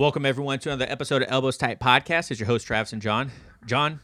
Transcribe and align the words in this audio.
Welcome 0.00 0.24
everyone 0.24 0.58
to 0.60 0.70
another 0.70 0.90
episode 0.90 1.20
of 1.20 1.28
Elbows 1.30 1.58
Tight 1.58 1.78
Podcast. 1.78 2.30
It's 2.30 2.40
your 2.40 2.46
host 2.46 2.66
Travis 2.66 2.94
and 2.94 3.02
John. 3.02 3.30
John, 3.66 4.00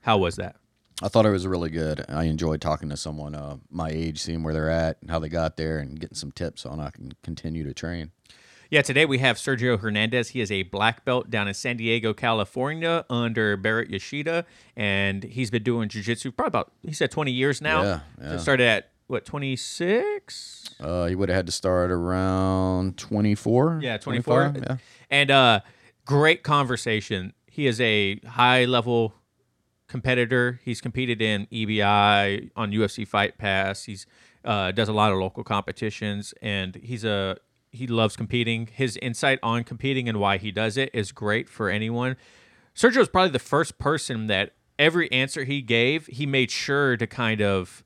how 0.00 0.16
was 0.16 0.36
that? 0.36 0.54
I 1.02 1.08
thought 1.08 1.26
it 1.26 1.30
was 1.30 1.44
really 1.44 1.70
good. 1.70 2.04
I 2.08 2.26
enjoyed 2.26 2.60
talking 2.60 2.88
to 2.90 2.96
someone 2.96 3.34
uh, 3.34 3.56
my 3.68 3.88
age, 3.90 4.20
seeing 4.20 4.44
where 4.44 4.54
they're 4.54 4.70
at, 4.70 4.98
and 5.00 5.10
how 5.10 5.18
they 5.18 5.28
got 5.28 5.56
there, 5.56 5.80
and 5.80 5.98
getting 5.98 6.14
some 6.14 6.30
tips 6.30 6.64
on 6.64 6.78
how 6.78 6.86
I 6.86 6.90
can 6.92 7.14
continue 7.24 7.64
to 7.64 7.74
train. 7.74 8.12
Yeah, 8.70 8.82
today 8.82 9.04
we 9.06 9.18
have 9.18 9.38
Sergio 9.38 9.80
Hernandez. 9.80 10.28
He 10.28 10.40
is 10.40 10.52
a 10.52 10.62
black 10.62 11.04
belt 11.04 11.30
down 11.30 11.48
in 11.48 11.54
San 11.54 11.78
Diego, 11.78 12.14
California, 12.14 13.04
under 13.10 13.58
Baret 13.58 13.90
Yoshida, 13.90 14.46
and 14.76 15.24
he's 15.24 15.50
been 15.50 15.64
doing 15.64 15.88
jiu-jitsu 15.88 16.30
probably 16.30 16.50
about 16.50 16.72
he 16.86 16.92
said 16.92 17.10
20 17.10 17.32
years 17.32 17.60
now. 17.60 17.82
Yeah, 17.82 18.00
yeah. 18.22 18.36
Started 18.36 18.68
at 18.68 18.90
what 19.08 19.24
26? 19.24 20.76
Uh, 20.78 21.06
he 21.06 21.16
would 21.16 21.28
have 21.28 21.34
had 21.34 21.46
to 21.46 21.52
start 21.52 21.90
around 21.90 22.96
24. 22.98 23.80
Yeah, 23.82 23.96
24. 23.96 24.50
25, 24.50 24.62
Yeah. 24.62 24.76
And 25.10 25.30
uh, 25.30 25.60
great 26.04 26.42
conversation. 26.42 27.32
He 27.46 27.66
is 27.66 27.80
a 27.80 28.20
high 28.20 28.64
level 28.64 29.14
competitor. 29.88 30.60
He's 30.64 30.80
competed 30.80 31.20
in 31.20 31.46
EBI 31.46 32.50
on 32.56 32.70
UFC 32.70 33.06
Fight 33.06 33.38
Pass. 33.38 33.84
He's 33.84 34.06
uh, 34.44 34.70
does 34.70 34.88
a 34.88 34.92
lot 34.92 35.12
of 35.12 35.18
local 35.18 35.44
competitions, 35.44 36.32
and 36.40 36.76
he's 36.76 37.04
a 37.04 37.36
he 37.70 37.86
loves 37.86 38.16
competing. 38.16 38.68
His 38.72 38.96
insight 38.98 39.38
on 39.42 39.64
competing 39.64 40.08
and 40.08 40.18
why 40.18 40.38
he 40.38 40.50
does 40.50 40.76
it 40.76 40.90
is 40.94 41.12
great 41.12 41.48
for 41.48 41.68
anyone. 41.68 42.16
Sergio 42.74 42.98
is 42.98 43.08
probably 43.08 43.30
the 43.30 43.38
first 43.38 43.78
person 43.78 44.26
that 44.28 44.52
every 44.78 45.10
answer 45.12 45.44
he 45.44 45.60
gave, 45.60 46.06
he 46.06 46.26
made 46.26 46.50
sure 46.50 46.96
to 46.96 47.06
kind 47.06 47.42
of 47.42 47.84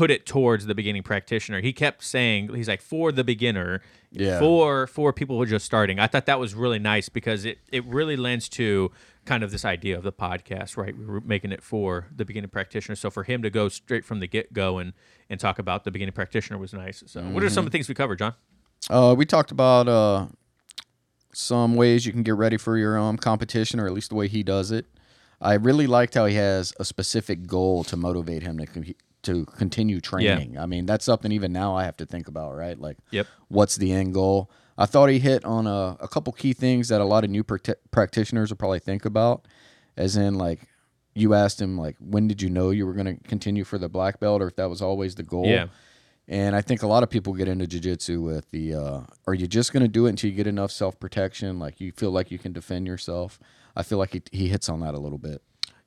put 0.00 0.10
it 0.10 0.24
towards 0.24 0.64
the 0.64 0.74
beginning 0.74 1.02
practitioner. 1.02 1.60
He 1.60 1.74
kept 1.74 2.02
saying 2.02 2.54
he's 2.54 2.68
like 2.68 2.80
for 2.80 3.12
the 3.12 3.22
beginner, 3.22 3.82
Yeah. 4.10 4.38
for 4.38 4.86
for 4.86 5.12
people 5.12 5.36
who 5.36 5.42
are 5.42 5.52
just 5.58 5.66
starting. 5.66 5.98
I 6.00 6.06
thought 6.06 6.24
that 6.24 6.40
was 6.40 6.54
really 6.54 6.78
nice 6.78 7.10
because 7.10 7.44
it 7.44 7.58
it 7.70 7.84
really 7.84 8.16
lends 8.16 8.48
to 8.60 8.90
kind 9.26 9.42
of 9.44 9.50
this 9.50 9.62
idea 9.62 9.98
of 9.98 10.02
the 10.02 10.10
podcast, 10.12 10.78
right? 10.78 10.96
We 10.96 11.04
were 11.04 11.20
making 11.20 11.52
it 11.52 11.62
for 11.62 12.06
the 12.16 12.24
beginning 12.24 12.48
practitioner. 12.48 12.96
So 12.96 13.10
for 13.10 13.24
him 13.24 13.42
to 13.42 13.50
go 13.50 13.68
straight 13.68 14.06
from 14.06 14.20
the 14.20 14.26
get 14.26 14.54
go 14.54 14.78
and 14.78 14.94
and 15.28 15.38
talk 15.38 15.58
about 15.58 15.84
the 15.84 15.90
beginning 15.90 16.14
practitioner 16.14 16.58
was 16.58 16.72
nice. 16.72 17.02
So 17.06 17.20
what 17.20 17.42
are 17.42 17.50
some 17.50 17.66
of 17.66 17.70
the 17.70 17.76
things 17.76 17.86
we 17.86 17.94
covered, 17.94 18.20
John? 18.20 18.34
Uh, 18.88 19.14
we 19.18 19.26
talked 19.26 19.50
about 19.50 19.86
uh, 19.86 20.28
some 21.34 21.74
ways 21.76 22.06
you 22.06 22.12
can 22.12 22.22
get 22.22 22.36
ready 22.36 22.56
for 22.56 22.78
your 22.78 22.98
um, 22.98 23.18
competition, 23.18 23.78
or 23.78 23.86
at 23.86 23.92
least 23.92 24.08
the 24.08 24.16
way 24.16 24.28
he 24.28 24.42
does 24.42 24.70
it. 24.70 24.86
I 25.42 25.54
really 25.54 25.86
liked 25.86 26.14
how 26.14 26.24
he 26.24 26.36
has 26.36 26.72
a 26.80 26.86
specific 26.86 27.46
goal 27.46 27.84
to 27.84 27.96
motivate 27.98 28.42
him 28.42 28.56
to 28.56 28.66
con- 28.66 28.94
to 29.22 29.44
continue 29.46 30.00
training. 30.00 30.56
I 30.58 30.66
mean, 30.66 30.86
that's 30.86 31.04
something 31.04 31.30
even 31.32 31.52
now 31.52 31.74
I 31.76 31.84
have 31.84 31.96
to 31.98 32.06
think 32.06 32.28
about, 32.28 32.54
right? 32.56 32.78
Like, 32.78 32.96
Yep. 33.10 33.26
what's 33.48 33.76
the 33.76 33.92
end 33.92 34.14
goal? 34.14 34.50
I 34.78 34.86
thought 34.86 35.10
he 35.10 35.18
hit 35.18 35.44
on 35.44 35.66
a, 35.66 35.96
a 36.00 36.08
couple 36.08 36.32
key 36.32 36.52
things 36.54 36.88
that 36.88 37.00
a 37.00 37.04
lot 37.04 37.22
of 37.24 37.30
new 37.30 37.44
practi- 37.44 37.74
practitioners 37.90 38.48
will 38.50 38.56
probably 38.56 38.78
think 38.78 39.04
about, 39.04 39.46
as 39.96 40.16
in 40.16 40.36
like 40.36 40.60
you 41.14 41.34
asked 41.34 41.60
him 41.60 41.76
like 41.76 41.96
when 41.98 42.28
did 42.28 42.40
you 42.40 42.48
know 42.48 42.70
you 42.70 42.86
were 42.86 42.94
going 42.94 43.16
to 43.18 43.22
continue 43.28 43.64
for 43.64 43.76
the 43.78 43.88
black 43.88 44.20
belt 44.20 44.40
or 44.40 44.46
if 44.46 44.56
that 44.56 44.70
was 44.70 44.80
always 44.80 45.16
the 45.16 45.22
goal. 45.22 45.46
Yeah. 45.46 45.66
And 46.28 46.54
I 46.54 46.60
think 46.62 46.82
a 46.82 46.86
lot 46.86 47.02
of 47.02 47.10
people 47.10 47.32
get 47.34 47.48
into 47.48 47.66
jiu-jitsu 47.66 48.20
with 48.22 48.48
the 48.52 48.74
uh, 48.74 49.00
are 49.26 49.34
you 49.34 49.46
just 49.48 49.72
going 49.72 49.82
to 49.82 49.88
do 49.88 50.06
it 50.06 50.10
until 50.10 50.30
you 50.30 50.36
get 50.36 50.46
enough 50.46 50.70
self-protection 50.70 51.58
like 51.58 51.80
you 51.80 51.90
feel 51.92 52.12
like 52.12 52.30
you 52.30 52.38
can 52.38 52.52
defend 52.52 52.86
yourself. 52.86 53.38
I 53.76 53.82
feel 53.82 53.98
like 53.98 54.12
he, 54.12 54.22
he 54.30 54.48
hits 54.48 54.68
on 54.68 54.80
that 54.80 54.94
a 54.94 54.98
little 54.98 55.18
bit. 55.18 55.42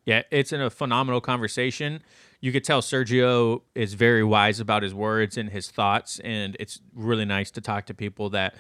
Yeah, 0.05 0.23
it's 0.31 0.51
in 0.51 0.61
a 0.61 0.69
phenomenal 0.69 1.21
conversation. 1.21 2.01
You 2.41 2.51
could 2.51 2.63
tell 2.63 2.81
Sergio 2.81 3.61
is 3.73 3.93
very 3.93 4.23
wise 4.23 4.59
about 4.59 4.83
his 4.83 4.93
words 4.93 5.37
and 5.37 5.49
his 5.49 5.71
thoughts, 5.71 6.19
and 6.19 6.57
it's 6.59 6.81
really 6.93 7.25
nice 7.25 7.51
to 7.51 7.61
talk 7.61 7.85
to 7.85 7.94
people 7.94 8.29
that 8.31 8.55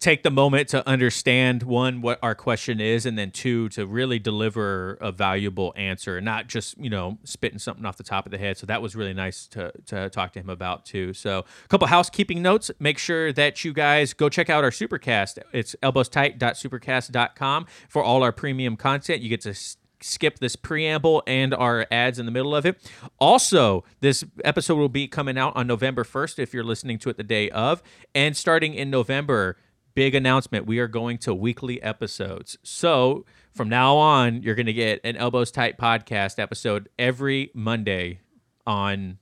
take 0.00 0.22
the 0.22 0.30
moment 0.30 0.68
to 0.68 0.86
understand 0.88 1.62
one 1.64 2.00
what 2.00 2.18
our 2.22 2.34
question 2.34 2.80
is 2.80 3.04
and 3.04 3.18
then 3.18 3.30
two 3.30 3.68
to 3.70 3.84
really 3.84 4.18
deliver 4.18 4.96
a 5.00 5.10
valuable 5.10 5.72
answer 5.76 6.18
and 6.18 6.24
not 6.24 6.46
just 6.46 6.78
you 6.78 6.88
know 6.88 7.18
spitting 7.24 7.58
something 7.58 7.84
off 7.84 7.96
the 7.96 8.04
top 8.04 8.24
of 8.26 8.30
the 8.30 8.38
head. 8.38 8.56
So 8.56 8.66
that 8.66 8.80
was 8.80 8.94
really 8.94 9.14
nice 9.14 9.46
to, 9.48 9.72
to 9.86 10.08
talk 10.10 10.32
to 10.34 10.40
him 10.40 10.50
about 10.50 10.84
too. 10.84 11.12
So 11.14 11.40
a 11.64 11.68
couple 11.68 11.86
housekeeping 11.88 12.42
notes. 12.42 12.70
Make 12.78 12.98
sure 12.98 13.32
that 13.32 13.64
you 13.64 13.72
guys 13.72 14.12
go 14.12 14.28
check 14.28 14.48
out 14.48 14.62
our 14.62 14.70
supercast. 14.70 15.38
It's 15.52 15.74
elbowstight.supercast.com 15.82 17.66
for 17.88 18.02
all 18.02 18.22
our 18.22 18.32
premium 18.32 18.76
content 18.76 19.20
you 19.20 19.28
get 19.28 19.40
to 19.42 19.54
skip 20.00 20.38
this 20.38 20.56
preamble 20.56 21.22
and 21.26 21.54
our 21.54 21.86
ads 21.90 22.18
in 22.18 22.26
the 22.26 22.32
middle 22.32 22.54
of 22.54 22.64
it. 22.66 22.90
Also, 23.18 23.84
this 24.00 24.24
episode 24.44 24.76
will 24.76 24.88
be 24.88 25.08
coming 25.08 25.38
out 25.38 25.54
on 25.56 25.66
November 25.66 26.04
1st 26.04 26.38
if 26.38 26.54
you're 26.54 26.64
listening 26.64 26.98
to 26.98 27.10
it 27.10 27.16
the 27.16 27.22
day 27.24 27.50
of. 27.50 27.82
And 28.14 28.36
starting 28.36 28.74
in 28.74 28.90
November, 28.90 29.56
big 29.94 30.14
announcement 30.14 30.66
we 30.66 30.78
are 30.78 30.88
going 30.88 31.18
to 31.18 31.34
weekly 31.34 31.82
episodes. 31.82 32.56
So 32.62 33.24
from 33.52 33.68
now 33.68 33.96
on, 33.96 34.42
you're 34.42 34.54
going 34.54 34.66
to 34.66 34.72
get 34.72 35.00
an 35.02 35.16
Elbows 35.16 35.50
Tight 35.50 35.78
podcast 35.78 36.38
episode 36.38 36.88
every 36.98 37.50
Monday 37.54 38.20
on 38.66 39.18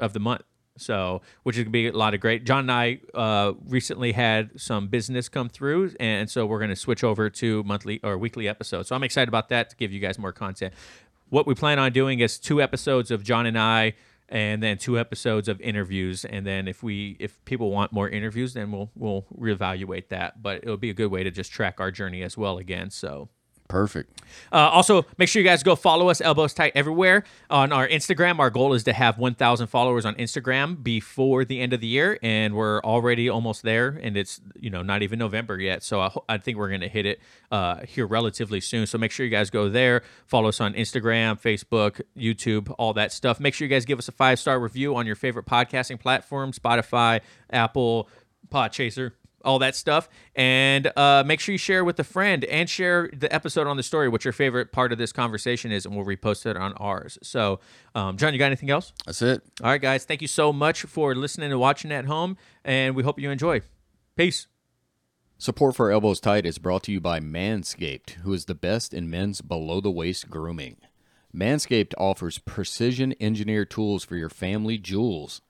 of 0.00 0.12
the 0.12 0.20
month. 0.20 0.42
So, 0.76 1.22
which 1.42 1.56
is 1.56 1.64
gonna 1.64 1.70
be 1.70 1.88
a 1.88 1.92
lot 1.92 2.14
of 2.14 2.20
great. 2.20 2.44
John 2.44 2.60
and 2.60 2.72
I 2.72 3.00
uh, 3.14 3.52
recently 3.66 4.12
had 4.12 4.60
some 4.60 4.88
business 4.88 5.28
come 5.28 5.48
through, 5.48 5.94
and 6.00 6.30
so 6.30 6.46
we're 6.46 6.60
gonna 6.60 6.76
switch 6.76 7.04
over 7.04 7.30
to 7.30 7.62
monthly 7.64 8.00
or 8.02 8.18
weekly 8.18 8.48
episodes. 8.48 8.88
So 8.88 8.96
I'm 8.96 9.02
excited 9.02 9.28
about 9.28 9.48
that 9.50 9.70
to 9.70 9.76
give 9.76 9.92
you 9.92 10.00
guys 10.00 10.18
more 10.18 10.32
content. 10.32 10.74
What 11.28 11.46
we 11.46 11.54
plan 11.54 11.78
on 11.78 11.92
doing 11.92 12.20
is 12.20 12.38
two 12.38 12.62
episodes 12.62 13.10
of 13.10 13.24
John 13.24 13.46
and 13.46 13.58
I, 13.58 13.94
and 14.28 14.62
then 14.62 14.78
two 14.78 14.98
episodes 14.98 15.48
of 15.48 15.60
interviews. 15.60 16.24
And 16.24 16.46
then 16.46 16.68
if 16.68 16.82
we 16.82 17.16
if 17.18 17.44
people 17.44 17.70
want 17.70 17.92
more 17.92 18.08
interviews, 18.08 18.54
then 18.54 18.72
we'll 18.72 18.90
we'll 18.94 19.26
reevaluate 19.36 20.08
that. 20.08 20.42
But 20.42 20.62
it'll 20.62 20.76
be 20.76 20.90
a 20.90 20.94
good 20.94 21.10
way 21.10 21.24
to 21.24 21.30
just 21.30 21.52
track 21.52 21.80
our 21.80 21.90
journey 21.90 22.22
as 22.22 22.36
well 22.36 22.58
again. 22.58 22.90
So. 22.90 23.28
Perfect. 23.68 24.22
Uh, 24.52 24.56
also, 24.56 25.04
make 25.18 25.28
sure 25.28 25.42
you 25.42 25.48
guys 25.48 25.62
go 25.62 25.74
follow 25.74 26.08
us, 26.08 26.20
Elbows 26.20 26.54
Tight, 26.54 26.72
everywhere 26.74 27.24
on 27.50 27.72
our 27.72 27.88
Instagram. 27.88 28.38
Our 28.38 28.50
goal 28.50 28.74
is 28.74 28.84
to 28.84 28.92
have 28.92 29.18
1,000 29.18 29.66
followers 29.66 30.04
on 30.04 30.14
Instagram 30.16 30.82
before 30.82 31.44
the 31.44 31.60
end 31.60 31.72
of 31.72 31.80
the 31.80 31.86
year, 31.86 32.18
and 32.22 32.54
we're 32.54 32.80
already 32.82 33.28
almost 33.28 33.62
there. 33.62 33.98
And 34.00 34.16
it's 34.16 34.40
you 34.58 34.70
know 34.70 34.82
not 34.82 35.02
even 35.02 35.18
November 35.18 35.58
yet, 35.60 35.82
so 35.82 36.00
I, 36.00 36.08
ho- 36.08 36.24
I 36.28 36.38
think 36.38 36.58
we're 36.58 36.70
gonna 36.70 36.88
hit 36.88 37.06
it 37.06 37.20
uh, 37.50 37.80
here 37.86 38.06
relatively 38.06 38.60
soon. 38.60 38.86
So 38.86 38.98
make 38.98 39.10
sure 39.10 39.24
you 39.24 39.30
guys 39.30 39.50
go 39.50 39.68
there, 39.68 40.02
follow 40.26 40.48
us 40.48 40.60
on 40.60 40.74
Instagram, 40.74 41.40
Facebook, 41.40 42.00
YouTube, 42.16 42.72
all 42.78 42.92
that 42.94 43.12
stuff. 43.12 43.40
Make 43.40 43.54
sure 43.54 43.66
you 43.66 43.74
guys 43.74 43.84
give 43.84 43.98
us 43.98 44.08
a 44.08 44.12
five 44.12 44.38
star 44.38 44.60
review 44.60 44.94
on 44.96 45.06
your 45.06 45.16
favorite 45.16 45.46
podcasting 45.46 45.98
platform, 45.98 46.52
Spotify, 46.52 47.20
Apple, 47.50 48.08
Podchaser 48.48 49.12
all 49.46 49.58
that 49.60 49.74
stuff. 49.74 50.08
And 50.34 50.92
uh, 50.96 51.24
make 51.24 51.40
sure 51.40 51.52
you 51.52 51.58
share 51.58 51.84
with 51.84 51.98
a 51.98 52.04
friend 52.04 52.44
and 52.44 52.68
share 52.68 53.08
the 53.16 53.32
episode 53.32 53.66
on 53.66 53.76
the 53.76 53.82
story, 53.82 54.08
what 54.08 54.24
your 54.24 54.32
favorite 54.32 54.72
part 54.72 54.92
of 54.92 54.98
this 54.98 55.12
conversation 55.12 55.72
is, 55.72 55.86
and 55.86 55.96
we'll 55.96 56.04
repost 56.04 56.44
it 56.44 56.56
on 56.56 56.74
ours. 56.74 57.18
So, 57.22 57.60
um, 57.94 58.16
John, 58.16 58.32
you 58.34 58.38
got 58.38 58.46
anything 58.46 58.70
else? 58.70 58.92
That's 59.06 59.22
it. 59.22 59.42
All 59.62 59.70
right, 59.70 59.80
guys. 59.80 60.04
Thank 60.04 60.20
you 60.20 60.28
so 60.28 60.52
much 60.52 60.82
for 60.82 61.14
listening 61.14 61.50
and 61.50 61.60
watching 61.60 61.92
at 61.92 62.04
home, 62.04 62.36
and 62.64 62.94
we 62.94 63.02
hope 63.02 63.18
you 63.18 63.30
enjoy. 63.30 63.62
Peace. 64.16 64.48
Support 65.38 65.76
for 65.76 65.90
Elbows 65.90 66.18
Tight 66.18 66.46
is 66.46 66.56
brought 66.56 66.82
to 66.84 66.92
you 66.92 67.00
by 67.00 67.20
Manscaped, 67.20 68.12
who 68.22 68.32
is 68.32 68.46
the 68.46 68.54
best 68.54 68.94
in 68.94 69.10
men's 69.10 69.42
below 69.42 69.82
the 69.82 69.90
waist 69.90 70.30
grooming. 70.30 70.78
Manscaped 71.34 71.92
offers 71.98 72.38
precision 72.38 73.14
engineered 73.20 73.70
tools 73.70 74.02
for 74.02 74.16
your 74.16 74.30
family 74.30 74.78
jewels. 74.78 75.42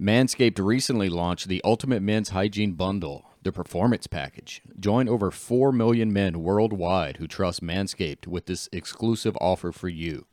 Manscaped 0.00 0.58
recently 0.58 1.10
launched 1.10 1.46
the 1.46 1.60
Ultimate 1.62 2.00
Men's 2.00 2.30
Hygiene 2.30 2.72
Bundle, 2.72 3.26
the 3.42 3.52
Performance 3.52 4.06
Package. 4.06 4.62
Join 4.78 5.10
over 5.10 5.30
4 5.30 5.72
million 5.72 6.10
men 6.10 6.42
worldwide 6.42 7.18
who 7.18 7.26
trust 7.26 7.62
Manscaped 7.62 8.26
with 8.26 8.46
this 8.46 8.66
exclusive 8.72 9.36
offer 9.42 9.72
for 9.72 9.90
you 9.90 10.24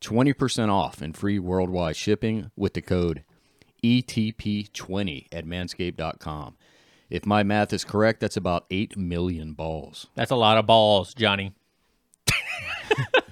20% 0.00 0.70
off 0.70 1.02
and 1.02 1.14
free 1.14 1.38
worldwide 1.38 1.94
shipping 1.94 2.50
with 2.56 2.72
the 2.72 2.80
code 2.80 3.22
ETP20 3.84 5.26
at 5.30 5.44
manscaped.com. 5.44 6.56
If 7.10 7.26
my 7.26 7.42
math 7.42 7.74
is 7.74 7.84
correct, 7.84 8.20
that's 8.20 8.38
about 8.38 8.64
8 8.70 8.96
million 8.96 9.52
balls. 9.52 10.06
That's 10.14 10.30
a 10.30 10.36
lot 10.36 10.56
of 10.56 10.64
balls, 10.64 11.12
Johnny. 11.12 11.52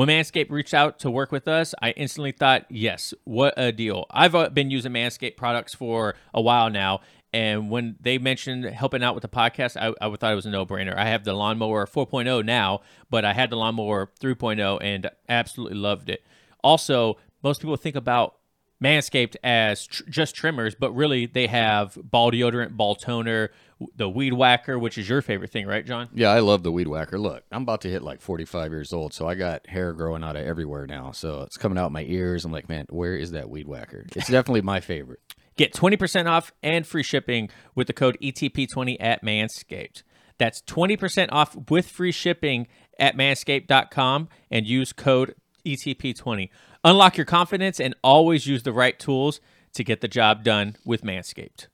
when 0.00 0.08
Manscaped 0.08 0.50
reached 0.50 0.72
out 0.72 0.98
to 1.00 1.10
work 1.10 1.30
with 1.30 1.46
us, 1.46 1.74
I 1.82 1.90
instantly 1.90 2.32
thought, 2.32 2.64
yes, 2.70 3.12
what 3.24 3.52
a 3.58 3.70
deal. 3.70 4.06
I've 4.10 4.34
uh, 4.34 4.48
been 4.48 4.70
using 4.70 4.92
Manscaped 4.92 5.36
products 5.36 5.74
for 5.74 6.14
a 6.32 6.40
while 6.40 6.70
now. 6.70 7.00
And 7.34 7.68
when 7.68 7.96
they 8.00 8.16
mentioned 8.16 8.64
helping 8.64 9.02
out 9.02 9.14
with 9.14 9.20
the 9.20 9.28
podcast, 9.28 9.76
I, 9.76 9.92
I 10.00 10.16
thought 10.16 10.32
it 10.32 10.36
was 10.36 10.46
a 10.46 10.50
no 10.50 10.64
brainer. 10.64 10.96
I 10.96 11.10
have 11.10 11.24
the 11.24 11.34
lawnmower 11.34 11.86
4.0 11.86 12.46
now, 12.46 12.80
but 13.10 13.26
I 13.26 13.34
had 13.34 13.50
the 13.50 13.56
lawnmower 13.56 14.10
3.0 14.22 14.78
and 14.80 15.10
absolutely 15.28 15.76
loved 15.76 16.08
it. 16.08 16.24
Also, 16.64 17.18
most 17.42 17.60
people 17.60 17.76
think 17.76 17.94
about 17.94 18.36
Manscaped 18.82 19.36
as 19.44 19.86
tr- 19.86 20.04
just 20.08 20.34
trimmers, 20.34 20.74
but 20.74 20.92
really 20.92 21.26
they 21.26 21.46
have 21.46 21.98
ball 22.02 22.32
deodorant, 22.32 22.76
ball 22.76 22.94
toner, 22.94 23.50
the 23.96 24.08
weed 24.08 24.32
whacker, 24.32 24.78
which 24.78 24.98
is 24.98 25.08
your 25.08 25.22
favorite 25.22 25.50
thing, 25.50 25.66
right, 25.66 25.84
John? 25.86 26.08
Yeah, 26.14 26.30
I 26.30 26.40
love 26.40 26.62
the 26.62 26.72
weed 26.72 26.88
whacker. 26.88 27.18
Look, 27.18 27.44
I'm 27.50 27.62
about 27.62 27.82
to 27.82 27.90
hit 27.90 28.02
like 28.02 28.20
45 28.20 28.70
years 28.72 28.92
old, 28.92 29.12
so 29.12 29.28
I 29.28 29.34
got 29.34 29.66
hair 29.66 29.92
growing 29.92 30.24
out 30.24 30.36
of 30.36 30.46
everywhere 30.46 30.86
now. 30.86 31.12
So 31.12 31.42
it's 31.42 31.56
coming 31.56 31.78
out 31.78 31.92
my 31.92 32.04
ears. 32.04 32.44
I'm 32.44 32.52
like, 32.52 32.68
man, 32.68 32.86
where 32.90 33.14
is 33.14 33.32
that 33.32 33.50
weed 33.50 33.68
whacker? 33.68 34.06
It's 34.14 34.28
definitely 34.30 34.62
my 34.62 34.80
favorite. 34.80 35.20
Get 35.56 35.74
20% 35.74 36.26
off 36.26 36.52
and 36.62 36.86
free 36.86 37.02
shipping 37.02 37.50
with 37.74 37.86
the 37.86 37.92
code 37.92 38.16
ETP20 38.22 38.96
at 38.98 39.22
Manscaped. 39.22 40.02
That's 40.38 40.62
20% 40.62 41.28
off 41.32 41.54
with 41.68 41.86
free 41.86 42.12
shipping 42.12 42.66
at 42.98 43.14
manscaped.com 43.14 44.28
and 44.50 44.66
use 44.66 44.94
code 44.94 45.34
ETP20. 45.64 46.48
Unlock 46.84 47.16
your 47.16 47.26
confidence 47.26 47.80
and 47.80 47.94
always 48.02 48.46
use 48.46 48.62
the 48.62 48.72
right 48.72 48.98
tools 48.98 49.40
to 49.74 49.84
get 49.84 50.00
the 50.00 50.08
job 50.08 50.44
done 50.44 50.76
with 50.84 51.02
Manscaped. 51.02 51.66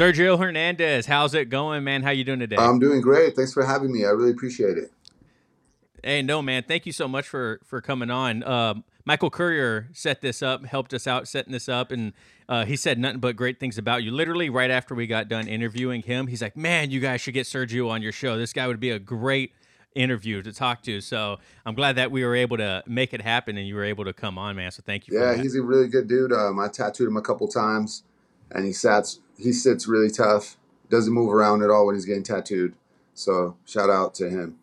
Sergio 0.00 0.38
Hernandez, 0.38 1.06
how's 1.06 1.34
it 1.34 1.50
going, 1.50 1.84
man? 1.84 2.02
How 2.02 2.10
you 2.10 2.24
doing 2.24 2.38
today? 2.38 2.56
I'm 2.56 2.78
doing 2.78 3.00
great. 3.00 3.36
Thanks 3.36 3.52
for 3.52 3.64
having 3.64 3.92
me. 3.92 4.06
I 4.06 4.10
really 4.10 4.30
appreciate 4.30 4.78
it. 4.78 4.90
Hey, 6.02 6.22
no, 6.22 6.40
man. 6.40 6.62
Thank 6.66 6.86
you 6.86 6.92
so 6.92 7.06
much 7.06 7.28
for 7.28 7.60
for 7.66 7.82
coming 7.82 8.10
on. 8.10 8.42
Um, 8.44 8.84
Michael 9.04 9.28
Courier 9.28 9.88
set 9.92 10.20
this 10.20 10.42
up, 10.42 10.64
helped 10.64 10.94
us 10.94 11.06
out 11.06 11.28
setting 11.28 11.52
this 11.52 11.68
up, 11.68 11.92
and 11.92 12.12
uh, 12.50 12.64
he 12.64 12.74
said 12.74 12.98
nothing 12.98 13.20
but 13.20 13.36
great 13.36 13.60
things 13.60 13.78
about 13.78 14.02
you. 14.02 14.10
Literally, 14.10 14.50
right 14.50 14.72
after 14.72 14.92
we 14.92 15.06
got 15.06 15.28
done 15.28 15.46
interviewing 15.46 16.02
him, 16.02 16.26
he's 16.26 16.42
like, 16.42 16.56
"Man, 16.56 16.90
you 16.90 16.98
guys 16.98 17.20
should 17.20 17.32
get 17.32 17.46
Sergio 17.46 17.88
on 17.88 18.02
your 18.02 18.10
show. 18.10 18.36
This 18.36 18.52
guy 18.52 18.66
would 18.66 18.80
be 18.80 18.90
a 18.90 18.98
great 18.98 19.52
interview 19.94 20.42
to 20.42 20.52
talk 20.52 20.82
to." 20.82 21.00
So 21.00 21.38
I'm 21.64 21.76
glad 21.76 21.94
that 21.94 22.10
we 22.10 22.24
were 22.24 22.34
able 22.34 22.56
to 22.56 22.82
make 22.88 23.14
it 23.14 23.22
happen, 23.22 23.56
and 23.56 23.68
you 23.68 23.76
were 23.76 23.84
able 23.84 24.04
to 24.04 24.12
come 24.12 24.36
on, 24.36 24.56
man. 24.56 24.72
So 24.72 24.82
thank 24.84 25.06
you. 25.06 25.20
Yeah, 25.20 25.36
he's 25.36 25.54
a 25.54 25.62
really 25.62 25.86
good 25.86 26.08
dude. 26.08 26.32
Um, 26.32 26.58
I 26.58 26.66
tattooed 26.66 27.06
him 27.06 27.16
a 27.16 27.22
couple 27.22 27.46
times, 27.46 28.02
and 28.50 28.66
he 28.66 28.72
sits 28.72 29.20
he 29.38 29.52
sits 29.52 29.86
really 29.86 30.10
tough. 30.10 30.56
Doesn't 30.90 31.14
move 31.14 31.32
around 31.32 31.62
at 31.62 31.70
all 31.70 31.86
when 31.86 31.94
he's 31.94 32.04
getting 32.04 32.24
tattooed. 32.24 32.74
So 33.14 33.56
shout 33.64 33.90
out 33.90 34.12
to 34.16 34.28
him. 34.28 34.58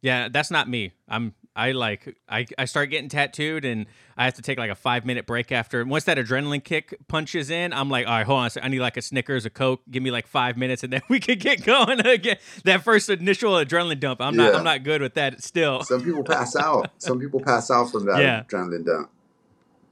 Yeah, 0.00 0.28
that's 0.30 0.50
not 0.50 0.66
me. 0.66 0.92
I'm 1.08 1.34
I 1.56 1.72
like 1.72 2.16
I, 2.28 2.46
I 2.58 2.64
start 2.64 2.90
getting 2.90 3.08
tattooed 3.08 3.64
and 3.64 3.86
I 4.16 4.24
have 4.24 4.34
to 4.34 4.42
take 4.42 4.58
like 4.58 4.70
a 4.70 4.74
five 4.74 5.04
minute 5.04 5.26
break 5.26 5.52
after. 5.52 5.84
Once 5.84 6.04
that 6.04 6.18
adrenaline 6.18 6.64
kick 6.64 6.96
punches 7.06 7.50
in, 7.50 7.72
I'm 7.72 7.88
like, 7.88 8.06
all 8.06 8.12
right, 8.12 8.26
hold 8.26 8.40
on. 8.40 8.50
I 8.62 8.68
need 8.68 8.80
like 8.80 8.96
a 8.96 9.02
Snickers, 9.02 9.46
a 9.46 9.50
Coke. 9.50 9.82
Give 9.90 10.02
me 10.02 10.10
like 10.10 10.26
five 10.26 10.56
minutes 10.56 10.82
and 10.82 10.92
then 10.92 11.02
we 11.08 11.20
can 11.20 11.38
get 11.38 11.64
going 11.64 12.00
again. 12.00 12.38
That 12.64 12.82
first 12.82 13.08
initial 13.08 13.52
adrenaline 13.52 14.00
dump, 14.00 14.20
I'm 14.20 14.34
yeah. 14.34 14.46
not 14.46 14.54
I'm 14.56 14.64
not 14.64 14.82
good 14.82 15.00
with 15.00 15.14
that 15.14 15.42
still. 15.42 15.82
Some 15.84 16.02
people 16.02 16.24
pass 16.24 16.56
out. 16.56 16.90
Some 16.98 17.20
people 17.20 17.40
pass 17.40 17.70
out 17.70 17.90
from 17.90 18.06
that 18.06 18.20
yeah. 18.20 18.42
adrenaline 18.42 18.84
dump. 18.84 19.10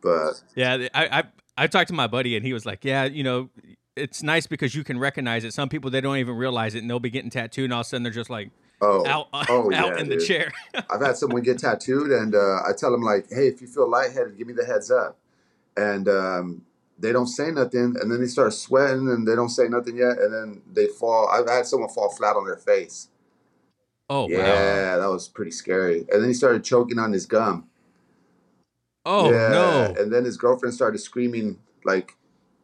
But 0.03 0.43
yeah, 0.57 0.89
I, 0.93 1.21
I 1.21 1.25
I 1.57 1.67
talked 1.69 1.89
to 1.89 1.95
my 1.95 2.09
buddy 2.09 2.37
and 2.37 2.45
he 2.45 2.53
was 2.53 2.67
like, 2.67 2.85
yeah, 2.85 3.05
you 3.05 3.23
know, 3.23 3.51
it's 3.95 4.23
nice 4.23 4.47
because 4.47 4.75
you 4.75 4.83
can 4.85 4.99
recognize 4.99 5.45
it. 5.45 5.53
Some 5.53 5.69
people 5.69 5.91
they 5.91 6.01
don't 6.01 6.17
even 6.17 6.35
realize 6.35 6.75
it 6.75 6.79
and 6.79 6.91
they'll 6.91 6.99
be 6.99 7.11
getting 7.11 7.31
tattooed 7.31 7.65
and 7.65 7.73
all 7.73 7.81
of 7.81 7.87
a 7.87 7.89
sudden 7.89 8.03
they're 8.03 8.13
just 8.13 8.31
like 8.31 8.51
oh, 8.83 9.07
out, 9.07 9.29
oh, 9.49 9.73
out 9.73 9.95
yeah, 9.95 10.01
in 10.01 10.09
dude. 10.09 10.21
the 10.21 10.25
chair. 10.25 10.53
I've 10.91 11.01
had 11.01 11.17
someone 11.17 11.43
get 11.43 11.59
tattooed 11.59 12.11
and 12.11 12.35
uh, 12.35 12.61
I 12.67 12.73
tell 12.77 12.91
them 12.91 13.03
like, 13.03 13.29
hey, 13.31 13.49
if 13.49 13.61
you 13.61 13.67
feel 13.67 13.89
lightheaded, 13.89 14.37
give 14.37 14.47
me 14.47 14.53
the 14.53 14.65
heads 14.65 14.91
up. 14.91 15.19
And 15.77 16.09
um, 16.09 16.63
they 16.99 17.13
don't 17.13 17.27
say 17.27 17.51
nothing 17.51 17.97
and 18.01 18.11
then 18.11 18.21
they 18.21 18.27
start 18.27 18.53
sweating 18.53 19.09
and 19.09 19.27
they 19.27 19.35
don't 19.35 19.49
say 19.49 19.69
nothing 19.69 19.97
yet 19.97 20.19
and 20.19 20.33
then 20.33 20.63
they 20.73 20.87
fall. 20.87 21.29
I've 21.29 21.49
had 21.49 21.67
someone 21.67 21.89
fall 21.89 22.11
flat 22.11 22.37
on 22.37 22.45
their 22.45 22.57
face. 22.57 23.09
Oh 24.11 24.29
yeah, 24.29 24.97
wow. 24.97 24.99
that 25.01 25.11
was 25.11 25.29
pretty 25.29 25.53
scary. 25.53 26.01
And 26.11 26.21
then 26.21 26.29
he 26.29 26.35
started 26.35 26.65
choking 26.65 26.99
on 26.99 27.13
his 27.13 27.25
gum. 27.25 27.69
Oh 29.07 29.31
yeah. 29.31 29.49
no! 29.49 29.95
And 29.99 30.13
then 30.13 30.25
his 30.25 30.37
girlfriend 30.37 30.75
started 30.75 30.99
screaming 30.99 31.59
like 31.85 32.17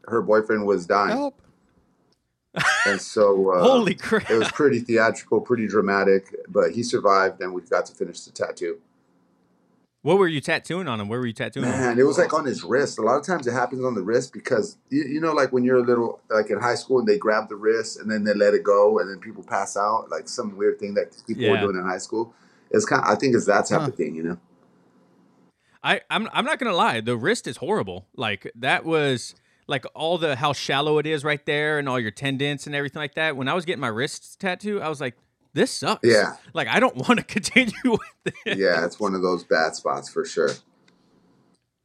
her 0.06 0.20
boyfriend 0.20 0.66
was 0.66 0.86
dying. 0.86 1.16
Help! 1.16 1.40
And 2.86 3.00
so, 3.00 3.50
uh, 3.54 3.62
holy 3.62 3.94
crap! 3.94 4.30
It 4.30 4.38
was 4.38 4.50
pretty 4.52 4.80
theatrical, 4.80 5.40
pretty 5.40 5.66
dramatic, 5.66 6.34
but 6.48 6.72
he 6.72 6.82
survived, 6.82 7.40
and 7.40 7.52
we 7.52 7.62
got 7.62 7.86
to 7.86 7.94
finish 7.94 8.22
the 8.22 8.32
tattoo. 8.32 8.80
What 10.02 10.18
were 10.18 10.28
you 10.28 10.40
tattooing 10.40 10.86
on 10.86 11.00
him? 11.00 11.08
Where 11.08 11.18
were 11.18 11.26
you 11.26 11.32
tattooing? 11.32 11.68
Man, 11.68 11.98
it 11.98 12.06
was 12.06 12.18
like 12.18 12.32
on 12.32 12.44
his 12.44 12.62
wrist. 12.62 12.98
A 12.98 13.02
lot 13.02 13.18
of 13.18 13.26
times 13.26 13.46
it 13.46 13.52
happens 13.52 13.84
on 13.84 13.94
the 13.94 14.02
wrist 14.02 14.32
because 14.32 14.78
you, 14.90 15.02
you 15.02 15.20
know, 15.20 15.32
like 15.32 15.52
when 15.52 15.64
you're 15.64 15.78
a 15.78 15.82
little, 15.82 16.20
like 16.30 16.50
in 16.50 16.58
high 16.58 16.76
school, 16.76 17.00
and 17.00 17.08
they 17.08 17.18
grab 17.18 17.48
the 17.48 17.56
wrist 17.56 17.98
and 17.98 18.10
then 18.10 18.24
they 18.24 18.32
let 18.32 18.54
it 18.54 18.62
go, 18.62 19.00
and 19.00 19.10
then 19.10 19.18
people 19.18 19.42
pass 19.42 19.76
out, 19.76 20.08
like 20.10 20.28
some 20.28 20.56
weird 20.56 20.78
thing 20.78 20.94
that 20.94 21.16
people 21.26 21.42
yeah. 21.42 21.50
were 21.50 21.58
doing 21.58 21.76
in 21.76 21.84
high 21.84 21.98
school. 21.98 22.32
It's 22.70 22.84
kind. 22.84 23.02
Of, 23.02 23.08
I 23.08 23.16
think 23.16 23.34
it's 23.34 23.46
that 23.46 23.66
type 23.66 23.80
huh. 23.80 23.88
of 23.88 23.96
thing, 23.96 24.14
you 24.14 24.22
know. 24.22 24.38
I 25.82 26.00
I'm 26.10 26.28
I'm 26.32 26.44
not 26.44 26.58
gonna 26.58 26.74
lie. 26.74 27.00
The 27.00 27.16
wrist 27.16 27.46
is 27.46 27.58
horrible. 27.58 28.06
Like 28.16 28.50
that 28.54 28.84
was 28.84 29.34
like 29.68 29.84
all 29.94 30.18
the 30.18 30.34
how 30.34 30.52
shallow 30.52 30.98
it 30.98 31.06
is 31.06 31.22
right 31.22 31.44
there 31.46 31.78
and 31.78 31.88
all 31.88 32.00
your 32.00 32.10
tendons 32.10 32.66
and 32.66 32.74
everything 32.74 33.00
like 33.00 33.14
that. 33.14 33.36
When 33.36 33.48
I 33.48 33.54
was 33.54 33.64
getting 33.64 33.80
my 33.80 33.88
wrist 33.88 34.40
tattoo, 34.40 34.80
I 34.80 34.88
was 34.88 35.00
like, 35.00 35.16
this 35.52 35.70
sucks. 35.70 36.08
Yeah. 36.08 36.36
Like 36.54 36.68
I 36.68 36.80
don't 36.80 36.96
want 37.08 37.18
to 37.20 37.24
continue 37.24 37.72
with 37.84 38.34
it. 38.44 38.58
Yeah, 38.58 38.84
it's 38.84 38.98
one 38.98 39.14
of 39.14 39.22
those 39.22 39.44
bad 39.44 39.74
spots 39.76 40.08
for 40.08 40.24
sure. 40.24 40.50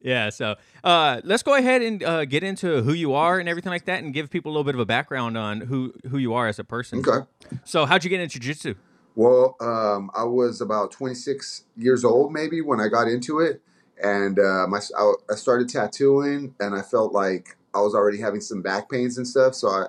Yeah, 0.00 0.28
so 0.28 0.56
uh, 0.82 1.22
let's 1.24 1.42
go 1.42 1.54
ahead 1.54 1.80
and 1.80 2.02
uh, 2.02 2.26
get 2.26 2.42
into 2.42 2.82
who 2.82 2.92
you 2.92 3.14
are 3.14 3.38
and 3.38 3.48
everything 3.48 3.70
like 3.70 3.86
that, 3.86 4.04
and 4.04 4.12
give 4.12 4.28
people 4.28 4.50
a 4.50 4.52
little 4.52 4.64
bit 4.64 4.74
of 4.74 4.80
a 4.80 4.84
background 4.84 5.38
on 5.38 5.62
who 5.62 5.94
who 6.10 6.18
you 6.18 6.34
are 6.34 6.46
as 6.46 6.58
a 6.58 6.64
person. 6.64 6.98
Okay. 6.98 7.26
So, 7.64 7.86
how'd 7.86 8.04
you 8.04 8.10
get 8.10 8.20
into 8.20 8.38
jiu-jitsu? 8.38 8.74
Well, 9.14 9.56
um, 9.60 10.10
I 10.14 10.24
was 10.24 10.60
about 10.60 10.90
26 10.90 11.64
years 11.78 12.04
old, 12.04 12.34
maybe, 12.34 12.60
when 12.60 12.80
I 12.80 12.88
got 12.88 13.08
into 13.08 13.38
it 13.38 13.62
and 14.02 14.38
uh, 14.38 14.66
my 14.68 14.80
I, 14.98 15.34
started 15.34 15.68
tattooing, 15.68 16.54
and 16.60 16.74
I 16.74 16.82
felt 16.82 17.12
like 17.12 17.56
I 17.74 17.80
was 17.80 17.94
already 17.94 18.18
having 18.18 18.40
some 18.40 18.62
back 18.62 18.90
pains 18.90 19.18
and 19.18 19.26
stuff. 19.26 19.54
So 19.54 19.68
I 19.68 19.86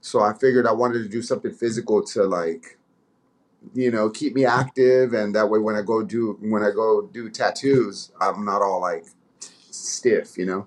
so 0.00 0.20
I 0.20 0.32
figured 0.32 0.66
I 0.66 0.72
wanted 0.72 1.02
to 1.02 1.08
do 1.08 1.22
something 1.22 1.52
physical 1.52 2.02
to 2.06 2.24
like 2.24 2.78
you 3.74 3.90
know 3.90 4.10
keep 4.10 4.34
me 4.34 4.44
active, 4.44 5.12
and 5.12 5.34
that 5.34 5.48
way 5.48 5.58
when 5.58 5.74
I 5.74 5.82
go 5.82 6.02
do 6.02 6.38
when 6.40 6.62
I 6.62 6.70
go 6.70 7.02
do 7.12 7.30
tattoos, 7.30 8.12
I'm 8.20 8.44
not 8.44 8.62
all 8.62 8.80
like 8.80 9.06
stiff, 9.40 10.38
you 10.38 10.46
know. 10.46 10.66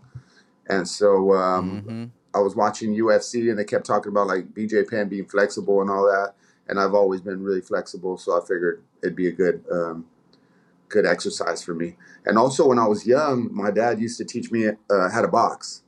And 0.67 0.87
so 0.87 1.33
um, 1.33 1.81
mm-hmm. 1.81 2.05
I 2.33 2.39
was 2.39 2.55
watching 2.55 2.95
UFC, 2.95 3.49
and 3.49 3.57
they 3.59 3.65
kept 3.65 3.85
talking 3.85 4.11
about 4.11 4.27
like 4.27 4.53
BJ 4.53 4.89
Penn 4.89 5.09
being 5.09 5.25
flexible 5.25 5.81
and 5.81 5.89
all 5.89 6.05
that. 6.05 6.33
And 6.67 6.79
I've 6.79 6.93
always 6.93 7.19
been 7.21 7.43
really 7.43 7.61
flexible, 7.61 8.17
so 8.17 8.37
I 8.37 8.41
figured 8.41 8.81
it'd 9.01 9.15
be 9.15 9.27
a 9.27 9.31
good 9.31 9.63
um, 9.71 10.05
good 10.87 11.05
exercise 11.05 11.63
for 11.63 11.73
me. 11.73 11.95
And 12.25 12.37
also, 12.37 12.67
when 12.67 12.79
I 12.79 12.87
was 12.87 13.05
young, 13.05 13.49
my 13.51 13.71
dad 13.71 13.99
used 13.99 14.17
to 14.19 14.25
teach 14.25 14.51
me 14.51 14.67
uh, 14.67 15.09
how 15.09 15.21
to 15.21 15.27
box. 15.27 15.83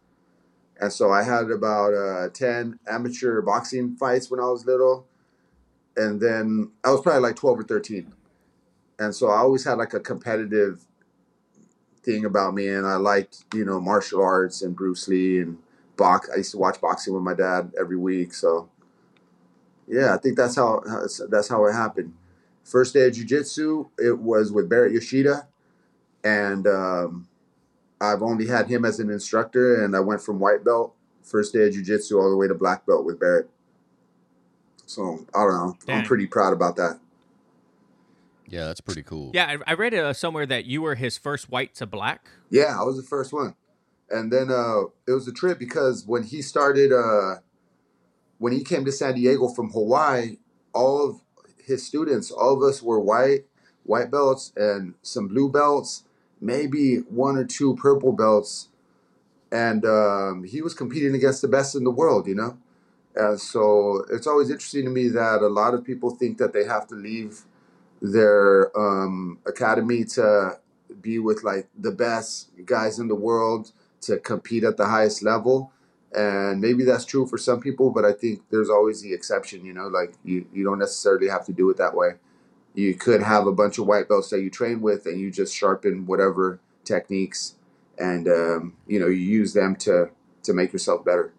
And 0.80 0.92
so 0.92 1.12
I 1.12 1.24
had 1.24 1.50
about 1.52 1.94
uh, 1.94 2.30
10 2.30 2.80
amateur 2.88 3.42
boxing 3.42 3.96
fights 3.96 4.30
when 4.30 4.40
I 4.40 4.46
was 4.46 4.66
little. 4.66 5.08
And 5.96 6.20
then 6.20 6.72
I 6.84 6.92
was 6.92 7.02
probably 7.02 7.22
like 7.22 7.36
12 7.36 7.60
or 7.60 7.64
13. 7.64 8.12
And 9.00 9.14
so 9.14 9.30
I 9.30 9.38
always 9.38 9.64
had 9.64 9.78
like 9.78 9.94
a 9.94 10.00
competitive 10.00 10.86
thing 12.04 12.26
about 12.26 12.54
me. 12.54 12.68
And 12.68 12.86
I 12.86 12.96
liked, 12.96 13.46
you 13.54 13.66
know, 13.66 13.80
martial 13.80 14.22
arts 14.22 14.62
and 14.62 14.76
Bruce 14.76 15.08
Lee 15.08 15.40
and 15.40 15.58
box. 15.96 16.30
I 16.34 16.38
used 16.38 16.52
to 16.52 16.58
watch 16.58 16.82
boxing 16.82 17.14
with 17.14 17.24
my 17.24 17.34
dad 17.34 17.72
every 17.80 17.98
week. 17.98 18.34
So 18.34 18.70
yeah, 19.88 20.14
I 20.14 20.18
think 20.18 20.38
that's 20.38 20.56
how 20.56 20.82
that's 21.30 21.50
how 21.50 21.66
it 21.66 21.74
happened. 21.74 22.14
First 22.64 22.94
day 22.94 23.08
of 23.08 23.14
jujitsu, 23.14 23.90
it 23.98 24.20
was 24.20 24.52
with 24.52 24.70
Baret 24.70 24.94
Yoshida, 24.94 25.48
and 26.24 26.66
um, 26.66 27.28
I've 28.04 28.22
only 28.22 28.48
had 28.48 28.68
him 28.68 28.86
as 28.86 29.00
an 29.00 29.10
instructor, 29.10 29.84
and 29.84 29.96
I 29.96 30.00
went 30.00 30.22
from 30.22 30.40
white 30.40 30.64
belt 30.64 30.96
first 31.24 31.54
day 31.54 31.68
of 31.68 31.74
jujitsu 31.74 32.22
all 32.22 32.30
the 32.30 32.36
way 32.36 32.48
to 32.48 32.54
black 32.54 32.86
belt 32.86 33.06
with 33.06 33.20
Baret. 33.20 33.48
So 34.86 35.26
I 35.34 35.44
don't 35.44 35.54
know. 35.54 35.78
Dang. 35.86 36.00
I'm 36.00 36.06
pretty 36.06 36.28
proud 36.28 36.54
about 36.54 36.76
that. 36.76 37.00
Yeah, 38.48 38.66
that's 38.66 38.82
pretty 38.82 39.04
cool. 39.04 39.32
Yeah, 39.34 39.58
I, 39.66 39.72
I 39.72 39.74
read 39.74 39.94
uh, 39.94 40.14
somewhere 40.14 40.46
that 40.46 40.66
you 40.66 40.82
were 40.82 40.96
his 40.96 41.18
first 41.18 41.50
white 41.50 41.74
to 41.76 41.86
black. 41.86 42.28
Yeah, 42.50 42.78
I 42.80 42.84
was 42.84 42.98
the 42.98 43.04
first 43.04 43.34
one, 43.34 43.56
and 44.10 44.32
then 44.32 44.52
uh, 44.52 44.82
it 45.08 45.12
was 45.12 45.28
a 45.28 45.32
trip 45.32 45.58
because 45.58 46.06
when 46.06 46.24
he 46.24 46.42
started, 46.42 46.92
uh, 46.92 47.36
when 48.38 48.54
he 48.54 48.64
came 48.64 48.84
to 48.86 48.92
San 48.92 49.16
Diego 49.16 49.48
from 49.48 49.72
Hawaii, 49.72 50.38
all 50.74 51.10
of 51.10 51.22
his 51.66 51.86
students, 51.86 52.30
all 52.30 52.54
of 52.54 52.70
us 52.70 52.84
were 52.84 53.00
white, 53.00 53.46
white 53.84 54.12
belts, 54.12 54.52
and 54.58 54.96
some 55.02 55.30
blue 55.30 55.50
belts, 55.50 56.04
maybe 56.44 56.98
one 57.10 57.38
or 57.38 57.46
two 57.46 57.76
purple 57.76 58.12
belts, 58.12 58.70
and 59.52 59.86
um, 59.86 60.44
he 60.44 60.62
was 60.62 60.74
competing 60.74 61.16
against 61.16 61.42
the 61.42 61.48
best 61.48 61.76
in 61.76 61.84
the 61.84 61.92
world, 61.92 62.28
you 62.28 62.36
know. 62.36 62.58
And 63.16 63.40
so 63.40 64.04
it's 64.12 64.28
always 64.28 64.50
interesting 64.50 64.86
to 64.86 64.90
me 64.90 65.08
that 65.10 65.42
a 65.42 65.48
lot 65.48 65.74
of 65.74 65.84
people 65.84 66.12
think 66.12 66.38
that 66.40 66.54
they 66.54 66.66
have 66.66 66.88
to 66.88 66.96
leave 66.96 67.44
their 68.02 68.78
um, 68.78 69.40
academy 69.46 70.04
to 70.04 70.60
be 71.02 71.20
with 71.20 71.44
like 71.44 71.68
the 71.78 71.92
best 71.92 72.50
guys 72.66 73.00
in 73.00 73.08
the 73.08 73.16
world 73.16 73.72
to 74.02 74.18
compete 74.20 74.64
at 74.64 74.78
the 74.78 74.88
highest 74.88 75.24
level. 75.24 75.72
And 76.16 76.60
maybe 76.62 76.84
that's 76.84 77.06
true 77.06 77.26
for 77.26 77.40
some 77.40 77.60
people 77.60 77.90
but 77.90 78.06
i 78.06 78.12
think 78.12 78.42
there's 78.52 78.70
always 78.70 79.02
the 79.02 79.14
exception 79.14 79.66
you 79.66 79.74
know? 79.74 79.88
Like 79.88 80.14
you, 80.24 80.46
you 80.54 80.64
don't 80.64 80.78
necessarily 80.78 81.28
have 81.28 81.44
to 81.48 81.54
do 81.54 81.72
it 81.72 81.78
that 81.78 81.96
way 81.96 82.12
you 82.74 82.94
could 82.96 83.22
have 83.22 83.48
a 83.48 83.52
bunch 83.52 83.78
of 83.78 83.86
white 83.88 84.08
belts 84.08 84.30
that 84.30 84.42
you 84.42 84.50
train 84.50 84.82
with 84.82 85.06
and 85.06 85.20
you 85.20 85.32
just 85.32 85.56
sharpen 85.56 86.06
whatever 86.06 86.60
techniques 86.84 87.56
and 87.98 88.28
um, 88.28 88.76
you 88.88 89.00
know 89.00 89.08
you 89.08 89.20
use 89.20 89.54
them 89.54 89.76
to 89.76 90.10
to 90.44 90.54
make 90.54 90.74
yourself 90.74 91.06
better 91.06 91.34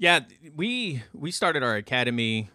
Yeah, 0.00 0.20
we 0.56 1.02
we 1.12 1.30
started 1.30 1.62
our 1.62 1.76
academy 1.76 2.48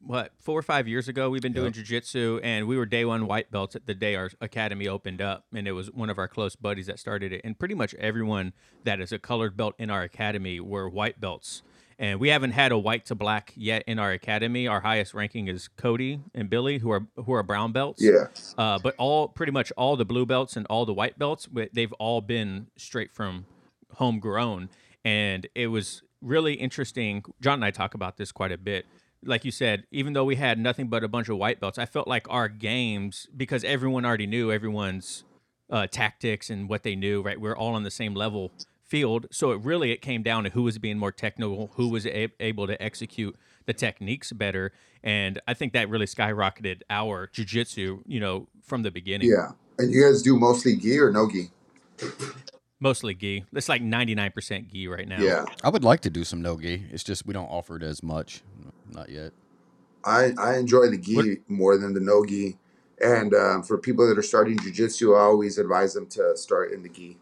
what 0.00 0.32
four 0.38 0.56
or 0.58 0.62
five 0.62 0.86
years 0.86 1.08
ago. 1.08 1.28
We've 1.28 1.42
been 1.42 1.52
doing 1.52 1.72
jujitsu, 1.72 2.38
and 2.44 2.68
we 2.68 2.76
were 2.76 2.86
day 2.86 3.04
one 3.04 3.26
white 3.26 3.50
belts 3.50 3.74
at 3.74 3.86
the 3.86 3.94
day 3.94 4.14
our 4.14 4.30
academy 4.40 4.86
opened 4.86 5.20
up, 5.20 5.44
and 5.52 5.66
it 5.66 5.72
was 5.72 5.90
one 5.90 6.08
of 6.08 6.18
our 6.18 6.28
close 6.28 6.54
buddies 6.54 6.86
that 6.86 7.00
started 7.00 7.32
it. 7.32 7.40
And 7.42 7.58
pretty 7.58 7.74
much 7.74 7.94
everyone 7.94 8.52
that 8.84 9.00
is 9.00 9.10
a 9.10 9.18
colored 9.18 9.56
belt 9.56 9.74
in 9.76 9.90
our 9.90 10.02
academy 10.02 10.60
were 10.60 10.88
white 10.88 11.20
belts. 11.20 11.62
And 12.02 12.18
we 12.18 12.30
haven't 12.30 12.50
had 12.50 12.72
a 12.72 12.78
white 12.78 13.06
to 13.06 13.14
black 13.14 13.52
yet 13.54 13.84
in 13.86 14.00
our 14.00 14.10
academy. 14.10 14.66
Our 14.66 14.80
highest 14.80 15.14
ranking 15.14 15.46
is 15.46 15.68
Cody 15.68 16.18
and 16.34 16.50
Billy, 16.50 16.78
who 16.78 16.90
are 16.90 17.06
who 17.14 17.32
are 17.32 17.44
brown 17.44 17.70
belts. 17.70 18.02
Yeah. 18.02 18.26
Uh, 18.58 18.80
but 18.82 18.96
all 18.98 19.28
pretty 19.28 19.52
much 19.52 19.70
all 19.76 19.96
the 19.96 20.04
blue 20.04 20.26
belts 20.26 20.56
and 20.56 20.66
all 20.66 20.84
the 20.84 20.92
white 20.92 21.16
belts, 21.16 21.48
they've 21.72 21.92
all 21.94 22.20
been 22.20 22.66
straight 22.76 23.12
from 23.12 23.46
homegrown, 23.94 24.68
and 25.04 25.46
it 25.54 25.68
was 25.68 26.02
really 26.20 26.54
interesting. 26.54 27.22
John 27.40 27.54
and 27.54 27.64
I 27.64 27.70
talk 27.70 27.94
about 27.94 28.16
this 28.16 28.32
quite 28.32 28.50
a 28.50 28.58
bit. 28.58 28.84
Like 29.24 29.44
you 29.44 29.52
said, 29.52 29.84
even 29.92 30.12
though 30.12 30.24
we 30.24 30.34
had 30.34 30.58
nothing 30.58 30.88
but 30.88 31.04
a 31.04 31.08
bunch 31.08 31.28
of 31.28 31.36
white 31.36 31.60
belts, 31.60 31.78
I 31.78 31.86
felt 31.86 32.08
like 32.08 32.26
our 32.28 32.48
games 32.48 33.28
because 33.36 33.62
everyone 33.62 34.04
already 34.04 34.26
knew 34.26 34.50
everyone's 34.50 35.22
uh, 35.70 35.86
tactics 35.86 36.50
and 36.50 36.68
what 36.68 36.82
they 36.82 36.96
knew. 36.96 37.22
Right, 37.22 37.40
we 37.40 37.48
are 37.48 37.56
all 37.56 37.74
on 37.76 37.84
the 37.84 37.92
same 37.92 38.16
level 38.16 38.50
field, 38.92 39.26
so 39.30 39.52
it 39.52 39.60
really 39.64 39.90
it 39.90 40.02
came 40.02 40.22
down 40.22 40.44
to 40.44 40.50
who 40.50 40.62
was 40.62 40.76
being 40.78 40.98
more 40.98 41.10
technical, 41.10 41.70
who 41.76 41.88
was 41.88 42.04
a- 42.06 42.28
able 42.40 42.66
to 42.66 42.76
execute 42.80 43.34
the 43.64 43.72
techniques 43.72 44.32
better, 44.32 44.70
and 45.02 45.40
I 45.48 45.54
think 45.54 45.72
that 45.72 45.88
really 45.88 46.04
skyrocketed 46.06 46.82
our 46.90 47.26
jujitsu. 47.28 48.02
You 48.06 48.20
know, 48.20 48.48
from 48.62 48.82
the 48.82 48.90
beginning. 48.90 49.30
Yeah. 49.30 49.52
And 49.78 49.90
you 49.90 50.02
guys 50.04 50.20
do 50.22 50.38
mostly 50.38 50.76
gi 50.76 50.98
or 50.98 51.10
no 51.10 51.28
gi? 51.30 51.50
Mostly 52.80 53.14
gi. 53.14 53.44
It's 53.54 53.68
like 53.68 53.80
99% 53.82 54.68
gi 54.70 54.88
right 54.88 55.08
now. 55.08 55.20
Yeah. 55.20 55.44
I 55.64 55.70
would 55.70 55.84
like 55.84 56.00
to 56.00 56.10
do 56.10 56.24
some 56.24 56.42
no 56.42 56.58
gi. 56.60 56.84
It's 56.92 57.02
just 57.04 57.24
we 57.26 57.32
don't 57.32 57.46
offer 57.48 57.76
it 57.76 57.82
as 57.82 58.02
much, 58.02 58.42
not 58.92 59.08
yet. 59.08 59.32
I, 60.04 60.32
I 60.38 60.56
enjoy 60.58 60.88
the 60.90 60.98
gi 60.98 61.16
What- 61.16 61.26
more 61.48 61.78
than 61.78 61.94
the 61.94 62.00
no 62.00 62.24
gi. 62.26 62.58
And 63.00 63.34
um, 63.34 63.62
for 63.62 63.78
people 63.78 64.06
that 64.08 64.18
are 64.18 64.22
starting 64.34 64.58
jujitsu, 64.58 65.16
I 65.16 65.22
always 65.22 65.58
advise 65.58 65.94
them 65.94 66.06
to 66.08 66.36
start 66.36 66.72
in 66.72 66.82
the 66.82 66.88
gi. 66.88 67.16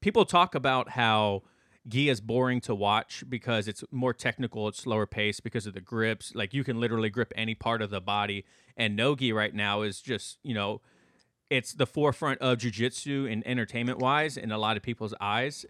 People 0.00 0.24
talk 0.24 0.54
about 0.54 0.90
how 0.90 1.42
gi 1.88 2.08
is 2.08 2.20
boring 2.20 2.60
to 2.60 2.74
watch 2.74 3.24
because 3.28 3.66
it's 3.66 3.82
more 3.90 4.12
technical, 4.12 4.68
it's 4.68 4.80
slower 4.80 5.06
pace 5.06 5.40
because 5.40 5.66
of 5.66 5.74
the 5.74 5.80
grips. 5.80 6.34
Like 6.34 6.52
you 6.54 6.64
can 6.64 6.78
literally 6.78 7.10
grip 7.10 7.32
any 7.34 7.54
part 7.54 7.82
of 7.82 7.90
the 7.90 8.00
body. 8.00 8.44
And 8.76 8.94
no 8.94 9.14
gi 9.14 9.32
right 9.32 9.54
now 9.54 9.82
is 9.82 10.00
just, 10.00 10.38
you 10.42 10.54
know, 10.54 10.80
it's 11.50 11.72
the 11.72 11.86
forefront 11.86 12.40
of 12.40 12.58
jujitsu 12.58 13.30
and 13.30 13.46
entertainment 13.46 13.98
wise 13.98 14.36
in 14.36 14.52
a 14.52 14.58
lot 14.58 14.76
of 14.76 14.82
people's 14.82 15.14
eyes. 15.20 15.64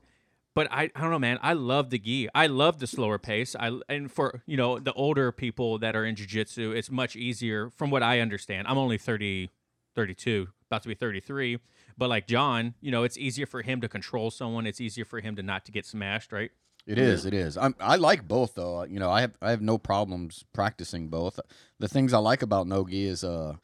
But 0.54 0.66
I, 0.72 0.90
I 0.94 1.00
don't 1.00 1.10
know, 1.10 1.20
man. 1.20 1.38
I 1.40 1.52
love 1.52 1.90
the 1.90 2.00
gi. 2.00 2.28
I 2.34 2.48
love 2.48 2.80
the 2.80 2.88
slower 2.88 3.18
pace. 3.18 3.54
I 3.54 3.78
and 3.88 4.10
for 4.10 4.42
you 4.44 4.56
know 4.56 4.80
the 4.80 4.92
older 4.94 5.30
people 5.30 5.78
that 5.78 5.94
are 5.94 6.04
in 6.04 6.16
jujitsu, 6.16 6.74
it's 6.74 6.90
much 6.90 7.14
easier 7.14 7.70
from 7.70 7.90
what 7.90 8.02
I 8.02 8.18
understand. 8.18 8.66
I'm 8.66 8.76
only 8.76 8.98
30, 8.98 9.50
32, 9.94 10.48
about 10.66 10.82
to 10.82 10.88
be 10.88 10.94
33. 10.94 11.58
But 11.98 12.08
like 12.08 12.28
John, 12.28 12.74
you 12.80 12.92
know, 12.92 13.02
it's 13.02 13.18
easier 13.18 13.44
for 13.44 13.60
him 13.62 13.80
to 13.80 13.88
control 13.88 14.30
someone. 14.30 14.66
It's 14.66 14.80
easier 14.80 15.04
for 15.04 15.20
him 15.20 15.34
to 15.36 15.42
not 15.42 15.64
to 15.66 15.72
get 15.72 15.84
smashed, 15.84 16.32
right? 16.32 16.52
It 16.86 16.96
is. 16.96 17.26
It 17.26 17.34
is. 17.34 17.58
I'm, 17.58 17.74
I 17.80 17.96
like 17.96 18.26
both 18.26 18.54
though. 18.54 18.84
You 18.84 18.98
know, 19.00 19.10
I 19.10 19.20
have 19.20 19.32
I 19.42 19.50
have 19.50 19.60
no 19.60 19.76
problems 19.76 20.44
practicing 20.54 21.08
both. 21.08 21.38
The 21.78 21.88
things 21.88 22.14
I 22.14 22.18
like 22.18 22.40
about 22.40 22.66
nogi 22.66 23.04
is 23.04 23.22
uh, 23.24 23.56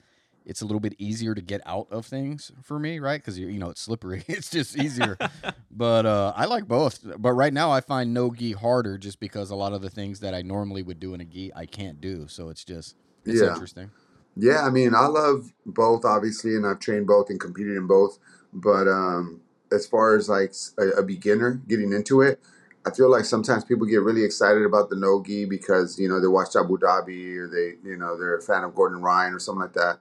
it's 0.44 0.60
a 0.60 0.66
little 0.66 0.80
bit 0.80 0.94
easier 0.98 1.34
to 1.34 1.40
get 1.40 1.62
out 1.64 1.86
of 1.90 2.04
things 2.04 2.52
for 2.62 2.78
me, 2.78 2.98
right? 2.98 3.20
Because 3.20 3.38
you 3.38 3.46
you 3.46 3.58
know 3.58 3.70
it's 3.70 3.80
slippery. 3.80 4.24
it's 4.28 4.50
just 4.50 4.76
easier. 4.76 5.16
but 5.70 6.04
uh, 6.04 6.34
I 6.36 6.44
like 6.44 6.68
both. 6.68 7.00
But 7.18 7.32
right 7.32 7.52
now 7.52 7.70
I 7.70 7.80
find 7.80 8.12
nogi 8.12 8.52
harder 8.52 8.98
just 8.98 9.20
because 9.20 9.50
a 9.50 9.56
lot 9.56 9.72
of 9.72 9.80
the 9.80 9.90
things 9.90 10.20
that 10.20 10.34
I 10.34 10.42
normally 10.42 10.82
would 10.82 11.00
do 11.00 11.14
in 11.14 11.20
a 11.22 11.24
gi 11.24 11.52
I 11.54 11.64
can't 11.66 12.00
do. 12.00 12.26
So 12.28 12.50
it's 12.50 12.64
just 12.64 12.96
it's 13.24 13.40
Yeah. 13.40 13.48
interesting. 13.54 13.90
Yeah, 14.36 14.62
I 14.62 14.70
mean, 14.70 14.94
I 14.94 15.06
love 15.06 15.52
both, 15.64 16.04
obviously, 16.04 16.56
and 16.56 16.66
I've 16.66 16.80
trained 16.80 17.06
both 17.06 17.30
and 17.30 17.38
competed 17.38 17.76
in 17.76 17.86
both. 17.86 18.18
But 18.52 18.88
um, 18.88 19.40
as 19.72 19.86
far 19.86 20.16
as 20.16 20.28
like 20.28 20.52
a 20.96 21.02
beginner 21.02 21.62
getting 21.68 21.92
into 21.92 22.20
it, 22.20 22.40
I 22.86 22.90
feel 22.90 23.10
like 23.10 23.24
sometimes 23.24 23.64
people 23.64 23.86
get 23.86 24.02
really 24.02 24.24
excited 24.24 24.64
about 24.64 24.90
the 24.90 24.96
no 24.96 25.22
gi 25.22 25.46
because 25.46 25.98
you 25.98 26.08
know 26.08 26.20
they 26.20 26.26
watched 26.26 26.54
Abu 26.56 26.76
Dhabi 26.78 27.36
or 27.38 27.48
they 27.48 27.76
you 27.88 27.96
know 27.96 28.18
they're 28.18 28.36
a 28.36 28.42
fan 28.42 28.62
of 28.64 28.74
Gordon 28.74 29.00
Ryan 29.00 29.32
or 29.34 29.38
something 29.38 29.62
like 29.62 29.72
that, 29.74 29.98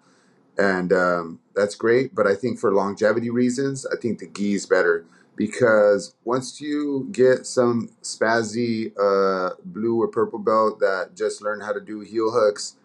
and 0.57 0.93
um, 0.93 1.39
that's 1.55 1.75
great. 1.75 2.15
But 2.15 2.27
I 2.27 2.35
think 2.35 2.59
for 2.59 2.73
longevity 2.73 3.29
reasons, 3.29 3.85
I 3.85 3.95
think 4.01 4.19
the 4.19 4.27
gi 4.27 4.53
is 4.55 4.65
better 4.65 5.05
because 5.35 6.15
once 6.25 6.61
you 6.61 7.07
get 7.11 7.45
some 7.47 7.89
spazzy 8.03 8.91
uh, 8.99 9.55
blue 9.65 10.01
or 10.01 10.07
purple 10.07 10.39
belt 10.39 10.79
that 10.79 11.11
just 11.15 11.41
learned 11.41 11.63
how 11.63 11.73
to 11.73 11.81
do 11.81 12.01
heel 12.01 12.31
hooks 12.31 12.75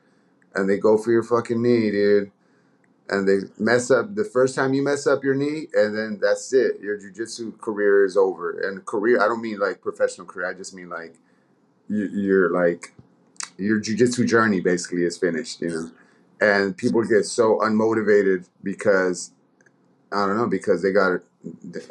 and 0.55 0.69
they 0.69 0.77
go 0.77 0.99
for 0.99 1.11
your 1.13 1.23
fucking 1.23 1.61
knee, 1.61 1.91
dude. 1.91 2.31
And 3.11 3.27
they 3.27 3.39
mess 3.59 3.91
up 3.91 4.15
the 4.15 4.25
first 4.25 4.55
time 4.55 4.75
you 4.75 4.83
mess 4.83 5.07
up 5.07 5.25
your 5.25 5.35
knee, 5.35 5.69
and 5.73 5.97
then 5.97 6.19
that's 6.21 6.53
it. 6.53 6.79
Your 6.81 6.99
jujitsu 6.99 7.59
career 7.59 8.05
is 8.05 8.19
over. 8.19 8.61
And 8.61 8.85
career, 8.85 9.23
I 9.23 9.29
don't 9.29 9.41
mean 9.41 9.59
like 9.59 9.81
professional 9.81 10.27
career. 10.27 10.51
I 10.51 10.53
just 10.53 10.75
mean 10.75 10.91
like 10.91 11.15
you, 11.89 12.07
you're 12.09 12.51
like 12.51 12.93
your 13.57 13.81
jujitsu 13.81 14.29
journey 14.29 14.61
basically 14.61 15.05
is 15.05 15.17
finished. 15.17 15.63
You 15.63 15.69
know, 15.69 15.91
and 16.41 16.77
people 16.77 17.03
get 17.03 17.25
so 17.25 17.59
unmotivated 17.61 18.47
because 18.63 19.33
I 20.13 20.27
don't 20.27 20.37
know 20.37 20.47
because 20.47 20.83
they 20.83 20.93
got 20.93 21.13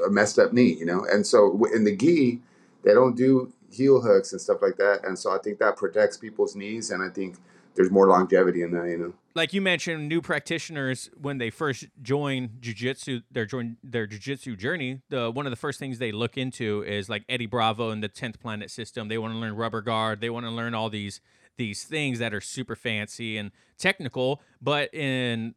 a 0.06 0.10
messed 0.12 0.38
up 0.38 0.54
knee. 0.54 0.74
You 0.74 0.86
know, 0.86 1.04
and 1.12 1.26
so 1.26 1.66
in 1.74 1.84
the 1.84 1.96
gi, 1.96 2.42
they 2.84 2.94
don't 2.94 3.18
do 3.18 3.52
heel 3.72 4.02
hooks 4.02 4.34
and 4.34 4.40
stuff 4.40 4.62
like 4.62 4.78
that. 4.78 5.04
And 5.04 5.18
so 5.18 5.32
I 5.32 5.40
think 5.40 5.58
that 5.60 5.78
protects 5.78 6.16
people's 6.16 6.56
knees, 6.56 6.92
and 6.92 7.02
I 7.02 7.10
think 7.10 7.38
there's 7.78 7.92
more 7.92 8.08
longevity 8.08 8.64
in 8.64 8.72
that. 8.72 8.90
You 8.90 8.98
know. 8.98 9.14
like 9.36 9.54
you 9.54 9.62
mentioned, 9.62 10.10
new 10.10 10.22
practitioners 10.22 11.10
when 11.16 11.38
they 11.38 11.50
first 11.50 11.86
join 12.02 12.50
jujitsu, 12.60 13.24
their 13.32 13.46
join 13.46 13.78
their 13.84 14.08
jujitsu 14.08 14.58
journey. 14.58 15.02
The 15.10 15.32
one 15.32 15.46
of 15.46 15.52
the 15.52 15.58
first 15.58 15.80
things 15.80 16.00
they 16.00 16.12
look 16.12 16.38
into 16.38 16.84
is 16.86 17.08
like 17.08 17.24
Eddie 17.30 17.46
Bravo 17.46 17.92
and 17.92 18.04
the 18.04 18.10
Tenth 18.10 18.40
Planet 18.40 18.70
System. 18.70 19.08
They 19.08 19.18
want 19.18 19.34
to 19.34 19.40
learn 19.40 19.56
rubber 19.56 19.82
guard. 19.82 20.20
They 20.20 20.30
want 20.30 20.46
to 20.46 20.52
learn 20.52 20.74
all 20.74 20.90
these 20.90 21.22
these 21.58 21.84
things 21.84 22.20
that 22.20 22.34
are 22.34 22.42
super 22.42 22.76
fancy 22.76 23.38
and 23.38 23.52
technical. 23.78 24.42
But 24.62 24.94
in 24.94 25.56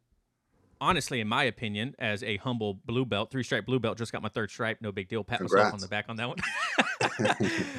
honestly, 0.79 1.21
in 1.21 1.27
my 1.27 1.43
opinion, 1.43 1.95
as 1.99 2.23
a 2.23 2.37
humble 2.37 2.73
blue 2.73 3.05
belt, 3.05 3.31
three 3.31 3.43
stripe 3.43 3.65
blue 3.65 3.79
belt, 3.79 3.97
just 3.97 4.11
got 4.11 4.21
my 4.21 4.29
third 4.29 4.49
stripe. 4.51 4.77
No 4.81 4.91
big 4.91 5.07
deal. 5.07 5.23
Pat 5.23 5.41
myself 5.41 5.73
on 5.73 5.79
the 5.79 5.87
back 5.87 6.05
on 6.09 6.17
that 6.17 6.27
one. 6.27 6.37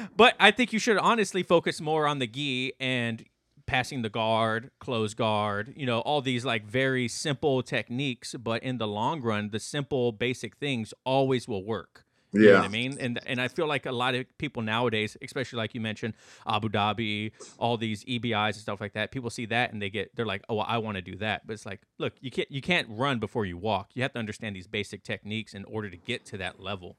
but 0.17 0.35
I 0.39 0.51
think 0.51 0.73
you 0.73 0.79
should 0.79 0.97
honestly 0.97 1.43
focus 1.43 1.79
more 1.81 2.07
on 2.07 2.19
the 2.19 2.27
gi 2.27 2.73
and 2.79 3.23
passing 3.65 4.01
the 4.01 4.09
guard, 4.09 4.71
close 4.79 5.13
guard, 5.13 5.73
you 5.75 5.85
know, 5.85 5.99
all 6.01 6.21
these 6.21 6.45
like 6.45 6.65
very 6.65 7.07
simple 7.07 7.63
techniques, 7.63 8.35
but 8.35 8.63
in 8.63 8.77
the 8.77 8.87
long 8.87 9.21
run, 9.21 9.49
the 9.49 9.59
simple 9.59 10.11
basic 10.11 10.57
things 10.57 10.93
always 11.05 11.47
will 11.47 11.63
work. 11.63 12.05
Yeah. 12.33 12.39
You 12.39 12.47
know 12.47 12.59
what 12.59 12.65
I 12.65 12.69
mean? 12.69 12.97
And 12.99 13.19
and 13.27 13.39
I 13.39 13.47
feel 13.47 13.67
like 13.67 13.85
a 13.85 13.91
lot 13.91 14.15
of 14.15 14.25
people 14.39 14.63
nowadays, 14.63 15.15
especially 15.21 15.57
like 15.57 15.75
you 15.75 15.81
mentioned, 15.81 16.15
Abu 16.47 16.67
Dhabi, 16.67 17.31
all 17.59 17.77
these 17.77 18.03
EBIs 18.05 18.53
and 18.53 18.55
stuff 18.55 18.81
like 18.81 18.93
that, 18.93 19.11
people 19.11 19.29
see 19.29 19.45
that 19.45 19.71
and 19.71 19.81
they 19.81 19.91
get 19.91 20.15
they're 20.15 20.25
like, 20.25 20.43
Oh, 20.49 20.57
I 20.57 20.79
want 20.79 20.95
to 20.95 21.01
do 21.01 21.15
that. 21.17 21.45
But 21.45 21.53
it's 21.53 21.65
like, 21.65 21.81
look, 21.99 22.13
you 22.21 22.31
can't 22.31 22.51
you 22.51 22.61
can't 22.61 22.87
run 22.89 23.19
before 23.19 23.45
you 23.45 23.57
walk. 23.57 23.91
You 23.93 24.01
have 24.01 24.13
to 24.13 24.19
understand 24.19 24.55
these 24.55 24.67
basic 24.67 25.03
techniques 25.03 25.53
in 25.53 25.63
order 25.65 25.91
to 25.91 25.97
get 25.97 26.25
to 26.25 26.37
that 26.39 26.59
level. 26.59 26.97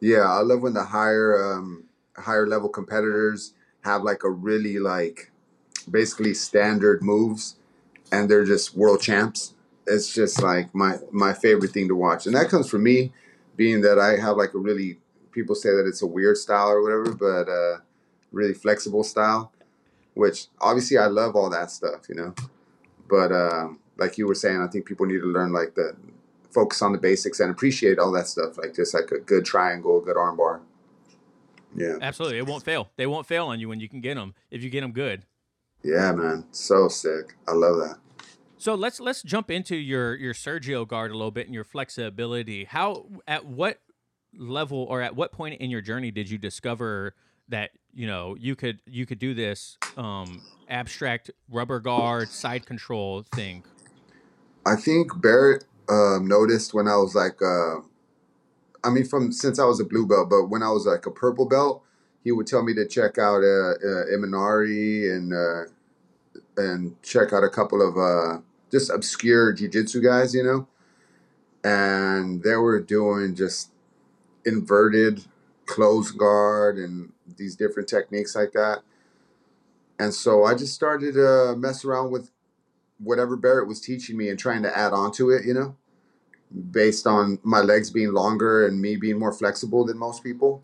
Yeah, 0.00 0.30
I 0.30 0.42
love 0.42 0.62
when 0.62 0.74
the 0.74 0.84
higher 0.84 1.52
um 1.52 1.88
higher 2.16 2.46
level 2.46 2.68
competitors 2.68 3.54
have 3.82 4.02
like 4.02 4.22
a 4.22 4.30
really 4.30 4.78
like 4.78 5.32
basically 5.90 6.34
standard 6.34 7.02
moves 7.02 7.56
and 8.12 8.30
they're 8.30 8.44
just 8.44 8.76
world 8.76 9.00
champs. 9.00 9.54
It's 9.86 10.12
just 10.12 10.42
like 10.42 10.74
my 10.74 10.98
my 11.10 11.32
favorite 11.32 11.72
thing 11.72 11.88
to 11.88 11.94
watch. 11.94 12.26
And 12.26 12.34
that 12.34 12.48
comes 12.48 12.68
from 12.68 12.82
me 12.82 13.12
being 13.56 13.80
that 13.82 13.98
I 13.98 14.16
have 14.16 14.36
like 14.36 14.54
a 14.54 14.58
really 14.58 14.98
people 15.32 15.54
say 15.54 15.70
that 15.70 15.86
it's 15.86 16.02
a 16.02 16.06
weird 16.06 16.36
style 16.36 16.70
or 16.70 16.82
whatever, 16.82 17.14
but 17.14 17.50
uh 17.50 17.80
really 18.32 18.54
flexible 18.54 19.02
style, 19.02 19.52
which 20.14 20.46
obviously 20.60 20.98
I 20.98 21.06
love 21.06 21.36
all 21.36 21.50
that 21.50 21.70
stuff, 21.70 22.08
you 22.08 22.14
know. 22.14 22.34
But 23.08 23.32
um 23.32 23.80
like 23.96 24.18
you 24.18 24.26
were 24.26 24.34
saying, 24.34 24.60
I 24.60 24.68
think 24.68 24.86
people 24.86 25.06
need 25.06 25.20
to 25.20 25.26
learn 25.26 25.52
like 25.52 25.74
the 25.74 25.96
focus 26.50 26.82
on 26.82 26.92
the 26.92 26.98
basics 26.98 27.40
and 27.40 27.50
appreciate 27.50 27.98
all 27.98 28.12
that 28.12 28.26
stuff, 28.26 28.58
like 28.58 28.74
just 28.74 28.94
like 28.94 29.10
a 29.10 29.18
good 29.18 29.44
triangle, 29.44 29.98
a 29.98 30.04
good 30.04 30.16
armbar. 30.16 30.60
Yeah, 31.74 31.96
Absolutely, 32.00 32.38
it 32.38 32.46
won't 32.46 32.64
fail. 32.64 32.88
They 32.96 33.06
won't 33.06 33.26
fail 33.26 33.46
on 33.46 33.60
you 33.60 33.68
when 33.68 33.80
you 33.80 33.88
can 33.88 34.00
get 34.00 34.14
them 34.14 34.34
if 34.50 34.62
you 34.62 34.70
get 34.70 34.80
them 34.80 34.92
good. 34.92 35.24
Yeah, 35.82 36.12
man, 36.12 36.44
so 36.50 36.88
sick. 36.88 37.36
I 37.46 37.52
love 37.52 37.76
that. 37.76 37.98
So 38.58 38.74
let's 38.74 38.98
let's 38.98 39.22
jump 39.22 39.50
into 39.50 39.76
your 39.76 40.16
your 40.16 40.34
Sergio 40.34 40.86
guard 40.86 41.12
a 41.12 41.14
little 41.14 41.30
bit 41.30 41.46
and 41.46 41.54
your 41.54 41.64
flexibility. 41.64 42.64
How 42.64 43.06
at 43.26 43.46
what 43.46 43.80
level 44.36 44.86
or 44.90 45.00
at 45.00 45.14
what 45.14 45.32
point 45.32 45.60
in 45.60 45.70
your 45.70 45.80
journey 45.80 46.10
did 46.10 46.28
you 46.28 46.38
discover 46.38 47.14
that 47.48 47.70
you 47.94 48.06
know 48.06 48.36
you 48.38 48.56
could 48.56 48.80
you 48.86 49.06
could 49.06 49.20
do 49.20 49.32
this 49.32 49.78
um, 49.96 50.42
abstract 50.68 51.30
rubber 51.48 51.78
guard 51.78 52.28
side 52.28 52.66
control 52.66 53.24
thing? 53.34 53.62
I 54.66 54.74
think 54.76 55.12
Baret 55.12 55.64
um, 55.88 56.26
noticed 56.26 56.74
when 56.74 56.88
I 56.88 56.96
was 56.96 57.14
like, 57.14 57.40
uh, 57.40 57.76
I 58.84 58.90
mean, 58.90 59.04
from 59.04 59.32
since 59.32 59.58
I 59.58 59.64
was 59.64 59.80
a 59.80 59.84
blue 59.84 60.06
belt, 60.06 60.30
but 60.30 60.46
when 60.46 60.62
I 60.62 60.70
was 60.70 60.84
like 60.84 61.06
a 61.06 61.10
purple 61.10 61.46
belt, 61.46 61.84
he 62.28 62.32
would 62.32 62.46
tell 62.46 62.62
me 62.62 62.74
to 62.74 62.84
check 62.84 63.16
out 63.16 63.42
uh, 63.42 63.72
uh, 63.72 64.04
Imanari 64.12 65.16
and 65.16 65.32
uh, 65.32 65.62
and 66.58 67.02
check 67.02 67.32
out 67.32 67.42
a 67.42 67.48
couple 67.48 67.80
of 67.80 67.96
uh, 67.96 68.42
just 68.70 68.90
obscure 68.90 69.56
jujitsu 69.56 70.04
guys, 70.04 70.34
you 70.34 70.42
know, 70.42 70.68
and 71.64 72.42
they 72.42 72.54
were 72.56 72.80
doing 72.80 73.34
just 73.34 73.70
inverted 74.44 75.24
close 75.64 76.10
guard 76.10 76.76
and 76.76 77.12
these 77.38 77.56
different 77.56 77.88
techniques 77.88 78.36
like 78.36 78.52
that. 78.52 78.80
And 79.98 80.12
so 80.12 80.44
I 80.44 80.54
just 80.54 80.74
started 80.74 81.14
to 81.14 81.56
mess 81.56 81.82
around 81.82 82.10
with 82.10 82.30
whatever 82.98 83.38
Baret 83.38 83.66
was 83.66 83.80
teaching 83.80 84.18
me 84.18 84.28
and 84.28 84.38
trying 84.38 84.62
to 84.64 84.78
add 84.78 84.92
on 84.92 85.12
to 85.12 85.30
it, 85.30 85.46
you 85.46 85.54
know, 85.54 85.76
based 86.70 87.06
on 87.06 87.38
my 87.42 87.60
legs 87.60 87.88
being 87.88 88.12
longer 88.12 88.66
and 88.66 88.78
me 88.78 88.96
being 88.96 89.18
more 89.18 89.32
flexible 89.32 89.86
than 89.86 89.96
most 89.96 90.22
people. 90.22 90.62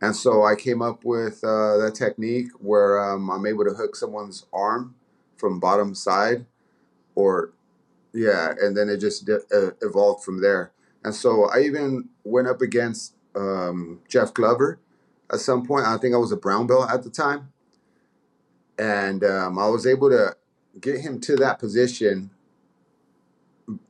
And 0.00 0.16
so 0.16 0.44
I 0.44 0.54
came 0.54 0.80
up 0.80 1.04
with 1.04 1.44
uh, 1.44 1.76
that 1.78 1.94
technique 1.94 2.48
where 2.58 2.98
um, 2.98 3.30
I'm 3.30 3.44
able 3.44 3.64
to 3.64 3.72
hook 3.72 3.94
someone's 3.94 4.46
arm 4.52 4.94
from 5.36 5.60
bottom 5.60 5.94
side, 5.94 6.46
or 7.14 7.52
yeah, 8.12 8.54
and 8.60 8.76
then 8.76 8.88
it 8.88 8.98
just 8.98 9.26
de- 9.26 9.44
uh, 9.52 9.72
evolved 9.82 10.24
from 10.24 10.40
there. 10.40 10.72
And 11.04 11.14
so 11.14 11.50
I 11.50 11.60
even 11.60 12.08
went 12.24 12.48
up 12.48 12.60
against 12.62 13.14
um, 13.34 14.00
Jeff 14.08 14.32
Glover 14.32 14.78
at 15.32 15.40
some 15.40 15.66
point. 15.66 15.86
I 15.86 15.96
think 15.98 16.14
I 16.14 16.18
was 16.18 16.32
a 16.32 16.36
brown 16.36 16.66
belt 16.66 16.90
at 16.90 17.02
the 17.02 17.10
time, 17.10 17.52
and 18.78 19.22
um, 19.22 19.58
I 19.58 19.68
was 19.68 19.86
able 19.86 20.08
to 20.10 20.34
get 20.80 21.00
him 21.00 21.20
to 21.20 21.36
that 21.36 21.58
position, 21.58 22.30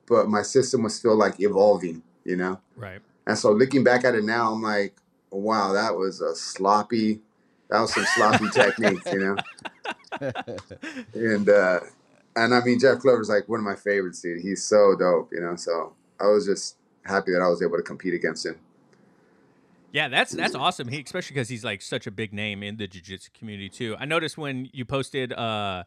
but 0.06 0.28
my 0.28 0.42
system 0.42 0.82
was 0.82 0.94
still 0.94 1.16
like 1.16 1.40
evolving, 1.40 2.02
you 2.24 2.36
know. 2.36 2.60
Right. 2.74 3.00
And 3.26 3.38
so 3.38 3.52
looking 3.52 3.84
back 3.84 4.04
at 4.04 4.14
it 4.14 4.24
now, 4.24 4.52
I'm 4.52 4.62
like, 4.62 4.99
wow, 5.30 5.72
that 5.72 5.94
was 5.96 6.20
a 6.20 6.34
sloppy, 6.34 7.20
that 7.68 7.80
was 7.80 7.94
some 7.94 8.04
sloppy 8.16 8.48
technique, 8.52 9.02
you 9.12 9.18
know. 9.18 9.36
And 11.14 11.48
uh, 11.48 11.80
and 12.36 12.54
I 12.54 12.62
mean, 12.64 12.78
Jeff 12.78 13.00
Glover's 13.00 13.28
like 13.28 13.48
one 13.48 13.60
of 13.60 13.64
my 13.64 13.76
favorites, 13.76 14.20
dude. 14.20 14.40
He's 14.40 14.64
so 14.64 14.94
dope, 14.98 15.30
you 15.32 15.40
know. 15.40 15.56
So 15.56 15.94
I 16.20 16.26
was 16.26 16.46
just 16.46 16.76
happy 17.04 17.32
that 17.32 17.42
I 17.42 17.48
was 17.48 17.62
able 17.62 17.76
to 17.76 17.82
compete 17.82 18.14
against 18.14 18.46
him. 18.46 18.56
Yeah, 19.92 20.08
that's 20.08 20.32
that's 20.32 20.54
awesome. 20.54 20.88
He 20.88 21.00
especially 21.00 21.34
because 21.34 21.48
he's 21.48 21.64
like 21.64 21.82
such 21.82 22.06
a 22.06 22.10
big 22.10 22.32
name 22.32 22.62
in 22.62 22.76
the 22.76 22.86
jiu-jitsu 22.86 23.30
community 23.36 23.68
too. 23.68 23.96
I 23.98 24.04
noticed 24.04 24.38
when 24.38 24.68
you 24.72 24.84
posted 24.84 25.32
uh 25.32 25.84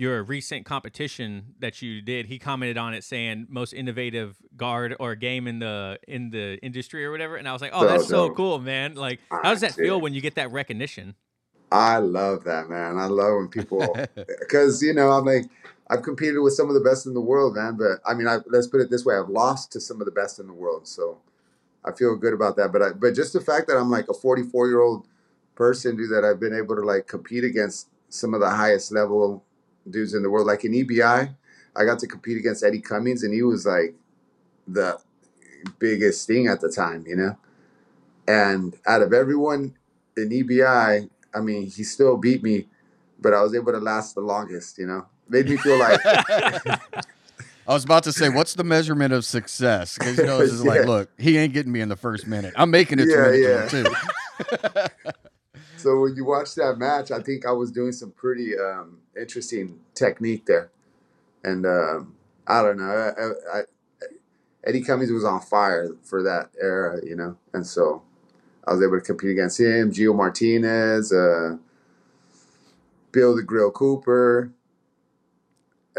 your 0.00 0.22
recent 0.22 0.64
competition 0.64 1.54
that 1.58 1.82
you 1.82 2.00
did, 2.00 2.24
he 2.24 2.38
commented 2.38 2.78
on 2.78 2.94
it 2.94 3.04
saying 3.04 3.46
most 3.50 3.74
innovative 3.74 4.38
guard 4.56 4.96
or 4.98 5.14
game 5.14 5.46
in 5.46 5.58
the 5.58 5.98
in 6.08 6.30
the 6.30 6.58
industry 6.62 7.04
or 7.04 7.10
whatever. 7.10 7.36
And 7.36 7.46
I 7.46 7.52
was 7.52 7.60
like, 7.60 7.72
oh, 7.74 7.80
So 7.80 7.86
that's 7.86 8.08
so 8.08 8.30
cool, 8.30 8.58
man. 8.58 8.94
Like, 8.94 9.20
how 9.42 9.50
does 9.50 9.60
that 9.60 9.72
Ah, 9.72 9.76
feel 9.76 10.00
when 10.00 10.14
you 10.14 10.22
get 10.22 10.36
that 10.36 10.50
recognition? 10.50 11.16
I 11.70 11.98
love 11.98 12.44
that, 12.44 12.70
man. 12.70 12.96
I 12.98 13.06
love 13.06 13.36
when 13.36 13.48
people, 13.48 13.94
because 14.40 14.82
you 14.82 14.94
know, 14.94 15.10
I'm 15.10 15.26
like, 15.26 15.44
I've 15.90 16.02
competed 16.02 16.40
with 16.40 16.54
some 16.54 16.68
of 16.68 16.74
the 16.74 16.80
best 16.80 17.04
in 17.06 17.12
the 17.12 17.20
world, 17.20 17.56
man. 17.56 17.76
But 17.76 18.00
I 18.06 18.14
mean, 18.14 18.26
I, 18.26 18.38
let's 18.46 18.68
put 18.68 18.80
it 18.80 18.88
this 18.88 19.04
way: 19.04 19.16
I've 19.16 19.28
lost 19.28 19.70
to 19.72 19.80
some 19.80 20.00
of 20.00 20.06
the 20.06 20.12
best 20.12 20.38
in 20.40 20.46
the 20.46 20.54
world, 20.54 20.88
so 20.88 21.18
I 21.84 21.92
feel 21.92 22.16
good 22.16 22.32
about 22.32 22.56
that. 22.56 22.72
But 22.72 22.82
I, 22.82 22.90
but 22.92 23.14
just 23.14 23.34
the 23.34 23.40
fact 23.40 23.68
that 23.68 23.76
I'm 23.76 23.90
like 23.90 24.08
a 24.08 24.14
44 24.14 24.66
year 24.66 24.80
old 24.80 25.06
person, 25.54 25.96
dude, 25.96 26.10
that 26.10 26.24
I've 26.24 26.40
been 26.40 26.54
able 26.56 26.74
to 26.74 26.82
like 26.82 27.06
compete 27.06 27.44
against 27.44 27.88
some 28.08 28.32
of 28.32 28.40
the 28.40 28.48
highest 28.50 28.92
level 28.92 29.44
dudes 29.88 30.14
in 30.14 30.22
the 30.22 30.30
world, 30.30 30.46
like 30.46 30.64
in 30.64 30.72
EBI, 30.72 31.34
I 31.76 31.84
got 31.84 31.98
to 32.00 32.06
compete 32.06 32.36
against 32.36 32.64
Eddie 32.64 32.80
Cummings, 32.80 33.22
and 33.22 33.32
he 33.32 33.42
was 33.42 33.66
like 33.66 33.94
the 34.66 34.98
biggest 35.78 36.26
thing 36.26 36.48
at 36.48 36.60
the 36.60 36.70
time, 36.70 37.04
you 37.06 37.16
know. 37.16 37.36
And 38.26 38.76
out 38.86 39.02
of 39.02 39.12
everyone 39.12 39.74
in 40.16 40.30
EBI, 40.30 41.08
I 41.34 41.40
mean, 41.40 41.66
he 41.66 41.82
still 41.84 42.16
beat 42.16 42.42
me, 42.42 42.68
but 43.20 43.34
I 43.34 43.42
was 43.42 43.54
able 43.54 43.72
to 43.72 43.78
last 43.78 44.14
the 44.14 44.20
longest, 44.20 44.78
you 44.78 44.86
know. 44.86 45.06
Made 45.28 45.48
me 45.48 45.56
feel 45.56 45.78
like, 45.78 46.00
I 46.04 47.74
was 47.74 47.84
about 47.84 48.02
to 48.04 48.12
say, 48.12 48.28
what's 48.28 48.54
the 48.54 48.64
measurement 48.64 49.12
of 49.12 49.24
success? 49.24 49.96
Because 49.96 50.18
you 50.18 50.26
know, 50.26 50.40
it's 50.40 50.50
just 50.50 50.64
like, 50.64 50.84
look, 50.86 51.08
he 51.18 51.38
ain't 51.38 51.52
getting 51.52 51.70
me 51.70 51.80
in 51.80 51.88
the 51.88 51.96
first 51.96 52.26
minute. 52.26 52.52
I'm 52.56 52.70
making 52.70 52.98
it 52.98 53.06
to 53.06 53.68
Yeah, 53.70 53.84
yeah. 54.72 54.88
so 55.82 56.00
when 56.00 56.16
you 56.16 56.24
watch 56.24 56.54
that 56.56 56.76
match, 56.78 57.10
I 57.10 57.20
think 57.20 57.46
I 57.46 57.52
was 57.52 57.70
doing 57.70 57.92
some 57.92 58.10
pretty 58.12 58.58
um, 58.58 58.98
interesting 59.18 59.80
technique 59.94 60.46
there. 60.46 60.70
And 61.42 61.64
um, 61.66 62.14
I 62.46 62.62
don't 62.62 62.76
know, 62.78 62.84
I, 63.54 63.58
I, 63.58 63.62
Eddie 64.64 64.82
Cummings 64.82 65.10
was 65.10 65.24
on 65.24 65.40
fire 65.40 65.88
for 66.02 66.22
that 66.22 66.50
era, 66.60 67.00
you 67.04 67.16
know. 67.16 67.36
And 67.54 67.66
so 67.66 68.02
I 68.66 68.72
was 68.72 68.82
able 68.82 68.98
to 68.98 69.04
compete 69.04 69.30
against 69.30 69.60
him, 69.60 69.90
Gio 69.90 70.14
Martinez, 70.14 71.12
uh, 71.12 71.56
Bill 73.12 73.34
the 73.34 73.42
Grill 73.42 73.70
Cooper. 73.70 74.52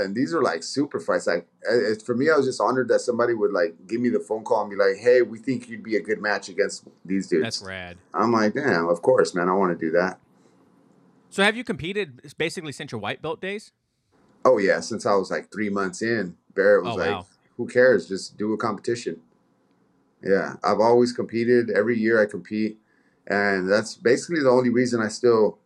And 0.01 0.15
these 0.15 0.33
are 0.33 0.41
like 0.41 0.63
super 0.63 0.99
fights. 0.99 1.27
Like 1.27 1.47
uh, 1.69 1.91
it's, 1.91 2.03
for 2.03 2.15
me, 2.15 2.29
I 2.29 2.35
was 2.35 2.45
just 2.45 2.59
honored 2.59 2.87
that 2.89 2.99
somebody 3.01 3.33
would 3.33 3.51
like 3.51 3.75
give 3.87 4.01
me 4.01 4.09
the 4.09 4.19
phone 4.19 4.43
call 4.43 4.61
and 4.61 4.69
be 4.69 4.75
like, 4.75 4.97
"Hey, 4.97 5.21
we 5.21 5.37
think 5.39 5.69
you'd 5.69 5.83
be 5.83 5.95
a 5.95 6.01
good 6.01 6.21
match 6.21 6.49
against 6.49 6.87
these 7.05 7.27
dudes." 7.27 7.43
That's 7.43 7.61
rad. 7.61 7.97
I'm 8.13 8.31
like, 8.31 8.53
damn, 8.53 8.87
of 8.87 9.01
course, 9.01 9.33
man. 9.35 9.47
I 9.49 9.53
want 9.53 9.77
to 9.77 9.85
do 9.85 9.91
that. 9.91 10.19
So 11.29 11.43
have 11.43 11.55
you 11.55 11.63
competed 11.63 12.21
basically 12.37 12.71
since 12.71 12.91
your 12.91 12.99
white 12.99 13.21
belt 13.21 13.39
days? 13.39 13.71
Oh 14.43 14.57
yeah, 14.57 14.79
since 14.79 15.05
I 15.05 15.13
was 15.15 15.29
like 15.31 15.51
three 15.51 15.69
months 15.69 16.01
in, 16.01 16.35
Baret 16.53 16.83
was 16.83 16.93
Oh, 16.93 16.97
like, 16.97 17.11
wow. 17.11 17.25
"Who 17.57 17.67
cares? 17.67 18.07
Just 18.07 18.37
do 18.37 18.53
a 18.53 18.57
competition." 18.57 19.21
Yeah, 20.23 20.55
I've 20.63 20.79
always 20.79 21.13
competed. 21.13 21.69
Every 21.69 21.97
year 21.97 22.21
I 22.21 22.25
compete, 22.25 22.79
and 23.27 23.69
that's 23.69 23.95
basically 23.95 24.41
the 24.41 24.49
only 24.49 24.69
reason 24.69 25.01
I 25.01 25.07
still. 25.07 25.57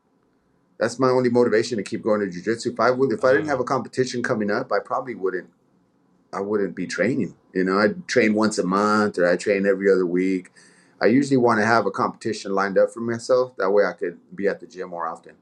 That's 0.77 0.99
my 0.99 1.09
only 1.09 1.29
motivation 1.29 1.77
to 1.77 1.83
keep 1.83 2.01
going 2.01 2.19
to 2.19 2.27
jujitsu. 2.27 2.73
If 2.73 2.79
I 2.79 2.91
would, 2.91 3.11
if 3.11 3.23
I 3.23 3.31
didn't 3.31 3.47
have 3.47 3.59
a 3.59 3.63
competition 3.63 4.21
coming 4.21 4.51
up, 4.51 4.71
I 4.71 4.79
probably 4.79 5.15
wouldn't. 5.15 5.49
I 6.33 6.41
wouldn't 6.41 6.75
be 6.75 6.85
training. 6.85 7.35
You 7.53 7.63
know, 7.63 7.79
I'd 7.79 8.07
train 8.07 8.33
once 8.33 8.57
a 8.57 8.65
month 8.65 9.17
or 9.17 9.25
I 9.25 9.37
train 9.37 9.65
every 9.65 9.89
other 9.89 10.05
week. 10.05 10.51
I 11.01 11.05
usually 11.05 11.37
want 11.37 11.59
to 11.59 11.65
have 11.65 11.85
a 11.85 11.91
competition 11.91 12.53
lined 12.53 12.77
up 12.77 12.91
for 12.91 12.99
myself. 12.99 13.55
That 13.57 13.71
way, 13.71 13.85
I 13.85 13.93
could 13.93 14.19
be 14.35 14.47
at 14.47 14.59
the 14.59 14.67
gym 14.67 14.89
more 14.89 15.07
often. 15.07 15.35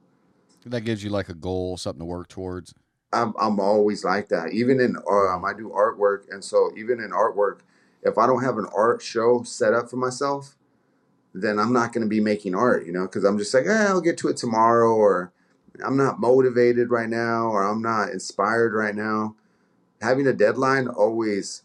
That 0.66 0.82
gives 0.82 1.04
you 1.04 1.10
like 1.10 1.30
a 1.30 1.34
goal, 1.34 1.78
something 1.78 2.00
to 2.00 2.06
work 2.06 2.28
towards. 2.28 2.74
I'm 3.12 3.34
I'm 3.40 3.60
always 3.60 4.04
like 4.04 4.30
that. 4.30 4.52
Even 4.52 4.80
in 4.80 4.96
um, 5.10 5.46
I 5.46 5.54
do 5.56 5.70
artwork, 5.70 6.32
and 6.32 6.44
so 6.44 6.72
even 6.76 7.00
in 7.00 7.12
artwork, 7.12 7.60
if 8.02 8.18
I 8.18 8.28
don't 8.28 8.44
have 8.44 8.58
an 8.58 8.68
art 8.76 9.02
show 9.02 9.44
set 9.44 9.74
up 9.74 9.90
for 9.90 9.98
myself, 9.98 10.56
then 11.34 11.60
I'm 11.60 11.74
not 11.74 11.94
going 11.94 12.04
to 12.04 12.10
be 12.10 12.20
making 12.20 12.56
art. 12.56 12.86
You 12.86 12.92
know, 12.92 13.04
because 13.04 13.24
I'm 13.24 13.38
just 13.38 13.54
like, 13.54 13.66
eh, 13.66 13.88
I'll 13.88 14.02
get 14.02 14.18
to 14.20 14.30
it 14.30 14.38
tomorrow, 14.38 14.94
or 14.94 15.32
I'm 15.84 15.98
not 15.98 16.20
motivated 16.20 16.90
right 16.90 17.10
now, 17.10 17.48
or 17.48 17.64
I'm 17.64 17.82
not 17.82 18.10
inspired 18.10 18.74
right 18.74 18.96
now. 18.96 19.36
Having 20.02 20.28
a 20.28 20.34
deadline 20.34 20.88
always, 20.88 21.64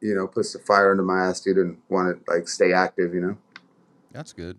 you 0.00 0.14
know, 0.14 0.26
puts 0.26 0.52
the 0.52 0.58
fire 0.58 0.90
under 0.90 1.02
my 1.02 1.26
ass, 1.26 1.40
dude, 1.40 1.56
and 1.56 1.78
want 1.88 2.24
to 2.24 2.32
like 2.32 2.48
stay 2.48 2.72
active. 2.72 3.14
You 3.14 3.20
know. 3.20 3.38
That's 4.12 4.32
good. 4.32 4.58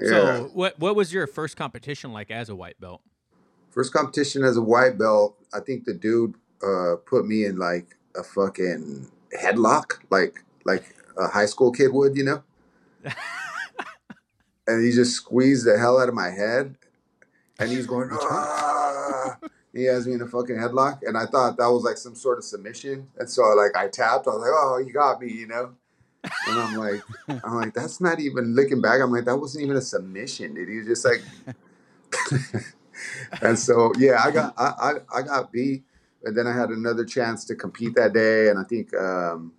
Yeah. 0.00 0.08
So 0.08 0.50
what 0.54 0.78
what 0.78 0.96
was 0.96 1.12
your 1.12 1.26
first 1.26 1.56
competition 1.56 2.12
like 2.12 2.30
as 2.30 2.48
a 2.48 2.54
white 2.54 2.80
belt? 2.80 3.02
First 3.70 3.92
competition 3.92 4.42
as 4.42 4.56
a 4.56 4.62
white 4.62 4.98
belt, 4.98 5.36
I 5.54 5.60
think 5.60 5.84
the 5.84 5.94
dude 5.94 6.34
uh, 6.62 6.96
put 7.06 7.26
me 7.26 7.44
in 7.44 7.56
like 7.56 7.96
a 8.16 8.22
fucking 8.22 9.08
headlock, 9.38 10.00
like 10.10 10.44
like 10.64 10.94
a 11.16 11.28
high 11.28 11.46
school 11.46 11.70
kid 11.70 11.92
would, 11.92 12.16
you 12.16 12.24
know. 12.24 12.42
and 14.66 14.84
he 14.84 14.92
just 14.92 15.14
squeezed 15.14 15.66
the 15.66 15.78
hell 15.78 16.00
out 16.00 16.08
of 16.08 16.14
my 16.14 16.30
head, 16.30 16.76
and 17.58 17.70
he's 17.70 17.86
going, 17.86 18.10
ah! 18.12 19.38
he 19.72 19.84
has 19.84 20.06
me 20.06 20.14
in 20.14 20.22
a 20.22 20.26
fucking 20.26 20.56
headlock, 20.56 21.00
and 21.02 21.16
I 21.16 21.26
thought 21.26 21.56
that 21.56 21.66
was 21.66 21.84
like 21.84 21.96
some 21.96 22.14
sort 22.14 22.38
of 22.38 22.44
submission, 22.44 23.08
and 23.18 23.28
so 23.28 23.42
like 23.54 23.76
I 23.76 23.88
tapped, 23.88 24.26
I 24.26 24.30
was 24.30 24.40
like, 24.40 24.50
oh, 24.52 24.82
you 24.84 24.92
got 24.92 25.20
me, 25.20 25.32
you 25.32 25.46
know. 25.46 25.74
And 26.22 26.58
I'm 26.58 26.76
like, 26.76 27.00
I'm 27.44 27.54
like, 27.54 27.72
that's 27.72 28.00
not 28.00 28.20
even 28.20 28.54
looking 28.54 28.82
back. 28.82 29.00
I'm 29.00 29.10
like, 29.10 29.24
that 29.24 29.36
wasn't 29.36 29.64
even 29.64 29.76
a 29.76 29.80
submission, 29.80 30.54
dude. 30.54 30.68
He 30.68 30.78
was 30.78 30.86
just 30.86 31.04
like, 31.04 31.22
and 33.42 33.58
so 33.58 33.92
yeah, 33.98 34.20
I 34.22 34.30
got 34.30 34.54
I, 34.58 34.72
I 34.80 35.18
I 35.18 35.22
got 35.22 35.52
beat, 35.52 35.82
and 36.24 36.36
then 36.36 36.46
I 36.46 36.52
had 36.54 36.70
another 36.70 37.04
chance 37.04 37.44
to 37.46 37.54
compete 37.54 37.94
that 37.94 38.12
day, 38.12 38.48
and 38.48 38.58
I 38.58 38.64
think 38.64 38.94
um, 38.94 39.52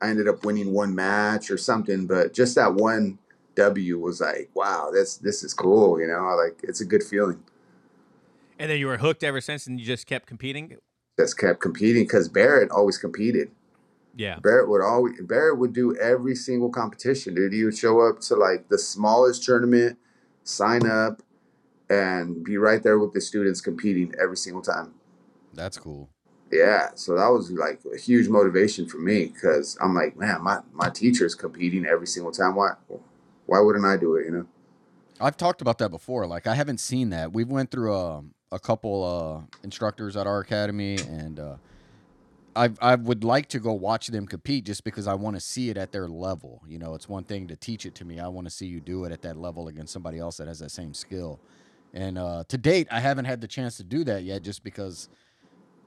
I 0.00 0.08
ended 0.08 0.28
up 0.28 0.44
winning 0.44 0.72
one 0.72 0.94
match 0.94 1.50
or 1.50 1.58
something. 1.58 2.06
But 2.06 2.32
just 2.32 2.54
that 2.54 2.74
one 2.74 3.18
W 3.56 3.98
was 3.98 4.20
like, 4.20 4.50
wow, 4.54 4.90
this 4.92 5.16
this 5.16 5.42
is 5.42 5.54
cool, 5.54 6.00
you 6.00 6.06
know. 6.06 6.36
Like 6.36 6.60
it's 6.62 6.80
a 6.80 6.84
good 6.84 7.02
feeling. 7.02 7.42
And 8.58 8.70
then 8.70 8.78
you 8.78 8.86
were 8.86 8.98
hooked 8.98 9.22
ever 9.22 9.40
since, 9.40 9.66
and 9.66 9.78
you 9.78 9.84
just 9.84 10.06
kept 10.06 10.26
competing. 10.26 10.76
Just 11.18 11.38
kept 11.38 11.60
competing 11.60 12.04
because 12.04 12.28
Baret 12.28 12.70
always 12.70 12.98
competed. 12.98 13.50
Yeah. 14.14 14.38
Baret 14.38 14.68
would 14.68 14.82
always 14.82 15.20
Baret 15.20 15.58
would 15.58 15.72
do 15.72 15.96
every 15.96 16.34
single 16.34 16.70
competition, 16.70 17.34
dude. 17.34 17.52
He 17.52 17.64
would 17.64 17.76
show 17.76 18.00
up 18.00 18.20
to 18.20 18.36
like 18.36 18.68
the 18.68 18.78
smallest 18.78 19.44
tournament, 19.44 19.98
sign 20.44 20.86
up, 20.86 21.22
and 21.90 22.42
be 22.44 22.56
right 22.56 22.82
there 22.82 22.98
with 22.98 23.12
the 23.12 23.20
students 23.20 23.60
competing 23.60 24.14
every 24.20 24.36
single 24.36 24.62
time. 24.62 24.94
That's 25.52 25.78
cool. 25.78 26.08
Yeah, 26.52 26.90
so 26.94 27.16
that 27.16 27.28
was 27.28 27.50
like 27.50 27.80
a 27.92 27.98
huge 27.98 28.28
motivation 28.28 28.88
for 28.88 28.98
me 28.98 29.26
because 29.26 29.76
I'm 29.80 29.94
like, 29.94 30.16
man, 30.16 30.42
my 30.42 30.60
my 30.72 30.90
teacher's 30.90 31.34
competing 31.34 31.84
every 31.86 32.06
single 32.06 32.32
time. 32.32 32.54
Why 32.54 32.74
why 33.46 33.60
wouldn't 33.60 33.84
I 33.84 33.96
do 33.96 34.16
it? 34.16 34.26
You 34.26 34.32
know? 34.32 34.46
I've 35.20 35.36
talked 35.36 35.60
about 35.60 35.78
that 35.78 35.90
before. 35.90 36.26
Like 36.26 36.46
I 36.46 36.54
haven't 36.54 36.78
seen 36.78 37.10
that. 37.10 37.32
We've 37.32 37.48
went 37.48 37.70
through 37.70 37.94
a, 37.94 38.22
a 38.52 38.58
couple 38.58 39.04
uh, 39.04 39.56
instructors 39.64 40.16
at 40.16 40.26
our 40.26 40.40
academy, 40.40 40.96
and 40.96 41.40
uh, 41.40 41.56
I 42.54 42.70
I 42.80 42.94
would 42.96 43.24
like 43.24 43.48
to 43.50 43.60
go 43.60 43.72
watch 43.72 44.08
them 44.08 44.26
compete 44.26 44.64
just 44.64 44.84
because 44.84 45.06
I 45.06 45.14
want 45.14 45.36
to 45.36 45.40
see 45.40 45.70
it 45.70 45.76
at 45.76 45.92
their 45.92 46.08
level. 46.08 46.62
You 46.68 46.78
know, 46.78 46.94
it's 46.94 47.08
one 47.08 47.24
thing 47.24 47.48
to 47.48 47.56
teach 47.56 47.86
it 47.86 47.94
to 47.96 48.04
me. 48.04 48.20
I 48.20 48.28
want 48.28 48.46
to 48.46 48.50
see 48.50 48.66
you 48.66 48.80
do 48.80 49.04
it 49.04 49.12
at 49.12 49.22
that 49.22 49.36
level 49.36 49.68
against 49.68 49.92
somebody 49.92 50.18
else 50.18 50.36
that 50.36 50.48
has 50.48 50.58
that 50.58 50.70
same 50.70 50.92
skill. 50.92 51.40
And 51.94 52.18
uh, 52.18 52.44
to 52.48 52.58
date, 52.58 52.88
I 52.90 53.00
haven't 53.00 53.24
had 53.24 53.40
the 53.40 53.48
chance 53.48 53.78
to 53.78 53.84
do 53.84 54.04
that 54.04 54.22
yet, 54.22 54.42
just 54.42 54.62
because 54.62 55.08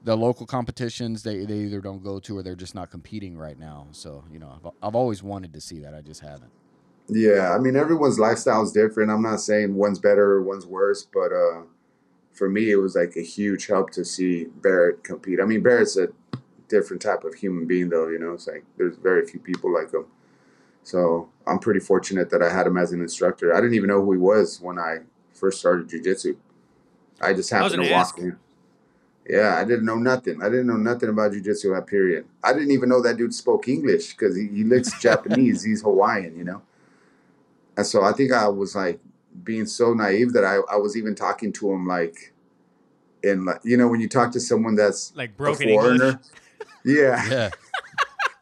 the 0.02 0.16
local 0.16 0.46
competitions 0.46 1.22
they, 1.22 1.44
they 1.44 1.58
either 1.58 1.80
don't 1.80 2.02
go 2.02 2.18
to 2.18 2.38
or 2.38 2.42
they're 2.42 2.56
just 2.56 2.74
not 2.74 2.90
competing 2.90 3.36
right 3.36 3.58
now. 3.58 3.86
So 3.92 4.24
you 4.32 4.40
know, 4.40 4.58
I've, 4.64 4.72
I've 4.82 4.94
always 4.96 5.22
wanted 5.22 5.52
to 5.52 5.60
see 5.60 5.78
that. 5.80 5.94
I 5.94 6.00
just 6.00 6.20
haven't. 6.20 6.50
Yeah, 7.10 7.52
I 7.52 7.58
mean 7.58 7.76
everyone's 7.76 8.18
lifestyle 8.18 8.62
is 8.62 8.72
different. 8.72 9.10
I'm 9.10 9.22
not 9.22 9.40
saying 9.40 9.74
one's 9.74 9.98
better 9.98 10.32
or 10.32 10.42
one's 10.42 10.66
worse, 10.66 11.04
but 11.12 11.32
uh, 11.32 11.62
for 12.32 12.48
me, 12.48 12.70
it 12.70 12.76
was 12.76 12.94
like 12.94 13.16
a 13.16 13.22
huge 13.22 13.66
help 13.66 13.90
to 13.92 14.04
see 14.04 14.46
Baret 14.60 15.02
compete. 15.02 15.40
I 15.40 15.44
mean, 15.44 15.62
Baret's 15.62 15.96
a 15.96 16.08
different 16.68 17.02
type 17.02 17.24
of 17.24 17.34
human 17.34 17.66
being, 17.66 17.88
though. 17.88 18.08
You 18.08 18.18
know, 18.18 18.32
it's 18.32 18.46
like 18.46 18.64
there's 18.78 18.96
very 18.96 19.26
few 19.26 19.40
people 19.40 19.72
like 19.74 19.92
him. 19.92 20.06
So 20.82 21.28
I'm 21.46 21.58
pretty 21.58 21.80
fortunate 21.80 22.30
that 22.30 22.42
I 22.42 22.50
had 22.50 22.66
him 22.66 22.78
as 22.78 22.92
an 22.92 23.02
instructor. 23.02 23.52
I 23.54 23.60
didn't 23.60 23.74
even 23.74 23.88
know 23.88 24.02
who 24.02 24.12
he 24.12 24.18
was 24.18 24.60
when 24.60 24.78
I 24.78 24.98
first 25.34 25.60
started 25.60 25.88
jujitsu. 25.88 26.36
I 27.20 27.34
just 27.34 27.50
happened 27.50 27.76
gonna 27.76 27.88
to 27.88 27.92
walk 27.92 28.18
in. 28.18 28.38
Yeah, 29.28 29.56
I 29.58 29.64
didn't 29.64 29.84
know 29.84 29.96
nothing. 29.96 30.42
I 30.42 30.48
didn't 30.48 30.66
know 30.66 30.76
nothing 30.76 31.10
about 31.10 31.32
jujitsu 31.32 31.74
that 31.74 31.86
period. 31.86 32.24
I 32.42 32.52
didn't 32.52 32.70
even 32.70 32.88
know 32.88 33.02
that 33.02 33.16
dude 33.16 33.34
spoke 33.34 33.68
English 33.68 34.14
because 34.14 34.34
he, 34.36 34.48
he 34.48 34.64
looks 34.64 34.98
Japanese. 35.02 35.62
He's 35.62 35.82
Hawaiian, 35.82 36.36
you 36.36 36.44
know. 36.44 36.62
And 37.80 37.86
so 37.86 38.02
I 38.04 38.12
think 38.12 38.30
I 38.30 38.46
was 38.46 38.76
like 38.76 39.00
being 39.42 39.64
so 39.64 39.94
naive 39.94 40.34
that 40.34 40.44
I, 40.44 40.56
I 40.70 40.76
was 40.76 40.98
even 40.98 41.14
talking 41.14 41.50
to 41.54 41.72
him 41.72 41.86
like 41.86 42.34
in 43.22 43.46
like 43.46 43.60
you 43.64 43.78
know 43.78 43.88
when 43.88 44.00
you 44.00 44.08
talk 44.08 44.32
to 44.32 44.40
someone 44.40 44.74
that's 44.76 45.14
Like 45.16 45.30
a 45.30 45.32
broken 45.32 45.68
English. 45.70 45.98
foreigner. 45.98 46.20
Yeah. 46.84 47.26
Yeah. 47.28 47.50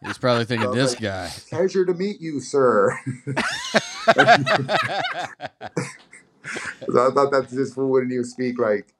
He's 0.04 0.18
probably 0.18 0.44
thinking 0.44 0.70
this 0.72 0.92
like- 0.94 1.02
guy. 1.02 1.30
Pleasure 1.50 1.84
to 1.84 1.94
meet 1.94 2.20
you, 2.20 2.40
sir. 2.40 2.96
so 3.26 3.32
I 6.96 7.10
thought 7.12 7.30
that 7.32 7.48
this 7.50 7.74
fool 7.74 7.88
wouldn't 7.90 8.12
even 8.12 8.24
speak 8.24 8.58
like 8.58 8.94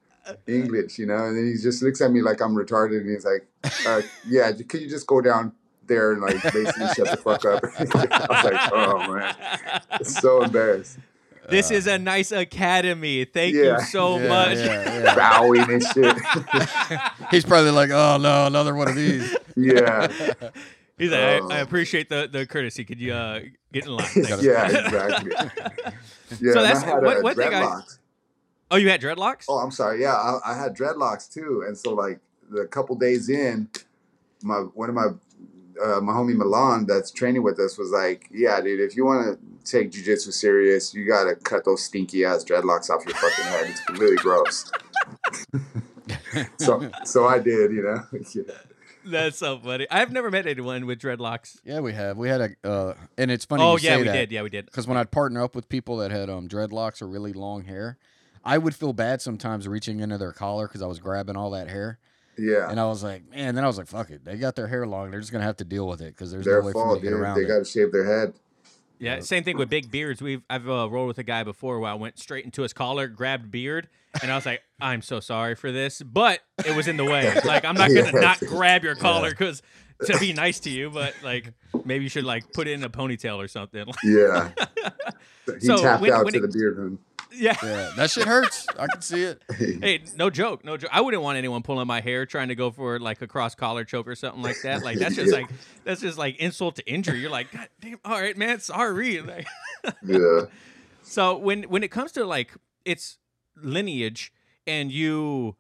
English, 0.47 0.99
you 0.99 1.07
know. 1.07 1.25
And 1.27 1.37
then 1.37 1.47
he 1.47 1.63
just 1.63 1.83
looks 1.83 2.01
at 2.01 2.11
me 2.11 2.21
like 2.21 2.41
I'm 2.41 2.55
retarded, 2.55 3.01
and 3.01 3.11
he's 3.11 3.25
like, 3.25 3.47
uh, 3.87 4.03
"Yeah, 4.27 4.53
j- 4.53 4.65
could 4.65 4.81
you 4.83 4.89
just 4.89 5.07
go 5.07 5.21
down 5.21 5.53
there 5.89 6.13
and 6.13 6.21
like 6.23 6.43
basically 6.43 6.87
shut 6.95 7.11
the 7.11 7.17
fuck 7.17 7.45
up?" 7.45 7.65
I 7.79 7.85
was 7.85 8.45
like, 8.45 8.73
"Oh 8.73 9.13
man, 9.15 10.05
so 10.05 10.43
embarrassed." 10.43 10.99
This 11.49 11.71
is 11.71 11.87
a 11.87 11.99
nice 11.99 12.31
academy. 12.31 13.25
Thank 13.25 13.55
Yeah. 13.55 13.79
you 13.79 13.81
so 13.87 14.19
Yeah, 14.19 14.29
much. 14.29 14.59
yeah, 14.59 15.03
yeah. 15.03 15.15
Bowing 15.15 15.71
and 15.73 15.83
shit. 15.95 16.17
He's 17.31 17.45
probably 17.47 17.71
like, 17.71 17.89
oh 17.91 18.19
no, 18.19 18.47
another 18.47 18.75
one 18.75 18.87
of 18.89 18.95
these. 18.95 19.35
yeah, 19.57 20.09
He's 20.99 21.11
like, 21.11 21.21
I, 21.21 21.39
Oh. 21.39 21.49
I 21.51 21.59
appreciate 21.61 22.11
the, 22.11 22.29
the 22.31 22.45
courtesy. 22.45 22.85
Could 22.85 23.01
you 23.01 23.15
uh, 23.15 23.41
get 23.73 23.87
in 23.87 23.93
line? 23.97 24.07
Thanks. 24.09 24.43
yeah, 24.43 24.67
exactly. 24.69 25.33
Yeah, 26.39 26.53
So 26.53 26.63
that's- 26.63 26.83
I 26.83 26.87
had 26.87 27.03
what- 27.03 27.17
uh, 27.17 27.21
what 27.23 27.37
thing 27.39 27.55
I- 27.55 27.81
oh, 28.73 28.77
you 28.77 28.91
had 28.91 29.01
dreadlocks? 29.01 29.47
Oh, 29.49 29.57
I'm 29.59 29.71
sorry. 29.71 30.03
Yeah, 30.03 30.13
I, 30.15 30.53
I 30.53 30.55
had 30.55 30.77
dreadlocks 30.77 31.33
too, 31.33 31.65
and 31.67 31.79
so 31.79 31.95
like 31.95 32.19
the 32.51 32.67
couple 32.67 32.95
days 32.97 33.31
in, 33.31 33.71
my 34.43 34.57
one 34.75 34.91
of 34.91 34.95
my 34.95 35.09
uh, 35.83 36.01
my 36.01 36.13
homie 36.13 36.37
Milan 36.37 36.87
that's 36.87 37.11
training 37.11 37.43
with 37.43 37.59
us 37.59 37.79
was 37.79 37.91
like, 37.91 38.29
"Yeah, 38.31 38.61
dude, 38.61 38.81
if 38.81 38.97
you 38.97 39.05
want 39.05 39.39
to 39.39 39.71
take 39.71 39.91
jujitsu 39.91 40.33
serious, 40.33 40.95
you 40.95 41.07
gotta 41.07 41.35
cut 41.35 41.65
those 41.65 41.83
stinky 41.83 42.25
ass 42.25 42.45
dreadlocks 42.45 42.91
off 42.91 43.05
your 43.07 43.17
fucking 43.17 43.45
head. 43.45 43.67
It's 43.71 44.01
really 44.01 44.17
gross." 44.17 44.71
so 46.59 46.91
so 47.05 47.27
I 47.27 47.39
did, 47.39 47.73
you 47.73 47.83
know. 47.83 48.03
Yeah. 48.35 48.55
That's 49.05 49.39
so 49.39 49.59
funny. 49.59 49.87
I've 49.91 50.13
never 50.13 50.31
met 50.31 50.47
anyone 50.47 50.85
with 50.85 51.01
dreadlocks. 51.01 51.61
Yeah, 51.65 51.81
we 51.81 51.95
have. 51.95 52.19
We 52.19 52.29
had 52.29 52.41
a, 52.43 52.69
uh, 52.69 52.95
and 53.17 53.31
it's 53.31 53.47
funny. 53.47 53.63
Oh 53.63 53.79
you 53.79 53.85
yeah, 53.85 53.95
say 53.95 53.97
we 53.99 54.07
that, 54.09 54.13
did. 54.13 54.33
Yeah, 54.33 54.43
we 54.43 54.51
did. 54.51 54.67
Because 54.67 54.87
when 54.87 54.99
I'd 54.99 55.11
partner 55.11 55.43
up 55.43 55.55
with 55.55 55.69
people 55.71 55.97
that 55.99 56.11
had 56.11 56.29
um, 56.29 56.47
dreadlocks 56.47 57.01
or 57.01 57.09
really 57.09 57.33
long 57.33 57.65
hair, 57.65 57.97
I 58.45 58.59
would 58.59 58.75
feel 58.75 58.93
bad 58.93 59.23
sometimes 59.23 59.67
reaching 59.67 60.01
into 60.01 60.19
their 60.19 60.33
collar 60.33 60.67
because 60.67 60.83
I 60.83 60.87
was 60.87 60.99
grabbing 60.99 61.37
all 61.37 61.51
that 61.51 61.69
hair, 61.69 61.99
Yeah, 62.39 62.71
and 62.71 62.79
I 62.79 62.87
was 62.87 63.03
like, 63.03 63.29
man. 63.31 63.55
Then 63.55 63.65
I 63.65 63.67
was 63.67 63.79
like, 63.79 63.89
fuck 63.89 64.11
it. 64.11 64.25
They 64.25 64.37
got 64.37 64.55
their 64.57 64.69
hair 64.69 64.87
long. 64.87 65.11
They're 65.11 65.21
just 65.21 65.33
gonna 65.33 65.45
have 65.45 65.57
to 65.59 65.65
deal 65.65 65.89
with 65.89 66.01
it 66.01 66.15
because 66.15 66.31
there's 66.31 66.45
their 66.45 66.61
no 66.61 66.67
way 66.67 66.73
for 66.73 66.79
me 66.79 66.85
fault, 66.85 66.99
to 66.99 67.03
get 67.03 67.11
dude. 67.11 67.21
around 67.21 67.37
They 67.37 67.43
it. 67.45 67.49
got 67.49 67.59
to 67.59 67.65
shave 67.65 67.93
their 67.93 68.05
head. 68.07 68.35
Yeah, 69.01 69.21
same 69.21 69.45
thing 69.45 69.57
with 69.57 69.69
big 69.71 69.91
beards. 69.93 70.21
We've 70.21 70.43
I've 70.51 70.69
uh, 70.69 70.89
rolled 70.91 71.09
with 71.09 71.19
a 71.19 71.23
guy 71.23 71.45
before 71.45 71.79
where 71.79 71.91
I 71.91 71.95
went 71.95 72.19
straight 72.19 72.45
into 72.45 72.63
his 72.63 72.73
collar, 72.73 73.07
grabbed 73.07 73.51
beard, 73.51 73.89
and 74.23 74.31
I 74.33 74.35
was 74.35 74.45
like, 74.47 74.63
I'm 74.81 75.03
so 75.03 75.21
sorry 75.21 75.55
for 75.55 75.71
this, 75.71 76.03
but 76.03 76.41
it 76.67 76.75
was 76.77 76.89
in 76.89 76.97
the 76.97 77.05
way. 77.05 77.33
Like 77.45 77.65
I'm 77.65 77.75
not 77.77 77.89
gonna 77.95 78.11
Yeah. 78.13 78.21
not 78.21 78.41
grab 78.41 78.83
your 78.85 78.95
collar 78.97 79.31
because 79.31 79.63
to 80.07 80.19
be 80.19 80.33
nice 80.33 80.61
to 80.61 80.71
you, 80.71 80.91
but 80.91 81.15
like 81.23 81.53
maybe 81.85 82.05
you 82.05 82.11
should 82.11 82.25
like 82.25 82.53
put 82.53 82.67
it 82.69 82.73
in 82.73 82.83
a 82.85 82.91
ponytail 82.91 83.37
or 83.37 83.47
something. 83.49 83.85
Yeah, 84.05 84.51
he 85.61 85.67
So, 85.67 85.77
tapped 85.81 86.03
when- 86.03 86.13
out 86.13 86.25
when 86.25 86.33
to 86.35 86.39
it- 86.41 86.43
the 86.43 86.49
beard 86.59 86.77
hoon. 86.77 86.99
Yeah. 87.33 87.57
yeah, 87.63 87.93
that 87.97 88.11
shit 88.11 88.27
hurts. 88.27 88.67
I 88.79 88.87
can 88.87 89.01
see 89.03 89.23
it. 89.23 89.43
Hey, 89.81 90.03
no 90.17 90.31
joke, 90.31 90.65
no 90.65 90.77
joke. 90.77 90.91
I 90.93 91.01
wouldn't 91.01 91.23
want 91.23 91.39
anyone 91.39 91.63
pulling 91.63 91.87
my 91.87 92.01
hair 92.01 92.27
trying 92.27 92.49
to 92.49 92.55
go 92.55 92.71
for 92.71 92.99
like 92.99 93.21
a 93.23 93.27
cross 93.27 93.55
collar 93.55 93.85
choke 93.85 94.07
or 94.09 94.15
something 94.15 94.43
like 94.43 94.57
that. 94.63 94.83
Like 94.83 94.99
that's 94.99 95.15
just 95.15 95.31
Yeah. 95.33 95.39
like 95.41 95.51
that's 95.85 96.01
just 96.01 96.19
like 96.19 96.37
insult 96.39 96.77
to 96.77 96.87
injury. 96.91 97.21
You're 97.21 97.31
like, 97.31 97.51
God 97.53 97.69
damn, 97.81 97.99
all 98.05 98.21
right, 98.21 98.37
man, 98.37 98.61
sorry. 98.61 99.21
Like, 99.27 99.47
yeah, 100.05 100.43
So 101.03 101.37
when 101.37 101.65
when 101.65 101.83
it 101.83 101.91
comes 101.91 102.13
to 102.13 102.25
like 102.25 102.53
its 102.85 103.19
lineage 103.57 104.33
and 104.67 104.91
you 104.93 105.57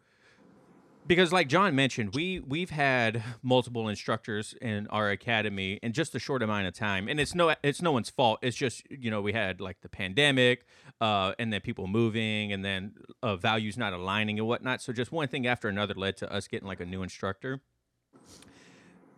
because 1.09 1.33
like 1.33 1.49
John 1.49 1.75
mentioned, 1.75 2.15
we 2.15 2.39
we've 2.41 2.71
had 2.71 3.23
multiple 3.43 3.89
instructors 3.89 4.55
in 4.61 4.87
our 4.89 5.11
academy 5.11 5.81
in 5.83 5.93
just 5.93 6.15
a 6.15 6.19
short 6.19 6.43
amount 6.43 6.67
of 6.69 6.75
time. 6.75 7.09
And 7.09 7.19
it's 7.19 7.35
no 7.35 7.55
it's 7.63 7.83
no 7.83 7.91
one's 7.91 8.11
fault. 8.11 8.39
It's 8.43 8.57
just, 8.57 8.89
you 8.91 9.11
know, 9.11 9.23
we 9.23 9.33
had 9.33 9.61
like 9.61 9.81
the 9.81 9.89
pandemic, 9.89 10.67
uh, 11.01 11.33
and 11.39 11.53
then 11.53 11.63
people 11.63 11.87
moving 11.87 12.53
and 12.53 12.65
then 12.65 12.93
uh, 13.23 13.37
values 13.37 13.79
not 13.79 13.93
aligning 13.93 14.39
and 14.39 14.47
whatnot. 14.47 14.83
So 14.83 14.93
just 14.93 15.11
one 15.11 15.29
thing 15.29 15.47
after 15.47 15.69
another 15.69 15.95
led 15.95 16.17
to 16.19 16.33
us 16.33 16.47
getting 16.47 16.69
like 16.69 16.81
a 16.81 16.87
new 16.87 17.03
instructor. 17.03 17.63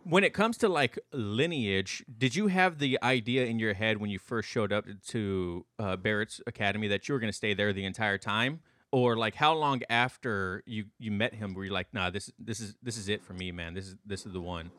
When 0.03 0.23
it 0.23 0.33
comes 0.33 0.57
to 0.59 0.69
like 0.69 0.97
lineage, 1.11 2.03
did 2.17 2.35
you 2.35 2.47
have 2.47 2.79
the 2.79 2.97
idea 3.03 3.45
in 3.45 3.59
your 3.59 3.75
head 3.75 3.97
when 3.97 4.09
you 4.09 4.17
first 4.17 4.49
showed 4.49 4.73
up 4.73 4.85
to 5.09 5.65
uh, 5.77 5.95
Baret's 5.97 6.41
Academy 6.47 6.87
that 6.87 7.07
you 7.07 7.13
were 7.13 7.19
going 7.19 7.31
to 7.31 7.37
stay 7.37 7.53
there 7.53 7.71
the 7.71 7.85
entire 7.85 8.17
time, 8.17 8.61
or 8.91 9.15
like 9.17 9.35
how 9.35 9.53
long 9.53 9.81
after 9.89 10.63
you 10.65 10.85
you 10.99 11.11
met 11.11 11.33
him 11.33 11.53
were 11.53 11.65
you 11.65 11.71
like, 11.71 11.87
nah, 11.93 12.09
this 12.09 12.31
this 12.37 12.59
is 12.59 12.75
this 12.83 12.97
is 12.97 13.09
it 13.09 13.23
for 13.23 13.33
me, 13.33 13.51
man. 13.51 13.73
This 13.73 13.87
is 13.87 13.95
this 14.05 14.25
is 14.25 14.33
the 14.33 14.41
one. 14.41 14.71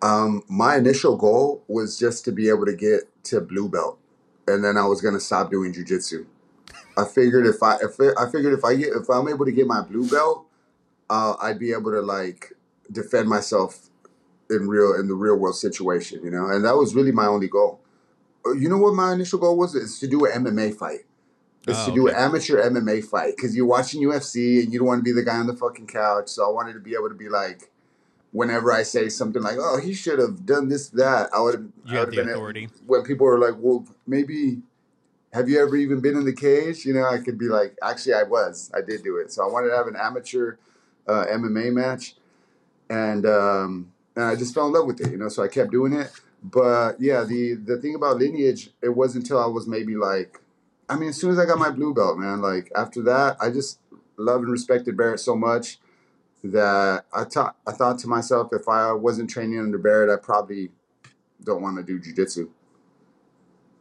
Um, 0.00 0.44
my 0.48 0.76
initial 0.76 1.16
goal 1.16 1.64
was 1.66 1.98
just 1.98 2.24
to 2.26 2.32
be 2.32 2.48
able 2.48 2.66
to 2.66 2.74
get 2.76 3.02
to 3.24 3.40
blue 3.40 3.68
belt, 3.68 3.98
and 4.46 4.62
then 4.62 4.76
I 4.76 4.86
was 4.86 5.00
gonna 5.00 5.20
stop 5.20 5.50
doing 5.50 5.72
jujitsu. 5.72 6.24
I 6.96 7.04
figured 7.04 7.46
if 7.46 7.62
I 7.62 7.76
if 7.82 7.98
I 8.00 8.26
I 8.26 8.30
figured 8.30 8.56
if 8.56 8.64
I 8.64 8.76
get 8.76 8.90
if 8.92 9.08
I'm 9.10 9.28
able 9.28 9.44
to 9.44 9.52
get 9.52 9.66
my 9.66 9.82
blue 9.82 10.08
belt, 10.08 10.46
uh, 11.10 11.34
I'd 11.40 11.58
be 11.58 11.72
able 11.72 11.90
to 11.90 12.00
like 12.00 12.52
defend 12.92 13.28
myself 13.28 13.90
in 14.50 14.68
real 14.68 14.94
in 14.94 15.08
the 15.08 15.14
real 15.14 15.36
world 15.36 15.56
situation, 15.56 16.20
you 16.22 16.30
know. 16.30 16.46
And 16.46 16.64
that 16.64 16.76
was 16.76 16.94
really 16.94 17.12
my 17.12 17.26
only 17.26 17.48
goal. 17.48 17.80
Uh, 18.46 18.52
You 18.52 18.68
know 18.68 18.78
what 18.78 18.94
my 18.94 19.12
initial 19.12 19.40
goal 19.40 19.56
was? 19.56 19.74
Is 19.74 19.98
to 19.98 20.06
do 20.06 20.26
an 20.26 20.44
MMA 20.44 20.76
fight. 20.76 21.00
Is 21.66 21.76
Oh, 21.78 21.86
to 21.86 21.94
do 21.94 22.08
an 22.08 22.14
amateur 22.14 22.62
MMA 22.62 23.04
fight 23.04 23.36
because 23.36 23.54
you're 23.54 23.66
watching 23.66 24.00
UFC 24.02 24.62
and 24.62 24.72
you 24.72 24.78
don't 24.78 24.88
want 24.88 25.00
to 25.00 25.02
be 25.02 25.12
the 25.12 25.22
guy 25.22 25.36
on 25.36 25.46
the 25.46 25.56
fucking 25.56 25.86
couch. 25.86 26.28
So 26.28 26.48
I 26.48 26.50
wanted 26.50 26.74
to 26.74 26.80
be 26.80 26.94
able 26.94 27.08
to 27.08 27.14
be 27.14 27.28
like 27.28 27.70
whenever 28.32 28.72
I 28.72 28.82
say 28.82 29.08
something 29.08 29.42
like, 29.42 29.56
"Oh, 29.58 29.78
he 29.78 29.92
should 29.92 30.18
have 30.18 30.46
done 30.46 30.68
this, 30.68 30.88
that," 30.90 31.28
I 31.34 31.40
would 31.40 31.54
have. 31.54 31.64
You 31.86 31.98
have 31.98 32.10
the 32.10 32.22
authority. 32.22 32.68
When 32.86 33.02
people 33.02 33.26
are 33.26 33.38
like, 33.38 33.54
"Well, 33.58 33.86
maybe." 34.06 34.62
Have 35.34 35.46
you 35.50 35.60
ever 35.60 35.76
even 35.76 36.00
been 36.00 36.16
in 36.16 36.24
the 36.24 36.32
cage? 36.32 36.86
You 36.86 36.94
know, 36.94 37.04
I 37.04 37.18
could 37.18 37.36
be 37.36 37.48
like, 37.48 37.76
actually, 37.82 38.14
I 38.14 38.22
was. 38.22 38.70
I 38.74 38.80
did 38.80 39.02
do 39.02 39.18
it. 39.18 39.30
So 39.30 39.46
I 39.46 39.52
wanted 39.52 39.68
to 39.68 39.76
have 39.76 39.86
an 39.86 39.94
amateur 39.94 40.56
uh, 41.06 41.26
MMA 41.26 41.70
match, 41.70 42.14
and 42.88 43.26
um, 43.26 43.92
and 44.16 44.24
I 44.24 44.36
just 44.36 44.54
fell 44.54 44.68
in 44.68 44.72
love 44.72 44.86
with 44.86 45.02
it. 45.02 45.10
You 45.10 45.18
know, 45.18 45.28
so 45.28 45.42
I 45.42 45.48
kept 45.48 45.70
doing 45.70 45.92
it. 45.92 46.10
But 46.42 46.98
yeah, 46.98 47.24
the 47.24 47.54
the 47.54 47.76
thing 47.76 47.94
about 47.94 48.16
lineage, 48.16 48.70
it 48.80 48.88
wasn't 48.88 49.24
until 49.24 49.38
I 49.38 49.46
was 49.46 49.66
maybe 49.66 49.96
like, 49.96 50.40
I 50.88 50.96
mean, 50.96 51.10
as 51.10 51.20
soon 51.20 51.30
as 51.30 51.38
I 51.38 51.44
got 51.44 51.58
my 51.58 51.70
blue 51.70 51.92
belt, 51.92 52.18
man, 52.18 52.40
like 52.40 52.70
after 52.74 53.02
that, 53.02 53.36
I 53.40 53.50
just 53.50 53.78
loved 54.16 54.44
and 54.44 54.52
respected 54.52 54.96
Baret 54.96 55.18
so 55.18 55.36
much 55.36 55.78
that 56.44 57.04
I 57.12 57.24
thought 57.24 57.56
I 57.66 57.72
thought 57.72 57.98
to 58.00 58.08
myself, 58.08 58.52
if 58.52 58.68
I 58.68 58.92
wasn't 58.92 59.28
training 59.28 59.58
under 59.58 59.78
Baret, 59.78 60.12
I 60.12 60.16
probably 60.16 60.70
don't 61.42 61.62
want 61.62 61.76
to 61.76 61.82
do 61.82 62.00
jujitsu. 62.00 62.48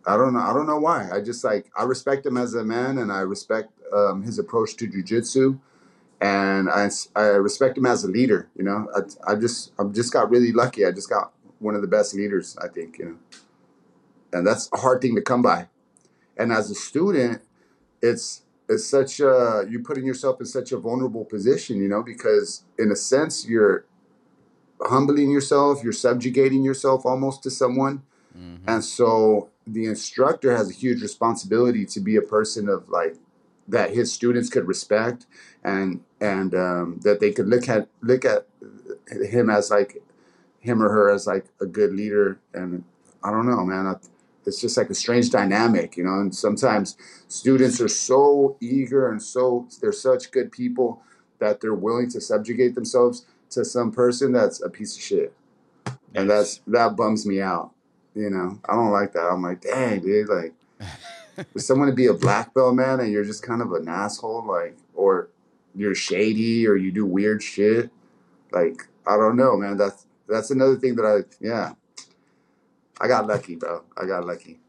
I 0.06 0.16
don't 0.16 0.34
know. 0.34 0.40
I 0.40 0.54
don't 0.54 0.68
know 0.68 0.80
why. 0.80 1.10
I 1.12 1.22
just 1.22 1.44
like 1.44 1.70
I 1.78 1.84
respect 1.84 2.26
him 2.26 2.38
as 2.38 2.54
a 2.54 2.64
man, 2.64 2.98
and 2.98 3.12
I 3.12 3.20
respect 3.20 3.72
um, 3.94 4.24
his 4.24 4.40
approach 4.40 4.76
to 4.78 4.88
jujitsu, 4.88 5.60
and 6.22 6.70
I, 6.70 6.90
I 7.16 7.24
respect 7.26 7.78
him 7.78 7.86
as 7.86 8.04
a 8.04 8.08
leader. 8.08 8.50
You 8.56 8.64
know, 8.64 8.90
I, 8.96 9.32
I 9.32 9.36
just 9.36 9.74
I 9.80 9.84
just 9.86 10.14
got 10.14 10.30
really 10.30 10.52
lucky. 10.52 10.86
I 10.86 10.92
just 10.92 11.10
got 11.10 11.34
one 11.60 11.76
of 11.76 11.82
the 11.82 11.88
best 11.88 12.14
leaders. 12.14 12.58
I 12.58 12.68
think 12.68 13.00
you 13.00 13.06
know, 13.06 13.18
and 14.34 14.48
that's 14.48 14.70
a 14.74 14.78
hard 14.78 15.02
thing 15.02 15.16
to 15.16 15.22
come 15.22 15.42
by. 15.42 15.68
And 16.38 16.52
as 16.52 16.70
a 16.70 16.76
student, 16.76 17.42
it's 18.02 18.44
it's 18.70 18.88
such 18.88 19.20
a 19.20 19.66
you're 19.70 19.84
putting 19.84 20.06
yourself 20.06 20.40
in 20.40 20.46
such 20.46 20.72
a 20.72 20.78
vulnerable 20.78 21.26
position, 21.26 21.78
you 21.78 21.88
know, 21.88 22.04
because 22.04 22.64
in 22.78 22.92
a 22.92 22.96
sense 22.96 23.48
you're 23.48 23.86
humbling 24.82 25.32
yourself, 25.32 25.84
you're 25.84 25.94
subjugating 25.94 26.64
yourself 26.64 27.06
almost 27.06 27.44
to 27.44 27.50
someone. 27.50 28.04
Mm-hmm. 28.38 28.70
And 28.70 28.84
so 28.84 29.50
the 29.66 29.86
instructor 29.86 30.56
has 30.56 30.70
a 30.70 30.74
huge 30.74 31.02
responsibility 31.02 31.86
to 31.86 32.00
be 32.00 32.16
a 32.16 32.22
person 32.22 32.70
of 32.70 32.88
like 32.90 33.16
that 33.68 33.94
his 33.94 34.12
students 34.12 34.50
could 34.50 34.68
respect 34.68 35.26
and 35.64 36.02
and 36.22 36.56
um, 36.56 37.00
that 37.04 37.20
they 37.20 37.32
could 37.32 37.48
look 37.48 37.68
at 37.68 37.88
look 38.02 38.26
at 38.26 38.48
him 39.30 39.50
as 39.50 39.70
like 39.70 40.02
him 40.60 40.82
or 40.82 40.90
her 40.90 41.10
as 41.10 41.28
like 41.28 41.46
a 41.62 41.66
good 41.66 41.94
leader 41.94 42.40
and 42.54 42.84
I 43.24 43.32
don't 43.32 43.46
know 43.46 43.66
man 43.66 43.88
I, 43.88 43.96
it's 44.48 44.62
just 44.62 44.78
like 44.78 44.90
a 44.90 44.96
strange 44.96 45.30
dynamic 45.30 45.98
you 45.98 46.04
know 46.04 46.22
and 46.22 46.34
sometimes 46.34 46.98
students 47.28 47.82
are 47.82 47.90
so 47.90 48.58
eager 48.62 49.12
and 49.12 49.22
so 49.22 49.68
they're 49.82 49.92
such 49.92 50.32
good 50.32 50.52
people 50.52 51.02
that 51.40 51.60
they're 51.60 51.76
willing 51.76 52.10
to 52.10 52.22
subjugate 52.22 52.74
themselves 52.74 53.26
to 53.50 53.64
some 53.64 53.92
person 53.92 54.32
that's 54.32 54.62
a 54.62 54.70
piece 54.70 54.96
of 54.96 55.04
shit. 55.04 55.34
And 56.16 56.30
that's 56.30 56.62
that 56.68 56.96
bums 56.96 57.26
me 57.26 57.42
out 57.42 57.72
you 58.16 58.32
know? 58.32 58.60
I 58.68 58.74
don't 58.74 58.92
like 58.92 59.14
that. 59.14 59.28
I'm 59.28 59.44
like 59.44 59.62
dang 59.62 60.00
dude 60.00 60.30
like 60.30 60.54
for 61.54 61.60
someone 61.60 61.90
to 61.90 61.94
be 61.94 62.08
a 62.08 62.14
black 62.14 62.54
belt 62.54 62.74
man 62.74 63.02
and 63.02 63.12
you're 63.12 63.26
just 63.26 63.44
kind 63.44 63.62
of 63.62 63.74
an 63.74 63.88
asshole 63.88 64.46
like 64.46 64.78
or 64.96 65.30
you're 65.76 65.94
shady 65.94 66.66
or 66.66 66.78
you 66.78 66.92
do 66.92 67.06
weird 67.06 67.44
shit 67.44 67.92
like 68.52 68.88
i 69.06 69.16
don't 69.16 69.36
know 69.36 69.58
man. 69.58 69.78
That's 69.78 70.08
that's 70.28 70.52
another 70.52 70.78
thing 70.78 70.96
that 70.96 71.06
i 71.06 71.20
yeah 71.40 71.74
i 73.02 73.08
got 73.08 73.28
lucky 73.28 73.56
bro 73.56 73.84
i 73.98 74.06
got 74.06 74.26
lucky 74.26 74.60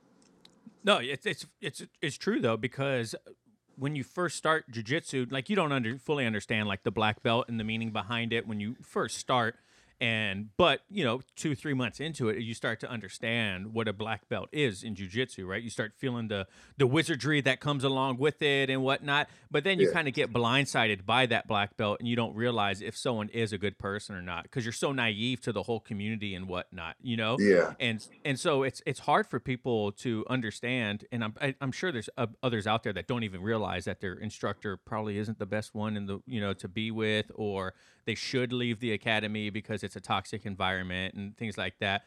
No, 0.85 0.99
it's 0.99 1.27
it's 1.27 1.47
it's 1.61 1.83
it's 2.01 2.17
true 2.17 2.41
though 2.41 2.57
because 2.57 3.15
uh, 3.15 3.33
when 3.77 3.95
you 3.95 4.05
first 4.05 4.37
start 4.37 4.65
jujitsu, 4.73 5.31
like 5.31 5.51
you 5.51 5.57
don't 5.57 5.73
under, 5.73 5.99
fully 5.99 6.25
understand 6.25 6.69
like 6.69 6.83
the 6.83 6.91
black 6.91 7.23
belt 7.23 7.47
and 7.49 7.59
the 7.61 7.65
meaning 7.65 7.91
behind 7.93 8.33
it 8.33 8.47
when 8.47 8.61
you 8.61 8.77
first 8.83 9.19
start. 9.19 9.57
And 10.01 10.51
but 10.57 10.83
you 10.91 11.05
know, 11.05 11.23
two 11.35 11.55
three 11.55 11.75
months 11.75 11.99
into 11.99 12.29
it, 12.29 12.39
you 12.39 12.55
start 12.55 12.79
to 12.81 12.91
understand 12.91 13.73
what 13.75 13.89
a 13.89 13.93
black 13.93 14.29
belt 14.29 14.49
is 14.53 14.85
in 14.85 14.95
jujitsu, 14.95 15.47
right? 15.47 15.63
You 15.63 15.71
start 15.71 15.93
feeling 15.97 16.29
the 16.29 16.47
the 16.77 16.87
wizardry 16.87 17.41
that 17.41 17.59
comes 17.61 17.83
along 17.83 18.19
with 18.19 18.41
it 18.41 18.71
and 18.71 18.83
whatnot. 18.83 19.29
But 19.51 19.65
then 19.65 19.79
you 19.81 19.87
Yeah. 19.87 19.93
kind 19.93 20.07
of 20.09 20.15
get 20.15 20.33
blindsided 20.33 21.05
by 21.05 21.27
that 21.27 21.49
black 21.49 21.77
belt, 21.77 21.99
and 21.99 22.09
you 22.09 22.15
don't 22.15 22.35
realize 22.37 22.81
if 22.81 22.97
someone 22.97 23.29
is 23.31 23.53
a 23.53 23.59
good 23.59 23.79
person 23.79 24.15
or 24.15 24.23
not 24.23 24.45
because 24.45 24.65
you're 24.65 24.73
so 24.73 24.93
naive 24.93 25.41
to 25.43 25.53
the 25.53 25.65
whole 25.65 25.81
community 25.81 26.35
and 26.35 26.47
whatnot, 26.49 26.95
you 27.03 27.17
know 27.17 27.37
yeah 27.39 27.75
and 27.81 28.07
and 28.25 28.39
so 28.39 28.63
it's 28.63 28.83
it's 28.87 29.01
hard 29.01 29.27
for 29.27 29.41
people 29.41 29.93
to 29.93 30.25
understand 30.31 31.05
and 31.13 31.23
i'm 31.25 31.35
I, 31.41 31.55
i'm 31.61 31.73
sure 31.73 31.91
there's 31.93 32.09
uh, 32.17 32.27
others 32.43 32.67
out 32.67 32.83
there 32.83 32.93
that 32.93 33.07
don't 33.07 33.23
even 33.25 33.41
realize 33.43 33.85
that 33.87 34.01
their 34.01 34.15
instructor 34.15 34.77
probably 34.77 35.19
isn't 35.19 35.39
the 35.39 35.47
best 35.47 35.75
one 35.75 35.97
in 35.97 36.07
the 36.07 36.21
you 36.27 36.41
know 36.41 36.53
to 36.55 36.69
be 36.69 36.91
with 36.91 37.27
or 37.35 37.75
they 38.09 38.15
should 38.15 38.55
leave 38.55 38.81
the 38.81 38.93
academy 38.93 39.51
because 39.51 39.83
it's 39.83 39.95
a 39.95 40.01
toxic 40.01 40.47
environment 40.47 41.15
and 41.15 41.37
things 41.37 41.59
like 41.59 41.79
that. 41.79 42.05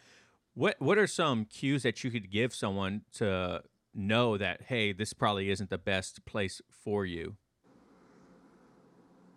What 0.55 0.75
what 0.79 0.97
are 0.97 1.05
some 1.05 1.45
cues 1.45 1.83
that 1.83 2.03
you 2.03 2.09
could 2.09 2.31
give 2.31 2.55
someone 2.55 3.03
to 3.17 3.61
know 3.93 4.35
that 4.35 4.63
hey 4.63 4.93
this 4.93 5.13
probably 5.13 5.51
isn't 5.51 5.69
the 5.69 5.77
best 5.77 6.25
place 6.25 6.59
for 6.67 7.05
you? 7.05 7.35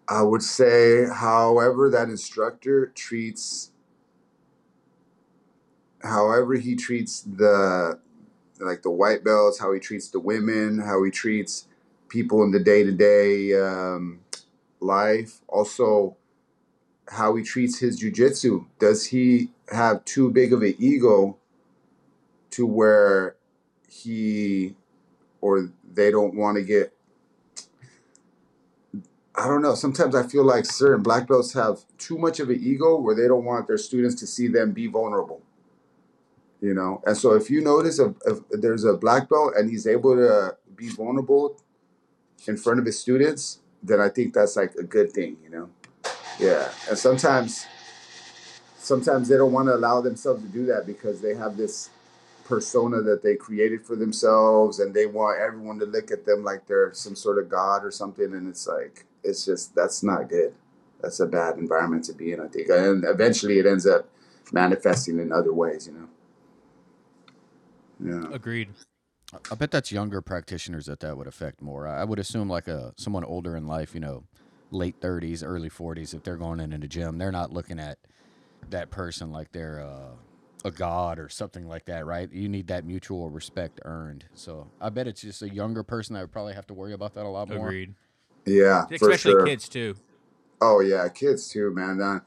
I 0.09 0.23
would 0.23 0.43
say 0.43 1.07
however 1.07 1.91
that 1.91 2.09
instructor 2.09 2.87
treats 2.95 3.71
however 6.03 6.55
he 6.55 6.77
treats 6.77 7.21
the 7.21 7.99
like 8.59 8.81
the 8.81 8.91
white 8.91 9.23
belts 9.23 9.61
how 9.61 9.71
he 9.75 9.81
treats 9.81 10.09
the 10.09 10.21
women 10.21 10.79
how 10.79 11.03
he 11.03 11.11
treats 11.11 11.69
people 12.09 12.43
in 12.43 12.53
the 12.53 12.61
day-to-day 12.61 13.53
um, 13.61 14.21
life. 14.81 15.43
Also 15.49 16.17
how 17.09 17.35
he 17.37 17.43
treats 17.43 17.79
his 17.79 18.01
jujitsu. 18.01 18.67
Does 18.79 19.07
he 19.07 19.51
have 19.71 20.05
too 20.05 20.31
big 20.31 20.53
of 20.53 20.63
an 20.63 20.75
ego 20.79 21.37
to 22.51 22.67
where 22.67 23.37
he 23.89 24.75
or 25.41 25.71
they 25.93 26.11
don't 26.11 26.35
want 26.35 26.57
to 26.57 26.63
get 26.63 26.93
I 29.37 29.49
don't 29.49 29.63
know. 29.63 29.75
Sometimes 29.75 30.15
I 30.15 30.23
feel 30.23 30.45
like 30.45 30.65
certain 30.65 31.03
black 31.03 31.27
belts 31.27 31.53
have 31.55 31.81
too 31.99 32.17
much 32.17 32.39
of 32.39 32.51
an 32.51 32.61
ego 32.63 32.97
where 32.97 33.17
they 33.17 33.27
don't 33.27 33.45
want 33.45 33.67
their 33.67 33.79
students 33.79 34.15
to 34.21 34.29
see 34.29 34.47
them 34.47 34.73
be 34.73 34.87
vulnerable. 34.87 35.43
You 36.61 36.73
know, 36.73 37.03
and 37.05 37.17
so 37.17 37.35
if 37.35 37.51
you 37.51 37.61
notice 37.61 37.99
if, 37.99 38.13
if 38.25 38.39
there's 38.51 38.85
a 38.85 38.95
black 38.95 39.29
belt 39.29 39.55
and 39.57 39.69
he's 39.69 39.87
able 39.87 40.15
to 40.15 40.57
be 40.77 40.89
vulnerable 40.89 41.61
in 42.47 42.57
front 42.57 42.79
of 42.79 42.87
his 42.87 42.99
students, 42.99 43.59
then 43.83 44.01
I 44.01 44.09
think 44.09 44.33
that's 44.33 44.57
like 44.57 44.75
a 44.77 44.85
good 44.85 45.13
thing. 45.13 45.37
You 45.43 45.51
know, 45.51 45.71
yeah. 46.39 46.71
And 46.89 46.99
sometimes, 46.99 47.67
sometimes 48.79 49.29
they 49.29 49.37
don't 49.37 49.53
want 49.53 49.69
to 49.69 49.75
allow 49.75 50.01
themselves 50.01 50.43
to 50.43 50.49
do 50.49 50.67
that 50.67 50.87
because 50.87 51.21
they 51.21 51.35
have 51.35 51.57
this 51.57 51.91
persona 52.45 53.01
that 53.01 53.23
they 53.23 53.37
created 53.37 53.85
for 53.85 53.97
themselves, 53.97 54.79
and 54.79 54.95
they 54.95 55.07
want 55.07 55.41
everyone 55.41 55.79
to 55.79 55.87
look 55.87 56.11
at 56.11 56.27
them 56.27 56.45
like 56.45 56.67
they're 56.67 56.93
some 56.93 57.17
sort 57.17 57.39
of 57.39 57.49
god 57.49 57.85
or 57.85 57.91
something. 57.91 58.33
And 58.35 58.49
it's 58.49 58.67
like 58.67 59.07
it's 59.23 59.45
just 59.45 59.75
that's 59.75 60.03
not 60.03 60.29
good. 60.29 60.55
That's 61.01 61.21
a 61.21 61.27
bad 61.27 61.59
environment 61.59 62.05
to 62.05 62.13
be 62.13 62.33
in. 62.33 62.41
I 62.41 62.49
think, 62.49 62.69
and 62.69 63.05
eventually 63.05 63.59
it 63.59 63.67
ends 63.67 63.87
up 63.87 64.09
manifesting 64.53 65.19
in 65.19 65.33
other 65.33 65.53
ways. 65.53 65.87
You 65.87 65.95
know. 65.95 66.09
Yeah. 68.01 68.35
agreed 68.35 68.71
I 69.51 69.55
bet 69.55 69.71
that's 69.71 69.91
younger 69.91 70.21
practitioners 70.21 70.87
that 70.87 71.01
that 71.01 71.17
would 71.17 71.27
affect 71.27 71.63
more. 71.63 71.89
I 71.89 72.01
I 72.01 72.05
would 72.05 72.19
assume 72.19 72.49
like 72.49 72.69
a 72.69 72.93
someone 72.97 73.25
older 73.25 73.57
in 73.57 73.67
life, 73.67 73.95
you 73.95 74.01
know, 74.01 74.25
late 74.75 75.01
30s, 75.01 75.43
early 75.45 75.71
40s, 75.71 76.15
if 76.15 76.23
they're 76.23 76.37
going 76.37 76.61
into 76.61 76.79
the 76.79 76.89
gym, 76.89 77.19
they're 77.19 77.33
not 77.33 77.53
looking 77.53 77.79
at 77.79 77.99
that 78.69 78.91
person 78.91 79.31
like 79.31 79.53
they're 79.53 79.81
uh, 79.81 80.17
a 80.65 80.71
god 80.71 81.19
or 81.19 81.29
something 81.29 81.67
like 81.69 81.85
that, 81.87 82.07
right? 82.07 82.31
You 82.33 82.49
need 82.49 82.67
that 82.69 82.85
mutual 82.85 83.31
respect 83.31 83.81
earned. 83.85 84.25
So 84.35 84.69
I 84.81 84.89
bet 84.91 85.07
it's 85.07 85.21
just 85.21 85.43
a 85.43 85.49
younger 85.49 85.83
person 85.83 86.15
that 86.15 86.23
would 86.23 86.33
probably 86.33 86.55
have 86.55 86.67
to 86.69 86.75
worry 86.75 86.93
about 86.93 87.15
that 87.15 87.25
a 87.25 87.29
lot 87.29 87.49
more. 87.49 87.69
agreed 87.69 87.95
Yeah. 88.47 88.87
for 88.99 89.11
especially 89.11 89.33
sure. 89.33 89.47
kids 89.47 89.69
too 89.69 89.95
Oh 90.61 90.81
yeah, 90.81 91.07
kids 91.09 91.49
too, 91.49 91.73
man. 91.75 92.01
Uh, 92.01 92.21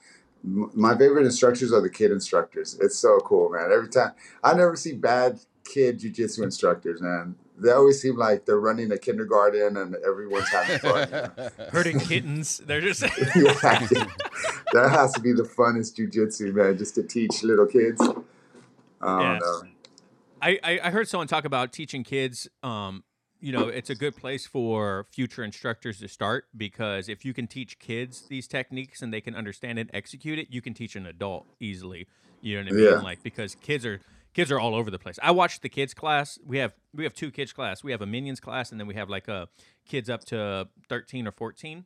my 0.43 0.95
favorite 0.97 1.25
instructors 1.25 1.73
are 1.73 1.81
the 1.81 1.89
kid 1.89 2.11
instructors. 2.11 2.77
It's 2.79 2.97
so 2.97 3.17
cool, 3.19 3.49
man. 3.49 3.71
Every 3.71 3.89
time 3.89 4.11
I 4.43 4.53
never 4.53 4.75
see 4.75 4.93
bad 4.93 5.39
kid 5.65 5.99
jujitsu 5.99 6.43
instructors, 6.43 7.01
man. 7.01 7.35
They 7.59 7.71
always 7.71 8.01
seem 8.01 8.17
like 8.17 8.45
they're 8.45 8.59
running 8.59 8.91
a 8.91 8.97
kindergarten 8.97 9.77
and 9.77 9.95
everyone's 10.07 10.49
having 10.49 10.77
fun. 10.79 11.07
you 11.07 11.13
know? 11.13 11.49
hurting 11.71 11.99
kittens 11.99 12.59
they're 12.59 12.81
just 12.81 13.01
yeah, 13.35 13.53
that 14.73 14.89
has 14.91 15.11
to 15.13 15.21
be 15.21 15.33
the 15.33 15.43
funnest 15.43 15.95
jujitsu, 15.97 16.53
man. 16.53 16.77
Just 16.77 16.95
to 16.95 17.03
teach 17.03 17.43
little 17.43 17.65
kids. 17.65 17.99
I 18.01 19.19
don't 19.19 19.21
Yes. 19.33 19.41
know. 19.41 19.61
I, 20.41 20.59
I 20.63 20.79
I 20.83 20.89
heard 20.91 21.07
someone 21.07 21.27
talk 21.27 21.45
about 21.45 21.73
teaching 21.73 22.03
kids. 22.03 22.47
Um, 22.61 23.03
you 23.39 23.51
know, 23.51 23.67
it's 23.67 23.89
a 23.89 23.95
good 23.95 24.15
place 24.15 24.45
for 24.47 25.05
future 25.11 25.43
instructors 25.43 25.99
to 25.99 26.07
start 26.07 26.45
because 26.55 27.07
if 27.07 27.23
you 27.23 27.33
can 27.33 27.47
teach 27.47 27.77
kids 27.79 28.23
these 28.29 28.47
techniques 28.47 29.01
and 29.01 29.13
they 29.13 29.21
can 29.21 29.35
understand 29.35 29.77
and 29.79 29.89
execute 29.93 30.39
it, 30.39 30.47
you 30.49 30.61
can 30.61 30.73
teach 30.73 30.95
an 30.95 31.05
adult 31.05 31.45
easily. 31.59 32.07
You 32.41 32.57
know 32.57 32.63
what 32.65 32.73
I 32.73 32.75
mean? 32.75 32.85
Yeah. 32.85 32.99
Like 33.01 33.23
because 33.23 33.55
kids 33.55 33.85
are 33.85 33.99
kids 34.37 34.51
are 34.51 34.59
all 34.59 34.75
over 34.75 34.91
the 34.91 34.99
place. 34.99 35.17
I 35.23 35.31
watched 35.31 35.63
the 35.63 35.69
kids 35.69 35.95
class. 35.95 36.37
We 36.45 36.59
have 36.59 36.73
we 36.93 37.03
have 37.05 37.13
two 37.15 37.31
kids 37.31 37.51
class. 37.51 37.83
We 37.83 37.91
have 37.91 38.01
a 38.03 38.05
minions 38.05 38.39
class 38.39 38.71
and 38.71 38.79
then 38.79 38.85
we 38.87 38.93
have 38.93 39.09
like 39.09 39.27
a 39.27 39.47
kids 39.87 40.09
up 40.11 40.23
to 40.25 40.67
thirteen 40.87 41.27
or 41.27 41.31
fourteen. 41.31 41.85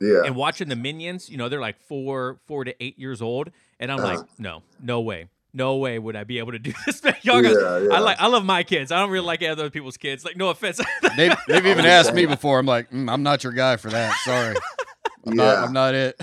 Yeah. 0.00 0.22
And 0.24 0.36
watching 0.36 0.68
the 0.68 0.76
minions, 0.76 1.28
you 1.28 1.36
know, 1.36 1.48
they're 1.48 1.60
like 1.60 1.80
four 1.80 2.38
four 2.46 2.62
to 2.64 2.72
eight 2.82 2.96
years 2.98 3.20
old, 3.20 3.50
and 3.80 3.90
I'm 3.90 3.98
like, 3.98 4.18
Uh-huh. 4.18 4.26
no, 4.38 4.62
no 4.80 5.00
way. 5.00 5.28
No 5.52 5.76
way 5.76 5.98
would 5.98 6.14
I 6.16 6.22
be 6.24 6.38
able 6.38 6.52
to 6.52 6.58
do 6.60 6.72
this. 6.86 7.02
Y'all 7.22 7.42
got- 7.42 7.52
Yeah, 7.52 7.88
yeah. 7.88 7.94
I 7.96 7.98
like 7.98 8.20
I 8.20 8.26
love 8.28 8.44
my 8.44 8.62
kids. 8.62 8.92
I 8.92 8.98
don't 9.00 9.10
really 9.10 9.26
like 9.26 9.42
other 9.42 9.68
people's 9.70 9.96
kids. 9.96 10.24
Like 10.24 10.36
no 10.36 10.50
offense. 10.50 10.80
they've, 11.16 11.34
they've 11.48 11.66
even 11.72 11.80
I'm 11.84 11.90
asked 11.90 12.14
me 12.14 12.26
before. 12.26 12.58
I'm 12.60 12.66
like, 12.66 12.90
mm, 12.90 13.10
I'm 13.12 13.22
not 13.24 13.42
your 13.44 13.52
guy 13.52 13.76
for 13.76 13.90
that. 13.90 14.14
Sorry. 14.24 14.54
I'm, 15.26 15.34
not, 15.36 15.44
Yeah. 15.44 15.64
I'm 15.64 15.72
not 15.72 15.94
it. 15.94 16.20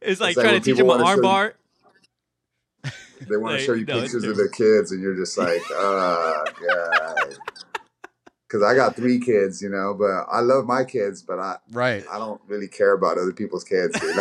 it's 0.00 0.20
like 0.20 0.34
like 0.36 0.44
trying 0.44 0.46
when 0.54 0.54
to 0.54 0.60
teach 0.60 0.76
people 0.76 0.92
them 0.92 1.00
an 1.00 1.04
wanna 1.04 1.04
show 1.04 1.08
arm 1.08 1.16
you- 1.18 1.22
bar. 1.22 1.54
They 3.28 3.36
want 3.36 3.58
to 3.58 3.64
show 3.64 3.72
you 3.72 3.84
no, 3.84 4.00
pictures 4.00 4.24
of 4.24 4.36
their 4.36 4.48
kids, 4.48 4.92
and 4.92 5.02
you're 5.02 5.16
just 5.16 5.36
like, 5.38 5.62
oh 5.70 6.44
god. 6.68 7.36
Because 8.46 8.62
I 8.62 8.74
got 8.74 8.94
three 8.94 9.18
kids, 9.18 9.62
you 9.62 9.70
know, 9.70 9.94
but 9.94 10.26
I 10.30 10.40
love 10.40 10.66
my 10.66 10.84
kids, 10.84 11.22
but 11.22 11.38
I 11.38 11.56
Right. 11.70 12.04
I 12.10 12.18
don't 12.18 12.40
really 12.46 12.68
care 12.68 12.92
about 12.92 13.16
other 13.16 13.32
people's 13.32 13.64
kids. 13.64 13.98
Dude. 13.98 14.16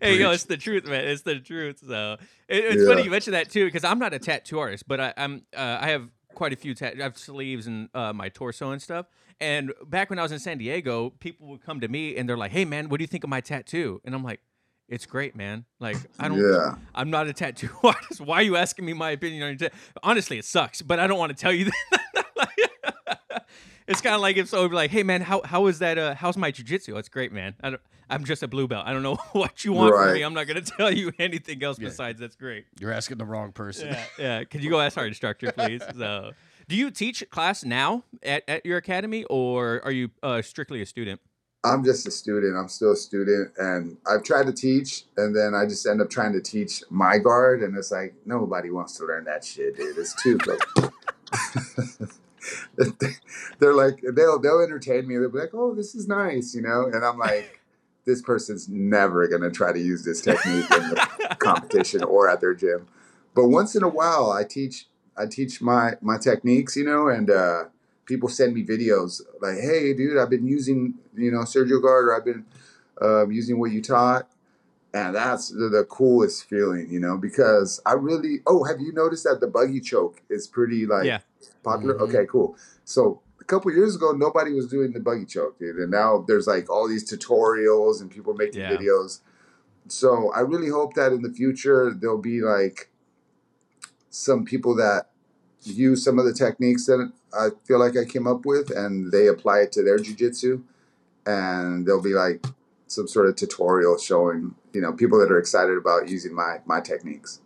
Hey, 0.00 0.16
yo, 0.16 0.30
it's 0.30 0.44
the 0.44 0.56
truth, 0.56 0.84
man. 0.84 1.04
It's 1.04 1.22
the 1.22 1.40
truth. 1.40 1.80
So 1.86 2.16
it, 2.48 2.64
it's 2.64 2.86
funny 2.86 3.02
you 3.02 3.10
mentioned 3.10 3.34
that 3.34 3.50
too, 3.50 3.64
because 3.64 3.84
I'm 3.84 3.98
not 3.98 4.14
a 4.14 4.18
tattoo 4.18 4.58
artist, 4.58 4.84
but 4.86 5.00
I, 5.00 5.14
I'm 5.16 5.42
uh, 5.56 5.78
I 5.80 5.88
have 5.88 6.08
quite 6.34 6.52
a 6.52 6.56
few 6.56 6.74
tattoos. 6.74 7.00
I 7.00 7.04
have 7.04 7.18
sleeves 7.18 7.66
and 7.66 7.88
uh, 7.94 8.12
my 8.12 8.28
torso 8.28 8.70
and 8.70 8.80
stuff. 8.80 9.06
And 9.40 9.72
back 9.86 10.10
when 10.10 10.18
I 10.18 10.22
was 10.22 10.32
in 10.32 10.38
San 10.38 10.58
Diego, 10.58 11.10
people 11.10 11.46
would 11.48 11.62
come 11.64 11.80
to 11.80 11.88
me 11.88 12.16
and 12.16 12.28
they're 12.28 12.36
like, 12.36 12.50
"Hey, 12.50 12.64
man, 12.64 12.88
what 12.88 12.98
do 12.98 13.02
you 13.02 13.08
think 13.08 13.24
of 13.24 13.30
my 13.30 13.40
tattoo?" 13.40 14.00
And 14.04 14.14
I'm 14.14 14.24
like, 14.24 14.40
"It's 14.88 15.06
great, 15.06 15.36
man. 15.36 15.64
Like, 15.80 15.96
I 16.18 16.28
don't, 16.28 16.38
Yeah. 16.38 16.76
I'm 16.94 17.10
not 17.10 17.26
a 17.26 17.32
tattoo 17.32 17.70
artist. 17.84 18.20
Why 18.20 18.36
are 18.36 18.42
you 18.42 18.56
asking 18.56 18.84
me 18.84 18.92
my 18.94 19.10
opinion 19.10 19.42
on 19.42 19.48
your 19.50 19.58
tattoo? 19.58 19.76
Honestly, 20.02 20.38
it 20.38 20.44
sucks, 20.44 20.82
but 20.82 20.98
I 20.98 21.06
don't 21.06 21.18
want 21.18 21.36
to 21.36 21.40
tell 21.40 21.52
you 21.52 21.66
that." 21.92 23.44
it's 23.86 24.00
kind 24.02 24.14
of 24.14 24.20
like 24.20 24.36
if 24.36 24.48
someone 24.48 24.68
be 24.70 24.76
like, 24.76 24.90
"Hey 24.90 25.02
man, 25.02 25.22
how 25.22 25.42
how 25.44 25.66
is 25.66 25.78
that? 25.80 25.98
Uh, 25.98 26.14
how's 26.14 26.36
my 26.36 26.52
jujitsu? 26.52 26.96
It's 26.98 27.08
great, 27.08 27.32
man. 27.32 27.54
I 27.62 27.70
don't, 27.70 27.82
I'm 28.10 28.24
just 28.24 28.42
a 28.42 28.48
blue 28.48 28.68
belt. 28.68 28.84
I 28.86 28.92
don't 28.92 29.02
know 29.02 29.16
what 29.32 29.64
you 29.64 29.72
want 29.72 29.94
from 29.94 30.14
me. 30.14 30.22
I'm 30.22 30.34
not 30.34 30.46
gonna 30.46 30.60
tell 30.62 30.92
you 30.92 31.12
anything 31.18 31.62
else 31.62 31.78
besides 31.78 32.20
that's 32.20 32.36
great. 32.36 32.66
You're 32.78 32.92
asking 32.92 33.18
the 33.18 33.24
wrong 33.24 33.52
person. 33.52 33.88
Yeah, 33.88 34.04
yeah. 34.18 34.44
Could 34.44 34.62
you 34.62 34.70
go 34.70 34.80
ask 34.80 34.96
our 34.98 35.06
instructor, 35.06 35.52
please? 35.52 35.82
So, 35.96 36.32
do 36.68 36.76
you 36.76 36.90
teach 36.90 37.24
class 37.30 37.64
now 37.64 38.04
at, 38.22 38.44
at 38.48 38.66
your 38.66 38.76
academy, 38.78 39.24
or 39.24 39.80
are 39.84 39.92
you 39.92 40.10
uh, 40.22 40.42
strictly 40.42 40.82
a 40.82 40.86
student? 40.86 41.20
I'm 41.64 41.84
just 41.84 42.06
a 42.06 42.10
student. 42.10 42.56
I'm 42.56 42.68
still 42.68 42.92
a 42.92 42.96
student, 42.96 43.52
and 43.58 43.96
I've 44.06 44.22
tried 44.22 44.46
to 44.46 44.52
teach, 44.52 45.04
and 45.16 45.34
then 45.34 45.54
I 45.54 45.66
just 45.66 45.86
end 45.86 46.00
up 46.00 46.08
trying 46.08 46.32
to 46.34 46.40
teach 46.40 46.82
my 46.88 47.18
guard, 47.18 47.62
and 47.62 47.76
it's 47.76 47.90
like 47.90 48.14
nobody 48.24 48.70
wants 48.70 48.96
to 48.98 49.04
learn 49.04 49.24
that 49.24 49.44
shit, 49.44 49.76
dude. 49.76 49.98
It's 49.98 50.14
too. 50.22 50.38
They're 53.58 53.74
like 53.74 54.00
they'll 54.14 54.38
they'll 54.38 54.60
entertain 54.60 55.06
me. 55.06 55.16
They'll 55.16 55.30
be 55.30 55.38
like, 55.38 55.54
"Oh, 55.54 55.74
this 55.74 55.94
is 55.94 56.06
nice," 56.08 56.54
you 56.54 56.62
know, 56.62 56.86
and 56.86 57.04
I'm 57.04 57.18
like, 57.18 57.60
"This 58.04 58.22
person's 58.22 58.68
never 58.68 59.26
gonna 59.26 59.50
try 59.50 59.72
to 59.72 59.80
use 59.80 60.04
this 60.04 60.20
technique 60.20 60.70
in 60.70 60.90
the 60.90 61.36
competition 61.38 62.04
or 62.04 62.28
at 62.30 62.40
their 62.40 62.54
gym." 62.54 62.86
But 63.34 63.48
once 63.48 63.74
in 63.74 63.82
a 63.82 63.88
while, 63.88 64.30
I 64.30 64.44
teach 64.44 64.86
I 65.16 65.26
teach 65.26 65.60
my 65.60 65.94
my 66.00 66.18
techniques, 66.18 66.76
you 66.76 66.84
know, 66.84 67.08
and 67.08 67.30
uh, 67.30 67.64
people 68.08 68.28
send 68.28 68.54
me 68.54 68.64
videos 68.64 69.20
like, 69.40 69.58
"Hey, 69.58 69.92
dude, 69.94 70.18
I've 70.18 70.30
been 70.30 70.48
using 70.48 70.94
you 71.14 71.30
know 71.30 71.40
Sergio 71.40 71.80
Guard, 71.80 72.06
or 72.06 72.16
I've 72.16 72.24
been 72.24 72.44
um, 73.00 73.30
using 73.30 73.60
what 73.60 73.70
you 73.70 73.80
taught," 73.80 74.28
and 74.92 75.14
that's 75.14 75.50
the, 75.50 75.68
the 75.68 75.84
coolest 75.84 76.48
feeling, 76.48 76.88
you 76.90 76.98
know, 76.98 77.16
because 77.16 77.80
I 77.86 77.92
really. 77.92 78.40
Oh, 78.46 78.64
have 78.64 78.80
you 78.80 78.92
noticed 78.92 79.24
that 79.24 79.38
the 79.40 79.46
buggy 79.46 79.80
choke 79.80 80.22
is 80.28 80.48
pretty 80.48 80.86
like 80.86 81.06
Yeah. 81.06 81.18
popular? 81.62 81.94
Mhm. 81.94 82.08
Okay, 82.08 82.26
cool. 82.26 82.56
So 82.84 83.20
a 83.40 83.44
couple 83.44 83.70
years 83.72 83.94
ago, 83.94 84.12
nobody 84.12 84.52
was 84.52 84.66
doing 84.66 84.92
the 84.92 85.00
buggy 85.00 85.26
choke, 85.26 85.58
dude, 85.60 85.76
and 85.76 85.90
now 85.90 86.24
there's 86.26 86.48
like 86.48 86.68
all 86.68 86.88
these 86.88 87.08
tutorials 87.08 88.00
and 88.00 88.10
people 88.10 88.34
making 88.34 88.62
Yeah. 88.62 88.76
videos. 88.76 89.20
So 89.88 90.32
I 90.32 90.40
really 90.40 90.68
hope 90.70 90.94
that 90.94 91.12
in 91.12 91.22
the 91.22 91.30
future 91.30 91.94
there'll 91.94 92.18
be 92.18 92.40
like 92.40 92.90
some 94.10 94.44
people 94.44 94.74
that 94.76 95.07
use 95.62 96.04
some 96.04 96.18
of 96.18 96.24
the 96.24 96.32
techniques 96.32 96.86
that 96.86 97.10
I 97.36 97.48
feel 97.66 97.78
like 97.78 97.96
I 97.96 98.04
came 98.04 98.26
up 98.26 98.46
with 98.46 98.70
and 98.70 99.12
they 99.12 99.26
apply 99.26 99.60
it 99.60 99.72
to 99.72 99.82
their 99.82 99.98
jujitsu. 99.98 100.62
And 101.26 101.86
there'll 101.86 102.02
be 102.02 102.14
like 102.14 102.44
some 102.86 103.06
sort 103.06 103.28
of 103.28 103.36
tutorial 103.36 103.98
showing, 103.98 104.54
you 104.72 104.80
know, 104.80 104.92
people 104.92 105.18
that 105.20 105.30
are 105.30 105.38
excited 105.38 105.76
about 105.76 106.08
using 106.08 106.34
my 106.34 106.60
my 106.64 106.80
techniques. 106.80 107.40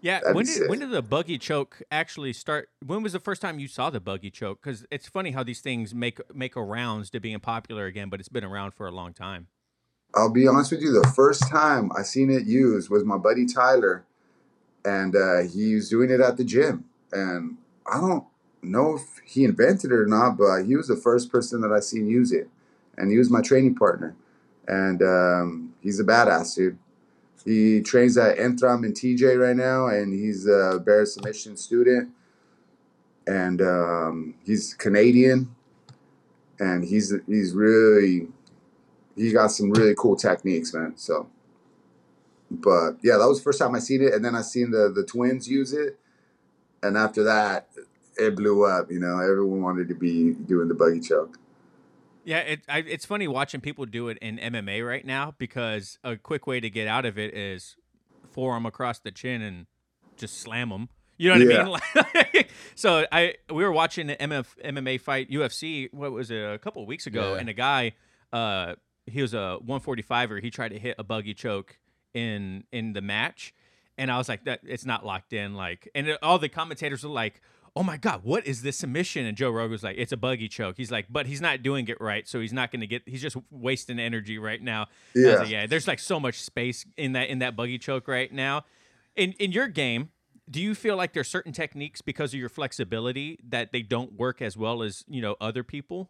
Yeah. 0.00 0.20
That'd 0.20 0.36
when 0.36 0.46
did 0.46 0.68
when 0.70 0.78
did 0.78 0.90
the 0.90 1.02
buggy 1.02 1.38
choke 1.38 1.82
actually 1.90 2.32
start? 2.32 2.70
When 2.84 3.02
was 3.02 3.12
the 3.12 3.20
first 3.20 3.42
time 3.42 3.58
you 3.58 3.68
saw 3.68 3.90
the 3.90 4.00
buggy 4.00 4.30
choke? 4.30 4.60
Because 4.62 4.86
it's 4.90 5.08
funny 5.08 5.32
how 5.32 5.42
these 5.42 5.60
things 5.60 5.94
make 5.94 6.20
make 6.34 6.56
a 6.56 6.62
rounds 6.62 7.10
to 7.10 7.20
being 7.20 7.40
popular 7.40 7.86
again, 7.86 8.08
but 8.08 8.20
it's 8.20 8.28
been 8.28 8.44
around 8.44 8.72
for 8.72 8.86
a 8.86 8.92
long 8.92 9.12
time. 9.12 9.48
I'll 10.14 10.30
be 10.30 10.48
honest 10.48 10.70
with 10.70 10.80
you, 10.80 10.92
the 10.92 11.12
first 11.14 11.48
time 11.50 11.90
I 11.96 12.02
seen 12.02 12.30
it 12.30 12.46
used 12.46 12.88
was 12.88 13.04
my 13.04 13.18
buddy 13.18 13.44
Tyler, 13.44 14.04
and 14.84 15.14
uh, 15.14 15.40
he 15.42 15.74
was 15.74 15.90
doing 15.90 16.10
it 16.10 16.20
at 16.20 16.36
the 16.36 16.44
gym. 16.44 16.84
And 17.16 17.56
I 17.90 18.00
don't 18.00 18.24
know 18.62 18.96
if 18.96 19.20
he 19.24 19.44
invented 19.44 19.90
it 19.90 19.94
or 19.94 20.06
not, 20.06 20.36
but 20.36 20.64
he 20.64 20.76
was 20.76 20.88
the 20.88 20.96
first 20.96 21.30
person 21.30 21.60
that 21.62 21.72
I 21.72 21.80
seen 21.80 22.06
use 22.06 22.32
it, 22.32 22.48
and 22.96 23.10
he 23.10 23.18
was 23.18 23.30
my 23.30 23.40
training 23.40 23.74
partner. 23.74 24.14
And 24.68 25.02
um, 25.02 25.74
he's 25.80 26.00
a 26.00 26.04
badass 26.04 26.56
dude. 26.56 26.78
He 27.44 27.80
trains 27.80 28.18
at 28.18 28.38
Entram 28.38 28.84
and 28.84 28.94
TJ 28.94 29.40
right 29.40 29.56
now, 29.56 29.86
and 29.86 30.12
he's 30.12 30.46
a 30.46 30.80
bear 30.84 31.06
submission 31.06 31.56
student. 31.56 32.10
And 33.26 33.62
um, 33.62 34.34
he's 34.44 34.74
Canadian, 34.74 35.54
and 36.58 36.84
he's 36.84 37.14
he's 37.26 37.54
really 37.54 38.28
he 39.16 39.32
got 39.32 39.48
some 39.48 39.70
really 39.70 39.94
cool 39.96 40.16
techniques, 40.16 40.74
man. 40.74 40.94
So, 40.96 41.28
but 42.50 42.98
yeah, 43.02 43.16
that 43.16 43.26
was 43.26 43.38
the 43.38 43.44
first 43.44 43.58
time 43.58 43.74
I 43.74 43.78
seen 43.78 44.02
it, 44.02 44.12
and 44.12 44.24
then 44.24 44.34
I 44.34 44.42
seen 44.42 44.70
the 44.70 44.92
the 44.94 45.04
twins 45.04 45.48
use 45.48 45.72
it, 45.72 45.98
and 46.86 46.96
after 46.96 47.24
that, 47.24 47.68
it 48.16 48.36
blew 48.36 48.64
up. 48.64 48.90
You 48.90 48.98
know, 49.00 49.18
everyone 49.20 49.62
wanted 49.62 49.88
to 49.88 49.94
be 49.94 50.32
doing 50.32 50.68
the 50.68 50.74
buggy 50.74 51.00
choke. 51.00 51.38
Yeah, 52.24 52.38
it, 52.40 52.60
I, 52.68 52.78
it's 52.78 53.04
funny 53.06 53.28
watching 53.28 53.60
people 53.60 53.86
do 53.86 54.08
it 54.08 54.18
in 54.20 54.38
MMA 54.38 54.84
right 54.86 55.04
now 55.04 55.34
because 55.38 55.98
a 56.02 56.16
quick 56.16 56.46
way 56.46 56.58
to 56.58 56.68
get 56.68 56.88
out 56.88 57.04
of 57.06 57.18
it 57.18 57.34
is 57.34 57.76
forearm 58.32 58.66
across 58.66 58.98
the 58.98 59.12
chin 59.12 59.42
and 59.42 59.66
just 60.16 60.40
slam 60.40 60.70
them. 60.70 60.88
You 61.18 61.30
know 61.34 61.46
what 61.70 61.82
Yeah. 61.94 62.02
I 62.12 62.24
mean? 62.34 62.44
So 62.74 63.06
I 63.12 63.34
we 63.48 63.62
were 63.64 63.72
watching 63.72 64.10
an 64.10 64.30
MF, 64.30 64.46
MMA 64.64 65.00
fight 65.00 65.30
UFC. 65.30 65.88
What 65.92 66.12
was 66.12 66.30
it? 66.30 66.42
A 66.42 66.58
couple 66.58 66.82
of 66.82 66.88
weeks 66.88 67.06
ago, 67.06 67.34
Yeah. 67.34 67.40
and 67.40 67.48
a 67.48 67.52
guy, 67.54 67.92
uh, 68.32 68.74
he 69.06 69.22
was 69.22 69.32
a 69.32 69.58
145er. 69.64 70.42
He 70.42 70.50
tried 70.50 70.70
to 70.70 70.78
hit 70.78 70.96
a 70.98 71.04
buggy 71.04 71.32
choke 71.32 71.78
in 72.12 72.64
in 72.72 72.92
the 72.92 73.00
match, 73.00 73.54
and 73.98 74.10
I 74.10 74.18
was 74.18 74.28
like, 74.28 74.44
that 74.44 74.60
it's 74.64 74.84
not 74.84 75.04
locked 75.04 75.32
in. 75.32 75.54
Like, 75.54 75.88
and 75.94 76.08
it- 76.08 76.18
all 76.22 76.38
the 76.38 76.48
commentators 76.48 77.02
were 77.04 77.10
like. 77.10 77.40
Oh 77.78 77.82
my 77.82 77.98
God! 77.98 78.22
What 78.24 78.46
is 78.46 78.62
this 78.62 78.78
submission? 78.78 79.26
And 79.26 79.36
Joe 79.36 79.50
Rogan 79.50 79.72
was 79.72 79.82
like, 79.82 79.96
"It's 79.98 80.10
a 80.10 80.16
buggy 80.16 80.48
choke." 80.48 80.78
He's 80.78 80.90
like, 80.90 81.08
"But 81.10 81.26
he's 81.26 81.42
not 81.42 81.62
doing 81.62 81.86
it 81.88 82.00
right, 82.00 82.26
so 82.26 82.40
he's 82.40 82.50
not 82.54 82.70
going 82.72 82.80
to 82.80 82.86
get. 82.86 83.02
He's 83.04 83.20
just 83.20 83.36
wasting 83.50 83.98
energy 83.98 84.38
right 84.38 84.62
now." 84.62 84.86
Yeah. 85.14 85.34
like, 85.34 85.50
yeah. 85.50 85.66
There's 85.66 85.86
like 85.86 85.98
so 85.98 86.18
much 86.18 86.40
space 86.40 86.86
in 86.96 87.12
that 87.12 87.28
in 87.28 87.40
that 87.40 87.54
buggy 87.54 87.76
choke 87.76 88.08
right 88.08 88.32
now. 88.32 88.64
In 89.14 89.32
in 89.32 89.52
your 89.52 89.68
game, 89.68 90.08
do 90.50 90.58
you 90.58 90.74
feel 90.74 90.96
like 90.96 91.12
there's 91.12 91.28
certain 91.28 91.52
techniques 91.52 92.00
because 92.00 92.32
of 92.32 92.40
your 92.40 92.48
flexibility 92.48 93.38
that 93.46 93.72
they 93.72 93.82
don't 93.82 94.14
work 94.14 94.40
as 94.40 94.56
well 94.56 94.82
as 94.82 95.04
you 95.06 95.20
know 95.20 95.36
other 95.38 95.62
people? 95.62 96.08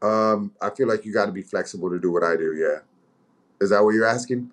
Um, 0.00 0.52
I 0.62 0.70
feel 0.70 0.86
like 0.86 1.04
you 1.04 1.12
got 1.12 1.26
to 1.26 1.32
be 1.32 1.42
flexible 1.42 1.90
to 1.90 1.98
do 1.98 2.12
what 2.12 2.22
I 2.22 2.36
do. 2.36 2.54
Yeah, 2.54 2.82
is 3.60 3.70
that 3.70 3.82
what 3.82 3.94
you're 3.94 4.06
asking? 4.06 4.52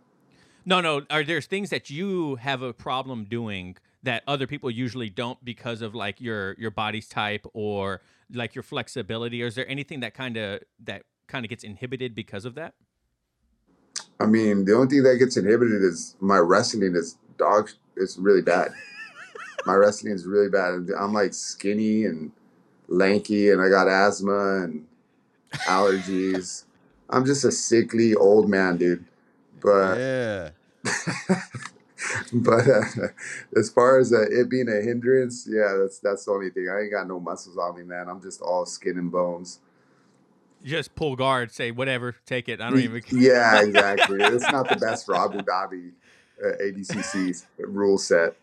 No, 0.65 0.81
no. 0.81 1.03
Are 1.11 1.23
there 1.23 1.41
things 1.41 1.69
that 1.69 1.89
you 1.89 2.35
have 2.37 2.61
a 2.63 2.73
problem 2.73 3.25
doing 3.25 3.77
that 4.01 4.23
other 4.27 4.47
people 4.47 4.71
usually 4.71 5.09
don't 5.09 5.43
because 5.45 5.81
of 5.81 5.93
like 5.93 6.19
your 6.19 6.55
your 6.57 6.71
body's 6.71 7.07
type 7.07 7.45
or 7.53 8.01
like 8.33 8.55
your 8.55 8.63
flexibility? 8.63 9.43
Or 9.43 9.47
is 9.47 9.55
there 9.55 9.67
anything 9.69 9.99
that 9.99 10.15
kind 10.15 10.37
of 10.37 10.61
that 10.83 11.03
kind 11.27 11.45
of 11.45 11.49
gets 11.49 11.63
inhibited 11.63 12.15
because 12.15 12.45
of 12.45 12.55
that? 12.55 12.73
I 14.19 14.25
mean, 14.25 14.65
the 14.65 14.75
only 14.75 14.87
thing 14.87 15.03
that 15.03 15.17
gets 15.17 15.37
inhibited 15.37 15.83
is 15.83 16.15
my 16.19 16.37
wrestling 16.37 16.95
is 16.95 17.17
dog. 17.37 17.69
It's 17.95 18.17
really 18.17 18.41
bad. 18.41 18.71
my 19.65 19.75
wrestling 19.75 20.13
is 20.13 20.25
really 20.25 20.49
bad. 20.49 20.87
I'm 20.97 21.13
like 21.13 21.33
skinny 21.33 22.05
and 22.05 22.31
lanky, 22.87 23.51
and 23.51 23.61
I 23.61 23.69
got 23.69 23.87
asthma 23.87 24.63
and 24.63 24.87
allergies. 25.67 26.63
I'm 27.09 27.25
just 27.25 27.45
a 27.45 27.51
sickly 27.51 28.15
old 28.15 28.49
man, 28.49 28.77
dude. 28.77 29.05
But 29.65 29.97
Yeah. 29.97 30.49
but 32.33 32.67
uh, 32.69 33.07
as 33.57 33.69
far 33.69 33.99
as 33.99 34.13
uh, 34.13 34.21
it 34.29 34.49
being 34.49 34.69
a 34.69 34.81
hindrance, 34.81 35.47
yeah, 35.49 35.75
that's 35.79 35.99
that's 35.99 36.25
the 36.25 36.31
only 36.31 36.51
thing. 36.51 36.69
I 36.69 36.81
ain't 36.81 36.91
got 36.91 37.07
no 37.07 37.19
muscles 37.19 37.57
on 37.57 37.77
me, 37.77 37.83
man. 37.83 38.07
I'm 38.07 38.21
just 38.21 38.41
all 38.41 38.65
skin 38.65 38.97
and 38.97 39.11
bones. 39.11 39.59
Just 40.63 40.95
pull 40.95 41.15
guard, 41.15 41.51
say 41.51 41.71
whatever, 41.71 42.15
take 42.25 42.49
it. 42.49 42.61
I 42.61 42.69
don't 42.69 42.79
even. 42.79 43.01
care. 43.01 43.19
Yeah, 43.19 43.61
exactly. 43.63 44.21
it's 44.21 44.49
not 44.51 44.69
the 44.69 44.75
best 44.75 45.05
for 45.05 45.15
Abu 45.15 45.39
Dhabi 45.39 45.91
uh, 46.43 46.57
ADCC's 46.61 47.45
rule 47.59 47.97
set, 47.97 48.35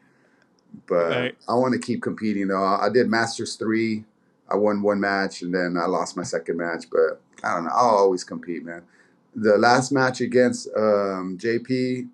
but 0.86 1.10
Right. 1.10 1.38
I 1.48 1.54
want 1.54 1.74
to 1.74 1.80
keep 1.80 2.02
competing. 2.02 2.48
Though 2.48 2.64
I 2.64 2.88
did 2.88 3.08
Masters 3.08 3.56
three, 3.56 4.04
I 4.48 4.56
won 4.56 4.82
one 4.82 5.00
match 5.00 5.42
and 5.42 5.54
then 5.54 5.76
I 5.76 5.86
lost 5.86 6.16
my 6.16 6.22
second 6.22 6.56
match. 6.56 6.84
But 6.90 7.20
I 7.44 7.54
don't 7.54 7.64
know. 7.64 7.70
I'll 7.72 7.96
always 7.96 8.24
compete, 8.24 8.64
man. 8.64 8.82
The 9.34 9.56
last 9.56 9.92
match 9.92 10.20
against 10.20 10.68
um, 10.76 11.38
JP 11.40 12.08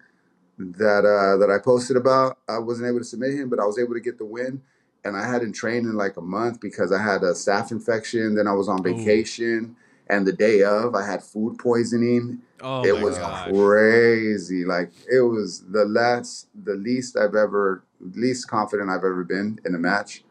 that 0.58 1.04
uh, 1.04 1.36
that 1.38 1.50
I 1.50 1.58
posted 1.62 1.96
about, 1.96 2.38
I 2.48 2.58
wasn't 2.58 2.88
able 2.88 2.98
to 2.98 3.04
submit 3.04 3.34
him, 3.34 3.48
but 3.48 3.60
I 3.60 3.64
was 3.64 3.78
able 3.78 3.94
to 3.94 4.00
get 4.00 4.18
the 4.18 4.24
win. 4.24 4.62
And 5.04 5.16
I 5.16 5.26
hadn't 5.26 5.52
trained 5.52 5.86
in 5.86 5.94
like 5.94 6.16
a 6.16 6.20
month 6.20 6.60
because 6.60 6.92
I 6.92 7.02
had 7.02 7.22
a 7.22 7.32
staph 7.32 7.70
infection. 7.70 8.34
Then 8.34 8.46
I 8.46 8.52
was 8.52 8.68
on 8.68 8.80
Ooh. 8.80 8.94
vacation, 8.94 9.76
and 10.08 10.26
the 10.26 10.32
day 10.32 10.62
of, 10.62 10.94
I 10.94 11.06
had 11.06 11.22
food 11.22 11.58
poisoning 11.58 12.42
Oh 12.60 12.84
it 12.84 12.92
was 13.00 13.18
gosh. 13.18 13.44
crazy. 13.44 14.64
Like 14.64 14.92
it 15.10 15.20
was 15.20 15.64
the 15.68 15.84
last, 15.84 16.48
the 16.54 16.74
least 16.74 17.16
I've 17.16 17.34
ever, 17.34 17.84
least 18.00 18.48
confident 18.48 18.90
I've 18.90 18.98
ever 18.98 19.24
been 19.24 19.60
in 19.64 19.74
a 19.74 19.78
match. 19.78 20.22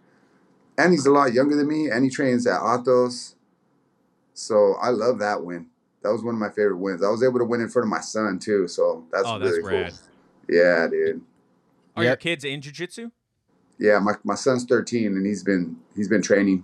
And 0.77 0.91
he's 0.91 1.05
a 1.05 1.11
lot 1.11 1.33
younger 1.33 1.55
than 1.55 1.67
me, 1.67 1.89
and 1.89 2.03
he 2.03 2.09
trains 2.09 2.45
at 2.47 2.59
Atos. 2.59 3.35
So 4.33 4.75
I 4.81 4.89
love 4.89 5.19
that 5.19 5.43
win. 5.43 5.67
That 6.07 6.13
was 6.13 6.23
one 6.23 6.35
of 6.35 6.39
my 6.39 6.47
favorite 6.47 6.77
wins. 6.77 7.03
I 7.03 7.09
was 7.09 7.21
able 7.21 7.37
to 7.39 7.43
win 7.43 7.59
in 7.59 7.67
front 7.67 7.85
of 7.85 7.89
my 7.89 7.99
son 7.99 8.39
too. 8.39 8.65
So 8.69 9.05
that's 9.11 9.25
Oh, 9.27 9.37
that's 9.37 9.57
really 9.57 9.63
rad. 9.63 9.91
cool. 9.91 10.55
Yeah, 10.55 10.87
dude. 10.87 11.21
Are 11.97 12.03
your 12.05 12.15
kids 12.15 12.45
in 12.45 12.61
jujitsu? 12.61 13.11
Yeah, 13.77 13.99
my, 13.99 14.13
my 14.23 14.35
son's 14.35 14.63
13 14.63 15.07
and 15.07 15.25
he's 15.25 15.43
been 15.43 15.75
he's 15.97 16.07
been 16.07 16.21
training. 16.21 16.63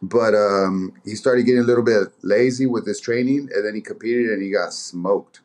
But 0.00 0.36
um, 0.36 0.92
he 1.04 1.16
started 1.16 1.42
getting 1.44 1.62
a 1.62 1.64
little 1.64 1.82
bit 1.82 2.08
lazy 2.22 2.66
with 2.66 2.86
his 2.86 3.00
training 3.00 3.48
and 3.52 3.66
then 3.66 3.74
he 3.74 3.80
competed 3.80 4.26
and 4.30 4.40
he 4.40 4.52
got 4.52 4.72
smoked. 4.72 5.40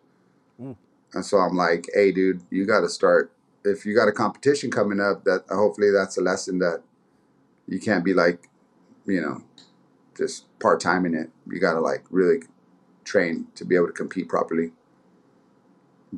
Ooh. 0.61 0.77
And 1.13 1.25
so 1.25 1.37
I'm 1.37 1.55
like, 1.55 1.87
hey 1.91 2.11
dude, 2.11 2.41
you 2.51 2.67
gotta 2.67 2.87
start 2.89 3.31
if 3.65 3.83
you 3.83 3.95
got 3.95 4.07
a 4.07 4.11
competition 4.11 4.69
coming 4.69 4.99
up, 4.99 5.23
that 5.23 5.45
hopefully 5.49 5.89
that's 5.89 6.17
a 6.17 6.21
lesson 6.21 6.59
that 6.59 6.83
You 7.67 7.79
can't 7.79 8.05
be 8.05 8.13
like, 8.13 8.47
you 9.07 9.21
know, 9.21 9.41
just 10.17 10.45
part 10.59 10.79
time 10.79 11.05
in 11.05 11.13
it. 11.13 11.29
You 11.49 11.59
got 11.59 11.73
to 11.73 11.79
like 11.79 12.03
really 12.09 12.39
train 13.03 13.47
to 13.55 13.65
be 13.65 13.75
able 13.75 13.87
to 13.87 13.93
compete 13.93 14.27
properly. 14.27 14.71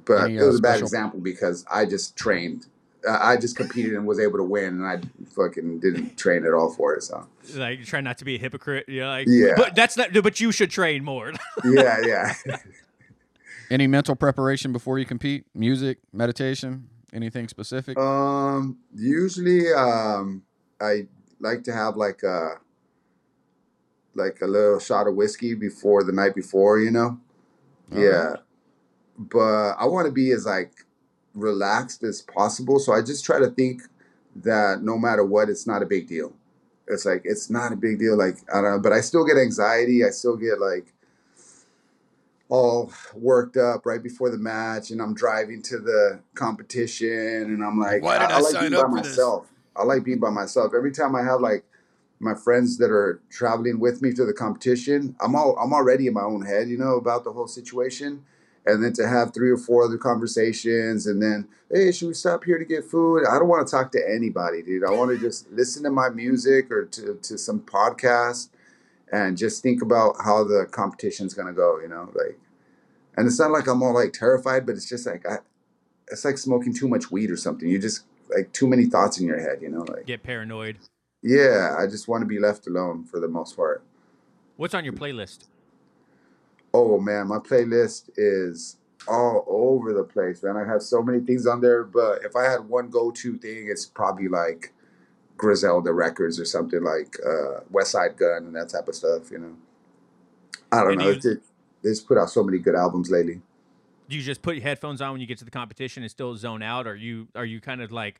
But 0.05 0.25
Any, 0.25 0.37
it 0.37 0.41
uh, 0.43 0.47
was 0.47 0.59
a 0.59 0.61
bad 0.61 0.69
special- 0.73 0.87
example 0.87 1.19
because 1.19 1.65
I 1.71 1.85
just 1.85 2.15
trained. 2.15 2.67
I 3.07 3.33
I 3.33 3.37
just 3.37 3.55
competed 3.55 3.93
and 3.93 4.05
was 4.05 4.19
able 4.19 4.37
to 4.37 4.43
win, 4.43 4.81
and 4.83 4.85
I 4.85 5.01
fucking 5.33 5.79
didn't 5.79 6.17
train 6.17 6.45
at 6.45 6.53
all 6.53 6.69
for 6.71 6.93
it. 6.95 7.03
So 7.03 7.27
Like, 7.55 7.85
try 7.85 8.01
not 8.01 8.17
to 8.19 8.25
be 8.25 8.35
a 8.35 8.37
hypocrite. 8.39 8.87
You 8.89 9.01
know, 9.01 9.07
like, 9.09 9.27
Yeah. 9.27 9.53
But 9.55 9.75
that's 9.75 9.95
not. 9.97 10.09
But 10.21 10.39
you 10.39 10.51
should 10.51 10.69
train 10.69 11.03
more. 11.03 11.31
yeah, 11.65 11.97
yeah. 12.05 12.33
Any 13.71 13.87
mental 13.87 14.15
preparation 14.15 14.73
before 14.73 14.99
you 14.99 15.05
compete? 15.05 15.45
Music, 15.53 15.99
meditation, 16.11 16.89
anything 17.13 17.47
specific? 17.47 17.97
Um, 17.97 18.79
usually, 18.95 19.71
um, 19.73 20.43
I 20.81 21.07
like 21.39 21.63
to 21.65 21.73
have 21.73 21.95
like 21.95 22.23
a 22.23 22.55
like 24.15 24.39
a 24.41 24.47
little 24.47 24.79
shot 24.79 25.07
of 25.07 25.15
whiskey 25.15 25.53
before 25.53 26.03
the 26.03 26.11
night 26.11 26.35
before, 26.35 26.79
you 26.79 26.91
know. 26.91 27.19
All 27.93 27.99
yeah, 28.03 28.35
but 29.17 29.71
I 29.73 29.85
want 29.85 30.05
to 30.05 30.11
be 30.11 30.31
as 30.31 30.45
like 30.45 30.71
relaxed 31.33 32.03
as 32.03 32.21
possible. 32.21 32.79
So 32.79 32.93
I 32.93 33.01
just 33.01 33.25
try 33.25 33.39
to 33.39 33.49
think 33.49 33.81
that 34.35 34.81
no 34.81 34.97
matter 34.97 35.23
what, 35.23 35.49
it's 35.49 35.65
not 35.65 35.81
a 35.81 35.85
big 35.85 36.07
deal. 36.07 36.33
It's 36.87 37.05
like 37.05 37.21
it's 37.23 37.49
not 37.49 37.71
a 37.71 37.75
big 37.75 37.99
deal. 37.99 38.17
Like 38.17 38.37
I 38.53 38.61
don't 38.61 38.71
know, 38.71 38.79
but 38.79 38.93
I 38.93 39.01
still 39.01 39.25
get 39.25 39.37
anxiety. 39.37 40.03
I 40.03 40.09
still 40.09 40.35
get 40.35 40.59
like 40.59 40.93
all 42.49 42.91
worked 43.13 43.57
up 43.57 43.85
right 43.85 44.01
before 44.01 44.29
the 44.31 44.37
match, 44.37 44.89
and 44.89 45.01
I'm 45.01 45.13
driving 45.13 45.61
to 45.63 45.77
the 45.77 46.19
competition, 46.33 47.09
and 47.43 47.63
I'm 47.63 47.79
like, 47.79 48.01
Why 48.01 48.17
did 48.17 48.31
I 48.31 48.39
like 48.39 48.53
sign 48.53 48.69
being 48.71 48.73
up 48.73 48.87
by 48.87 48.97
for 48.97 49.03
this? 49.03 49.11
myself. 49.17 49.47
I 49.75 49.83
like 49.83 50.03
being 50.03 50.19
by 50.19 50.31
myself. 50.31 50.73
Every 50.75 50.91
time 50.91 51.15
I 51.15 51.23
have 51.23 51.41
like 51.41 51.63
my 52.19 52.35
friends 52.35 52.77
that 52.77 52.91
are 52.91 53.21
traveling 53.29 53.79
with 53.79 54.01
me 54.01 54.13
to 54.13 54.25
the 54.25 54.33
competition, 54.33 55.15
I'm 55.21 55.35
all 55.35 55.57
I'm 55.57 55.73
already 55.73 56.07
in 56.07 56.13
my 56.13 56.23
own 56.23 56.45
head, 56.45 56.69
you 56.69 56.77
know, 56.77 56.95
about 56.95 57.23
the 57.23 57.31
whole 57.31 57.47
situation. 57.47 58.23
And 58.65 58.83
then 58.83 58.93
to 58.93 59.07
have 59.07 59.33
three 59.33 59.49
or 59.49 59.57
four 59.57 59.85
other 59.85 59.97
conversations, 59.97 61.07
and 61.07 61.23
then, 61.23 61.47
hey, 61.71 61.91
should 61.91 62.09
we 62.09 62.13
stop 62.13 62.43
here 62.43 62.59
to 62.59 62.65
get 62.65 62.83
food? 62.83 63.23
I 63.25 63.39
don't 63.39 63.47
want 63.47 63.65
to 63.65 63.71
talk 63.71 63.91
to 63.93 63.99
anybody, 64.07 64.61
dude. 64.61 64.83
I 64.83 64.91
want 64.91 65.11
to 65.11 65.17
just 65.17 65.49
listen 65.49 65.83
to 65.83 65.89
my 65.89 66.09
music 66.09 66.69
or 66.69 66.85
to, 66.85 67.15
to 67.15 67.37
some 67.37 67.61
podcast 67.61 68.49
and 69.11 69.37
just 69.37 69.63
think 69.63 69.81
about 69.81 70.15
how 70.23 70.43
the 70.43 70.67
competition's 70.69 71.33
gonna 71.33 71.53
go, 71.53 71.79
you 71.79 71.87
know, 71.87 72.11
like. 72.13 72.37
And 73.17 73.27
it's 73.27 73.39
not 73.39 73.51
like 73.51 73.67
I'm 73.67 73.81
all 73.81 73.93
like 73.93 74.13
terrified, 74.13 74.65
but 74.65 74.75
it's 74.75 74.87
just 74.87 75.07
like 75.07 75.25
I, 75.25 75.37
it's 76.11 76.25
like 76.25 76.37
smoking 76.37 76.73
too 76.73 76.87
much 76.87 77.09
weed 77.09 77.31
or 77.31 77.37
something. 77.37 77.67
You 77.67 77.79
just 77.79 78.03
like 78.29 78.51
too 78.53 78.67
many 78.67 78.85
thoughts 78.85 79.19
in 79.19 79.25
your 79.25 79.39
head, 79.39 79.61
you 79.61 79.69
know, 79.69 79.85
like. 79.87 80.05
Get 80.05 80.21
paranoid. 80.21 80.77
Yeah, 81.21 81.75
I 81.77 81.85
just 81.87 82.07
want 82.07 82.21
to 82.21 82.25
be 82.25 82.39
left 82.39 82.67
alone 82.67 83.03
for 83.03 83.19
the 83.19 83.27
most 83.27 83.55
part. 83.55 83.83
What's 84.57 84.73
on 84.73 84.83
your 84.83 84.93
playlist? 84.93 85.45
Oh 86.73 86.99
man, 86.99 87.27
my 87.27 87.37
playlist 87.39 88.09
is 88.15 88.77
all 89.07 89.43
over 89.47 89.93
the 89.93 90.03
place, 90.03 90.43
man. 90.43 90.55
I 90.57 90.65
have 90.65 90.81
so 90.83 91.01
many 91.01 91.19
things 91.19 91.47
on 91.47 91.61
there, 91.61 91.83
but 91.83 92.23
if 92.23 92.35
I 92.35 92.43
had 92.43 92.67
one 92.69 92.89
go-to 92.89 93.37
thing, 93.37 93.67
it's 93.69 93.85
probably 93.85 94.27
like 94.27 94.73
Griselda 95.37 95.91
records 95.93 96.39
or 96.39 96.45
something 96.45 96.83
like 96.83 97.17
uh, 97.25 97.61
Westside 97.71 98.17
Gunn 98.17 98.45
and 98.45 98.55
that 98.55 98.69
type 98.69 98.87
of 98.87 98.95
stuff. 98.95 99.31
You 99.31 99.39
know, 99.39 99.55
I 100.71 100.81
don't 100.83 100.91
And 100.93 100.99
know. 101.01 101.05
you- 101.07 101.11
It's 101.13 101.23
just, 101.23 101.39
they 101.81 101.89
just 101.91 102.07
put 102.07 102.17
out 102.17 102.29
so 102.29 102.43
many 102.43 102.57
good 102.59 102.75
albums 102.75 103.09
lately. 103.09 103.41
Do 104.09 104.15
you 104.17 104.21
just 104.23 104.41
put 104.41 104.55
your 104.55 104.63
headphones 104.63 105.01
on 105.01 105.11
when 105.13 105.21
you 105.21 105.27
get 105.27 105.37
to 105.37 105.45
the 105.45 105.51
competition 105.51 106.03
and 106.03 106.09
still 106.11 106.35
zone 106.35 106.61
out? 106.63 106.87
Or 106.87 106.95
you 106.95 107.27
are 107.35 107.45
you 107.45 107.61
kind 107.61 107.79
of 107.81 107.91
like 107.91 108.19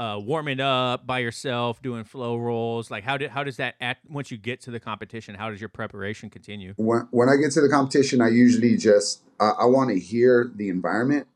uh, 0.00 0.18
warming 0.18 0.60
up 0.60 1.06
by 1.06 1.18
yourself, 1.18 1.82
doing 1.82 2.04
flow 2.04 2.36
rolls? 2.38 2.90
Like 2.90 3.04
how 3.04 3.18
did 3.18 3.30
how 3.30 3.44
does 3.44 3.58
that 3.58 3.74
act 3.80 4.10
once 4.10 4.30
you 4.30 4.38
get 4.38 4.62
to 4.62 4.70
the 4.70 4.80
competition? 4.80 5.34
How 5.34 5.50
does 5.50 5.60
your 5.60 5.68
preparation 5.68 6.30
continue? 6.30 6.72
when 6.76 7.06
when 7.10 7.28
I 7.28 7.36
get 7.36 7.52
to 7.52 7.60
the 7.60 7.68
competition, 7.68 8.22
I 8.22 8.28
usually 8.28 8.76
just 8.78 9.22
I, 9.38 9.50
I 9.60 9.64
want 9.66 9.90
to 9.90 10.00
hear 10.00 10.50
the 10.54 10.70
environment, 10.70 11.28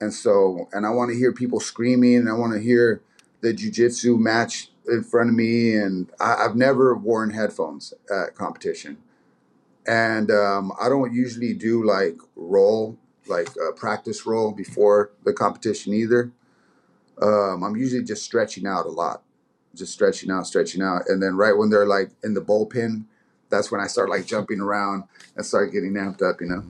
and 0.00 0.14
so 0.14 0.68
and 0.72 0.86
I 0.86 0.90
want 0.90 1.10
to 1.10 1.16
hear 1.16 1.32
people 1.32 1.58
screaming, 1.58 2.16
and 2.16 2.28
I 2.28 2.34
want 2.34 2.52
to 2.52 2.60
hear 2.60 3.02
the 3.40 3.52
jujitsu 3.52 4.16
match 4.16 4.68
in 4.86 5.02
front 5.02 5.30
of 5.30 5.34
me, 5.34 5.74
and 5.74 6.08
I, 6.20 6.44
I've 6.44 6.54
never 6.54 6.94
worn 6.94 7.30
headphones 7.30 7.92
at 8.08 8.36
competition, 8.36 8.98
and 9.88 10.30
um, 10.30 10.72
I 10.80 10.88
don't 10.88 11.12
usually 11.12 11.52
do 11.52 11.84
like 11.84 12.16
roll 12.36 12.96
like 13.26 13.48
uh, 13.48 13.72
practice 13.72 14.24
roll 14.24 14.52
before 14.52 15.10
the 15.24 15.32
competition 15.32 15.94
either. 15.94 16.30
Um, 17.22 17.62
I'm 17.62 17.76
usually 17.76 18.02
just 18.02 18.24
stretching 18.24 18.66
out 18.66 18.86
a 18.86 18.90
lot, 18.90 19.22
just 19.74 19.92
stretching 19.92 20.30
out, 20.30 20.46
stretching 20.46 20.82
out, 20.82 21.02
and 21.08 21.22
then 21.22 21.36
right 21.36 21.56
when 21.56 21.70
they're 21.70 21.86
like 21.86 22.10
in 22.24 22.34
the 22.34 22.42
bullpen 22.42 23.04
that's 23.52 23.70
when 23.70 23.80
I 23.80 23.86
start 23.86 24.08
like 24.08 24.26
jumping 24.26 24.60
around 24.60 25.04
and 25.36 25.46
start 25.46 25.72
getting 25.72 25.92
amped 25.92 26.22
up, 26.22 26.40
you 26.40 26.48
know. 26.48 26.64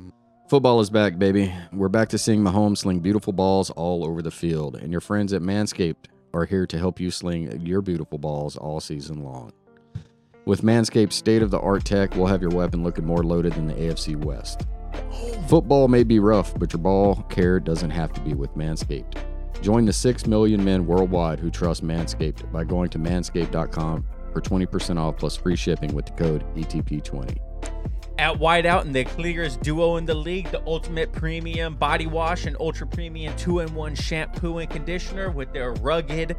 Football 0.48 0.80
is 0.80 0.90
back, 0.90 1.18
baby. 1.18 1.54
We're 1.72 1.88
back 1.88 2.10
to 2.10 2.18
seeing 2.18 2.42
Mahomes 2.42 2.78
sling 2.78 3.00
beautiful 3.00 3.32
balls 3.32 3.70
all 3.70 4.04
over 4.04 4.20
the 4.20 4.30
field, 4.30 4.76
and 4.76 4.92
your 4.92 5.00
friends 5.00 5.32
at 5.32 5.40
Manscaped 5.40 6.08
are 6.34 6.44
here 6.44 6.66
to 6.66 6.78
help 6.78 7.00
you 7.00 7.10
sling 7.10 7.64
your 7.64 7.80
beautiful 7.80 8.18
balls 8.18 8.56
all 8.56 8.80
season 8.80 9.22
long. 9.22 9.52
With 10.44 10.62
Manscaped's 10.62 11.14
state 11.14 11.40
of 11.40 11.50
the 11.50 11.60
art 11.60 11.84
tech, 11.84 12.16
we'll 12.16 12.26
have 12.26 12.42
your 12.42 12.50
weapon 12.50 12.82
looking 12.82 13.06
more 13.06 13.22
loaded 13.22 13.52
than 13.52 13.68
the 13.68 13.74
AFC 13.74 14.16
West. 14.16 14.66
Football 15.46 15.88
may 15.88 16.02
be 16.02 16.18
rough, 16.18 16.58
but 16.58 16.72
your 16.72 16.82
ball 16.82 17.22
care 17.30 17.60
doesn't 17.60 17.90
have 17.90 18.12
to 18.12 18.20
be 18.20 18.34
with 18.34 18.54
Manscaped. 18.54 19.22
Join 19.62 19.84
the 19.84 19.92
6 19.92 20.26
million 20.26 20.62
men 20.64 20.84
worldwide 20.86 21.38
who 21.38 21.48
trust 21.48 21.84
Manscaped 21.84 22.50
by 22.50 22.64
going 22.64 22.90
to 22.90 22.98
manscaped.com 22.98 24.04
for 24.32 24.40
20% 24.40 24.98
off 24.98 25.16
plus 25.16 25.36
free 25.36 25.54
shipping 25.54 25.94
with 25.94 26.06
the 26.06 26.12
code 26.12 26.44
E 26.56 26.64
ETP20. 26.64 27.38
At 28.18 28.38
Whiteout 28.38 28.82
and 28.82 28.94
the 28.94 29.04
clearest 29.04 29.62
duo 29.62 29.96
in 29.96 30.04
the 30.04 30.14
league, 30.14 30.50
the 30.50 30.62
ultimate 30.66 31.12
premium 31.12 31.76
body 31.76 32.08
wash 32.08 32.46
and 32.46 32.56
ultra 32.58 32.88
premium 32.88 33.36
two 33.36 33.60
in 33.60 33.72
one 33.72 33.94
shampoo 33.94 34.58
and 34.58 34.68
conditioner 34.68 35.30
with 35.30 35.52
their 35.52 35.72
rugged 35.74 36.36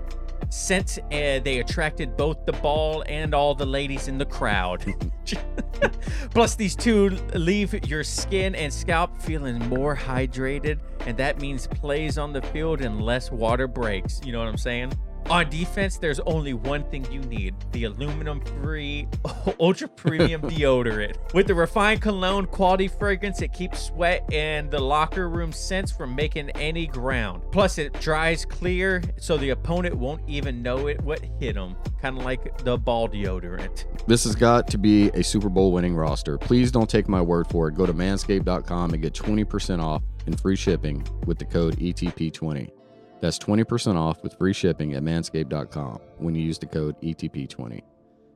scent. 0.50 1.00
Uh, 1.06 1.40
they 1.40 1.60
attracted 1.60 2.16
both 2.18 2.46
the 2.46 2.54
ball 2.54 3.04
and 3.08 3.34
all 3.34 3.56
the 3.56 3.66
ladies 3.66 4.08
in 4.08 4.18
the 4.18 4.26
crowd. 4.26 4.86
Plus, 6.32 6.56
these 6.56 6.76
two 6.76 7.10
leave 7.34 7.74
your 7.88 8.04
skin 8.04 8.56
and 8.56 8.74
scalp 8.74 9.22
feeling 9.22 9.60
more 9.70 9.96
hydrated, 9.96 10.80
and 11.06 11.18
that 11.18 11.40
means 11.40 11.68
plays 11.68 12.18
on 12.18 12.34
the 12.34 12.42
field 12.42 12.82
and 12.82 13.02
less 13.02 13.32
water 13.32 13.68
breaks. 13.68 14.22
You 14.24 14.32
know 14.32 14.40
what 14.40 14.48
I'm 14.48 14.58
saying? 14.58 14.94
On 15.30 15.50
defense, 15.50 15.98
there's 15.98 16.20
only 16.22 16.54
one 16.54 16.84
thing 16.90 17.10
you 17.12 17.22
need 17.22 17.56
the 17.72 17.86
aluminum 17.86 18.42
free 18.62 19.08
ultra 19.60 19.88
premium 19.88 20.42
deodorant. 20.44 21.16
With 21.34 21.48
the 21.48 21.56
refined 21.56 22.02
cologne 22.02 22.46
quality 22.46 22.88
fragrance, 22.88 23.42
it 23.42 23.54
keeps 23.54 23.82
sweat 23.84 24.24
and 24.32 24.70
the 24.70 24.80
locker 24.80 25.30
room 25.30 25.52
scents 25.52 25.92
from 25.92 26.16
making 26.16 26.50
any 26.52 26.88
ground. 26.88 27.44
Plus, 27.52 27.78
it 27.78 27.94
dries 28.00 28.46
clear 28.46 29.02
so 29.18 29.38
the 29.38 29.52
opponent 29.52 29.96
won't 29.96 30.22
even 30.28 30.62
know 30.62 30.88
it 30.88 31.02
what 31.02 31.22
hit 31.40 31.56
them. 31.56 31.76
Kind 32.02 32.18
of 32.18 32.26
like 32.26 32.58
the 32.64 32.78
ball 32.78 33.08
deodorant. 33.08 33.86
This 34.08 34.26
has 34.26 34.36
got 34.36 34.68
to 34.68 34.78
be 34.78 35.10
a 35.10 35.24
Super 35.24 35.50
Bowl 35.50 35.72
winning 35.72 35.96
roster. 35.96 36.38
Please 36.38 36.72
don't 36.72 36.90
take 36.90 37.08
my 37.08 37.22
word 37.22 37.48
for 37.48 37.70
it. 37.70 37.76
Go 37.76 37.86
to 37.86 37.94
manscaped.com 37.94 38.94
and 38.94 39.02
get 39.02 39.14
20% 39.14 39.82
off 39.82 40.04
and 40.26 40.40
free 40.40 40.56
shipping 40.56 41.06
with 41.26 41.38
the 41.40 41.46
code 41.46 41.82
E 41.82 41.94
ETP20. 41.94 42.83
That's 43.24 43.40
20% 43.40 43.96
off 43.96 44.22
with 44.22 44.34
free 44.34 44.52
shipping 44.52 44.96
at 44.96 45.02
manscaped.com 45.02 46.02
when 46.18 46.36
you 46.36 46.42
use 46.42 46.60
the 46.60 46.66
code 46.66 46.98
E 47.02 47.14
ETP20. 47.14 47.80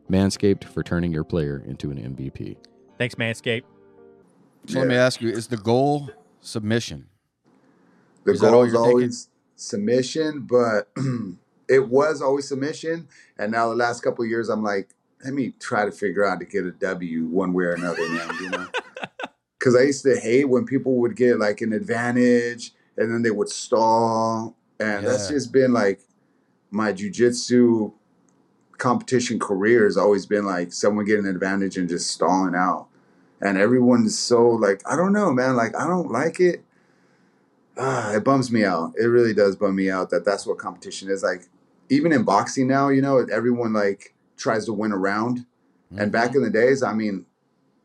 Manscaped 0.10 0.64
for 0.64 0.82
turning 0.82 1.12
your 1.12 1.26
player 1.26 1.62
into 1.68 1.92
an 1.92 1.98
MVP. 1.98 2.56
Thanks, 2.98 3.16
Manscaped. 3.16 3.66
So 4.68 4.80
let 4.80 4.88
me 4.88 4.96
ask 4.96 5.20
you 5.20 5.28
is 5.28 5.48
the 5.48 5.58
goal 5.58 6.10
submission? 6.40 7.08
The 8.24 8.32
Is 8.32 8.40
goal 8.40 8.64
is 8.64 8.72
you're 8.72 8.82
thinking? 8.82 8.94
always 8.94 9.30
submission, 9.58 10.48
but 10.50 10.90
it 11.68 11.90
was 11.90 12.22
always 12.22 12.48
submission. 12.48 13.10
And 13.38 13.52
now 13.52 13.68
the 13.68 13.76
last 13.76 14.00
couple 14.04 14.24
of 14.24 14.30
years, 14.30 14.48
I'm 14.48 14.64
like, 14.64 14.92
let 15.22 15.34
me 15.34 15.54
try 15.60 15.84
to 15.84 15.92
figure 15.92 16.26
out 16.26 16.40
to 16.40 16.46
get 16.46 16.64
a 16.64 16.72
W 16.72 17.26
one 17.26 17.52
way 17.52 17.66
or 17.66 17.74
another, 17.74 18.08
man, 18.08 18.30
you 18.42 18.50
know? 18.52 18.68
Because 19.60 19.76
I 19.76 19.82
used 19.82 20.04
to 20.04 20.18
hate 20.18 20.46
when 20.46 20.66
people 20.66 20.96
would 20.98 21.18
get 21.18 21.40
like 21.40 21.60
an 21.60 21.74
advantage 21.74 22.72
and 22.96 23.12
then 23.12 23.22
they 23.24 23.32
would 23.32 23.50
stall. 23.50 24.56
And 24.80 25.06
that's 25.06 25.30
just 25.30 25.52
been 25.52 25.74
like 25.74 26.02
my 26.70 26.94
jujitsu 26.94 27.94
competition 28.78 29.40
career 29.40 29.86
has 29.86 29.98
always 29.98 30.26
been 30.26 30.46
like 30.46 30.72
someone 30.72 31.06
getting 31.06 31.26
an 31.26 31.32
advantage 31.32 31.78
and 31.78 31.90
just 31.90 32.12
stalling 32.12 32.56
out. 32.56 32.88
And 33.42 33.58
everyone's 33.58 34.18
so 34.18 34.48
like, 34.48 34.82
I 34.90 34.96
don't 34.96 35.14
know, 35.14 35.32
man. 35.32 35.56
Like, 35.56 35.76
I 35.76 35.88
don't 35.88 36.12
like 36.12 36.40
it. 36.40 36.64
Ah, 37.78 38.14
it 38.14 38.24
bums 38.24 38.52
me 38.52 38.64
out. 38.64 38.94
It 39.00 39.06
really 39.06 39.34
does 39.34 39.56
bum 39.56 39.76
me 39.76 39.90
out 39.90 40.10
that 40.10 40.26
that's 40.26 40.48
what 40.48 40.58
competition 40.58 41.10
is. 41.10 41.24
Like, 41.24 41.44
even 41.90 42.12
in 42.12 42.24
boxing 42.24 42.68
now, 42.68 42.90
you 42.90 43.02
know, 43.02 43.26
everyone 43.32 43.74
like 43.74 44.16
tries 44.36 44.66
to 44.66 44.74
win 44.74 44.92
a 44.92 44.98
round. 44.98 45.46
And 45.96 46.12
back 46.12 46.36
in 46.36 46.44
the 46.44 46.50
days, 46.50 46.84
I 46.84 46.94
mean, 46.94 47.26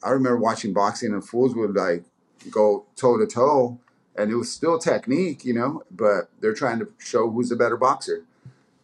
I 0.02 0.10
remember 0.10 0.38
watching 0.38 0.72
boxing 0.72 1.12
and 1.12 1.24
fools 1.24 1.54
would 1.54 1.76
like 1.76 2.04
go 2.50 2.86
toe 2.96 3.16
to 3.16 3.26
toe, 3.26 3.78
and 4.16 4.30
it 4.30 4.36
was 4.36 4.52
still 4.52 4.78
technique, 4.78 5.44
you 5.44 5.54
know, 5.54 5.82
but 5.90 6.30
they're 6.40 6.54
trying 6.54 6.78
to 6.80 6.88
show 6.98 7.30
who's 7.30 7.48
the 7.48 7.56
better 7.56 7.76
boxer. 7.76 8.24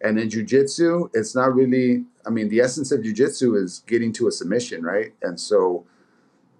And 0.00 0.18
in 0.18 0.28
jujitsu, 0.28 1.10
it's 1.12 1.34
not 1.34 1.54
really. 1.54 2.04
I 2.26 2.30
mean, 2.30 2.48
the 2.48 2.60
essence 2.60 2.92
of 2.92 3.00
jujitsu 3.00 3.60
is 3.62 3.82
getting 3.86 4.12
to 4.14 4.28
a 4.28 4.32
submission, 4.32 4.82
right? 4.82 5.12
And 5.22 5.40
so 5.40 5.86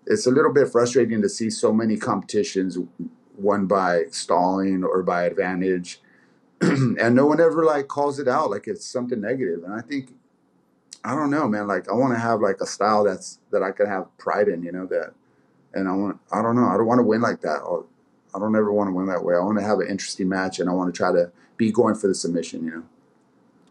it's 0.07 0.27
a 0.27 0.31
little 0.31 0.53
bit 0.53 0.69
frustrating 0.69 1.23
to 1.23 1.29
see 1.29 1.51
so 1.51 1.73
many 1.73 1.97
competitions 1.97 2.79
won 3.37 3.67
by 3.67 4.05
stalling 4.11 4.83
or 4.83 5.03
by 5.03 5.25
advantage, 5.25 6.01
and 6.61 7.15
no 7.15 7.27
one 7.27 7.41
ever 7.41 7.65
like 7.65 7.87
calls 7.87 8.19
it 8.19 8.27
out 8.27 8.51
like 8.51 8.67
it's 8.67 8.85
something 8.85 9.21
negative. 9.21 9.63
And 9.63 9.73
I 9.73 9.81
think 9.83 10.13
I 11.05 11.15
don't 11.15 11.31
know, 11.31 11.47
man. 11.49 11.67
Like 11.69 11.89
I 11.89 11.93
want 11.93 12.13
to 12.15 12.19
have 12.19 12.41
like 12.41 12.61
a 12.61 12.67
style 12.67 13.05
that's 13.05 13.39
that 13.51 13.63
I 13.63 13.71
can 13.71 13.87
have 13.87 14.07
pride 14.19 14.49
in, 14.49 14.63
you 14.63 14.73
know. 14.73 14.87
That, 14.87 15.13
and 15.75 15.89
I 15.89 15.93
want. 15.93 16.19
I 16.33 16.43
don't 16.43 16.57
know. 16.57 16.67
I 16.67 16.77
don't 16.77 16.87
want 16.87 16.99
to 16.99 17.05
win 17.05 17.21
like 17.21 17.41
that. 17.43 17.61
I'll, 17.63 17.87
I 18.39 18.41
don't 18.41 18.57
ever 18.57 18.73
want 18.73 18.89
to 18.89 18.95
win 18.95 19.07
that 19.07 19.25
way. 19.25 19.35
I 19.35 19.41
want 19.41 19.59
to 19.59 19.65
have 19.65 19.81
an 19.81 19.89
interesting 19.89 20.29
match, 20.29 20.61
and 20.61 20.71
I 20.71 20.73
want 20.73 20.93
to 20.93 20.97
try 20.97 21.13
to 21.13 21.31
be 21.57 21.73
going 21.73 21.95
for 21.97 22.07
the 22.07 22.15
submission, 22.15 22.65
you 22.65 22.71
know. 22.71 22.83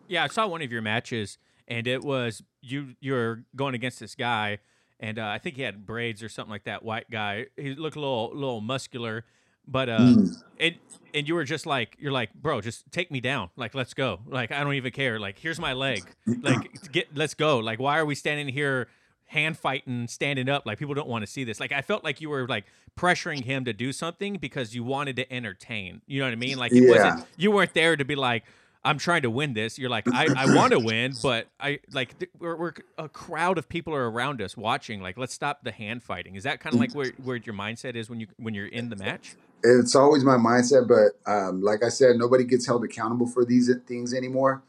Yeah, 0.07 0.24
I 0.24 0.28
saw 0.28 0.47
one 0.47 0.61
of 0.61 0.72
your 0.72 0.82
matches, 0.82 1.38
and 1.68 1.88
it 1.88 2.03
was 2.03 2.43
you. 2.61 2.95
You're 2.99 3.43
going 3.55 3.76
against 3.76 3.99
this 3.99 4.15
guy, 4.15 4.59
and 4.99 5.20
uh, 5.20 5.28
I 5.28 5.38
think 5.38 5.55
he 5.55 5.61
had 5.61 5.86
braids 5.86 6.22
or 6.22 6.30
something 6.30 6.51
like 6.51 6.65
that. 6.65 6.84
White 6.84 7.09
guy. 7.09 7.47
He 7.55 7.76
looked 7.76 7.95
a 7.95 7.99
little, 7.99 8.32
little 8.34 8.61
muscular, 8.61 9.26
but 9.68 9.89
uh, 9.89 9.99
Mm. 9.99 10.43
and 10.59 10.76
and 11.13 11.28
you 11.28 11.36
were 11.36 11.43
just 11.45 11.65
like, 11.65 11.95
you're 11.99 12.11
like, 12.11 12.34
bro, 12.34 12.61
just 12.61 12.91
take 12.91 13.09
me 13.11 13.20
down. 13.22 13.49
Like, 13.55 13.74
let's 13.74 13.93
go. 13.93 14.20
Like, 14.28 14.51
I 14.51 14.63
don't 14.63 14.74
even 14.74 14.91
care. 14.91 15.20
Like, 15.20 15.39
here's 15.39 15.59
my 15.59 15.74
leg. 15.74 16.03
Like, 16.26 16.70
get, 16.91 17.15
let's 17.15 17.34
go. 17.34 17.59
Like, 17.59 17.80
why 17.80 17.97
are 17.97 18.05
we 18.05 18.15
standing 18.15 18.47
here? 18.49 18.88
Hand 19.28 19.57
fighting 19.57 20.07
standing 20.07 20.47
up 20.47 20.65
like 20.65 20.80
people 20.80 20.93
don't 20.95 21.07
want 21.09 21.21
to 21.25 21.28
see 21.32 21.43
this. 21.43 21.59
Like 21.59 21.71
i 21.71 21.82
felt 21.82 22.03
like 22.03 22.21
you 22.21 22.30
were 22.30 22.47
like 22.47 22.65
pressuring 22.97 23.43
him 23.43 23.65
to 23.65 23.73
do 23.73 23.91
something 23.91 24.38
because 24.38 24.73
you 24.73 24.84
wanted 24.84 25.15
to 25.17 25.32
entertain. 25.32 26.01
You 26.07 26.19
know 26.19 26.25
what 26.28 26.32
i 26.34 26.36
mean? 26.38 26.57
Like 26.57 26.71
it 26.71 26.84
Yeah. 26.84 26.91
wasn't 27.13 27.28
you 27.38 27.51
weren't 27.51 27.73
there 27.73 27.95
to 27.95 28.05
be 28.05 28.15
like 28.15 28.43
i'm 28.86 28.97
trying 28.97 29.23
to 29.23 29.30
win 29.30 29.53
this. 29.53 29.78
You're 29.78 29.89
like 29.89 30.07
i, 30.13 30.28
I 30.36 30.55
want 30.55 30.71
to 30.71 30.80
win 30.91 31.13
but 31.21 31.47
i 31.59 31.80
like 31.91 32.17
th- 32.19 32.32
we're, 32.39 32.55
we're 32.55 32.73
a 32.97 33.09
crowd 33.09 33.57
of 33.57 33.67
people 33.67 33.93
are 33.93 34.09
around 34.09 34.41
us 34.41 34.55
watching 34.55 35.01
like 35.01 35.17
let's 35.17 35.34
stop 35.34 35.63
the 35.63 35.71
hand 35.71 36.03
fighting. 36.03 36.36
Is 36.36 36.43
that 36.43 36.59
kind 36.61 36.73
of 36.73 36.80
like 36.80 36.93
where, 36.95 37.11
where 37.23 37.36
your 37.36 37.55
mindset 37.55 37.95
is 37.95 38.09
when 38.09 38.19
you 38.21 38.28
when 38.38 38.53
you're 38.53 38.67
in 38.67 38.89
the 38.89 38.95
match? 38.95 39.36
It's 39.63 39.93
always 39.95 40.23
my 40.23 40.38
mindset 40.38 40.88
but 40.88 41.19
um, 41.30 41.61
like 41.61 41.84
i 41.84 41.89
said 41.89 42.15
nobody 42.15 42.45
gets 42.45 42.65
held 42.65 42.86
accountable 42.86 43.28
for 43.28 43.43
these 43.43 43.69
things 43.88 44.13
anymore. 44.13 44.63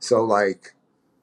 So 0.00 0.22
like 0.22 0.74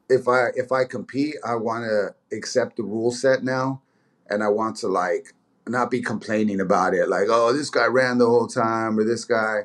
if 0.09 0.27
i 0.27 0.47
if 0.55 0.71
i 0.71 0.83
compete 0.83 1.35
i 1.45 1.55
want 1.55 1.83
to 1.83 2.13
accept 2.35 2.77
the 2.77 2.83
rule 2.83 3.11
set 3.11 3.43
now 3.43 3.81
and 4.29 4.43
i 4.43 4.47
want 4.47 4.75
to 4.75 4.87
like 4.87 5.33
not 5.67 5.91
be 5.91 6.01
complaining 6.01 6.59
about 6.61 6.93
it 6.93 7.07
like 7.07 7.27
oh 7.29 7.53
this 7.53 7.69
guy 7.69 7.85
ran 7.85 8.17
the 8.17 8.25
whole 8.25 8.47
time 8.47 8.97
or 8.97 9.03
this 9.03 9.23
guy 9.25 9.61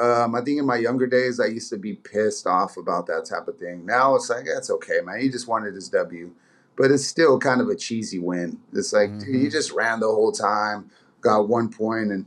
um, 0.00 0.34
i 0.34 0.40
think 0.40 0.58
in 0.58 0.66
my 0.66 0.76
younger 0.76 1.06
days 1.06 1.38
i 1.40 1.46
used 1.46 1.70
to 1.70 1.76
be 1.78 1.94
pissed 1.94 2.46
off 2.46 2.76
about 2.76 3.06
that 3.06 3.24
type 3.24 3.46
of 3.48 3.56
thing 3.58 3.84
now 3.84 4.14
it's 4.14 4.30
like 4.30 4.44
that's 4.46 4.70
okay 4.70 5.00
man 5.04 5.20
he 5.20 5.28
just 5.28 5.46
wanted 5.48 5.74
his 5.74 5.88
w 5.88 6.30
but 6.76 6.90
it's 6.90 7.06
still 7.06 7.38
kind 7.38 7.60
of 7.60 7.68
a 7.68 7.76
cheesy 7.76 8.18
win 8.18 8.58
it's 8.72 8.92
like 8.92 9.18
dude, 9.18 9.28
you 9.28 9.48
Mhm. 9.48 9.52
just 9.52 9.72
ran 9.72 10.00
the 10.00 10.06
whole 10.06 10.32
time 10.32 10.90
got 11.20 11.48
one 11.48 11.68
point 11.68 12.10
and 12.12 12.26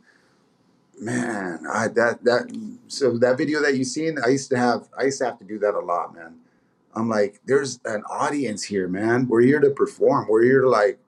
Man, 1.02 1.66
I 1.72 1.88
that 1.90 2.26
that 2.26 2.52
so 2.88 3.18
that 3.20 3.38
video 3.38 3.62
that 3.62 3.78
you 3.78 3.86
seen, 3.86 4.18
I 4.24 4.30
used 4.30 4.50
to 4.50 4.58
have 4.58 4.90
I 4.98 5.04
used 5.04 5.20
to 5.20 5.26
have 5.26 5.38
to 5.40 5.46
do 5.46 5.58
that 5.60 5.74
a 5.74 5.80
lot, 5.80 6.14
man. 6.14 6.36
I'm 6.96 7.10
like, 7.10 7.40
there's 7.46 7.80
an 7.86 8.04
audience 8.10 8.64
here, 8.64 8.88
man. 8.88 9.28
We're 9.28 9.42
here 9.42 9.60
to 9.60 9.70
perform. 9.70 10.28
We're 10.30 10.44
here 10.44 10.62
to 10.62 10.70
like 10.70 11.00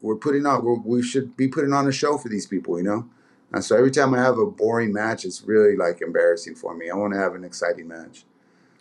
we're 0.00 0.16
putting 0.16 0.46
on 0.46 0.64
we're, 0.64 0.74
we 0.74 1.02
should 1.02 1.36
be 1.36 1.48
putting 1.48 1.72
on 1.72 1.86
a 1.88 1.92
show 1.92 2.16
for 2.16 2.28
these 2.28 2.46
people, 2.46 2.78
you 2.78 2.84
know? 2.84 3.08
And 3.52 3.64
so 3.64 3.76
every 3.76 3.90
time 3.90 4.14
I 4.14 4.18
have 4.18 4.38
a 4.38 4.46
boring 4.46 4.92
match, 4.92 5.24
it's 5.24 5.42
really 5.42 5.76
like 5.76 6.02
embarrassing 6.02 6.54
for 6.54 6.74
me. 6.74 6.88
I 6.88 6.94
want 6.94 7.12
to 7.14 7.18
have 7.18 7.34
an 7.34 7.44
exciting 7.44 7.88
match. 7.88 8.24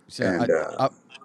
So 0.07 0.25
And 0.25 0.51
I, 0.51 0.55
uh, 0.55 0.87
I, 0.87 1.17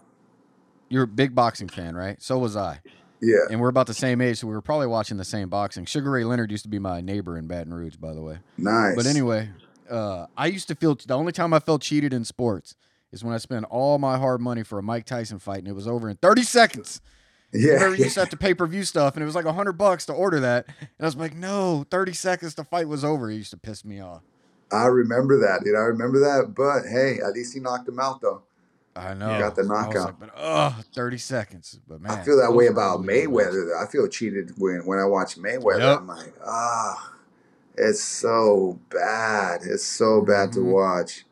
you're 0.88 1.04
a 1.04 1.08
big 1.08 1.34
boxing 1.34 1.68
fan, 1.68 1.94
right? 1.94 2.20
So 2.22 2.38
was 2.38 2.56
I. 2.56 2.80
yeah. 3.20 3.36
And 3.50 3.60
we're 3.60 3.68
about 3.68 3.86
the 3.86 3.94
same 3.94 4.20
age, 4.20 4.38
so 4.38 4.46
we 4.46 4.54
were 4.54 4.62
probably 4.62 4.86
watching 4.86 5.18
the 5.18 5.24
same 5.24 5.48
boxing. 5.50 5.84
Sugar 5.84 6.10
Ray 6.10 6.24
Leonard 6.24 6.50
used 6.50 6.62
to 6.64 6.70
be 6.70 6.78
my 6.78 7.02
neighbor 7.02 7.36
in 7.36 7.46
Baton 7.46 7.74
Rouge, 7.74 7.96
by 7.96 8.14
the 8.14 8.22
way. 8.22 8.38
Nice. 8.56 8.96
But 8.96 9.06
anyway, 9.06 9.50
uh, 9.90 10.26
I 10.36 10.46
used 10.46 10.68
to 10.68 10.74
feel 10.74 10.94
the 10.94 11.14
only 11.14 11.32
time 11.32 11.52
I 11.52 11.58
felt 11.58 11.82
cheated 11.82 12.14
in 12.14 12.24
sports 12.24 12.76
is 13.14 13.24
when 13.24 13.34
I 13.34 13.38
spent 13.38 13.64
all 13.70 13.98
my 13.98 14.18
hard 14.18 14.40
money 14.40 14.62
for 14.62 14.78
a 14.78 14.82
Mike 14.82 15.06
Tyson 15.06 15.38
fight 15.38 15.58
and 15.60 15.68
it 15.68 15.72
was 15.74 15.88
over 15.88 16.08
in 16.10 16.16
30 16.16 16.42
seconds. 16.42 17.00
yeah. 17.52 17.74
Remember, 17.74 17.96
you 17.96 18.04
used 18.04 18.14
to 18.14 18.20
have 18.20 18.30
to 18.30 18.36
pay 18.36 18.52
per 18.54 18.66
view 18.66 18.84
stuff, 18.84 19.14
and 19.14 19.22
it 19.22 19.26
was 19.26 19.34
like 19.34 19.44
hundred 19.46 19.74
bucks 19.74 20.06
to 20.06 20.12
order 20.12 20.40
that. 20.40 20.66
And 20.80 20.88
I 21.00 21.04
was 21.04 21.16
like, 21.16 21.34
no, 21.34 21.86
30 21.90 22.12
seconds, 22.12 22.54
the 22.54 22.64
fight 22.64 22.88
was 22.88 23.04
over. 23.04 23.30
It 23.30 23.36
used 23.36 23.52
to 23.52 23.56
piss 23.56 23.84
me 23.84 24.00
off. 24.00 24.22
I 24.72 24.86
remember 24.86 25.38
that, 25.40 25.62
dude. 25.64 25.76
I 25.76 25.80
remember 25.82 26.18
that. 26.20 26.54
But 26.56 26.82
hey, 26.90 27.18
at 27.24 27.32
least 27.34 27.54
he 27.54 27.60
knocked 27.60 27.88
him 27.88 28.00
out 28.00 28.20
though. 28.20 28.42
I 28.96 29.12
know. 29.14 29.32
He 29.32 29.38
got 29.40 29.56
the 29.56 29.64
knockout. 29.64 30.06
like, 30.06 30.18
but 30.20 30.30
oh, 30.36 30.80
30 30.94 31.18
seconds. 31.18 31.80
But 31.86 32.00
man, 32.00 32.12
I 32.12 32.22
feel 32.24 32.36
that 32.40 32.52
way 32.54 32.66
about. 32.68 33.00
Mayweather. 33.00 33.68
Though. 33.68 33.80
I 33.80 33.86
feel 33.90 34.06
cheated 34.08 34.52
when 34.58 34.84
when 34.86 34.98
I 34.98 35.04
watch 35.04 35.36
Mayweather. 35.36 35.78
Yep. 35.80 35.98
I'm 35.98 36.06
like, 36.08 36.32
ah, 36.44 37.12
it's 37.76 38.02
so 38.02 38.78
bad. 38.90 39.60
It's 39.64 39.84
so 39.84 40.22
bad 40.22 40.52
to 40.54 40.60
Mhm. 40.60 40.72
watch. 40.72 41.24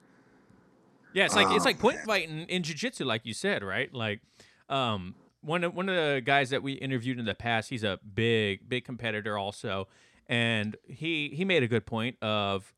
Yeah, 1.14 1.24
it's 1.26 1.34
like 1.36 1.50
it's 1.50 1.64
Oh, 1.64 1.68
like 1.68 1.78
point 1.78 1.96
man. 1.98 2.06
fighting 2.06 2.40
in 2.48 2.62
jiu-jitsu, 2.62 3.04
like 3.04 3.22
you 3.24 3.34
said, 3.34 3.62
right? 3.62 3.92
Like, 3.92 4.20
um, 4.68 5.14
one 5.40 5.64
of 5.64 5.74
one 5.74 5.88
of 5.88 5.94
the 5.96 6.20
guys 6.24 6.50
that 6.50 6.62
we 6.62 6.72
interviewed 6.74 7.18
in 7.18 7.24
the 7.24 7.34
past, 7.34 7.70
he's 7.70 7.84
a 7.84 7.98
big 8.14 8.68
big 8.68 8.84
competitor 8.84 9.36
also, 9.36 9.88
and 10.26 10.76
he 10.86 11.28
he 11.34 11.44
made 11.44 11.62
a 11.62 11.68
good 11.68 11.86
point 11.86 12.16
of 12.22 12.72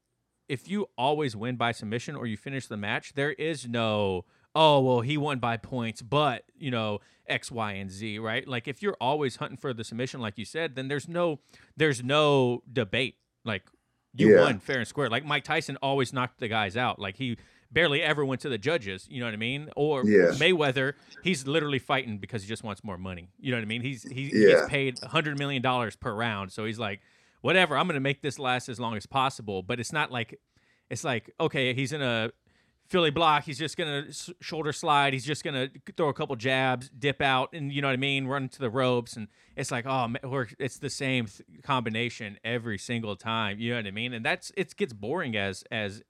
if 0.49 0.69
you 0.69 0.89
always 0.99 1.35
win 1.37 1.57
by 1.57 1.73
submission 1.73 2.17
or 2.17 2.27
you 2.27 2.37
finish 2.37 2.67
the 2.67 2.77
match, 2.77 3.15
there 3.15 3.33
is 3.33 3.69
no 3.69 4.25
oh 4.55 4.81
well 4.81 5.01
he 5.01 5.17
won 5.17 5.39
by 5.39 5.57
points, 5.57 6.03
but 6.03 6.45
you 6.57 6.71
know 6.71 7.01
X 7.29 7.51
Y 7.51 7.73
and 7.73 7.91
Z, 7.91 8.19
right? 8.19 8.47
Like 8.49 8.67
if 8.69 8.83
you're 8.83 8.97
always 9.01 9.37
hunting 9.37 9.57
for 9.59 9.73
the 9.73 9.85
submission, 9.85 10.21
like 10.21 10.37
you 10.39 10.45
said, 10.45 10.75
then 10.75 10.89
there's 10.89 11.09
no 11.09 11.41
there's 11.77 12.03
no 12.03 12.63
debate. 12.71 13.17
Like 13.45 13.63
you 14.17 14.31
Yeah. 14.31 14.41
won 14.43 14.59
fair 14.61 14.79
and 14.79 14.87
square. 14.89 15.09
Like 15.11 15.25
Mike 15.25 15.45
Tyson 15.45 15.77
always 15.83 16.13
knocked 16.13 16.39
the 16.41 16.49
guys 16.49 16.77
out. 16.77 16.99
Like 16.99 17.17
he 17.17 17.37
barely 17.75 18.01
ever 18.01 18.25
went 18.25 18.41
to 18.43 18.49
the 18.49 18.57
judges. 18.57 19.07
You 19.11 19.21
know 19.21 19.27
what 19.27 19.35
I 19.35 19.39
mean? 19.39 19.69
Or 19.77 20.07
Yeah. 20.07 20.31
Mayweather, 20.37 20.95
he's 21.23 21.47
literally 21.47 21.79
fighting 21.81 22.17
because 22.19 22.43
he 22.43 22.49
just 22.49 22.65
wants 22.65 22.83
more 22.83 22.97
money. 22.97 23.29
You 23.39 23.51
know 23.51 23.59
what 23.59 23.63
I 23.63 23.67
mean? 23.67 23.83
He's 23.83 24.05
he, 24.05 24.29
he 24.31 24.47
gets 24.47 24.69
paid 24.69 24.99
hundred 25.01 25.39
million 25.39 25.61
dollars 25.61 25.97
per 25.97 26.15
round, 26.15 26.53
so 26.53 26.65
he's 26.65 26.79
like, 26.79 27.01
whatever. 27.43 27.77
I'm 27.77 27.87
gonna 27.87 28.01
make 28.01 28.23
this 28.23 28.39
last 28.39 28.69
as 28.71 28.81
long 28.81 28.97
as 28.97 29.05
possible. 29.05 29.63
But 29.63 29.81
it's 29.81 29.93
not 29.93 30.11
like 30.11 30.41
it's 30.89 31.05
like 31.05 31.31
okay, 31.39 31.75
he's 31.75 31.93
in 31.93 32.01
a 32.01 32.31
Philly 32.87 33.11
block. 33.11 33.45
He's 33.45 33.59
just 33.59 33.77
gonna 33.79 34.05
s- 34.09 34.31
shoulder 34.41 34.71
slide. 34.73 35.15
He's 35.15 35.25
just 35.25 35.43
gonna 35.43 35.71
throw 35.97 36.09
a 36.11 36.15
couple 36.15 36.37
jabs, 36.37 36.91
dip 36.91 37.23
out, 37.23 37.55
and 37.55 37.73
you 37.73 37.81
know 37.81 37.89
what 37.89 37.95
I 37.95 37.97
mean, 37.97 38.27
run 38.27 38.49
to 38.51 38.59
the 38.59 38.69
ropes. 38.71 39.17
And 39.17 39.29
it's 39.57 39.71
like, 39.71 39.87
oh, 39.87 40.13
we're, 40.23 40.49
it's 40.59 40.79
the 40.79 40.91
same 40.91 41.25
th- 41.27 41.63
combination 41.63 42.39
every 42.45 42.77
single 42.79 43.17
time. 43.17 43.59
You 43.59 43.71
know 43.71 43.77
what 43.79 43.87
I 43.87 43.91
mean? 43.91 44.13
And 44.13 44.25
that's 44.25 44.53
it 44.57 44.77
gets 44.77 44.93
boring 44.93 45.35
as 45.35 45.65
as, 45.71 46.03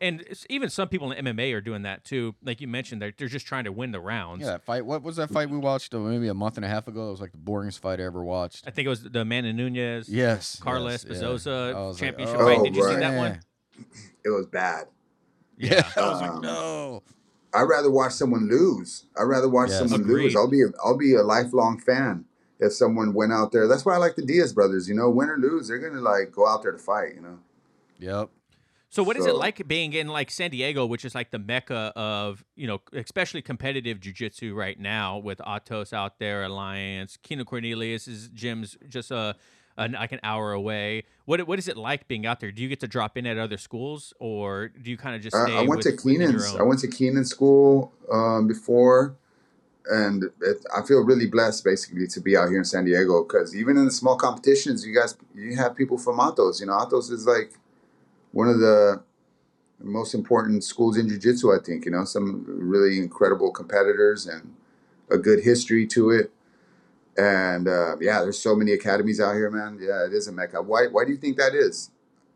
and 0.00 0.24
even 0.48 0.68
some 0.70 0.88
people 0.88 1.12
in 1.12 1.24
MMA 1.26 1.54
are 1.54 1.60
doing 1.60 1.82
that 1.82 2.04
too. 2.04 2.34
Like 2.42 2.60
you 2.60 2.68
mentioned, 2.68 3.00
they're 3.02 3.12
they're 3.16 3.28
just 3.28 3.46
trying 3.46 3.64
to 3.64 3.72
win 3.72 3.92
the 3.92 4.00
rounds. 4.00 4.42
Yeah, 4.42 4.52
that 4.52 4.64
fight. 4.64 4.84
What 4.86 5.02
was 5.02 5.16
that 5.16 5.30
fight 5.30 5.50
we 5.50 5.58
watched 5.58 5.94
uh, 5.94 5.98
maybe 5.98 6.28
a 6.28 6.34
month 6.34 6.56
and 6.56 6.64
a 6.64 6.68
half 6.68 6.88
ago? 6.88 7.08
It 7.08 7.10
was 7.12 7.20
like 7.20 7.32
the 7.32 7.38
boringest 7.38 7.80
fight 7.80 8.00
I 8.00 8.04
ever 8.04 8.22
watched. 8.24 8.64
I 8.66 8.70
think 8.70 8.86
it 8.86 8.90
was 8.90 9.02
the 9.02 9.20
Amanda 9.20 9.52
Nunes, 9.52 10.08
Yes. 10.08 10.58
Carlos 10.60 11.04
yes, 11.08 11.20
yeah. 11.20 11.26
Bazosa 11.28 11.94
I 11.94 11.98
championship 11.98 12.36
like, 12.38 12.46
fight. 12.46 12.58
oh, 12.60 12.64
Did 12.64 12.76
you 12.76 12.84
see 12.88 12.96
that 12.96 13.16
one? 13.16 13.40
It 14.24 14.28
was 14.28 14.46
bad. 14.46 14.86
Yeah. 15.56 15.86
I 15.96 16.00
was 16.00 16.20
Um, 16.22 16.28
like, 16.34 16.42
no. 16.42 17.02
I'd 17.54 17.62
rather 17.62 17.90
watch 17.90 18.12
someone 18.12 18.48
lose. 18.48 19.06
I'd 19.18 19.22
rather 19.24 19.48
watch 19.48 19.70
Yes. 19.70 19.78
someone 19.80 20.02
Agreed. 20.02 20.24
lose. 20.24 20.36
I'll 20.36 20.48
be 20.50 20.62
a, 20.62 20.66
I'll 20.84 20.96
be 20.98 21.14
a 21.14 21.22
lifelong 21.22 21.78
fan 21.80 22.26
if 22.58 22.72
someone 22.74 23.14
went 23.14 23.32
out 23.32 23.50
there. 23.52 23.66
That's 23.66 23.84
why 23.86 23.94
I 23.94 23.96
like 23.96 24.16
the 24.16 24.22
Diaz 24.26 24.52
brothers. 24.52 24.88
You 24.88 24.94
know, 24.94 25.08
win 25.10 25.30
or 25.30 25.38
lose, 25.38 25.68
they're 25.68 25.78
gonna 25.78 26.00
like 26.02 26.30
go 26.32 26.46
out 26.46 26.62
there 26.62 26.72
to 26.72 26.78
fight. 26.78 27.14
You 27.14 27.22
know. 27.22 27.38
Yep. 27.98 28.30
So 28.90 29.04
what 29.04 29.16
is 29.16 29.24
it 29.24 29.36
like 29.36 29.66
being 29.68 29.92
in 29.92 30.08
like 30.08 30.32
San 30.32 30.50
Diego, 30.50 30.84
which 30.84 31.04
is 31.04 31.14
like 31.14 31.30
the 31.30 31.38
mecca 31.38 31.92
of 31.94 32.44
you 32.56 32.66
know, 32.66 32.80
especially 32.92 33.40
competitive 33.40 34.00
jujitsu 34.00 34.52
right 34.52 34.78
now 34.78 35.16
with 35.16 35.38
Atos 35.38 35.92
out 35.92 36.18
there, 36.18 36.42
Alliance, 36.42 37.16
Keenan 37.22 37.46
Cornelius' 37.46 38.28
gym's 38.34 38.76
just 38.88 39.12
a, 39.12 39.36
an 39.76 39.92
like 39.92 40.10
an 40.10 40.18
hour 40.24 40.52
away. 40.52 41.04
What 41.24 41.46
what 41.46 41.60
is 41.60 41.68
it 41.68 41.76
like 41.76 42.08
being 42.08 42.26
out 42.26 42.40
there? 42.40 42.50
Do 42.50 42.62
you 42.62 42.68
get 42.68 42.80
to 42.80 42.88
drop 42.88 43.16
in 43.16 43.26
at 43.26 43.38
other 43.38 43.58
schools, 43.58 44.12
or 44.18 44.70
do 44.70 44.90
you 44.90 44.96
kind 44.96 45.14
of 45.14 45.22
just 45.22 45.36
I? 45.36 45.58
I 45.58 45.62
went 45.62 45.84
with, 45.84 45.86
to 45.86 45.96
Keenan's. 45.96 46.56
I 46.56 46.62
went 46.62 46.80
to 46.80 46.88
Keenan 46.88 47.24
school 47.24 47.92
um, 48.10 48.48
before, 48.48 49.14
and 49.88 50.24
it, 50.24 50.66
I 50.76 50.82
feel 50.82 51.04
really 51.04 51.26
blessed 51.26 51.62
basically 51.62 52.08
to 52.08 52.20
be 52.20 52.36
out 52.36 52.48
here 52.48 52.58
in 52.58 52.64
San 52.64 52.86
Diego 52.86 53.22
because 53.22 53.54
even 53.54 53.76
in 53.76 53.84
the 53.84 53.92
small 53.92 54.16
competitions, 54.16 54.84
you 54.84 54.92
guys 54.92 55.16
you 55.32 55.54
have 55.54 55.76
people 55.76 55.96
from 55.96 56.18
Atos. 56.18 56.58
You 56.58 56.66
know, 56.66 56.72
Atos 56.72 57.12
is 57.12 57.24
like 57.24 57.52
one 58.32 58.48
of 58.48 58.60
the 58.60 59.02
most 59.78 60.14
important 60.14 60.62
schools 60.64 60.96
in 60.96 61.08
jiu-jitsu. 61.08 61.52
I 61.52 61.58
think 61.64 61.84
you 61.84 61.90
know 61.90 62.04
some 62.04 62.44
really 62.46 62.98
incredible 62.98 63.50
competitors 63.50 64.26
and 64.26 64.54
a 65.10 65.18
good 65.18 65.42
history 65.42 65.86
to 65.88 66.10
it. 66.10 66.32
And 67.16 67.68
uh, 67.68 67.96
yeah, 68.00 68.20
there's 68.20 68.38
so 68.38 68.54
many 68.54 68.72
academies 68.72 69.20
out 69.20 69.34
here, 69.34 69.50
man. 69.50 69.78
Yeah, 69.80 70.06
it 70.06 70.12
is 70.12 70.28
a 70.28 70.32
mecca. 70.32 70.62
Why? 70.62 70.86
Why 70.86 71.04
do 71.04 71.10
you 71.10 71.18
think 71.18 71.36
that 71.36 71.54
is? 71.54 71.90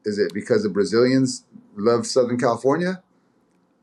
Is 0.05 0.19
it 0.19 0.35
because 0.35 0.63
the 0.63 0.69
Brazilians 0.69 1.45
love 1.77 2.07
Southern 2.07 2.39
California? 2.39 3.03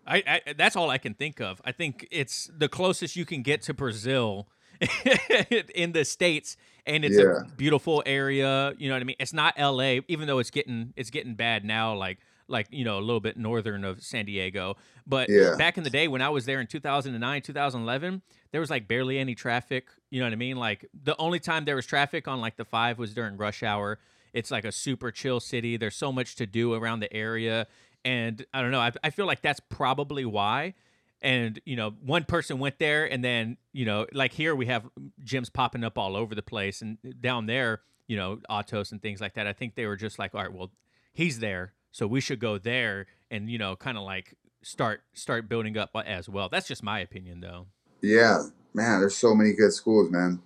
I, 0.05 0.41
I 0.45 0.53
that's 0.53 0.75
all 0.75 0.89
I 0.89 0.97
can 0.97 1.13
think 1.13 1.39
of. 1.39 1.61
I 1.63 1.71
think 1.71 2.07
it's 2.11 2.51
the 2.55 2.67
closest 2.67 3.15
you 3.15 3.25
can 3.25 3.41
get 3.41 3.61
to 3.63 3.73
Brazil 3.73 4.47
in 5.75 5.93
the 5.93 6.03
states, 6.03 6.57
and 6.85 7.05
it's 7.05 7.17
Yeah. 7.17 7.41
a 7.41 7.55
beautiful 7.55 8.03
area. 8.05 8.73
You 8.77 8.89
know 8.89 8.95
what 8.95 9.01
I 9.01 9.05
mean? 9.05 9.15
It's 9.19 9.33
not 9.33 9.53
L.A., 9.57 10.01
even 10.07 10.27
though 10.27 10.39
it's 10.39 10.51
getting 10.51 10.93
it's 10.95 11.09
getting 11.09 11.35
bad 11.35 11.63
now. 11.65 11.93
Like 11.95 12.19
like 12.47 12.67
you 12.71 12.83
know 12.83 12.97
a 12.97 13.01
little 13.01 13.19
bit 13.21 13.37
northern 13.37 13.83
of 13.85 14.03
San 14.03 14.25
Diego. 14.25 14.75
But 15.07 15.29
Yeah. 15.29 15.55
back 15.57 15.77
in 15.77 15.83
the 15.83 15.89
day 15.89 16.07
when 16.07 16.21
I 16.21 16.29
was 16.29 16.45
there 16.45 16.59
in 16.59 16.67
2009, 16.67 17.41
2011, 17.41 18.21
there 18.51 18.59
was 18.61 18.69
like 18.69 18.87
barely 18.87 19.17
any 19.19 19.35
traffic. 19.35 19.87
You 20.09 20.19
know 20.19 20.25
what 20.25 20.33
I 20.33 20.37
mean? 20.37 20.57
Like 20.57 20.85
the 20.93 21.15
only 21.17 21.39
time 21.39 21.65
there 21.65 21.75
was 21.75 21.85
traffic 21.85 22.27
on 22.27 22.41
like 22.41 22.57
the 22.57 22.65
five 22.65 22.97
was 22.99 23.13
during 23.13 23.37
rush 23.37 23.63
hour. 23.63 23.99
It's 24.33 24.51
like 24.51 24.65
a 24.65 24.71
super 24.71 25.11
chill 25.11 25.39
city. 25.39 25.77
There's 25.77 25.95
so 25.95 26.11
much 26.11 26.35
to 26.35 26.45
do 26.45 26.73
around 26.73 26.99
the 27.01 27.13
area. 27.13 27.67
And 28.03 28.45
I 28.53 28.61
don't 28.61 28.71
know. 28.71 28.79
I, 28.79 28.91
I 29.03 29.09
feel 29.11 29.25
like 29.27 29.41
that's 29.41 29.59
probably 29.59 30.25
why. 30.25 30.73
And, 31.21 31.59
you 31.65 31.75
know, 31.75 31.91
one 32.03 32.23
person 32.23 32.57
went 32.57 32.79
there 32.79 33.05
and 33.05 33.23
then, 33.23 33.57
you 33.73 33.85
know, 33.85 34.07
like 34.11 34.33
here 34.33 34.55
we 34.55 34.65
have 34.65 34.89
gyms 35.23 35.53
popping 35.53 35.83
up 35.83 35.97
all 35.97 36.15
over 36.15 36.33
the 36.33 36.41
place. 36.41 36.81
And 36.81 36.97
down 37.21 37.45
there, 37.45 37.81
you 38.07 38.17
know, 38.17 38.39
Atos 38.49 38.91
and 38.91 39.01
things 39.01 39.21
like 39.21 39.35
that. 39.35 39.45
I 39.45 39.53
think 39.53 39.75
they 39.75 39.85
were 39.85 39.95
just 39.95 40.17
like, 40.17 40.33
all 40.33 40.41
right, 40.41 40.51
well, 40.51 40.71
he's 41.13 41.39
there. 41.39 41.73
So 41.91 42.07
we 42.07 42.21
should 42.21 42.39
go 42.39 42.57
there 42.57 43.05
and, 43.29 43.49
you 43.49 43.57
know, 43.57 43.75
kind 43.75 43.97
of 43.97 44.03
like 44.03 44.35
start 44.63 45.01
start 45.13 45.47
building 45.47 45.77
up 45.77 45.91
as 46.05 46.27
well. 46.27 46.49
That's 46.49 46.67
just 46.67 46.81
my 46.83 46.99
opinion 46.99 47.41
though. 47.41 47.67
Yeah, 48.01 48.43
man, 48.73 48.99
there's 48.99 49.15
so 49.15 49.35
many 49.35 49.53
good 49.53 49.73
schools, 49.73 50.09
man. 50.09 50.41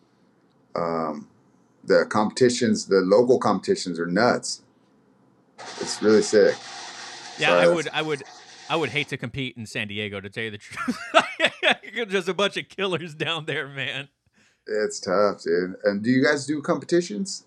Um, 0.75 1.29
the 1.83 2.05
competitions, 2.09 2.85
the 2.87 3.01
local 3.01 3.39
competitions 3.39 3.99
are 3.99 4.07
nuts. 4.07 4.61
It's 5.79 6.01
really 6.01 6.21
sick. 6.21 6.55
Yeah, 7.37 7.53
I 7.53 7.67
would, 7.67 7.87
I 7.93 8.01
would, 8.01 8.23
I 8.69 8.75
would 8.75 8.89
hate 8.89 9.09
to 9.09 9.17
compete 9.17 9.55
in 9.57 9.65
San 9.65 9.87
Diego 9.87 10.19
to 10.19 10.29
tell 10.29 10.43
you 10.43 10.51
the 10.51 10.57
truth. 10.57 10.97
Just 12.09 12.27
a 12.27 12.33
bunch 12.33 12.57
of 12.57 12.67
killers 12.69 13.13
down 13.15 13.45
there, 13.45 13.67
man. 13.67 14.09
It's 14.67 14.99
tough, 14.99 15.43
dude. 15.43 15.75
And 15.83 16.03
do 16.03 16.09
you 16.09 16.23
guys 16.23 16.45
do 16.45 16.61
competitions? 16.61 17.45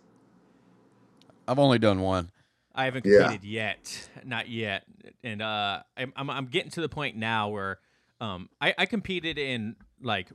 I've 1.46 1.58
only 1.58 1.78
done 1.78 2.00
one. 2.00 2.30
I 2.74 2.84
haven't 2.84 3.04
Yeah. 3.06 3.22
competed 3.22 3.44
yet, 3.44 4.08
not 4.24 4.48
yet, 4.48 4.84
and 5.24 5.42
uh, 5.42 5.82
I'm, 5.96 6.12
I'm 6.14 6.30
I'm 6.30 6.46
getting 6.46 6.70
to 6.72 6.80
the 6.80 6.88
point 6.88 7.16
now 7.16 7.48
where 7.48 7.78
um 8.20 8.48
I, 8.60 8.72
I 8.78 8.86
competed 8.86 9.36
in 9.38 9.74
like 10.00 10.28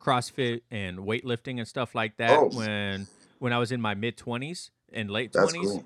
CrossFit 0.00 0.62
and 0.72 0.98
weightlifting 0.98 1.58
and 1.58 1.68
stuff 1.68 1.94
like 1.94 2.16
that 2.16 2.30
Oh. 2.36 2.48
when 2.52 3.06
when 3.38 3.52
I 3.52 3.58
was 3.58 3.70
in 3.70 3.80
my 3.80 3.94
mid 3.94 4.16
twenties 4.16 4.70
and 4.92 5.08
late 5.10 5.32
That's 5.32 5.52
twenties. 5.52 5.70
cool. 5.70 5.84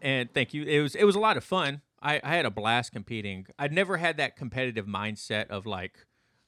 and 0.00 0.32
thank 0.32 0.54
you. 0.54 0.64
It 0.64 0.80
was 0.80 0.96
it 0.96 1.04
was 1.04 1.14
a 1.14 1.20
lot 1.20 1.36
of 1.36 1.44
fun. 1.44 1.82
I, 2.02 2.20
I 2.22 2.34
had 2.34 2.44
a 2.44 2.50
blast 2.50 2.92
competing. 2.92 3.46
I'd 3.58 3.72
never 3.72 3.96
had 3.96 4.16
that 4.16 4.36
competitive 4.36 4.86
mindset 4.86 5.48
of 5.48 5.66
like, 5.66 5.94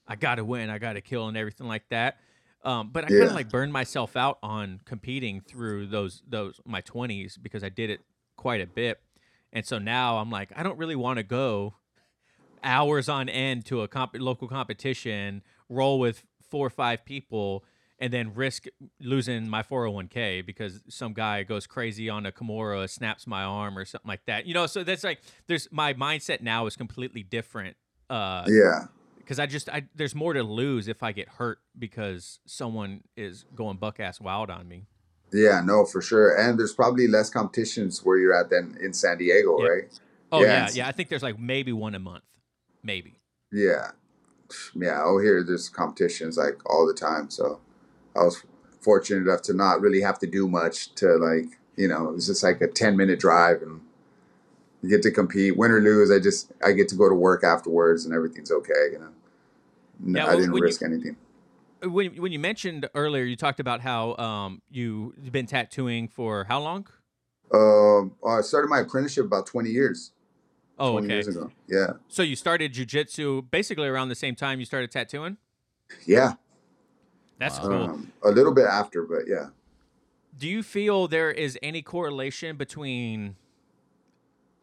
I 0.07 0.15
gotta 0.15 0.43
win, 0.43 0.69
I 0.69 0.77
gotta 0.77 1.01
kill, 1.01 1.27
and 1.27 1.37
everything 1.37 1.67
like 1.67 1.87
that. 1.89 2.17
Um, 2.63 2.89
but 2.91 3.05
I 3.05 3.07
kind 3.07 3.23
of 3.23 3.33
like 3.33 3.49
burned 3.49 3.71
myself 3.71 4.15
out 4.15 4.39
on 4.41 4.81
competing 4.85 5.39
through 5.39 5.87
those 5.87 6.23
those 6.27 6.59
my 6.65 6.81
twenties 6.81 7.37
because 7.37 7.63
I 7.63 7.69
did 7.69 7.89
it 7.91 8.01
quite 8.37 8.59
a 8.59 8.65
bit, 8.65 8.99
and 9.53 9.65
so 9.65 9.77
now 9.77 10.17
I'm 10.17 10.31
like, 10.31 10.51
I 10.55 10.63
don't 10.63 10.77
really 10.77 10.95
want 10.95 11.17
to 11.17 11.23
go 11.23 11.75
hours 12.63 13.07
on 13.07 13.29
end 13.29 13.65
to 13.67 13.81
a 13.81 13.87
comp- 13.87 14.15
local 14.17 14.47
competition, 14.47 15.43
roll 15.69 15.99
with 15.99 16.23
four 16.49 16.65
or 16.65 16.71
five 16.71 17.05
people, 17.05 17.63
and 17.99 18.11
then 18.11 18.33
risk 18.33 18.65
losing 18.99 19.47
my 19.49 19.63
401k 19.63 20.45
because 20.45 20.81
some 20.89 21.13
guy 21.13 21.43
goes 21.43 21.65
crazy 21.67 22.09
on 22.09 22.25
a 22.25 22.31
Kimura, 22.31 22.89
snaps 22.89 23.25
my 23.25 23.43
arm 23.43 23.77
or 23.77 23.85
something 23.85 24.07
like 24.09 24.25
that. 24.25 24.45
You 24.45 24.53
know, 24.53 24.65
so 24.67 24.83
that's 24.83 25.03
like 25.03 25.21
there's 25.47 25.67
my 25.71 25.93
mindset 25.93 26.41
now 26.41 26.65
is 26.65 26.75
completely 26.75 27.23
different. 27.23 27.77
Uh, 28.09 28.45
Yeah, 28.47 28.85
because 29.17 29.39
I 29.39 29.45
just 29.45 29.69
I 29.69 29.83
there's 29.95 30.13
more 30.15 30.33
to 30.33 30.43
lose 30.43 30.87
if 30.87 31.01
I 31.03 31.11
get 31.11 31.27
hurt 31.29 31.59
because 31.77 32.39
someone 32.45 33.01
is 33.15 33.45
going 33.55 33.77
buck 33.77 33.99
ass 33.99 34.19
wild 34.19 34.49
on 34.49 34.67
me. 34.67 34.87
yeah, 35.31 35.61
no, 35.63 35.85
for 35.85 36.01
sure. 36.01 36.35
And 36.37 36.57
there's 36.59 36.73
probably 36.73 37.07
less 37.07 37.29
competitions 37.29 38.03
where 38.05 38.17
you're 38.17 38.33
at 38.33 38.49
than 38.49 38.77
in 38.81 38.93
San 38.93 39.17
Diego, 39.17 39.57
Yeah. 39.59 39.67
right? 39.67 39.83
Oh 40.31 40.41
Yeah, 40.43 40.47
yeah, 40.53 40.69
yeah. 40.73 40.87
I 40.87 40.91
think 40.91 41.09
there's 41.09 41.23
like 41.23 41.39
maybe 41.39 41.71
one 41.71 41.95
a 41.95 41.99
month, 41.99 42.23
maybe. 42.83 43.15
Yeah, 43.51 43.91
yeah. 44.75 45.01
Oh, 45.03 45.17
here, 45.19 45.43
there's 45.43 45.69
competitions 45.69 46.37
like 46.37 46.59
all 46.69 46.85
the 46.85 46.93
time. 46.93 47.29
So 47.29 47.59
I 48.15 48.23
was 48.23 48.43
fortunate 48.81 49.27
enough 49.27 49.41
to 49.43 49.53
not 49.53 49.81
really 49.81 50.01
have 50.01 50.19
to 50.19 50.27
do 50.27 50.47
much. 50.47 50.93
To 50.95 51.15
like, 51.17 51.57
you 51.75 51.87
know, 51.87 52.09
it 52.09 52.13
was 52.13 52.27
just 52.27 52.43
like 52.43 52.61
a 52.61 52.67
ten 52.67 52.95
minute 52.97 53.19
drive, 53.19 53.61
and 53.61 53.81
you 54.81 54.89
get 54.89 55.01
to 55.03 55.11
compete, 55.11 55.57
win 55.57 55.71
or 55.71 55.81
lose. 55.81 56.11
I 56.11 56.19
just 56.19 56.51
I 56.65 56.71
get 56.71 56.87
to 56.89 56.95
go 56.95 57.09
to 57.09 57.15
work 57.15 57.43
afterwards, 57.43 58.05
and 58.05 58.13
everything's 58.13 58.51
okay. 58.51 58.89
You 58.93 58.99
know, 58.99 59.09
No, 59.99 60.27
I 60.27 60.35
didn't 60.35 60.51
when 60.51 60.59
you- 60.59 60.63
risk 60.63 60.81
anything. 60.83 61.17
When 61.83 62.15
when 62.15 62.31
you 62.31 62.39
mentioned 62.39 62.89
earlier, 62.95 63.23
you 63.25 63.35
talked 63.35 63.59
about 63.59 63.81
how 63.81 64.15
um 64.15 64.61
you've 64.71 65.31
been 65.31 65.45
tattooing 65.45 66.07
for 66.07 66.45
how 66.45 66.59
long? 66.61 66.87
Um, 67.53 68.15
I 68.27 68.41
started 68.41 68.69
my 68.69 68.79
apprenticeship 68.79 69.25
about 69.25 69.45
twenty 69.45 69.69
years. 69.69 70.11
Oh, 70.79 70.93
20 70.93 71.05
okay. 71.07 71.13
years 71.13 71.27
ago. 71.29 71.51
Yeah, 71.69 71.93
So 72.09 72.21
you 72.21 72.35
started 72.35 72.73
jujitsu 72.73 73.49
basically 73.49 73.87
around 73.87 74.09
the 74.09 74.15
same 74.15 74.35
time 74.35 74.59
you 74.59 74.65
started 74.65 74.91
tattooing. 74.91 75.37
yeah. 76.05 76.33
That's 77.37 77.59
Wow. 77.59 77.67
cool. 77.67 77.83
Um, 77.83 78.11
a 78.23 78.31
little 78.31 78.53
bit 78.53 78.65
after, 78.65 79.03
but 79.03 79.27
yeah. 79.27 79.47
Do 80.37 80.47
you 80.47 80.63
feel 80.63 81.07
there 81.07 81.31
is 81.31 81.57
any 81.61 81.81
correlation 81.81 82.57
between 82.57 83.35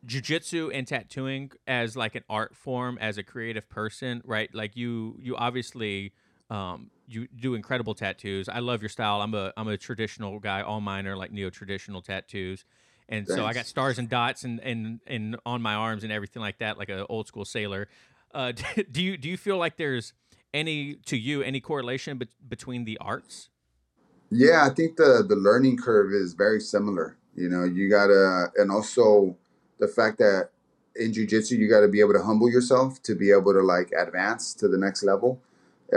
jujitsu 0.07 0.71
and 0.75 0.87
tattooing 0.87 1.53
as 1.67 1.97
like 1.97 2.15
an 2.15 2.25
art 2.29 2.57
form, 2.57 2.99
as 3.01 3.19
a 3.19 3.23
creative 3.23 3.69
person, 3.69 4.21
right? 4.25 4.53
Like 4.55 4.77
you, 4.77 5.17
you 5.21 5.37
obviously, 5.37 6.13
um, 6.51 6.91
you 7.07 7.29
do 7.29 7.55
incredible 7.55 7.95
tattoos. 7.95 8.49
I 8.49 8.59
love 8.59 8.83
your 8.83 8.89
style. 8.89 9.21
I'm 9.23 9.35
a, 9.35 9.53
I'm 9.57 9.69
a 9.69 9.79
traditional 9.79 10.39
guy. 10.41 10.63
All 10.63 10.81
mine 10.81 11.07
are 11.07 11.17
like 11.17 11.33
neo 11.33 11.51
traditional 11.51 12.03
tattoos, 12.03 12.65
and 13.09 13.29
so 13.29 13.45
I 13.45 13.53
got 13.53 13.67
stars 13.67 13.99
and 13.99 14.09
dots 14.09 14.45
and 14.45 14.61
and 14.61 15.01
and 15.07 15.37
on 15.45 15.63
my 15.63 15.75
arms 15.75 16.05
and 16.05 16.13
everything 16.13 16.41
like 16.43 16.59
that, 16.59 16.79
like 16.79 16.89
an 16.89 17.05
old 17.09 17.27
school 17.27 17.45
sailor. 17.45 17.89
Uh, 18.35 18.53
do 18.91 19.03
you 19.03 19.17
do 19.17 19.29
you 19.29 19.37
feel 19.37 19.57
like 19.59 19.77
there's 19.77 20.15
any 20.55 20.95
to 21.07 21.17
you 21.17 21.43
any 21.43 21.61
correlation 21.61 22.19
bet 22.19 22.29
between 22.49 22.85
the 22.85 22.99
arts? 22.99 23.51
Yeah, 24.31 24.65
I 24.65 24.71
think 24.71 24.97
the 24.97 25.25
the 25.27 25.37
learning 25.37 25.77
curve 25.77 26.13
is 26.13 26.33
very 26.33 26.61
similar. 26.61 27.17
You 27.35 27.49
know, 27.49 27.65
you 27.65 27.89
gotta, 27.89 28.53
and 28.57 28.71
also 28.71 29.37
the 29.79 29.89
fact 29.89 30.19
that 30.19 30.51
in 30.95 31.13
jujitsu 31.13 31.53
you 31.53 31.69
gotta 31.69 31.89
be 31.89 32.01
able 32.01 32.13
to 32.13 32.23
humble 32.23 32.51
yourself 32.51 33.03
to 33.03 33.15
be 33.15 33.31
able 33.31 33.53
to 33.53 33.61
like 33.61 33.93
advance 33.93 34.55
to 34.55 34.69
the 34.69 34.79
next 34.79 35.03
level. 35.03 35.41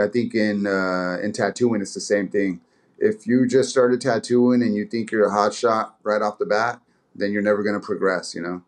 I 0.00 0.08
think 0.08 0.34
in 0.34 0.66
uh, 0.66 1.18
in 1.22 1.32
tattooing 1.32 1.80
it's 1.80 1.94
the 1.94 2.00
same 2.00 2.28
thing. 2.28 2.60
If 2.98 3.26
you 3.26 3.46
just 3.46 3.70
started 3.70 4.00
tattooing 4.00 4.62
and 4.62 4.74
you 4.74 4.86
think 4.86 5.10
you're 5.10 5.26
a 5.26 5.32
hot 5.32 5.52
shot 5.52 5.96
right 6.02 6.22
off 6.22 6.38
the 6.38 6.46
bat, 6.46 6.80
then 7.14 7.32
you're 7.32 7.42
never 7.42 7.62
gonna 7.62 7.80
progress. 7.80 8.34
You 8.34 8.42
know, 8.42 8.62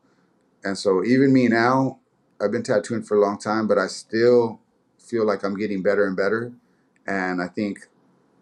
and 0.65 0.77
so 0.77 1.05
even 1.05 1.33
me 1.33 1.49
now, 1.49 1.99
I've 2.41 2.53
been 2.53 2.63
tattooing 2.63 3.03
for 3.03 3.17
a 3.17 3.21
long 3.21 3.39
time, 3.39 3.67
but 3.67 3.79
I 3.79 3.87
still 3.87 4.61
feel 5.09 5.27
like 5.27 5.43
I'm 5.43 5.57
getting 5.57 5.83
better 5.83 6.07
and 6.07 6.17
better. 6.17 6.53
And 7.07 7.41
I 7.41 7.49
think 7.49 7.89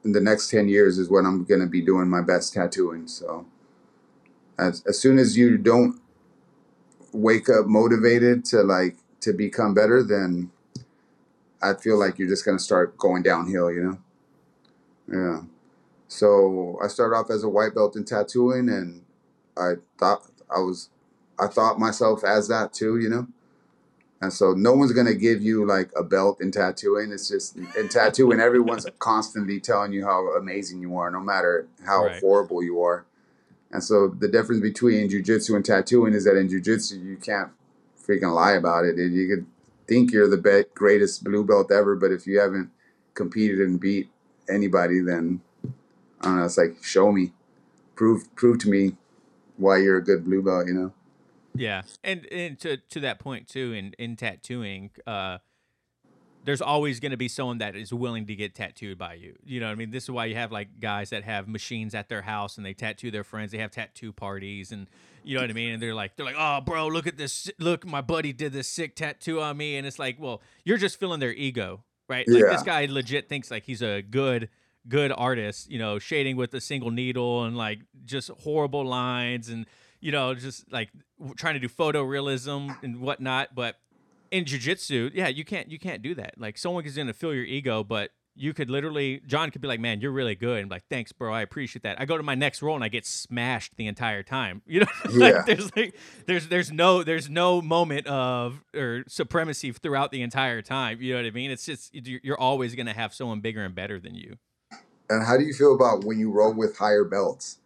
in 0.04 0.12
the 0.12 0.20
next 0.20 0.50
10 0.50 0.68
years 0.68 0.98
is 0.98 1.08
when 1.08 1.26
I'm 1.26 1.44
going 1.44 1.60
to 1.60 1.66
be 1.66 1.80
doing 1.80 2.08
my 2.08 2.20
best 2.20 2.54
tattooing. 2.54 3.08
So 3.08 3.46
as, 4.58 4.84
as 4.86 4.98
soon 4.98 5.18
as 5.18 5.36
you 5.36 5.58
don't 5.58 6.00
wake 7.12 7.48
up 7.48 7.66
motivated 7.66 8.44
to 8.46 8.62
like 8.62 8.96
to 9.20 9.32
become 9.32 9.74
better, 9.74 10.02
then 10.02 10.50
I 11.62 11.74
feel 11.74 11.98
like 11.98 12.18
you're 12.18 12.28
just 12.28 12.44
going 12.44 12.58
to 12.58 12.62
start 12.62 12.96
going 12.98 13.22
downhill, 13.22 13.72
you 13.72 13.82
know? 13.82 13.98
Yeah. 15.08 15.40
So 16.08 16.78
I 16.82 16.88
started 16.88 17.16
off 17.16 17.30
as 17.30 17.42
a 17.42 17.48
white 17.48 17.74
belt 17.74 17.96
in 17.96 18.04
tattooing 18.04 18.68
and 18.68 19.02
I 19.56 19.74
thought 19.98 20.30
I 20.54 20.60
was, 20.60 20.90
I 21.38 21.48
thought 21.48 21.78
myself 21.78 22.22
as 22.24 22.48
that 22.48 22.72
too, 22.72 22.98
you 22.98 23.08
know? 23.08 23.26
And 24.20 24.32
so 24.32 24.52
no 24.52 24.72
one's 24.72 24.92
gonna 24.92 25.14
give 25.14 25.42
you 25.42 25.66
like 25.66 25.90
a 25.94 26.02
belt 26.02 26.40
in 26.40 26.50
tattooing. 26.50 27.12
It's 27.12 27.28
just 27.28 27.56
in 27.56 27.88
tattooing, 27.88 28.40
everyone's 28.40 28.86
constantly 28.98 29.60
telling 29.60 29.92
you 29.92 30.04
how 30.04 30.32
amazing 30.36 30.80
you 30.80 30.96
are, 30.96 31.10
no 31.10 31.20
matter 31.20 31.68
how 31.84 32.06
Right. 32.06 32.20
horrible 32.20 32.62
you 32.62 32.80
are. 32.82 33.04
And 33.70 33.84
so 33.84 34.08
the 34.08 34.28
difference 34.28 34.60
between 34.62 35.10
jujitsu 35.10 35.54
and 35.54 35.64
tattooing 35.64 36.14
is 36.14 36.24
that 36.24 36.36
in 36.36 36.48
jujitsu 36.48 37.04
you 37.04 37.16
can't 37.16 37.50
freaking 38.00 38.34
lie 38.34 38.52
about 38.52 38.84
it. 38.84 38.96
You 38.96 39.28
could 39.28 39.46
think 39.86 40.12
you're 40.12 40.28
the 40.30 40.36
be- 40.38 40.64
greatest 40.74 41.22
blue 41.22 41.44
belt 41.44 41.70
ever, 41.70 41.94
but 41.94 42.10
if 42.10 42.26
you 42.26 42.38
haven't 42.38 42.70
competed 43.14 43.60
and 43.60 43.78
beat 43.78 44.08
anybody, 44.48 45.00
then 45.00 45.40
I 46.20 46.24
don't 46.24 46.38
know. 46.38 46.44
It's 46.44 46.56
like 46.56 46.82
show 46.82 47.12
me, 47.12 47.32
prove 47.94 48.34
prove 48.34 48.58
to 48.60 48.70
me 48.70 48.96
why 49.56 49.78
you're 49.78 49.98
a 49.98 50.04
good 50.04 50.24
blue 50.24 50.42
belt. 50.42 50.68
You 50.68 50.74
know? 50.74 50.92
Yeah, 51.58 51.82
and 52.04 52.26
and 52.26 52.58
to 52.60 52.76
to 52.76 53.00
that 53.00 53.18
point 53.18 53.48
too, 53.48 53.72
in 53.72 53.92
in 53.98 54.16
tattooing, 54.16 54.90
uh, 55.06 55.38
there's 56.44 56.62
always 56.62 57.00
going 57.00 57.10
to 57.10 57.16
be 57.16 57.28
someone 57.28 57.58
that 57.58 57.74
is 57.74 57.92
willing 57.92 58.26
to 58.26 58.36
get 58.36 58.54
tattooed 58.54 58.96
by 58.96 59.14
you. 59.14 59.34
You 59.44 59.58
know 59.58 59.66
what 59.66 59.72
I 59.72 59.74
mean? 59.74 59.90
This 59.90 60.04
is 60.04 60.10
why 60.10 60.26
you 60.26 60.36
have 60.36 60.52
like 60.52 60.80
guys 60.80 61.10
that 61.10 61.24
have 61.24 61.48
machines 61.48 61.94
at 61.94 62.08
their 62.08 62.22
house 62.22 62.56
and 62.56 62.64
they 62.64 62.72
tattoo 62.72 63.10
their 63.10 63.24
friends. 63.24 63.50
They 63.50 63.58
have 63.58 63.72
tattoo 63.72 64.12
parties 64.12 64.70
and 64.70 64.86
you 65.24 65.34
know 65.34 65.40
what 65.40 65.50
I 65.50 65.54
mean? 65.54 65.72
And 65.72 65.82
they're 65.82 65.94
like 65.94 66.14
they're 66.16 66.24
like, 66.24 66.36
"Oh, 66.38 66.60
bro, 66.60 66.86
look 66.86 67.08
at 67.08 67.16
this. 67.16 67.50
Look, 67.58 67.84
my 67.84 68.00
buddy 68.00 68.32
did 68.32 68.52
this 68.52 68.68
sick 68.68 68.94
tattoo 68.94 69.40
on 69.40 69.56
me." 69.56 69.76
And 69.76 69.84
it's 69.84 69.98
like, 69.98 70.20
"Well, 70.20 70.40
you're 70.64 70.78
just 70.78 71.00
feeling 71.00 71.18
their 71.18 71.32
ego, 71.32 71.82
right? 72.08 72.26
Like 72.28 72.44
this 72.44 72.62
guy 72.62 72.86
legit 72.88 73.28
thinks 73.28 73.50
like 73.50 73.64
he's 73.64 73.82
a 73.82 74.02
good 74.02 74.48
good 74.88 75.12
artist, 75.12 75.68
you 75.68 75.80
know, 75.80 75.98
shading 75.98 76.36
with 76.36 76.54
a 76.54 76.60
single 76.60 76.92
needle 76.92 77.44
and 77.44 77.56
like 77.56 77.80
just 78.04 78.30
horrible 78.30 78.84
lines 78.84 79.48
and 79.48 79.66
you 80.00 80.12
know, 80.12 80.34
just 80.34 80.70
like 80.70 80.90
trying 81.36 81.54
to 81.54 81.60
do 81.60 81.68
photorealism 81.68 82.82
and 82.82 83.00
whatnot, 83.00 83.54
but 83.54 83.76
in 84.30 84.44
jujitsu, 84.44 85.10
yeah, 85.14 85.28
you 85.28 85.44
can't 85.44 85.70
you 85.70 85.78
can't 85.78 86.02
do 86.02 86.14
that. 86.14 86.34
Like 86.38 86.58
someone 86.58 86.84
is 86.84 86.96
gonna 86.96 87.12
feel 87.12 87.34
your 87.34 87.44
ego, 87.44 87.84
but 87.84 88.10
you 88.38 88.52
could 88.52 88.68
literally 88.68 89.22
John 89.26 89.50
could 89.50 89.62
be 89.62 89.68
like, 89.68 89.80
"Man, 89.80 90.00
you're 90.00 90.12
really 90.12 90.34
good," 90.34 90.60
and 90.60 90.70
like, 90.70 90.84
"Thanks, 90.90 91.10
bro, 91.12 91.32
I 91.32 91.40
appreciate 91.40 91.82
that." 91.84 91.98
I 92.00 92.04
go 92.04 92.16
to 92.16 92.22
my 92.22 92.34
next 92.34 92.60
roll 92.60 92.74
and 92.74 92.84
I 92.84 92.88
get 92.88 93.06
smashed 93.06 93.76
the 93.76 93.86
entire 93.86 94.22
time. 94.22 94.62
You 94.66 94.80
know, 94.80 94.86
like 95.04 95.34
Yeah. 95.34 95.42
there's 95.46 95.74
like 95.74 95.96
there's 96.26 96.48
there's 96.48 96.70
no 96.70 97.02
there's 97.02 97.30
no 97.30 97.62
moment 97.62 98.06
of 98.06 98.62
or 98.74 99.04
supremacy 99.08 99.72
throughout 99.72 100.10
the 100.10 100.22
entire 100.22 100.60
time. 100.60 101.00
You 101.00 101.14
know 101.14 101.20
what 101.20 101.26
I 101.26 101.30
mean? 101.30 101.50
It's 101.50 101.64
just 101.64 101.94
you're 101.94 102.20
you're 102.22 102.38
always 102.38 102.74
gonna 102.74 102.92
have 102.92 103.14
someone 103.14 103.40
bigger 103.40 103.64
and 103.64 103.74
better 103.74 103.98
than 103.98 104.14
you. 104.14 104.36
And 105.08 105.24
how 105.24 105.36
do 105.36 105.44
you 105.44 105.54
feel 105.54 105.74
about 105.74 106.04
when 106.04 106.18
you 106.18 106.30
roll 106.30 106.52
with 106.52 106.76
higher 106.76 107.04
belts? 107.04 107.58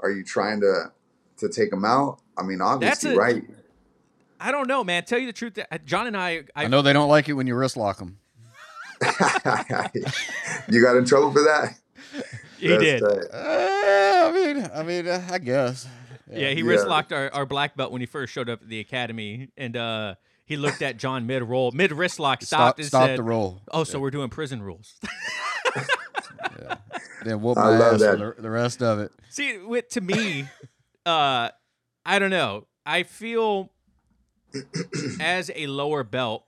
Are 0.00 0.10
you 0.10 0.24
trying 0.24 0.60
to 0.60 0.92
to 1.38 1.48
take 1.48 1.70
them 1.70 1.84
out? 1.84 2.18
I 2.36 2.42
mean, 2.42 2.60
obviously, 2.60 3.14
a- 3.14 3.16
right? 3.18 3.44
I 4.40 4.50
don't 4.52 4.68
know, 4.68 4.84
man. 4.84 5.04
Tell 5.04 5.18
you 5.18 5.26
the 5.26 5.32
truth, 5.32 5.58
John 5.84 6.06
and 6.06 6.16
I, 6.16 6.44
I, 6.54 6.64
I 6.64 6.66
know 6.68 6.82
they 6.82 6.92
don't 6.92 7.08
like 7.08 7.28
it 7.28 7.32
when 7.34 7.46
you 7.46 7.54
wrist 7.54 7.76
lock 7.76 7.98
them. 7.98 8.18
you 10.68 10.82
got 10.82 10.96
in 10.96 11.04
trouble 11.04 11.32
for 11.32 11.40
that? 11.42 11.76
he 12.58 12.68
That's 12.68 12.82
did. 12.82 13.02
Uh, 13.02 13.28
I 13.32 14.32
mean, 14.32 14.70
I 14.74 14.82
mean, 14.82 15.08
uh, 15.08 15.26
I 15.30 15.38
guess. 15.38 15.86
Yeah, 16.30 16.50
he 16.50 16.60
Yeah. 16.60 16.66
wrist 16.70 16.86
locked 16.86 17.12
our, 17.12 17.30
our 17.32 17.46
black 17.46 17.76
belt 17.76 17.92
when 17.92 18.00
he 18.00 18.06
first 18.06 18.32
showed 18.32 18.48
up 18.48 18.62
at 18.62 18.68
the 18.68 18.80
academy, 18.80 19.48
and 19.56 19.76
uh, 19.76 20.14
he 20.46 20.56
looked 20.56 20.82
at 20.82 20.96
John 20.96 21.26
mid 21.26 21.42
roll, 21.42 21.70
mid 21.72 21.92
wrist 21.92 22.18
lock, 22.18 22.42
Stop, 22.42 22.58
stopped 22.58 22.78
and 22.80 22.88
stop 22.88 23.06
said, 23.06 23.18
the 23.18 23.22
roll. 23.22 23.60
"Oh, 23.72 23.84
so 23.84 23.98
we're 23.98 24.10
doing 24.10 24.30
prison 24.30 24.62
rules." 24.62 24.94
Then 27.24 27.40
whoop 27.40 27.56
I 27.56 27.62
my 27.62 27.78
love 27.78 27.94
ass 27.94 28.00
that. 28.00 28.18
for 28.18 28.34
the, 28.36 28.42
the 28.42 28.50
rest 28.50 28.82
of 28.82 28.98
it. 28.98 29.10
See, 29.30 29.56
with 29.56 29.88
to 29.90 30.02
me, 30.02 30.46
uh, 31.06 31.50
I 32.04 32.18
don't 32.18 32.30
know. 32.30 32.66
I 32.86 33.02
feel 33.02 33.72
as 35.18 35.50
a 35.54 35.66
lower 35.66 36.02
belt, 36.04 36.46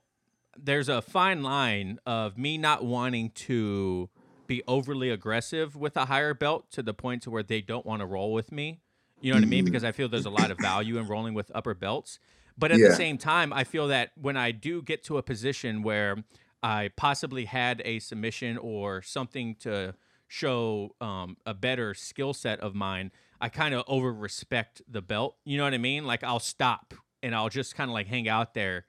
there's 0.57 0.89
a 0.89 1.01
fine 1.01 1.43
line 1.43 1.99
of 2.05 2.37
me 2.37 2.57
not 2.57 2.83
wanting 2.83 3.31
to 3.31 4.09
be 4.47 4.63
overly 4.67 5.09
aggressive 5.09 5.75
with 5.75 5.95
a 5.97 6.05
higher 6.05 6.33
belt 6.33 6.71
to 6.71 6.81
the 6.81 6.93
point 6.93 7.21
to 7.23 7.29
where 7.31 7.43
they 7.43 7.61
don't 7.61 7.85
want 7.85 7.99
to 8.01 8.05
roll 8.05 8.33
with 8.33 8.51
me. 8.51 8.81
You 9.21 9.31
know 9.31 9.37
what 9.37 9.43
I 9.43 9.47
mean? 9.47 9.65
Because 9.65 9.83
I 9.83 9.91
feel 9.91 10.07
there's 10.09 10.25
a 10.25 10.29
lot 10.31 10.51
of 10.51 10.59
value 10.59 10.97
in 10.97 11.07
rolling 11.07 11.33
with 11.33 11.51
upper 11.53 11.73
belts. 11.73 12.19
But 12.57 12.71
at 12.71 12.79
Yeah. 12.79 12.87
the 12.87 12.91
same 12.91 13.17
time, 13.17 13.53
I 13.53 13.63
feel 13.63 13.87
that 13.87 14.11
when 14.15 14.37
I 14.37 14.51
do 14.51 14.81
get 14.81 15.03
to 15.05 15.17
a 15.17 15.23
position 15.23 15.83
where 15.83 16.23
I 16.63 16.89
possibly 16.95 17.45
had 17.45 17.81
a 17.85 17.99
submission 17.99 18.57
or 18.57 19.01
something 19.01 19.55
to 19.57 19.95
show 20.27 20.95
um, 21.01 21.37
a 21.45 21.53
better 21.53 21.93
skill 21.93 22.33
set 22.33 22.59
of 22.61 22.73
mine, 22.73 23.11
I 23.39 23.49
kind 23.49 23.73
of 23.73 23.83
over 23.87 24.11
respect 24.11 24.81
the 24.89 25.01
belt. 25.01 25.35
You 25.45 25.57
know 25.57 25.63
what 25.63 25.73
I 25.73 25.77
mean? 25.77 26.05
Like 26.05 26.23
I'll 26.23 26.39
stop 26.39 26.93
and 27.21 27.35
I'll 27.35 27.49
just 27.49 27.75
kind 27.75 27.89
of 27.89 27.93
like 27.93 28.07
hang 28.07 28.27
out 28.27 28.53
there 28.53 28.85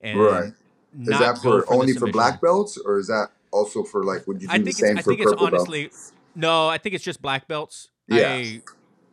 and 0.00 0.18
Right. 0.18 0.52
Is 1.00 1.08
that 1.08 1.40
go 1.42 1.62
for, 1.62 1.72
only 1.72 1.94
for 1.94 2.10
black 2.10 2.40
belts, 2.40 2.76
or 2.76 2.98
is 2.98 3.06
that 3.06 3.30
also 3.50 3.82
for 3.82 4.04
like? 4.04 4.26
Would 4.26 4.42
you 4.42 4.48
do 4.48 4.54
I 4.54 4.58
the 4.58 4.72
same 4.72 4.96
for 4.96 5.02
think 5.04 5.20
it's 5.20 5.30
purple 5.30 5.48
belts? 5.48 5.68
honestly 5.68 5.90
no. 6.34 6.68
I 6.68 6.76
think 6.76 6.94
it's 6.94 7.04
just 7.04 7.22
black 7.22 7.48
belts. 7.48 7.88
Yeah. 8.08 8.28
I, 8.28 8.62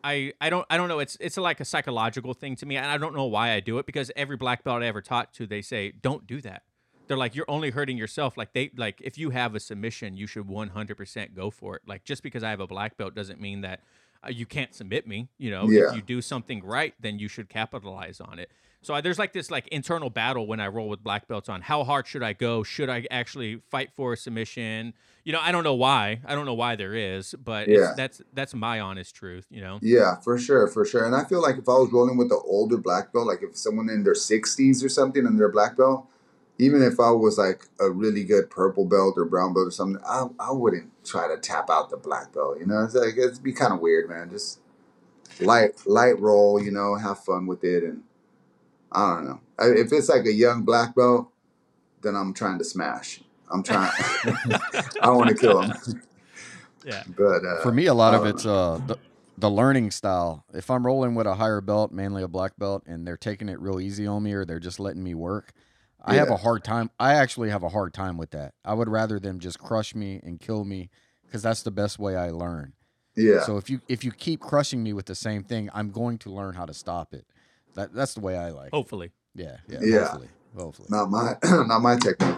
I 0.04 0.34
I 0.42 0.50
don't 0.50 0.66
I 0.70 0.76
don't 0.76 0.90
know. 0.90 1.00
It's 1.00 1.16
it's 1.22 1.38
like 1.38 1.62
a 1.62 1.66
psychological 1.66 2.34
thing 2.34 2.58
to 2.58 2.66
me, 2.66 2.76
and 2.76 2.86
I 2.86 2.98
don't 2.98 3.16
know 3.16 3.26
why 3.26 3.52
I 3.52 3.62
do 3.62 3.78
it 3.78 3.86
because 3.86 4.12
every 4.18 4.36
black 4.36 4.66
belt 4.66 4.84
I 4.84 4.88
ever 4.88 5.02
taught 5.02 5.34
to, 5.36 5.48
they 5.48 5.62
say 5.62 5.94
don't 6.02 6.28
do 6.28 6.42
that. 6.42 6.64
They're 7.08 7.18
like 7.18 7.34
you're 7.34 7.50
only 7.50 7.72
hurting 7.72 7.98
yourself. 7.98 8.36
Like 8.36 8.52
they 8.52 8.72
like 8.76 9.00
if 9.02 9.18
you 9.18 9.30
have 9.30 9.56
a 9.56 9.60
submission, 9.60 10.18
you 10.18 10.28
should 10.28 10.48
100% 10.48 11.34
go 11.34 11.50
for 11.50 11.78
it. 11.78 11.84
Like 11.88 12.04
just 12.04 12.24
because 12.24 12.44
I 12.44 12.50
have 12.50 12.60
a 12.60 12.68
black 12.68 12.98
belt 12.98 13.16
doesn't 13.16 13.40
mean 13.40 13.62
that 13.62 13.82
uh, 14.26 14.30
you 14.30 14.46
can't 14.46 14.74
submit 14.74 15.08
me. 15.08 15.30
You 15.38 15.52
know, 15.52 15.70
Yeah. 15.70 15.90
if 15.90 15.96
you 15.96 16.02
do 16.02 16.22
something 16.22 16.64
right, 16.64 16.94
then 17.00 17.20
you 17.20 17.28
should 17.28 17.50
capitalize 17.50 18.20
on 18.20 18.40
it. 18.40 18.50
So 18.82 18.94
I, 18.94 19.02
there's 19.02 19.20
like 19.20 19.34
this 19.34 19.52
like 19.52 19.68
internal 19.68 20.10
battle 20.10 20.48
when 20.48 20.62
I 20.62 20.68
roll 20.70 20.88
with 20.88 21.04
black 21.04 21.28
belts 21.28 21.50
on 21.50 21.62
how 21.62 21.84
hard 21.84 22.08
should 22.08 22.24
I 22.24 22.32
go? 22.32 22.64
Should 22.64 22.90
I 22.90 23.06
actually 23.12 23.62
fight 23.70 23.90
for 23.94 24.14
a 24.14 24.18
submission? 24.18 24.94
You 25.26 25.34
know, 25.34 25.40
I 25.42 25.52
don't 25.52 25.66
know 25.66 25.74
why. 25.74 26.22
I 26.26 26.34
don't 26.34 26.46
know 26.46 26.54
why 26.54 26.78
there 26.78 26.94
is, 26.96 27.36
but 27.44 27.68
Yeah. 27.68 27.92
that's 27.98 28.22
that's 28.34 28.54
my 28.54 28.80
honest 28.80 29.14
truth. 29.16 29.46
You 29.50 29.60
know. 29.60 29.80
Yeah, 29.82 30.16
for 30.22 30.38
sure, 30.38 30.68
for 30.70 30.86
sure. 30.86 31.06
And 31.06 31.14
I 31.14 31.26
feel 31.26 31.42
like 31.42 31.58
if 31.58 31.68
I 31.68 31.74
was 31.74 31.90
rolling 31.92 32.16
with 32.16 32.30
the 32.30 32.38
older 32.38 32.78
black 32.78 33.12
belt, 33.12 33.28
like 33.28 33.44
if 33.44 33.58
someone 33.58 33.90
in 33.90 34.04
their 34.04 34.16
sixties 34.16 34.82
or 34.82 34.88
something 34.88 35.26
and 35.26 35.38
they're 35.38 35.52
black 35.52 35.76
belt, 35.76 36.08
even 36.60 36.84
if 36.84 37.00
I 37.00 37.10
was 37.12 37.38
like 37.38 37.66
a 37.80 37.90
really 37.90 38.24
good 38.24 38.50
purple 38.50 38.86
belt 38.86 39.16
or 39.18 39.26
brown 39.26 39.54
belt 39.54 39.68
or 39.68 39.72
something, 39.72 40.02
I 40.06 40.28
I 40.40 40.52
wouldn't 40.52 40.92
try 41.06 41.28
to 41.28 41.38
tap 41.38 41.70
out 41.70 41.90
the 41.90 41.98
black 41.98 42.34
belt. 42.34 42.60
You 42.60 42.68
know, 42.68 42.84
it's 42.84 42.94
like 42.96 43.18
it'd 43.18 43.42
be 43.42 43.54
kind 43.54 43.74
of 43.74 43.80
weird, 43.80 44.10
man. 44.10 44.30
Just 44.30 44.60
light 45.40 45.82
light 45.88 46.20
roll, 46.20 46.62
you 46.62 46.72
know, 46.72 46.96
have 46.96 47.24
fun 47.24 47.48
with 47.48 47.64
it, 47.64 47.84
and 47.84 48.04
I 48.92 49.16
don't 49.16 49.26
know. 49.26 49.40
I- 49.58 49.80
If 49.80 49.92
it's 49.94 50.10
like 50.10 50.26
a 50.26 50.34
young 50.34 50.64
black 50.64 50.96
belt, 50.96 51.32
then 52.02 52.16
I'm 52.16 52.34
trying 52.34 52.58
to 52.60 52.64
smash. 52.66 53.22
I'm 53.52 53.64
trying. 53.64 53.92
I 55.02 55.10
want 55.10 55.30
to 55.30 55.36
kill 55.36 55.62
him, 55.62 55.74
Yeah. 56.86 57.04
but 57.18 57.44
uh, 57.46 57.62
For 57.62 57.72
me, 57.72 57.88
a 57.88 57.94
lot 57.94 58.14
of 58.14 58.22
don't 58.22 58.36
it's 58.36 58.46
uh 58.46 58.80
the, 58.86 58.98
the 59.38 59.50
learning 59.50 59.92
style. 59.92 60.44
If 60.54 60.70
I'm 60.70 60.86
rolling 60.86 61.16
with 61.16 61.26
a 61.26 61.36
higher 61.36 61.62
belt, 61.62 61.92
mainly 61.92 62.22
a 62.22 62.28
black 62.28 62.54
belt, 62.58 62.84
and 62.86 63.08
they're 63.08 63.18
taking 63.18 63.50
it 63.50 63.60
real 63.60 63.80
easy 63.80 64.06
on 64.06 64.22
me, 64.24 64.34
or 64.34 64.46
they're 64.46 64.60
just 64.60 64.80
letting 64.80 65.04
me 65.04 65.14
work, 65.16 65.52
I 66.04 66.16
have 66.16 66.30
a 66.30 66.38
hard 66.38 66.64
time. 66.64 66.90
I 67.00 67.14
actually 67.16 67.50
have 67.50 67.64
a 67.64 67.70
hard 67.70 67.94
time 67.94 68.18
with 68.18 68.32
that. 68.32 68.54
I 68.66 68.74
would 68.74 68.88
rather 68.90 69.20
them 69.20 69.40
just 69.40 69.60
crush 69.60 69.94
me 69.94 70.20
and 70.24 70.40
kill 70.40 70.64
me, 70.66 70.90
because 71.26 71.42
that's 71.42 71.62
the 71.64 71.72
best 71.72 72.00
way 72.00 72.16
I 72.16 72.30
learn. 72.32 72.74
yeah. 73.16 73.44
So 73.44 73.58
if 73.58 73.70
you 73.70 73.82
if 73.90 74.04
you 74.04 74.12
keep 74.12 74.40
crushing 74.40 74.82
me 74.82 74.94
with 74.94 75.06
the 75.08 75.16
same 75.16 75.44
thing, 75.44 75.70
I'm 75.74 75.92
going 75.92 76.18
to 76.20 76.30
learn 76.30 76.56
how 76.56 76.66
to 76.66 76.74
stop 76.74 77.14
it. 77.14 77.26
That 77.76 77.94
that's 77.94 78.14
the 78.14 78.22
way 78.22 78.38
I 78.38 78.50
like. 78.52 78.72
Hopefully. 78.72 79.12
Yeah, 79.36 79.58
yeah, 79.68 79.80
Yeah. 79.82 80.00
hopefully, 80.06 80.30
hopefully. 80.58 80.88
not 80.90 81.10
my 81.12 81.36
not 81.44 81.80
my 81.82 81.96
technique. 81.98 82.38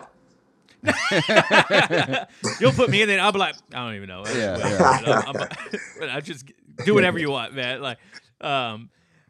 You'll 2.60 2.72
put 2.72 2.90
me 2.90 3.02
in 3.02 3.08
there. 3.08 3.20
I'll 3.22 3.32
be 3.32 3.40
like, 3.40 3.56
I 3.74 3.86
don't 3.86 3.96
even 3.96 4.10
know. 4.10 4.24
Yeah, 4.26 4.58
yeah. 4.58 5.22
I'm, 5.28 5.36
I'm, 5.38 6.10
I 6.10 6.22
just 6.22 6.52
do 6.86 6.94
whatever 6.96 7.20
you 7.20 7.30
want, 7.32 7.54
man. 7.54 7.82
Like, 7.82 7.98
um, 8.42 8.90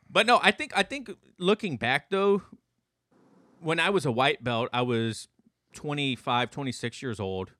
but 0.09 0.25
no, 0.25 0.39
I 0.41 0.51
think 0.51 0.71
I 0.75 0.83
think 0.83 1.11
looking 1.37 1.77
back 1.77 2.09
though, 2.09 2.41
when 3.61 3.79
I 3.79 3.89
was 3.89 4.05
a 4.05 4.11
white 4.11 4.43
belt, 4.43 4.69
I 4.73 4.81
was 4.81 5.27
25, 5.73 6.51
26 6.51 7.01
years 7.01 7.19
old. 7.19 7.51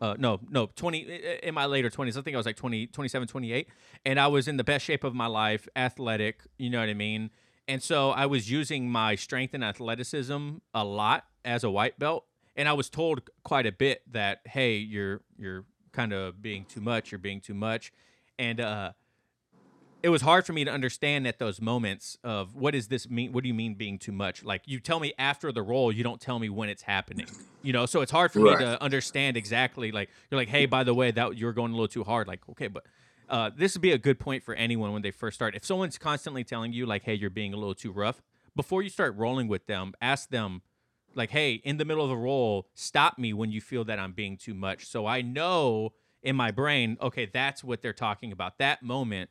Uh, 0.00 0.14
no, 0.18 0.40
no, 0.48 0.66
20 0.76 1.00
in 1.42 1.54
my 1.54 1.66
later 1.66 1.90
20s. 1.90 2.16
I 2.16 2.22
think 2.22 2.34
I 2.34 2.38
was 2.38 2.46
like 2.46 2.56
20, 2.56 2.86
27, 2.86 3.28
28. 3.28 3.68
And 4.06 4.18
I 4.18 4.28
was 4.28 4.48
in 4.48 4.56
the 4.56 4.64
best 4.64 4.84
shape 4.84 5.04
of 5.04 5.14
my 5.14 5.26
life, 5.26 5.68
athletic, 5.76 6.40
you 6.58 6.70
know 6.70 6.80
what 6.80 6.88
I 6.88 6.94
mean? 6.94 7.30
And 7.68 7.82
so 7.82 8.10
I 8.10 8.26
was 8.26 8.50
using 8.50 8.90
my 8.90 9.14
strength 9.14 9.52
and 9.52 9.62
athleticism 9.62 10.56
a 10.74 10.84
lot 10.84 11.24
as 11.44 11.64
a 11.64 11.70
white 11.70 11.98
belt. 11.98 12.24
And 12.56 12.68
I 12.68 12.72
was 12.72 12.88
told 12.88 13.28
quite 13.44 13.66
a 13.66 13.72
bit 13.72 14.02
that, 14.10 14.40
hey, 14.46 14.76
you're 14.76 15.20
you're 15.38 15.66
kind 15.92 16.12
of 16.12 16.40
being 16.40 16.64
too 16.64 16.80
much, 16.80 17.12
you're 17.12 17.18
being 17.18 17.40
too 17.40 17.54
much. 17.54 17.92
And 18.38 18.60
uh 18.60 18.92
it 20.02 20.08
was 20.08 20.22
hard 20.22 20.46
for 20.46 20.52
me 20.52 20.64
to 20.64 20.70
understand 20.70 21.26
at 21.26 21.38
those 21.38 21.60
moments 21.60 22.16
of 22.24 22.54
what 22.54 22.72
does 22.72 22.88
this 22.88 23.08
mean? 23.08 23.32
What 23.32 23.42
do 23.42 23.48
you 23.48 23.54
mean 23.54 23.74
being 23.74 23.98
too 23.98 24.12
much? 24.12 24.42
Like 24.42 24.62
you 24.66 24.80
tell 24.80 25.00
me 25.00 25.12
after 25.18 25.52
the 25.52 25.62
roll, 25.62 25.92
you 25.92 26.02
don't 26.02 26.20
tell 26.20 26.38
me 26.38 26.48
when 26.48 26.68
it's 26.68 26.82
happening. 26.82 27.36
You 27.62 27.74
know, 27.74 27.84
so 27.84 28.00
it's 28.00 28.10
hard 28.10 28.32
for 28.32 28.40
Right. 28.40 28.52
me 28.52 28.56
to 28.56 28.82
understand 28.82 29.36
exactly. 29.36 29.92
Like 29.92 30.08
you're 30.30 30.40
like, 30.40 30.48
hey, 30.48 30.64
by 30.64 30.84
the 30.84 30.94
way, 30.94 31.10
that 31.10 31.36
you're 31.36 31.52
going 31.52 31.72
a 31.72 31.74
little 31.74 31.88
too 31.88 32.04
hard. 32.04 32.26
Like, 32.26 32.40
okay, 32.50 32.68
but 32.68 32.86
uh, 33.28 33.50
this 33.54 33.74
would 33.74 33.82
be 33.82 33.92
a 33.92 33.98
good 33.98 34.18
point 34.18 34.42
for 34.42 34.54
anyone 34.54 34.92
when 34.92 35.02
they 35.02 35.10
first 35.10 35.34
start. 35.34 35.54
If 35.54 35.64
someone's 35.66 35.98
constantly 35.98 36.44
telling 36.44 36.72
you 36.72 36.86
like, 36.86 37.02
hey, 37.04 37.14
you're 37.14 37.28
being 37.28 37.52
a 37.52 37.56
little 37.56 37.74
too 37.74 37.92
rough, 37.92 38.22
before 38.56 38.82
you 38.82 38.88
start 38.88 39.14
rolling 39.16 39.46
with 39.46 39.66
them, 39.66 39.92
ask 40.00 40.30
them 40.30 40.62
like, 41.14 41.30
hey, 41.30 41.54
in 41.54 41.76
the 41.76 41.84
middle 41.84 42.04
of 42.04 42.10
a 42.10 42.16
roll, 42.16 42.68
stop 42.74 43.18
me 43.18 43.32
when 43.32 43.50
you 43.50 43.60
feel 43.60 43.84
that 43.84 43.98
I'm 43.98 44.12
being 44.12 44.36
too 44.36 44.54
much. 44.54 44.86
So 44.86 45.06
I 45.06 45.20
know 45.22 45.90
in 46.22 46.36
my 46.36 46.50
brain, 46.50 46.96
okay, 47.00 47.26
that's 47.26 47.62
what 47.64 47.82
they're 47.82 47.92
talking 47.92 48.32
about. 48.32 48.58
That 48.58 48.82
moment, 48.82 49.30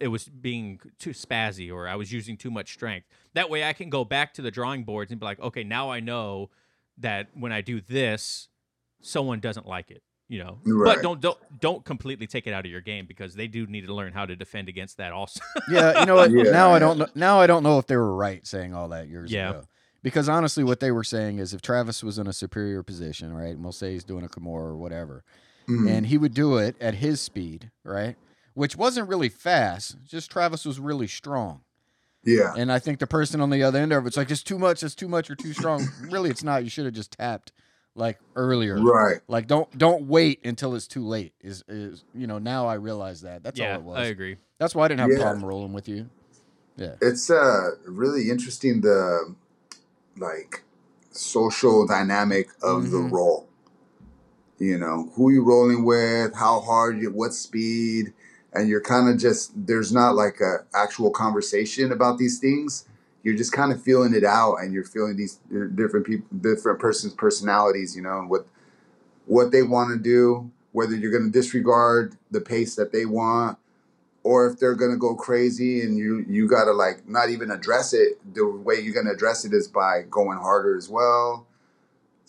it 0.00 0.08
was 0.08 0.24
being 0.28 0.80
too 0.98 1.10
spazzy 1.10 1.72
or 1.72 1.86
I 1.88 1.94
was 1.96 2.12
using 2.12 2.36
too 2.36 2.50
much 2.50 2.72
strength. 2.72 3.06
That 3.34 3.50
way 3.50 3.64
I 3.64 3.72
can 3.72 3.88
go 3.90 4.04
back 4.04 4.34
to 4.34 4.42
the 4.42 4.50
drawing 4.50 4.84
boards 4.84 5.10
and 5.10 5.20
be 5.20 5.24
like, 5.26 5.40
okay, 5.40 5.62
now 5.64 5.90
I 5.90 6.00
know 6.00 6.50
that 6.98 7.28
when 7.34 7.52
I 7.52 7.60
do 7.60 7.80
this, 7.80 8.48
someone 9.00 9.40
doesn't 9.40 9.66
like 9.66 9.90
it. 9.90 10.02
You 10.28 10.38
know, 10.42 10.58
Right. 10.64 10.94
but 10.96 11.02
don't 11.02 11.20
don't 11.20 11.38
don't 11.60 11.84
completely 11.84 12.26
take 12.26 12.46
it 12.46 12.54
out 12.54 12.64
of 12.64 12.70
your 12.70 12.80
game 12.80 13.04
because 13.06 13.34
they 13.34 13.48
do 13.48 13.66
need 13.66 13.86
to 13.86 13.92
learn 13.94 14.14
how 14.14 14.24
to 14.24 14.34
defend 14.34 14.68
against 14.70 14.96
that 14.96 15.12
also. 15.12 15.40
Yeah, 15.68 16.00
you 16.00 16.06
know 16.06 16.14
what? 16.14 16.30
Yeah, 16.30 16.44
now 16.44 16.72
I 16.72 16.78
don't 16.78 16.96
know. 16.98 17.06
Now 17.14 17.38
I 17.40 17.46
don't 17.46 17.62
know 17.62 17.78
if 17.78 17.86
they 17.86 17.96
were 17.96 18.16
right 18.16 18.46
saying 18.46 18.72
all 18.74 18.88
that 18.88 19.08
years 19.08 19.30
Yeah. 19.30 19.50
ago 19.50 19.64
Because 20.02 20.30
honestly, 20.30 20.64
what 20.64 20.80
they 20.80 20.90
were 20.90 21.04
saying 21.04 21.38
is 21.38 21.52
if 21.52 21.60
Travis 21.60 22.02
was 22.02 22.18
in 22.18 22.26
a 22.26 22.32
superior 22.32 22.82
position, 22.82 23.34
right, 23.34 23.50
and 23.54 23.62
we'll 23.62 23.72
say 23.72 23.92
he's 23.92 24.04
doing 24.04 24.24
a 24.24 24.28
Kimura 24.28 24.62
or 24.70 24.76
whatever, 24.76 25.22
Mhm. 25.68 25.90
and 25.90 26.06
he 26.06 26.16
would 26.16 26.32
do 26.34 26.56
it 26.56 26.76
at 26.80 26.94
his 26.94 27.20
speed, 27.20 27.70
right, 27.84 28.16
which 28.54 28.76
wasn't 28.76 29.08
really 29.08 29.28
fast, 29.28 29.96
just 30.04 30.30
Travis 30.30 30.64
was 30.64 30.78
really 30.80 31.06
strong. 31.06 31.62
yeah, 32.24 32.54
And 32.56 32.70
I 32.70 32.78
think 32.78 32.98
the 32.98 33.06
person 33.06 33.40
on 33.40 33.50
the 33.50 33.62
other 33.62 33.78
end 33.78 33.92
of 33.92 34.06
it's 34.06 34.16
like 34.16 34.30
it's 34.30 34.42
too 34.42 34.58
much, 34.58 34.82
it's 34.82 34.94
too 34.94 35.08
much, 35.08 35.30
or 35.30 35.34
too 35.36 35.52
strong. 35.52 35.88
really, 36.08 36.30
it's 36.30 36.44
not. 36.44 36.64
You 36.64 36.70
should 36.70 36.84
have 36.84 36.94
just 36.94 37.12
tapped 37.12 37.52
like 37.94 38.18
earlier. 38.36 38.78
right. 38.80 39.20
Like 39.28 39.46
don't 39.46 39.76
don't 39.76 40.06
wait 40.08 40.44
until 40.44 40.74
it's 40.74 40.86
too 40.86 41.04
late. 41.04 41.32
Is 41.40 41.64
is 41.68 42.04
you 42.14 42.26
know 42.26 42.38
now 42.38 42.66
I 42.66 42.74
realize 42.74 43.22
that. 43.22 43.42
That's 43.42 43.58
yeah, 43.58 43.74
all 43.74 43.80
it 43.80 43.84
was. 43.84 43.98
I 43.98 44.04
agree. 44.04 44.36
That's 44.58 44.74
why 44.74 44.84
I 44.84 44.88
didn't 44.88 45.00
have 45.00 45.10
a 45.12 45.16
problem 45.16 45.44
rolling 45.44 45.72
with 45.72 45.88
you. 45.88 46.10
Yeah. 46.76 46.94
It's 47.00 47.30
uh 47.30 47.70
really 47.86 48.30
interesting 48.30 48.80
the 48.82 49.34
like 50.16 50.62
social 51.10 51.86
dynamic 51.86 52.48
of 52.62 52.90
the 52.90 52.98
Mhm. 52.98 53.12
role. 53.12 53.48
You 54.58 54.78
know, 54.78 55.10
who 55.16 55.30
you 55.30 55.42
rolling 55.42 55.84
with, 55.84 56.34
how 56.34 56.60
hard 56.60 57.00
you 57.00 57.10
what 57.10 57.34
speed, 57.34 58.12
and 58.54 58.68
you're 58.68 58.80
kind 58.82 59.08
of 59.08 59.18
just 59.18 59.52
there's 59.54 59.92
not 59.92 60.14
like 60.14 60.40
a 60.40 60.64
actual 60.74 61.10
conversation 61.10 61.92
about 61.92 62.18
these 62.18 62.38
things. 62.38 62.86
You're 63.22 63.36
just 63.36 63.52
kind 63.52 63.72
of 63.72 63.82
feeling 63.82 64.14
it 64.14 64.24
out 64.24 64.56
and 64.56 64.72
you're 64.74 64.84
feeling 64.84 65.16
these 65.16 65.38
different 65.74 66.06
people 66.06 66.26
different 66.40 66.80
persons 66.80 67.14
personalities, 67.14 67.94
you 67.96 68.02
know, 68.02 68.18
and 68.18 68.30
what 68.30 68.46
what 69.26 69.52
they 69.52 69.62
want 69.62 69.90
to 69.90 70.02
do, 70.02 70.50
whether 70.72 70.94
you're 70.94 71.12
going 71.12 71.24
to 71.24 71.30
disregard 71.30 72.16
the 72.30 72.40
pace 72.40 72.74
that 72.76 72.92
they 72.92 73.06
want 73.06 73.58
or 74.24 74.46
if 74.46 74.58
they're 74.58 74.74
gonna 74.74 74.96
go 74.96 75.14
crazy 75.14 75.80
and 75.82 75.96
you 75.96 76.24
you 76.28 76.48
gotta 76.48 76.72
like 76.72 77.06
not 77.08 77.30
even 77.30 77.50
address 77.50 77.92
it 77.92 78.20
the 78.34 78.46
way 78.46 78.78
you're 78.80 78.94
gonna 78.94 79.12
address 79.12 79.44
it 79.44 79.52
is 79.52 79.68
by 79.68 80.02
going 80.10 80.38
harder 80.38 80.76
as 80.76 80.88
well 80.88 81.46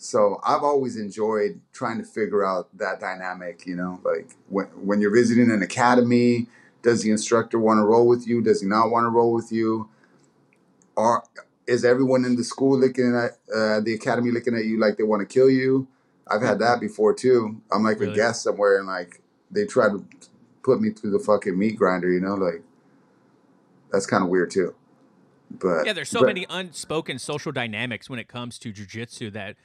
so 0.04 0.38
i've 0.44 0.62
always 0.62 0.96
enjoyed 0.96 1.60
trying 1.72 1.96
to 1.98 2.04
figure 2.04 2.44
out 2.44 2.68
that 2.76 3.00
dynamic 3.00 3.64
you 3.66 3.74
know 3.74 3.98
like 4.04 4.28
when 4.48 4.66
when 4.88 5.00
you're 5.00 5.14
visiting 5.14 5.50
an 5.50 5.62
academy 5.62 6.46
does 6.82 7.02
the 7.02 7.10
instructor 7.10 7.58
want 7.58 7.78
to 7.78 7.82
roll 7.84 8.06
with 8.06 8.26
you 8.26 8.42
does 8.42 8.60
he 8.60 8.66
not 8.68 8.90
want 8.90 9.04
to 9.04 9.08
roll 9.08 9.32
with 9.32 9.50
you 9.50 9.88
or 10.96 11.24
is 11.66 11.84
everyone 11.84 12.24
in 12.24 12.36
the 12.36 12.44
school 12.44 12.78
looking 12.78 13.16
at 13.16 13.32
uh, 13.54 13.80
the 13.80 13.94
academy 13.94 14.30
looking 14.30 14.54
at 14.54 14.64
you 14.66 14.78
like 14.78 14.96
they 14.98 15.02
want 15.02 15.20
to 15.26 15.26
kill 15.26 15.48
you 15.48 15.88
i've 16.28 16.42
had 16.42 16.58
that 16.58 16.80
before 16.80 17.14
too 17.14 17.60
i'm 17.72 17.82
like 17.82 17.98
Really? 17.98 18.12
a 18.12 18.16
guest 18.16 18.42
somewhere 18.42 18.76
and 18.78 18.86
like 18.86 19.22
they 19.50 19.64
try 19.64 19.88
to 19.88 20.04
put 20.62 20.80
me 20.80 20.90
through 20.90 21.10
the 21.12 21.18
fucking 21.18 21.56
meat 21.58 21.76
grinder, 21.76 22.10
you 22.10 22.20
know, 22.20 22.34
like 22.34 22.62
that's 23.92 24.06
kind 24.06 24.24
of 24.24 24.30
weird 24.30 24.50
too. 24.50 24.74
But 25.50 25.84
Yeah, 25.86 25.92
there's 25.92 26.08
so 26.08 26.20
but- 26.20 26.26
many 26.26 26.46
unspoken 26.48 27.18
social 27.18 27.52
dynamics 27.52 28.08
when 28.10 28.18
it 28.18 28.26
comes 28.26 28.58
to 28.60 28.72
jujitsu 28.72 29.30
that 29.34 29.56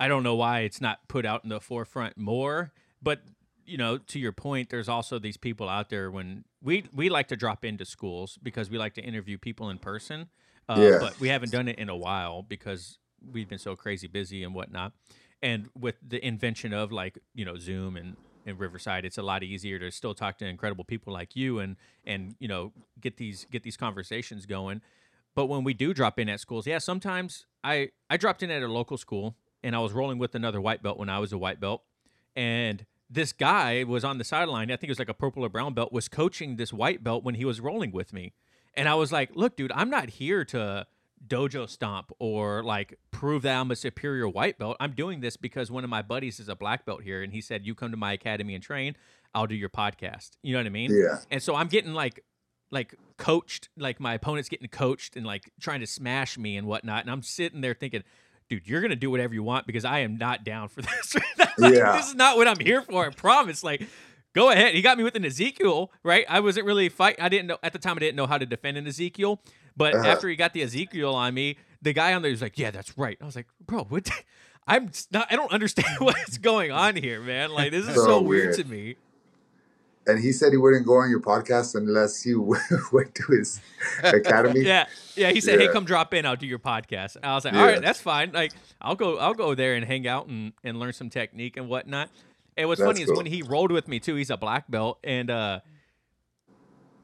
I 0.00 0.08
don't 0.08 0.22
know 0.22 0.34
why 0.34 0.60
it's 0.60 0.80
not 0.80 1.06
put 1.08 1.26
out 1.26 1.44
in 1.44 1.50
the 1.50 1.60
forefront 1.60 2.16
more. 2.16 2.72
But 3.02 3.22
you 3.64 3.76
know, 3.76 3.98
to 3.98 4.18
your 4.18 4.32
point, 4.32 4.70
there's 4.70 4.88
also 4.88 5.18
these 5.18 5.36
people 5.36 5.68
out 5.68 5.90
there 5.90 6.10
when 6.10 6.44
we 6.62 6.84
we 6.94 7.08
like 7.08 7.28
to 7.28 7.36
drop 7.36 7.64
into 7.64 7.84
schools 7.84 8.38
because 8.42 8.70
we 8.70 8.78
like 8.78 8.94
to 8.94 9.02
interview 9.02 9.38
people 9.38 9.70
in 9.70 9.78
person. 9.78 10.28
Uh, 10.68 10.76
Yeah. 10.78 10.98
But 11.00 11.20
we 11.20 11.28
haven't 11.28 11.52
done 11.52 11.68
it 11.68 11.78
in 11.78 11.88
a 11.88 11.96
while 11.96 12.42
because 12.42 12.98
we've 13.32 13.48
been 13.48 13.58
so 13.58 13.76
crazy 13.76 14.06
busy 14.06 14.42
and 14.42 14.54
whatnot. 14.54 14.92
And 15.42 15.68
with 15.78 15.96
the 16.06 16.24
invention 16.24 16.72
of 16.72 16.92
like 16.92 17.18
you 17.34 17.44
know 17.44 17.56
Zoom 17.58 17.96
and 17.96 18.16
in 18.46 18.56
Riverside, 18.56 19.04
it's 19.04 19.18
a 19.18 19.22
lot 19.22 19.42
easier 19.42 19.78
to 19.78 19.90
still 19.90 20.14
talk 20.14 20.38
to 20.38 20.46
incredible 20.46 20.84
people 20.84 21.12
like 21.12 21.36
you 21.36 21.58
and 21.58 21.76
and 22.04 22.34
you 22.38 22.48
know 22.48 22.72
get 23.00 23.16
these 23.16 23.46
get 23.50 23.62
these 23.62 23.76
conversations 23.76 24.46
going. 24.46 24.80
But 25.34 25.46
when 25.46 25.62
we 25.62 25.74
do 25.74 25.94
drop 25.94 26.18
in 26.18 26.28
at 26.28 26.40
schools, 26.40 26.66
yeah, 26.66 26.78
sometimes 26.78 27.46
I 27.62 27.90
I 28.10 28.16
dropped 28.16 28.42
in 28.42 28.50
at 28.50 28.62
a 28.62 28.68
local 28.68 28.96
school 28.96 29.36
and 29.62 29.74
I 29.74 29.80
was 29.80 29.92
rolling 29.92 30.18
with 30.18 30.34
another 30.34 30.60
white 30.60 30.82
belt 30.82 30.98
when 30.98 31.08
I 31.08 31.18
was 31.18 31.32
a 31.32 31.38
white 31.38 31.60
belt, 31.60 31.82
and 32.36 32.84
this 33.10 33.32
guy 33.32 33.84
was 33.84 34.04
on 34.04 34.18
the 34.18 34.24
sideline. 34.24 34.70
I 34.70 34.76
think 34.76 34.84
it 34.84 34.90
was 34.90 34.98
like 34.98 35.08
a 35.08 35.14
purple 35.14 35.44
or 35.44 35.48
brown 35.48 35.74
belt 35.74 35.92
was 35.92 36.08
coaching 36.08 36.56
this 36.56 36.72
white 36.72 37.02
belt 37.02 37.24
when 37.24 37.34
he 37.34 37.44
was 37.44 37.60
rolling 37.60 37.92
with 37.92 38.12
me, 38.12 38.32
and 38.74 38.88
I 38.88 38.94
was 38.94 39.12
like, 39.12 39.30
"Look, 39.34 39.56
dude, 39.56 39.72
I'm 39.72 39.90
not 39.90 40.10
here 40.10 40.44
to 40.46 40.86
dojo 41.26 41.68
stomp 41.68 42.12
or 42.18 42.62
like 42.62 42.98
prove 43.10 43.42
that 43.42 43.58
I'm 43.58 43.70
a 43.70 43.76
superior 43.76 44.28
white 44.28 44.58
belt. 44.58 44.76
I'm 44.78 44.92
doing 44.92 45.20
this 45.20 45.36
because 45.36 45.70
one 45.70 45.84
of 45.84 45.90
my 45.90 46.02
buddies 46.02 46.38
is 46.38 46.48
a 46.48 46.54
black 46.56 46.84
belt 46.84 47.02
here, 47.02 47.22
and 47.22 47.32
he 47.32 47.40
said, 47.40 47.66
"You 47.66 47.74
come 47.74 47.90
to 47.90 47.96
my 47.96 48.12
academy 48.12 48.54
and 48.54 48.62
train, 48.62 48.96
I'll 49.34 49.46
do 49.46 49.54
your 49.54 49.70
podcast." 49.70 50.32
You 50.42 50.52
know 50.52 50.60
what 50.60 50.66
I 50.66 50.70
mean? 50.70 50.90
yeah, 50.92 51.18
And 51.30 51.42
so 51.42 51.54
I'm 51.54 51.68
getting 51.68 51.92
like 51.92 52.24
like 52.70 52.94
coached, 53.16 53.68
like 53.76 53.98
my 53.98 54.14
opponent's 54.14 54.48
getting 54.48 54.68
coached 54.68 55.16
and 55.16 55.24
like 55.24 55.50
trying 55.60 55.80
to 55.80 55.86
smash 55.86 56.36
me 56.36 56.56
and 56.56 56.66
whatnot. 56.66 57.02
And 57.02 57.10
I'm 57.10 57.22
sitting 57.22 57.60
there 57.60 57.74
thinking, 57.74 58.02
dude, 58.48 58.66
you're 58.66 58.80
gonna 58.80 58.96
do 58.96 59.10
whatever 59.10 59.34
you 59.34 59.42
want 59.42 59.66
because 59.66 59.84
I 59.84 60.00
am 60.00 60.16
not 60.18 60.44
down 60.44 60.68
for 60.68 60.82
this. 60.82 61.14
Like, 61.58 61.74
Yeah. 61.74 61.96
This 61.96 62.08
is 62.08 62.14
not 62.14 62.36
what 62.36 62.46
I'm 62.48 62.58
here 62.58 62.82
for. 62.82 63.06
I 63.06 63.10
promise. 63.10 63.62
Like, 63.64 63.86
go 64.34 64.50
ahead. 64.50 64.74
He 64.74 64.82
got 64.82 64.98
me 64.98 65.04
with 65.04 65.14
an 65.16 65.24
Ezekiel, 65.24 65.90
right? 66.02 66.24
I 66.28 66.40
wasn't 66.40 66.66
really 66.66 66.88
fight. 66.88 67.16
I 67.20 67.28
didn't 67.28 67.46
know 67.48 67.58
at 67.62 67.72
the 67.72 67.78
time. 67.78 67.96
I 67.96 68.00
didn't 68.00 68.16
know 68.16 68.26
how 68.26 68.38
to 68.38 68.46
defend 68.46 68.76
an 68.76 68.86
Ezekiel. 68.86 69.40
But 69.76 69.94
Uh-huh. 69.94 70.06
after 70.08 70.28
he 70.28 70.36
got 70.36 70.52
the 70.54 70.62
Ezekiel 70.62 71.14
on 71.14 71.34
me, 71.34 71.56
the 71.82 71.92
guy 71.92 72.12
on 72.12 72.22
there 72.22 72.30
was 72.32 72.42
like, 72.42 72.58
"Yeah, 72.58 72.70
that's 72.72 72.96
right." 72.98 73.16
I 73.20 73.24
was 73.24 73.36
like, 73.36 73.46
"Bro, 73.64 73.84
what?" 73.84 74.10
I'm 74.66 74.90
not. 75.12 75.28
I 75.30 75.36
don't 75.36 75.52
understand 75.52 75.88
what's 76.00 76.36
going 76.38 76.70
on 76.72 76.96
here, 76.96 77.20
man. 77.22 77.50
Like, 77.50 77.70
this 77.70 77.86
is 77.86 77.94
so, 77.94 78.04
So 78.04 78.20
weird. 78.20 78.48
weird. 78.48 78.56
to 78.56 78.64
me. 78.64 78.96
And 80.08 80.18
he 80.18 80.32
said 80.32 80.52
he 80.52 80.56
wouldn't 80.56 80.86
go 80.86 80.94
on 80.96 81.10
your 81.10 81.20
podcast 81.20 81.74
unless 81.74 82.26
you 82.26 82.42
went 82.92 83.14
to 83.14 83.24
his 83.32 83.60
academy. 84.02 84.60
Yeah, 84.64 84.86
yeah. 85.14 85.30
He 85.30 85.40
said, 85.40 85.60
"Hey, 85.60 85.68
come 85.68 85.84
drop 85.84 86.12
in. 86.14 86.26
I'll 86.26 86.36
do 86.36 86.46
your 86.46 86.58
podcast." 86.58 87.16
And 87.16 87.24
I 87.26 87.34
was 87.34 87.44
like, 87.44 87.54
Yeah. 87.54 87.60
"All 87.60 87.66
right, 87.66 87.80
that's 87.82 88.00
fine. 88.00 88.32
Like, 88.32 88.52
I'll 88.80 88.96
go. 88.96 89.18
I'll 89.18 89.34
go 89.34 89.54
there 89.54 89.74
and 89.74 89.84
hang 89.84 90.06
out 90.08 90.26
and, 90.26 90.52
and 90.64 90.78
learn 90.80 90.92
some 90.92 91.10
technique 91.10 91.56
and 91.56 91.68
whatnot." 91.68 92.10
And 92.56 92.68
what's 92.68 92.80
That's 92.80 92.88
funny 92.88 93.02
is 93.02 93.16
when 93.16 93.26
he 93.26 93.42
rolled 93.42 93.70
with 93.70 93.86
me 93.86 94.00
too. 94.00 94.16
He's 94.16 94.30
a 94.30 94.36
black 94.36 94.68
belt, 94.70 94.98
and 95.04 95.30
uh, 95.30 95.60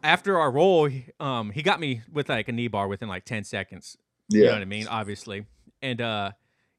after 0.02 0.38
our 0.38 0.50
roll, 0.50 0.86
he, 0.86 1.06
um, 1.20 1.50
he 1.50 1.62
got 1.62 1.80
me 1.80 2.02
with 2.12 2.28
like 2.28 2.48
a 2.48 2.52
knee 2.52 2.68
bar 2.68 2.88
within 2.88 3.08
like 3.08 3.24
ten 3.24 3.44
seconds. 3.44 3.96
yeah, 4.28 4.38
You 4.38 4.46
know 4.46 4.52
what 4.52 4.62
I 4.62 4.66
mean? 4.66 4.86
Obviously. 4.88 5.46
And 5.80 6.00
uh, 6.00 6.32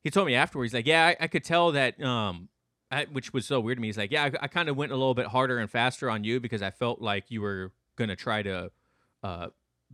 he 0.04 0.10
told 0.12 0.28
me 0.28 0.36
afterwards, 0.36 0.74
like, 0.74 0.88
yeah, 0.88 1.08
I, 1.08 1.24
I 1.24 1.28
could 1.28 1.44
tell 1.44 1.72
that, 1.74 2.02
um, 2.02 2.50
I, 2.92 3.06
which 3.12 3.34
was 3.34 3.46
so 3.46 3.60
weird 3.60 3.78
to 3.78 3.82
me. 3.82 3.88
He's 3.88 3.98
like, 3.98 4.12
yeah, 4.12 4.26
I, 4.26 4.32
I 4.44 4.48
kind 4.48 4.70
of 4.70 4.78
went 4.78 4.92
a 4.92 4.96
little 4.96 5.14
bit 5.16 5.28
harder 5.28 5.58
and 5.60 5.70
faster 5.70 6.10
on 6.10 6.24
you 6.24 6.40
because 6.40 6.62
I 6.62 6.72
felt 6.72 7.02
like 7.02 7.26
you 7.30 7.42
were 7.42 7.72
going 7.98 8.10
to 8.10 8.16
try 8.16 8.44
to 8.44 8.72
uh, 9.24 9.48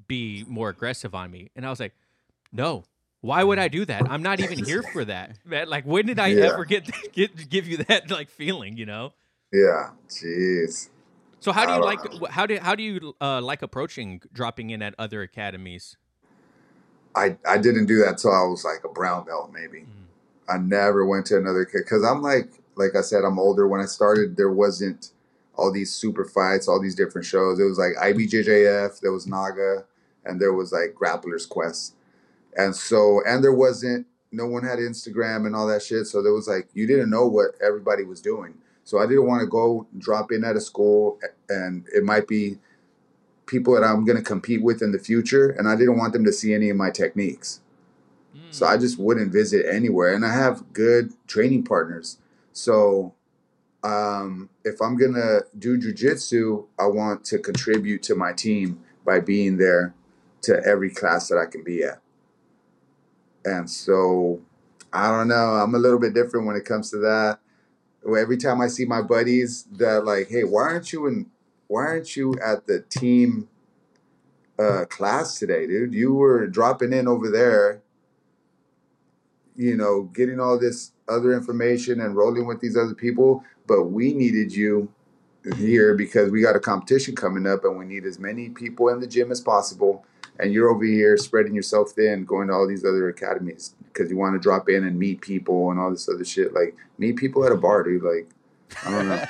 be 0.08 0.46
more 0.48 0.70
aggressive 0.70 1.16
on 1.16 1.32
me. 1.32 1.50
And 1.56 1.66
I 1.66 1.70
was 1.70 1.80
like, 1.80 1.94
no. 2.52 2.86
Why 3.22 3.44
would 3.44 3.60
I 3.60 3.68
do 3.68 3.86
that? 3.86 4.08
I'm 4.10 4.24
not 4.24 4.40
even 4.40 4.60
here 4.60 4.84
for 4.84 5.06
that. 5.06 5.38
Man, 5.46 5.70
like, 5.70 5.86
when 5.86 6.08
did 6.08 6.20
I 6.20 6.32
Yeah. 6.32 6.46
ever 6.48 6.66
get, 6.66 6.90
get 7.14 7.50
give 7.50 7.68
you 7.68 7.78
that 7.86 8.10
like 8.12 8.30
feeling? 8.30 8.78
You 8.78 8.86
know. 8.88 9.14
yeah. 9.54 9.92
Jeez. 10.10 10.90
So 11.40 11.52
how 11.52 11.66
do 11.66 11.74
you 11.74 11.82
like? 11.82 12.04
know. 12.04 12.28
How 12.30 12.46
do 12.46 12.58
how 12.60 12.76
do 12.76 12.84
you 12.84 13.16
uh, 13.22 13.42
like 13.42 13.62
approaching 13.62 14.22
dropping 14.34 14.72
in 14.72 14.82
at 14.82 14.96
other 15.00 15.22
academies? 15.24 15.98
I 17.16 17.38
I 17.48 17.58
didn't 17.58 17.88
do 17.88 18.00
that 18.06 18.18
till 18.20 18.32
I 18.32 18.44
was 18.44 18.64
like 18.66 18.84
a 18.84 18.90
brown 18.90 19.26
belt, 19.26 19.52
maybe. 19.54 19.82
Mhm. 19.82 20.08
I 20.50 20.58
never 20.58 21.06
went 21.06 21.28
to 21.28 21.38
another 21.38 21.66
kid 21.66 21.80
because 21.84 22.04
I'm 22.04 22.22
like, 22.22 22.52
like 22.76 22.96
I 22.96 23.02
said, 23.02 23.24
I'm 23.24 23.40
older. 23.40 23.68
When 23.68 23.82
I 23.82 23.86
started, 23.86 24.38
there 24.38 24.52
wasn't 24.52 25.12
all 25.56 25.72
these 25.72 25.94
super 25.94 26.26
fights, 26.26 26.68
all 26.68 26.82
these 26.82 26.96
different 26.96 27.26
shows. 27.26 27.60
It 27.60 27.66
was 27.66 27.78
like 27.78 27.94
IBJJF, 28.02 29.00
there 29.02 29.12
was 29.12 29.28
NAGA, 29.28 29.86
and 30.26 30.40
there 30.40 30.54
was 30.54 30.72
like 30.72 30.96
Grappler's 30.96 31.46
Quest, 31.46 31.96
and 32.58 32.76
so 32.76 33.22
and 33.26 33.44
there 33.44 33.54
wasn't. 33.54 34.08
No 34.34 34.46
one 34.46 34.64
had 34.64 34.80
Instagram 34.80 35.46
and 35.46 35.54
all 35.54 35.68
that 35.68 35.84
shit, 35.84 36.08
so 36.08 36.22
there 36.22 36.32
was 36.32 36.48
like 36.48 36.70
you 36.74 36.88
didn't 36.88 37.10
know 37.10 37.28
what 37.28 37.52
everybody 37.62 38.04
was 38.04 38.22
doing. 38.22 38.54
So 38.84 39.00
I 39.00 39.06
didn't 39.06 39.28
want 39.28 39.42
to 39.42 39.48
go 39.48 39.88
drop 39.98 40.32
in 40.32 40.44
at 40.44 40.56
a 40.56 40.62
school, 40.62 41.20
and 41.50 41.86
it 41.94 42.04
might 42.04 42.28
be 42.28 42.58
people 43.46 43.74
that 43.76 43.84
I'm 43.84 44.06
going 44.06 44.18
to 44.18 44.24
compete 44.24 44.64
with 44.64 44.82
in 44.82 44.94
the 44.94 45.00
future, 45.00 45.50
and 45.50 45.68
I 45.68 45.76
didn't 45.76 45.98
want 45.98 46.14
them 46.14 46.24
to 46.24 46.32
see 46.32 46.54
any 46.54 46.70
of 46.70 46.78
my 46.78 46.90
techniques. 46.90 47.60
So 48.50 48.66
I 48.66 48.76
hmm. 48.76 48.82
just 48.82 48.98
wouldn't 48.98 49.32
visit 49.32 49.66
anywhere. 49.66 50.14
And 50.14 50.26
I 50.26 50.34
have 50.34 50.74
good 50.74 51.14
training 51.28 51.64
partners. 51.64 52.18
So 52.54 53.14
um, 53.84 54.50
if 54.64 54.82
I'm 54.82 54.98
going 54.98 55.14
to 55.14 55.46
do 55.58 55.78
jujitsu, 55.78 56.66
I 56.80 56.86
want 56.86 57.26
to 57.26 57.40
contribute 57.40 58.04
to 58.04 58.16
my 58.16 58.34
team 58.34 58.80
by 59.06 59.20
being 59.20 59.58
there 59.58 59.94
to 60.44 60.62
every 60.66 60.90
class 60.90 61.28
that 61.30 61.38
I 61.38 61.46
can 61.46 61.64
be 61.64 61.84
at. 61.84 62.00
And 63.44 63.70
so 63.70 64.42
I 64.94 65.10
don't 65.10 65.28
know. 65.28 65.36
I'm 65.36 65.76
a 65.76 65.80
little 65.80 66.00
bit 66.00 66.14
different 66.14 66.46
when 66.46 66.56
it 66.56 66.66
comes 66.66 66.92
to 66.92 66.98
that. 66.98 67.40
Every 68.06 68.38
time 68.38 68.62
I 68.62 68.68
see 68.68 68.86
my 68.86 69.02
buddies 69.02 69.64
that 69.74 70.06
like, 70.06 70.30
hey, 70.30 70.44
why 70.44 70.64
aren't 70.64 70.92
you 70.92 71.08
in 71.08 71.28
why 71.68 71.84
aren't 71.84 72.16
you 72.18 72.34
at 72.44 72.68
the 72.68 72.82
team 72.82 73.48
uh, 74.60 74.86
class 74.86 75.40
today, 75.40 75.68
dude? 75.68 75.94
You 75.94 76.14
were 76.14 76.48
dropping 76.48 76.94
in 76.94 77.08
over 77.08 77.30
there 77.30 77.81
you 79.56 79.76
know, 79.76 80.04
getting 80.14 80.40
all 80.40 80.60
this 80.60 80.92
other 81.08 81.34
information 81.34 82.02
and 82.02 82.16
rolling 82.16 82.48
with 82.48 82.62
these 82.62 82.78
other 82.78 82.96
people, 82.96 83.44
but 83.68 83.84
we 83.84 84.14
needed 84.14 84.54
you 84.54 84.92
here 85.58 85.96
because 85.96 86.30
we 86.30 86.42
got 86.42 86.56
a 86.56 86.60
competition 86.60 87.16
coming 87.16 87.48
up 87.48 87.64
and 87.66 87.78
we 87.78 87.86
need 87.86 88.06
as 88.06 88.20
many 88.20 88.50
people 88.50 88.90
in 88.90 89.00
the 89.00 89.08
gym 89.08 89.32
as 89.32 89.42
possible 89.42 90.06
and 90.42 90.54
you're 90.54 90.70
over 90.70 90.84
here 90.84 91.18
spreading 91.18 91.54
yourself 91.54 91.92
thin, 91.92 92.26
going 92.26 92.48
to 92.48 92.54
all 92.54 92.68
these 92.68 92.84
other 92.84 93.08
academies 93.10 93.76
because 93.86 94.10
you 94.10 94.18
want 94.18 94.34
to 94.34 94.40
drop 94.40 94.70
in 94.70 94.84
and 94.84 94.98
meet 94.98 95.22
people 95.22 95.70
and 95.70 95.80
all 95.80 95.92
this 95.92 96.10
other 96.10 96.26
shit. 96.26 96.54
Like 96.54 96.76
meet 96.98 97.16
people 97.16 97.46
at 97.46 97.52
a 97.52 97.58
bar, 97.58 97.84
dude. 97.84 98.02
Like 98.04 98.28
I 98.86 98.92
don't 98.92 99.08
know. 99.10 99.24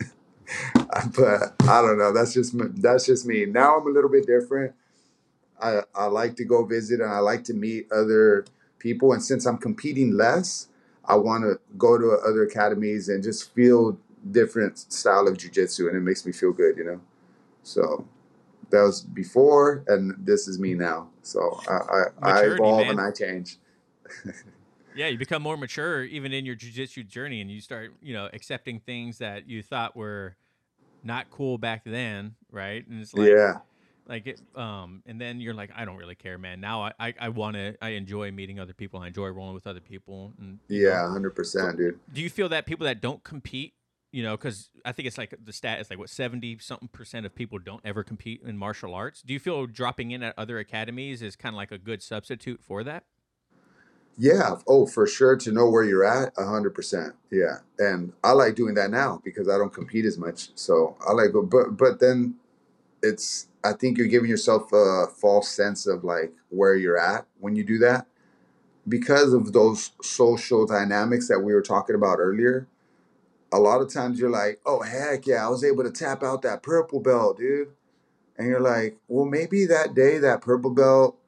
but 1.16 1.54
I 1.68 1.82
don't 1.82 1.98
know. 1.98 2.12
That's 2.12 2.32
just 2.32 2.54
that's 2.80 3.06
just 3.06 3.26
me. 3.26 3.46
Now 3.46 3.78
I'm 3.78 3.86
a 3.86 3.90
little 3.90 4.10
bit 4.10 4.26
different. 4.26 4.74
I 5.60 5.80
I 5.94 6.06
like 6.06 6.36
to 6.36 6.44
go 6.44 6.64
visit 6.64 7.00
and 7.00 7.10
I 7.10 7.18
like 7.18 7.42
to 7.44 7.54
meet 7.54 7.90
other 7.90 8.44
people. 8.78 9.12
And 9.12 9.22
since 9.22 9.46
I'm 9.46 9.58
competing 9.58 10.12
less, 10.12 10.68
I 11.04 11.16
want 11.16 11.44
to 11.44 11.58
go 11.76 11.98
to 11.98 12.18
other 12.26 12.44
academies 12.44 13.08
and 13.08 13.22
just 13.22 13.54
feel 13.54 13.98
different 14.30 14.78
style 14.78 15.26
of 15.26 15.36
jujitsu, 15.36 15.88
and 15.88 15.96
it 15.96 16.00
makes 16.00 16.26
me 16.26 16.32
feel 16.32 16.52
good, 16.52 16.76
you 16.76 16.84
know. 16.84 17.00
So 17.62 18.06
that 18.70 18.82
was 18.82 19.00
before, 19.00 19.84
and 19.86 20.14
this 20.18 20.48
is 20.48 20.58
me 20.58 20.74
now. 20.74 21.08
So 21.22 21.60
I 21.68 21.72
I, 21.72 22.30
I 22.30 22.40
evolve 22.46 22.80
man. 22.80 22.90
and 22.90 23.00
I 23.00 23.10
change. 23.10 23.56
yeah, 24.94 25.06
you 25.06 25.18
become 25.18 25.42
more 25.42 25.56
mature 25.56 26.04
even 26.04 26.32
in 26.32 26.44
your 26.44 26.56
jujitsu 26.56 27.06
journey, 27.06 27.40
and 27.40 27.50
you 27.50 27.60
start 27.60 27.92
you 28.02 28.12
know 28.12 28.28
accepting 28.32 28.80
things 28.80 29.18
that 29.18 29.48
you 29.48 29.62
thought 29.62 29.96
were 29.96 30.36
not 31.02 31.30
cool 31.30 31.58
back 31.58 31.82
then, 31.84 32.34
right? 32.50 32.86
And 32.86 33.00
it's 33.00 33.14
like 33.14 33.28
yeah 33.28 33.58
like 34.08 34.26
it 34.26 34.40
um 34.56 35.02
and 35.06 35.20
then 35.20 35.40
you're 35.40 35.54
like 35.54 35.70
i 35.76 35.84
don't 35.84 35.96
really 35.96 36.14
care 36.14 36.38
man. 36.38 36.60
Now 36.60 36.82
i 36.82 36.92
i, 36.98 37.14
I 37.20 37.28
want 37.28 37.56
to 37.56 37.76
i 37.82 37.90
enjoy 37.90 38.30
meeting 38.32 38.58
other 38.58 38.72
people. 38.72 39.00
I 39.00 39.08
enjoy 39.08 39.28
rolling 39.28 39.54
with 39.54 39.66
other 39.66 39.80
people 39.80 40.32
and 40.40 40.58
yeah 40.68 41.02
100% 41.02 41.76
dude. 41.76 42.00
Do 42.12 42.22
you 42.22 42.30
feel 42.30 42.48
that 42.48 42.66
people 42.66 42.84
that 42.86 43.00
don't 43.00 43.22
compete 43.22 43.74
you 44.10 44.22
know 44.22 44.38
because 44.38 44.70
i 44.86 44.92
think 44.92 45.06
it's 45.06 45.18
like 45.18 45.34
the 45.44 45.52
stat 45.52 45.80
is 45.80 45.90
like 45.90 45.98
what 45.98 46.08
70 46.08 46.58
something 46.60 46.88
percent 46.88 47.26
of 47.26 47.34
people 47.34 47.58
don't 47.58 47.82
ever 47.84 48.02
compete 48.02 48.42
in 48.44 48.56
martial 48.56 48.94
arts? 48.94 49.22
Do 49.22 49.32
you 49.32 49.38
feel 49.40 49.66
dropping 49.66 50.10
in 50.10 50.22
at 50.22 50.34
other 50.38 50.58
academies 50.58 51.20
is 51.22 51.36
kind 51.36 51.54
of 51.54 51.58
like 51.58 51.72
a 51.72 51.78
good 51.78 52.02
substitute 52.02 52.62
for 52.62 52.82
that? 52.84 53.04
Yeah 54.16 54.56
oh 54.66 54.86
for 54.86 55.06
sure 55.06 55.36
to 55.36 55.52
know 55.52 55.68
where 55.68 55.84
you're 55.84 56.04
at 56.04 56.34
100% 56.36 57.12
yeah. 57.30 57.58
And 57.78 58.12
i 58.24 58.32
like 58.32 58.54
doing 58.54 58.74
that 58.74 58.90
now 58.90 59.20
because 59.22 59.48
i 59.48 59.58
don't 59.58 59.72
compete 59.72 60.06
as 60.06 60.16
much 60.16 60.48
so 60.54 60.96
i 61.06 61.12
like 61.12 61.30
but 61.32 61.76
but 61.76 62.00
then 62.00 62.34
it's 63.02 63.48
I 63.64 63.72
think 63.72 63.98
you're 63.98 64.06
giving 64.06 64.30
yourself 64.30 64.72
a 64.72 65.06
false 65.08 65.48
sense 65.48 65.86
of 65.86 66.04
like 66.04 66.32
where 66.48 66.76
you're 66.76 66.98
at 66.98 67.26
when 67.40 67.56
you 67.56 67.64
do 67.64 67.78
that 67.78 68.06
because 68.86 69.32
of 69.32 69.52
those 69.52 69.92
social 70.02 70.66
dynamics 70.66 71.28
that 71.28 71.40
we 71.40 71.52
were 71.52 71.62
talking 71.62 71.94
about 71.94 72.18
earlier. 72.18 72.66
A 73.52 73.58
lot 73.58 73.80
of 73.80 73.92
times 73.92 74.18
you're 74.20 74.30
like, 74.30 74.60
"Oh 74.66 74.82
heck 74.82 75.26
yeah, 75.26 75.46
I 75.46 75.48
was 75.48 75.64
able 75.64 75.84
to 75.84 75.90
tap 75.90 76.22
out 76.22 76.42
that 76.42 76.62
purple 76.62 77.00
belt, 77.00 77.38
dude." 77.38 77.70
And 78.36 78.48
you're 78.48 78.60
like, 78.60 78.98
"Well, 79.08 79.24
maybe 79.26 79.66
that 79.66 79.94
day 79.94 80.18
that 80.18 80.42
purple 80.42 80.70
belt 80.70 81.18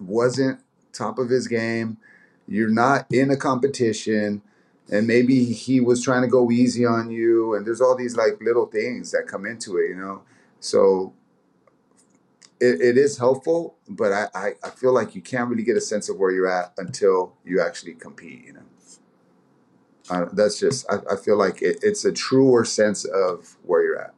wasn't 0.00 0.60
top 0.92 1.18
of 1.18 1.28
his 1.30 1.48
game. 1.48 1.98
You're 2.46 2.70
not 2.70 3.06
in 3.10 3.30
a 3.30 3.36
competition." 3.36 4.42
and 4.90 5.06
maybe 5.06 5.44
he 5.44 5.80
was 5.80 6.02
trying 6.02 6.22
to 6.22 6.28
go 6.28 6.50
easy 6.50 6.84
on 6.84 7.10
you 7.10 7.54
and 7.54 7.66
there's 7.66 7.80
all 7.80 7.96
these 7.96 8.16
like 8.16 8.40
little 8.42 8.66
things 8.66 9.12
that 9.12 9.26
come 9.26 9.46
into 9.46 9.78
it 9.78 9.88
you 9.88 9.94
know 9.94 10.22
so 10.62 11.12
it, 12.60 12.80
it 12.80 12.96
is 12.96 13.18
helpful, 13.18 13.76
but 13.88 14.12
I, 14.12 14.28
I, 14.34 14.52
I 14.62 14.70
feel 14.70 14.92
like 14.92 15.16
you 15.16 15.20
can't 15.20 15.50
really 15.50 15.64
get 15.64 15.76
a 15.76 15.80
sense 15.80 16.08
of 16.08 16.18
where 16.18 16.30
you're 16.30 16.48
at 16.48 16.72
until 16.78 17.34
you 17.44 17.60
actually 17.60 17.94
compete. 17.94 18.44
You 18.46 18.52
know, 18.52 18.60
uh, 20.08 20.26
that's 20.32 20.60
just 20.60 20.86
I, 20.88 20.98
I 21.12 21.16
feel 21.16 21.36
like 21.36 21.60
it, 21.60 21.78
it's 21.82 22.04
a 22.04 22.12
truer 22.12 22.64
sense 22.64 23.04
of 23.04 23.56
where 23.64 23.82
you're 23.82 24.00
at. 24.00 24.14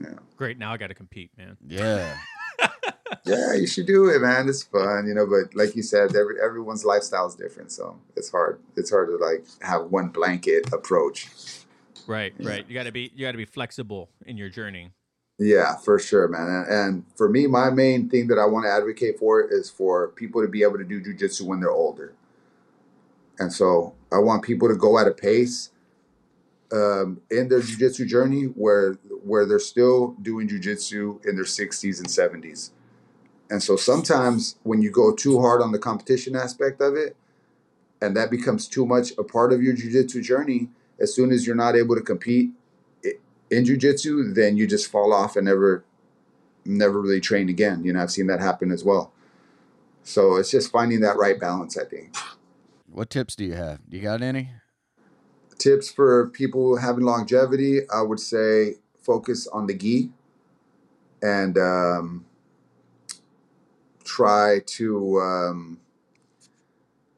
Yeah. 0.00 0.18
Great. 0.36 0.58
Now 0.58 0.72
I 0.72 0.76
got 0.76 0.88
to 0.88 0.94
compete, 0.94 1.30
man. 1.38 1.56
Yeah. 1.64 2.18
yeah, 3.24 3.54
you 3.54 3.68
should 3.68 3.86
do 3.86 4.08
it, 4.08 4.20
man. 4.20 4.48
It's 4.48 4.64
fun, 4.64 5.06
you 5.06 5.14
know. 5.14 5.26
But 5.26 5.54
like 5.54 5.76
you 5.76 5.84
said, 5.84 6.16
every 6.16 6.42
everyone's 6.42 6.84
lifestyle 6.84 7.28
is 7.28 7.36
different, 7.36 7.70
so 7.70 7.96
it's 8.16 8.32
hard. 8.32 8.58
It's 8.76 8.90
hard 8.90 9.08
to 9.10 9.24
like 9.24 9.46
have 9.62 9.84
one 9.92 10.08
blanket 10.08 10.72
approach. 10.72 11.28
Right, 12.08 12.34
yeah. 12.38 12.48
right. 12.48 12.64
You 12.68 12.74
got 12.74 12.84
to 12.84 12.92
be 12.92 13.12
you 13.14 13.24
got 13.24 13.32
to 13.32 13.38
be 13.38 13.44
flexible 13.44 14.10
in 14.26 14.36
your 14.36 14.48
journey. 14.48 14.90
Yeah, 15.38 15.76
for 15.76 15.98
sure, 15.98 16.28
man. 16.28 16.48
And, 16.48 16.66
and 16.68 17.04
for 17.14 17.28
me, 17.28 17.46
my 17.46 17.70
main 17.70 18.08
thing 18.08 18.28
that 18.28 18.38
I 18.38 18.46
want 18.46 18.64
to 18.64 18.70
advocate 18.70 19.18
for 19.18 19.42
is 19.42 19.70
for 19.70 20.08
people 20.08 20.40
to 20.42 20.48
be 20.48 20.62
able 20.62 20.78
to 20.78 20.84
do 20.84 21.00
jujitsu 21.00 21.42
when 21.42 21.60
they're 21.60 21.70
older. 21.70 22.14
And 23.38 23.52
so 23.52 23.94
I 24.10 24.18
want 24.18 24.42
people 24.42 24.68
to 24.68 24.74
go 24.76 24.98
at 24.98 25.06
a 25.06 25.10
pace 25.10 25.70
um, 26.72 27.20
in 27.30 27.48
their 27.48 27.60
jujitsu 27.60 28.06
journey 28.06 28.44
where 28.44 28.94
where 29.24 29.44
they're 29.44 29.58
still 29.58 30.16
doing 30.22 30.48
jujitsu 30.48 31.24
in 31.26 31.36
their 31.36 31.44
60s 31.44 31.98
and 31.98 32.08
70s. 32.08 32.70
And 33.50 33.62
so 33.62 33.76
sometimes 33.76 34.56
when 34.62 34.82
you 34.82 34.90
go 34.90 35.14
too 35.14 35.40
hard 35.40 35.62
on 35.62 35.72
the 35.72 35.78
competition 35.78 36.34
aspect 36.34 36.80
of 36.80 36.96
it, 36.96 37.16
and 38.00 38.16
that 38.16 38.30
becomes 38.30 38.68
too 38.68 38.86
much 38.86 39.12
a 39.18 39.24
part 39.24 39.52
of 39.52 39.62
your 39.62 39.74
jujitsu 39.74 40.22
journey, 40.22 40.68
as 41.00 41.14
soon 41.14 41.30
as 41.30 41.46
you're 41.46 41.56
not 41.56 41.76
able 41.76 41.94
to 41.94 42.02
compete 42.02 42.50
in 43.50 43.64
jujitsu, 43.64 44.34
then 44.34 44.56
you 44.56 44.66
just 44.66 44.90
fall 44.90 45.12
off 45.12 45.36
and 45.36 45.46
never 45.46 45.84
never 46.64 47.00
really 47.00 47.20
train 47.20 47.48
again. 47.48 47.84
You 47.84 47.92
know, 47.92 48.02
I've 48.02 48.10
seen 48.10 48.26
that 48.26 48.40
happen 48.40 48.70
as 48.70 48.84
well. 48.84 49.12
So 50.02 50.36
it's 50.36 50.50
just 50.50 50.70
finding 50.70 51.00
that 51.00 51.16
right 51.16 51.38
balance, 51.38 51.76
I 51.76 51.84
think. 51.84 52.16
What 52.90 53.10
tips 53.10 53.36
do 53.36 53.44
you 53.44 53.54
have? 53.54 53.80
Do 53.88 53.96
you 53.96 54.02
got 54.02 54.22
any? 54.22 54.50
Tips 55.58 55.90
for 55.90 56.28
people 56.28 56.76
having 56.76 57.04
longevity, 57.04 57.80
I 57.90 58.02
would 58.02 58.20
say 58.20 58.74
focus 59.02 59.46
on 59.48 59.66
the 59.66 59.74
gi 59.74 60.10
and 61.22 61.56
um, 61.56 62.26
try 64.04 64.60
to 64.66 65.20
um, 65.20 65.80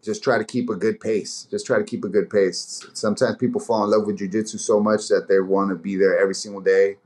just 0.08 0.24
try 0.24 0.38
to 0.38 0.44
keep 0.44 0.70
a 0.70 0.74
good 0.74 1.00
pace. 1.00 1.46
Just 1.50 1.66
try 1.66 1.76
to 1.76 1.84
keep 1.84 2.02
a 2.02 2.08
good 2.08 2.30
pace. 2.30 2.82
Sometimes 2.94 3.36
people 3.36 3.60
fall 3.60 3.84
in 3.84 3.90
love 3.90 4.06
with 4.06 4.18
jujitsu 4.18 4.58
so 4.58 4.80
much 4.80 5.06
that 5.08 5.28
they 5.28 5.38
want 5.38 5.68
to 5.68 5.76
be 5.76 5.96
there 5.96 6.18
every 6.18 6.34
single 6.34 6.62
day, 6.62 6.96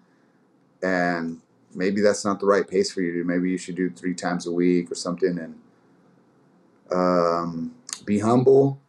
and 0.85 1.41
maybe 1.75 2.01
that's 2.01 2.25
not 2.25 2.39
the 2.39 2.47
right 2.47 2.69
pace 2.69 2.93
for 2.93 3.01
you. 3.01 3.25
Maybe 3.25 3.51
you 3.51 3.59
should 3.59 3.75
do 3.75 3.91
three 3.91 4.15
times 4.15 4.47
a 4.47 4.53
week 4.53 4.93
or 4.93 4.95
something, 4.95 5.37
and 5.37 5.55
um, 6.93 7.75
be 8.05 8.21
humble 8.21 8.81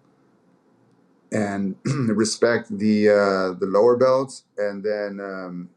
and 1.31 1.75
respect 1.85 2.69
the 2.77 3.09
uh, 3.09 3.59
the 3.59 3.65
lower 3.65 3.97
belts, 3.97 4.43
and 4.59 4.83
then 4.83 5.19
um, 5.19 5.69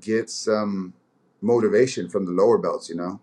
get 0.00 0.28
some 0.30 0.94
motivation 1.40 2.08
from 2.08 2.24
the 2.24 2.32
lower 2.32 2.58
belts. 2.58 2.88
You 2.88 2.96
know, 2.96 3.20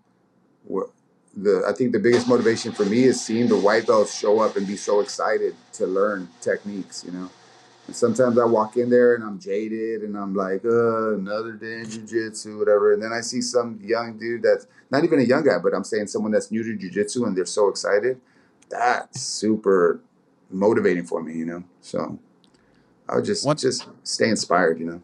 the 1.35 1.63
I 1.67 1.73
think 1.73 1.91
the 1.91 1.99
biggest 1.99 2.27
motivation 2.27 2.71
for 2.71 2.85
me 2.85 3.03
is 3.03 3.23
seeing 3.23 3.47
the 3.47 3.57
white 3.57 3.87
belts 3.87 4.17
show 4.17 4.39
up 4.39 4.55
and 4.57 4.67
be 4.67 4.77
so 4.77 4.99
excited 4.99 5.55
to 5.73 5.85
learn 5.85 6.29
techniques, 6.41 7.03
you 7.05 7.11
know. 7.11 7.29
And 7.87 7.95
sometimes 7.95 8.37
I 8.37 8.45
walk 8.45 8.77
in 8.77 8.89
there 8.89 9.15
and 9.15 9.23
I'm 9.23 9.39
jaded 9.39 10.03
and 10.03 10.15
I'm 10.15 10.35
like, 10.35 10.63
uh, 10.63 11.15
another 11.15 11.53
day 11.53 11.79
in 11.79 11.85
jujitsu, 11.85 12.59
whatever. 12.59 12.93
And 12.93 13.01
then 13.01 13.11
I 13.11 13.21
see 13.21 13.41
some 13.41 13.79
young 13.81 14.17
dude 14.17 14.43
that's 14.43 14.67
not 14.91 15.03
even 15.03 15.19
a 15.19 15.23
young 15.23 15.43
guy, 15.43 15.57
but 15.57 15.73
I'm 15.73 15.83
saying 15.83 16.07
someone 16.07 16.31
that's 16.31 16.51
new 16.51 16.63
to 16.63 16.77
jujitsu 16.77 17.25
and 17.25 17.35
they're 17.35 17.45
so 17.45 17.69
excited. 17.69 18.21
That's 18.69 19.21
super 19.21 19.99
motivating 20.49 21.05
for 21.05 21.21
me, 21.21 21.33
you 21.33 21.45
know. 21.45 21.63
So 21.81 22.19
I 23.09 23.15
would 23.15 23.25
just 23.25 23.45
Once, 23.45 23.61
just 23.61 23.87
stay 24.03 24.29
inspired, 24.29 24.79
you 24.79 24.85
know. 24.85 25.01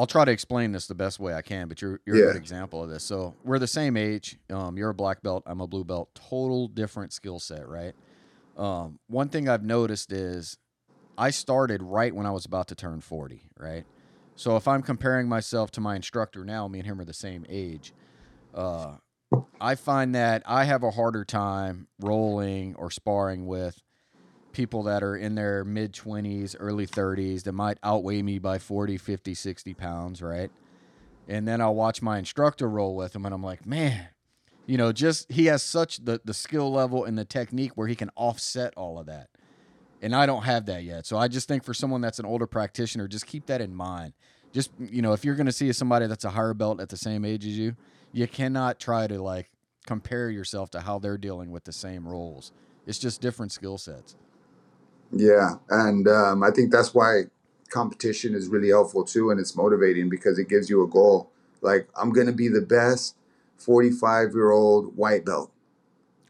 I'll 0.00 0.06
try 0.06 0.24
to 0.24 0.32
explain 0.32 0.72
this 0.72 0.86
the 0.86 0.94
best 0.94 1.20
way 1.20 1.34
I 1.34 1.42
can, 1.42 1.68
but 1.68 1.82
you're 1.82 2.00
you're 2.06 2.16
yeah. 2.16 2.24
a 2.24 2.26
good 2.28 2.36
example 2.36 2.82
of 2.82 2.88
this. 2.88 3.04
So 3.04 3.34
we're 3.44 3.58
the 3.58 3.66
same 3.66 3.98
age. 3.98 4.38
Um, 4.48 4.78
you're 4.78 4.88
a 4.88 4.94
black 4.94 5.20
belt. 5.22 5.42
I'm 5.44 5.60
a 5.60 5.66
blue 5.66 5.84
belt. 5.84 6.08
Total 6.14 6.68
different 6.68 7.12
skill 7.12 7.38
set, 7.38 7.68
right? 7.68 7.92
Um, 8.56 8.98
one 9.08 9.28
thing 9.28 9.46
I've 9.46 9.62
noticed 9.62 10.10
is 10.10 10.56
I 11.18 11.28
started 11.28 11.82
right 11.82 12.14
when 12.14 12.24
I 12.24 12.30
was 12.30 12.46
about 12.46 12.68
to 12.68 12.74
turn 12.74 13.02
40, 13.02 13.42
right? 13.58 13.84
So 14.36 14.56
if 14.56 14.66
I'm 14.66 14.80
comparing 14.80 15.28
myself 15.28 15.70
to 15.72 15.82
my 15.82 15.96
instructor 15.96 16.46
now, 16.46 16.66
me 16.66 16.78
and 16.78 16.86
him 16.86 16.98
are 16.98 17.04
the 17.04 17.12
same 17.12 17.44
age. 17.46 17.92
Uh, 18.54 18.94
I 19.60 19.74
find 19.74 20.14
that 20.14 20.42
I 20.46 20.64
have 20.64 20.82
a 20.82 20.92
harder 20.92 21.26
time 21.26 21.88
rolling 22.00 22.74
or 22.76 22.90
sparring 22.90 23.46
with 23.46 23.82
people 24.52 24.82
that 24.84 25.02
are 25.02 25.16
in 25.16 25.34
their 25.34 25.64
mid 25.64 25.92
20s, 25.92 26.56
early 26.58 26.86
30s 26.86 27.44
that 27.44 27.52
might 27.52 27.78
outweigh 27.82 28.22
me 28.22 28.38
by 28.38 28.58
40, 28.58 28.96
50, 28.96 29.34
60 29.34 29.74
pounds, 29.74 30.22
right? 30.22 30.50
And 31.28 31.46
then 31.46 31.60
I'll 31.60 31.74
watch 31.74 32.02
my 32.02 32.18
instructor 32.18 32.68
roll 32.68 32.96
with 32.96 33.14
him 33.14 33.24
and 33.24 33.34
I'm 33.34 33.42
like, 33.42 33.66
man, 33.66 34.08
you 34.66 34.76
know, 34.76 34.92
just 34.92 35.30
he 35.30 35.46
has 35.46 35.62
such 35.62 36.04
the, 36.04 36.20
the 36.24 36.34
skill 36.34 36.72
level 36.72 37.04
and 37.04 37.18
the 37.18 37.24
technique 37.24 37.72
where 37.76 37.88
he 37.88 37.94
can 37.94 38.10
offset 38.16 38.74
all 38.76 38.98
of 38.98 39.06
that. 39.06 39.28
And 40.02 40.14
I 40.14 40.26
don't 40.26 40.42
have 40.42 40.66
that 40.66 40.82
yet. 40.82 41.06
So 41.06 41.18
I 41.18 41.28
just 41.28 41.46
think 41.46 41.64
for 41.64 41.74
someone 41.74 42.00
that's 42.00 42.18
an 42.18 42.26
older 42.26 42.46
practitioner, 42.46 43.06
just 43.06 43.26
keep 43.26 43.46
that 43.46 43.60
in 43.60 43.74
mind. 43.74 44.14
Just, 44.52 44.70
you 44.78 45.02
know, 45.02 45.12
if 45.12 45.24
you're 45.24 45.36
going 45.36 45.46
to 45.46 45.52
see 45.52 45.72
somebody 45.72 46.06
that's 46.06 46.24
a 46.24 46.30
higher 46.30 46.54
belt 46.54 46.80
at 46.80 46.88
the 46.88 46.96
same 46.96 47.24
age 47.24 47.44
as 47.46 47.56
you, 47.56 47.76
you 48.12 48.26
cannot 48.26 48.80
try 48.80 49.06
to 49.06 49.22
like 49.22 49.50
compare 49.86 50.30
yourself 50.30 50.70
to 50.70 50.80
how 50.80 50.98
they're 50.98 51.18
dealing 51.18 51.50
with 51.50 51.64
the 51.64 51.72
same 51.72 52.08
roles. 52.08 52.52
It's 52.86 52.98
just 52.98 53.20
different 53.20 53.52
skill 53.52 53.78
sets. 53.78 54.16
Yeah, 55.12 55.54
and 55.68 56.06
um, 56.08 56.42
I 56.42 56.50
think 56.50 56.70
that's 56.70 56.94
why 56.94 57.22
competition 57.68 58.34
is 58.34 58.48
really 58.48 58.68
helpful 58.68 59.04
too, 59.04 59.30
and 59.30 59.40
it's 59.40 59.56
motivating 59.56 60.08
because 60.08 60.38
it 60.38 60.48
gives 60.48 60.70
you 60.70 60.82
a 60.82 60.88
goal. 60.88 61.30
Like 61.60 61.88
I'm 62.00 62.10
gonna 62.10 62.32
be 62.32 62.48
the 62.48 62.60
best 62.60 63.16
45 63.58 64.32
year 64.34 64.50
old 64.50 64.96
white 64.96 65.24
belt. 65.24 65.50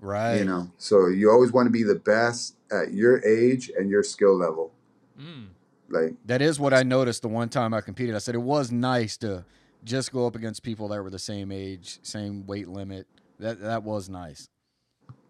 Right. 0.01 0.37
You 0.37 0.45
know, 0.45 0.71
so 0.79 1.09
you 1.09 1.31
always 1.31 1.53
want 1.53 1.67
to 1.67 1.71
be 1.71 1.83
the 1.83 1.95
best 1.95 2.57
at 2.73 2.93
your 2.93 3.25
age 3.25 3.71
and 3.77 3.91
your 3.91 4.03
skill 4.03 4.37
level. 4.37 4.73
Mm. 5.21 5.49
Like, 5.91 6.15
That 6.25 6.41
is 6.41 6.59
what 6.59 6.73
I 6.73 6.85
noticed 6.85 7.23
the 7.23 7.29
one 7.29 7.49
time 7.49 7.75
I 7.75 7.81
competed. 7.81 8.15
I 8.15 8.19
said 8.19 8.35
it 8.35 8.39
was 8.39 8.71
nice 8.71 9.17
to 9.19 9.45
just 9.85 10.13
go 10.13 10.27
up 10.27 10.37
against 10.37 10.63
people 10.63 10.89
that 10.89 11.03
were 11.03 11.11
the 11.11 11.19
same 11.19 11.51
age, 11.51 11.99
same 12.03 12.47
weight 12.47 12.69
limit. 12.69 13.07
That 13.39 13.61
that 13.61 13.83
was 13.83 14.09
nice. 14.09 14.49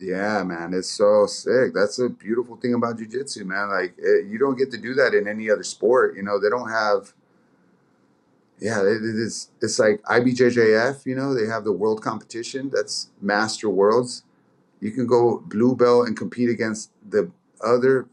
Yeah, 0.00 0.42
man, 0.42 0.72
it's 0.72 0.90
so 0.90 1.26
sick. 1.26 1.74
That's 1.74 1.98
a 1.98 2.08
beautiful 2.08 2.56
thing 2.56 2.74
about 2.74 2.96
jujitsu, 2.98 3.44
man. 3.44 3.68
Like, 3.68 3.94
it, 3.98 4.26
you 4.26 4.38
don't 4.38 4.56
get 4.56 4.70
to 4.72 4.78
do 4.78 4.94
that 4.94 5.14
in 5.14 5.28
any 5.28 5.50
other 5.50 5.62
sport. 5.62 6.16
You 6.16 6.22
know, 6.22 6.40
they 6.40 6.48
don't 6.48 6.70
have. 6.70 7.12
Yeah, 8.58 8.80
it, 8.80 9.02
it 9.02 9.16
is. 9.16 9.50
It's 9.60 9.78
like 9.78 10.02
IBJJF. 10.02 11.04
You 11.06 11.14
know, 11.14 11.34
they 11.34 11.46
have 11.46 11.64
the 11.64 11.72
world 11.72 12.02
competition. 12.02 12.70
That's 12.72 13.10
Master 13.20 13.68
Worlds. 13.68 14.22
You 14.80 14.90
can 14.90 15.06
go 15.06 15.42
blue 15.46 15.76
belt 15.76 16.08
and 16.08 16.16
compete 16.16 16.48
against 16.48 16.90
the 17.06 17.30
other 17.62 18.06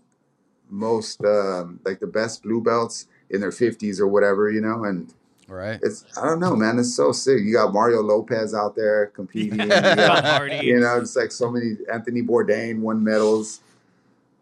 most, 0.70 1.24
um, 1.24 1.80
like 1.86 2.00
the 2.00 2.08
best 2.08 2.44
blue 2.44 2.62
belts 2.62 3.08
in 3.30 3.42
their 3.42 3.52
fifties 3.52 4.02
or 4.02 4.08
whatever. 4.08 4.50
You 4.52 4.62
know, 4.62 4.84
and 4.84 5.14
Right. 5.48 5.80
it's 5.82 6.04
I 6.18 6.26
don't 6.26 6.39
know, 6.39 6.56
man. 6.56 6.78
It's 6.78 6.93
so 6.93 7.14
sick. 7.14 7.39
You 7.41 7.54
got 7.54 7.74
Mario 7.74 8.02
Lopez 8.02 8.54
out 8.54 8.76
there 8.76 9.08
competing. 9.08 9.62
you 9.62 9.68
got 9.68 10.64
you 10.64 10.80
know, 10.80 11.00
it's 11.00 11.16
like 11.16 11.32
so 11.32 11.50
many 11.50 11.78
Anthony 11.91 12.22
Bourdain 12.22 12.80
won 12.80 13.04
medals. 13.04 13.62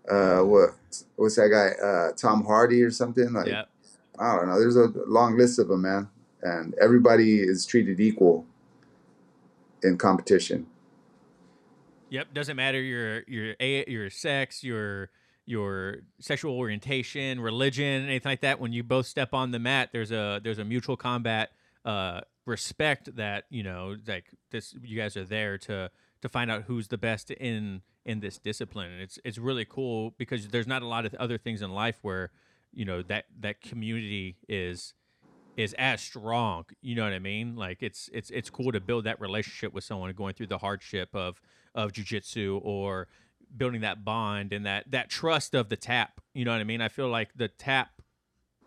Uh, 0.09 0.39
what 0.39 0.71
what's 1.15 1.35
that 1.35 1.49
guy? 1.49 1.85
Uh, 1.85 2.11
Tom 2.13 2.43
Hardy 2.43 2.81
or 2.81 2.91
something? 2.91 3.33
Like 3.33 3.47
yeah. 3.47 3.65
I 4.17 4.35
don't 4.35 4.47
know. 4.47 4.59
There's 4.59 4.77
a 4.77 4.91
long 5.07 5.37
list 5.37 5.59
of 5.59 5.67
them, 5.67 5.83
man, 5.83 6.09
and 6.41 6.73
everybody 6.81 7.39
is 7.39 7.65
treated 7.65 7.99
equal 7.99 8.45
in 9.83 9.97
competition. 9.97 10.65
Yep. 12.09 12.33
Doesn't 12.33 12.55
matter 12.55 12.81
your 12.81 13.23
your 13.27 13.55
a 13.59 13.85
your 13.87 14.09
sex, 14.09 14.63
your 14.63 15.09
your 15.45 15.97
sexual 16.19 16.55
orientation, 16.57 17.39
religion, 17.39 18.05
anything 18.05 18.31
like 18.31 18.41
that. 18.41 18.59
When 18.59 18.73
you 18.73 18.83
both 18.83 19.05
step 19.05 19.33
on 19.33 19.51
the 19.51 19.59
mat, 19.59 19.89
there's 19.91 20.11
a 20.11 20.39
there's 20.43 20.59
a 20.59 20.65
mutual 20.65 20.97
combat 20.97 21.51
uh, 21.83 22.21
respect 22.45 23.15
that 23.15 23.45
you 23.49 23.63
know 23.63 23.95
like 24.07 24.25
this. 24.51 24.75
You 24.81 24.97
guys 24.97 25.15
are 25.15 25.25
there 25.25 25.57
to 25.59 25.91
to 26.21 26.29
find 26.29 26.49
out 26.49 26.63
who's 26.63 26.87
the 26.87 26.97
best 26.97 27.31
in 27.31 27.81
in 28.05 28.19
this 28.19 28.37
discipline, 28.37 28.91
and 28.91 29.01
it's 29.01 29.19
it's 29.23 29.37
really 29.37 29.65
cool 29.65 30.13
because 30.17 30.47
there's 30.49 30.67
not 30.67 30.81
a 30.81 30.87
lot 30.87 31.05
of 31.05 31.13
other 31.15 31.37
things 31.37 31.61
in 31.61 31.71
life 31.71 31.99
where 32.01 32.31
you 32.73 32.85
know 32.85 33.01
that 33.03 33.25
that 33.39 33.61
community 33.61 34.37
is 34.49 34.93
is 35.57 35.73
as 35.75 36.01
strong. 36.01 36.65
You 36.81 36.95
know 36.95 37.03
what 37.03 37.13
I 37.13 37.19
mean? 37.19 37.55
Like 37.55 37.81
it's 37.81 38.09
it's 38.13 38.29
it's 38.29 38.49
cool 38.49 38.71
to 38.71 38.79
build 38.79 39.05
that 39.05 39.19
relationship 39.21 39.73
with 39.73 39.83
someone 39.83 40.11
going 40.13 40.33
through 40.33 40.47
the 40.47 40.57
hardship 40.57 41.09
of 41.13 41.41
of 41.73 41.91
jujitsu 41.91 42.59
or 42.63 43.07
building 43.57 43.81
that 43.81 44.03
bond 44.03 44.53
and 44.53 44.65
that 44.65 44.91
that 44.91 45.09
trust 45.09 45.53
of 45.55 45.69
the 45.69 45.77
tap. 45.77 46.21
You 46.33 46.45
know 46.45 46.51
what 46.51 46.61
I 46.61 46.65
mean? 46.65 46.81
I 46.81 46.89
feel 46.89 47.09
like 47.09 47.29
the 47.35 47.47
tap, 47.47 48.01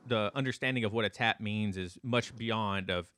the 0.06 0.30
understanding 0.34 0.84
of 0.84 0.92
what 0.92 1.04
a 1.04 1.10
tap 1.10 1.40
means 1.40 1.76
is 1.76 1.98
much 2.02 2.36
beyond 2.36 2.90
of 2.90 3.08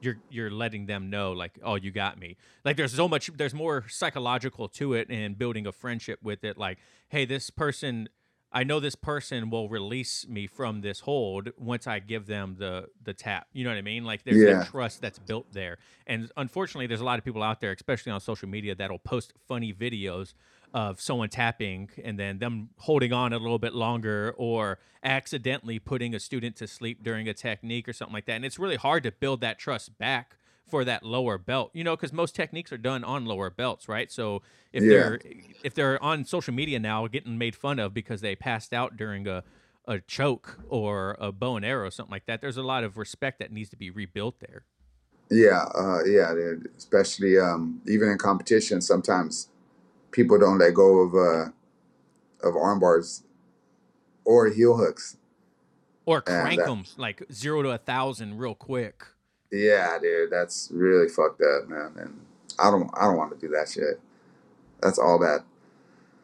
you're 0.00 0.16
you're 0.30 0.50
letting 0.50 0.86
them 0.86 1.10
know 1.10 1.32
like 1.32 1.58
oh 1.62 1.74
you 1.74 1.90
got 1.90 2.18
me 2.18 2.36
like 2.64 2.76
there's 2.78 2.94
so 2.94 3.06
much 3.06 3.30
there's 3.36 3.52
more 3.52 3.84
psychological 3.88 4.66
to 4.66 4.94
it 4.94 5.10
and 5.10 5.36
building 5.38 5.66
a 5.66 5.72
friendship 5.72 6.18
with 6.22 6.42
it 6.42 6.56
like 6.56 6.78
hey 7.10 7.26
this 7.26 7.50
person 7.50 8.08
I 8.52 8.64
know 8.64 8.80
this 8.80 8.96
person 8.96 9.48
will 9.48 9.68
release 9.68 10.26
me 10.26 10.48
from 10.48 10.80
this 10.80 11.00
hold 11.00 11.50
once 11.56 11.86
I 11.86 12.00
give 12.00 12.26
them 12.26 12.56
the 12.58 12.88
the 13.00 13.14
tap. 13.14 13.46
You 13.52 13.62
know 13.62 13.70
what 13.70 13.78
I 13.78 13.82
mean? 13.82 14.04
Like 14.04 14.24
there's 14.24 14.38
Yeah. 14.38 14.54
that 14.54 14.66
trust 14.66 15.00
that's 15.00 15.20
built 15.20 15.52
there. 15.52 15.78
And 16.04 16.32
unfortunately, 16.36 16.88
there's 16.88 17.00
a 17.00 17.04
lot 17.04 17.18
of 17.20 17.24
people 17.24 17.44
out 17.44 17.60
there, 17.60 17.70
especially 17.70 18.10
on 18.10 18.20
social 18.20 18.48
media, 18.48 18.74
that'll 18.74 18.98
post 18.98 19.34
funny 19.46 19.72
videos 19.72 20.34
of 20.72 21.00
someone 21.00 21.28
tapping 21.28 21.90
and 22.02 22.18
then 22.18 22.38
them 22.38 22.70
holding 22.78 23.12
on 23.12 23.32
a 23.32 23.38
little 23.38 23.58
bit 23.58 23.74
longer 23.74 24.34
or 24.36 24.78
accidentally 25.02 25.78
putting 25.78 26.14
a 26.14 26.20
student 26.20 26.56
to 26.56 26.66
sleep 26.66 27.02
during 27.02 27.28
a 27.28 27.34
technique 27.34 27.88
or 27.88 27.92
something 27.92 28.14
like 28.14 28.26
that. 28.26 28.34
And 28.34 28.44
it's 28.44 28.58
really 28.58 28.76
hard 28.76 29.02
to 29.04 29.12
build 29.12 29.40
that 29.40 29.58
trust 29.58 29.98
back 29.98 30.36
for 30.68 30.84
that 30.84 31.02
lower 31.02 31.36
belt, 31.38 31.70
you 31.74 31.82
know, 31.82 31.96
because 31.96 32.12
most 32.12 32.34
techniques 32.36 32.72
are 32.72 32.78
done 32.78 33.02
on 33.02 33.24
lower 33.24 33.50
belts, 33.50 33.88
right? 33.88 34.10
So 34.10 34.42
if 34.72 34.84
Yeah. 34.84 34.90
they're 34.90 35.20
if 35.64 35.74
they're 35.74 36.00
on 36.02 36.24
social 36.24 36.54
media 36.54 36.78
now 36.78 37.06
getting 37.08 37.36
made 37.36 37.56
fun 37.56 37.78
of 37.80 37.92
because 37.92 38.20
they 38.20 38.36
passed 38.36 38.72
out 38.72 38.96
during 38.96 39.26
a 39.26 39.42
a 39.88 39.98
choke 39.98 40.58
or 40.68 41.16
a 41.18 41.32
bow 41.32 41.56
and 41.56 41.64
arrow, 41.64 41.90
something 41.90 42.12
like 42.12 42.26
that, 42.26 42.40
there's 42.40 42.56
a 42.56 42.62
lot 42.62 42.84
of 42.84 42.96
respect 42.96 43.40
that 43.40 43.50
needs 43.50 43.70
to 43.70 43.76
be 43.76 43.90
rebuilt 43.90 44.38
there. 44.38 44.64
Yeah, 45.30 45.64
uh, 45.74 46.04
yeah, 46.04 46.34
especially 46.76 47.38
um, 47.38 47.80
even 47.88 48.08
in 48.08 48.18
competition, 48.18 48.80
sometimes 48.80 49.48
people 50.12 50.38
don't 50.38 50.58
let 50.58 50.74
go 50.74 50.98
of 51.00 51.14
uh, 51.14 51.50
of 52.48 52.56
arm 52.56 52.80
bars 52.80 53.22
or 54.24 54.48
heel 54.48 54.76
hooks. 54.76 55.16
Or 56.06 56.20
crank 56.22 56.58
that- 56.60 56.66
them 56.66 56.84
like 56.96 57.22
zero 57.32 57.62
to 57.62 57.70
a 57.70 57.78
thousand 57.78 58.38
real 58.38 58.54
quick. 58.54 59.04
Yeah, 59.52 59.98
dude, 60.00 60.30
that's 60.30 60.68
really 60.72 61.08
fucked 61.08 61.42
up, 61.42 61.68
man. 61.68 61.92
And 61.98 62.20
I 62.58 62.70
don't, 62.70 62.88
I 62.96 63.02
don't 63.06 63.16
want 63.16 63.32
to 63.32 63.46
do 63.46 63.52
that 63.52 63.68
shit. 63.68 64.00
That's 64.80 64.96
all 64.98 65.18
bad. 65.18 65.40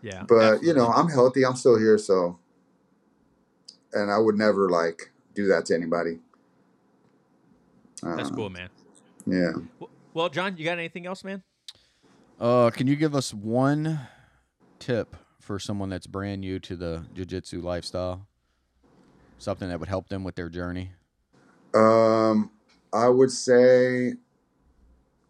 Yeah. 0.00 0.22
But 0.28 0.62
you 0.62 0.72
know. 0.74 0.86
I'm 0.86 1.08
healthy. 1.08 1.44
I'm 1.44 1.56
still 1.56 1.76
here, 1.78 1.98
so. 1.98 2.38
And 3.92 4.10
I 4.12 4.18
would 4.18 4.36
never 4.36 4.70
like 4.70 5.10
do 5.34 5.46
that 5.48 5.66
to 5.66 5.74
anybody. 5.74 6.20
that's 8.02 8.30
Uh, 8.30 8.34
cool, 8.34 8.50
man. 8.50 8.68
Yeah. 9.26 9.52
Well, 10.14 10.28
John, 10.28 10.56
you 10.56 10.64
got 10.64 10.78
anything 10.78 11.06
else, 11.06 11.24
man? 11.24 11.42
Uh, 12.38 12.70
can 12.70 12.86
you 12.86 12.96
give 12.96 13.14
us 13.14 13.32
one 13.32 14.00
tip 14.78 15.16
for 15.40 15.58
someone 15.58 15.88
that's 15.88 16.06
brand 16.06 16.40
new 16.42 16.58
to 16.60 16.76
the 16.76 17.06
jiu-jitsu 17.14 17.60
lifestyle? 17.60 18.26
Something 19.38 19.68
that 19.68 19.80
would 19.80 19.88
help 19.88 20.08
them 20.08 20.24
with 20.24 20.34
their 20.34 20.48
journey. 20.48 20.92
Um, 21.74 22.50
I 22.92 23.08
would 23.08 23.30
say, 23.30 24.14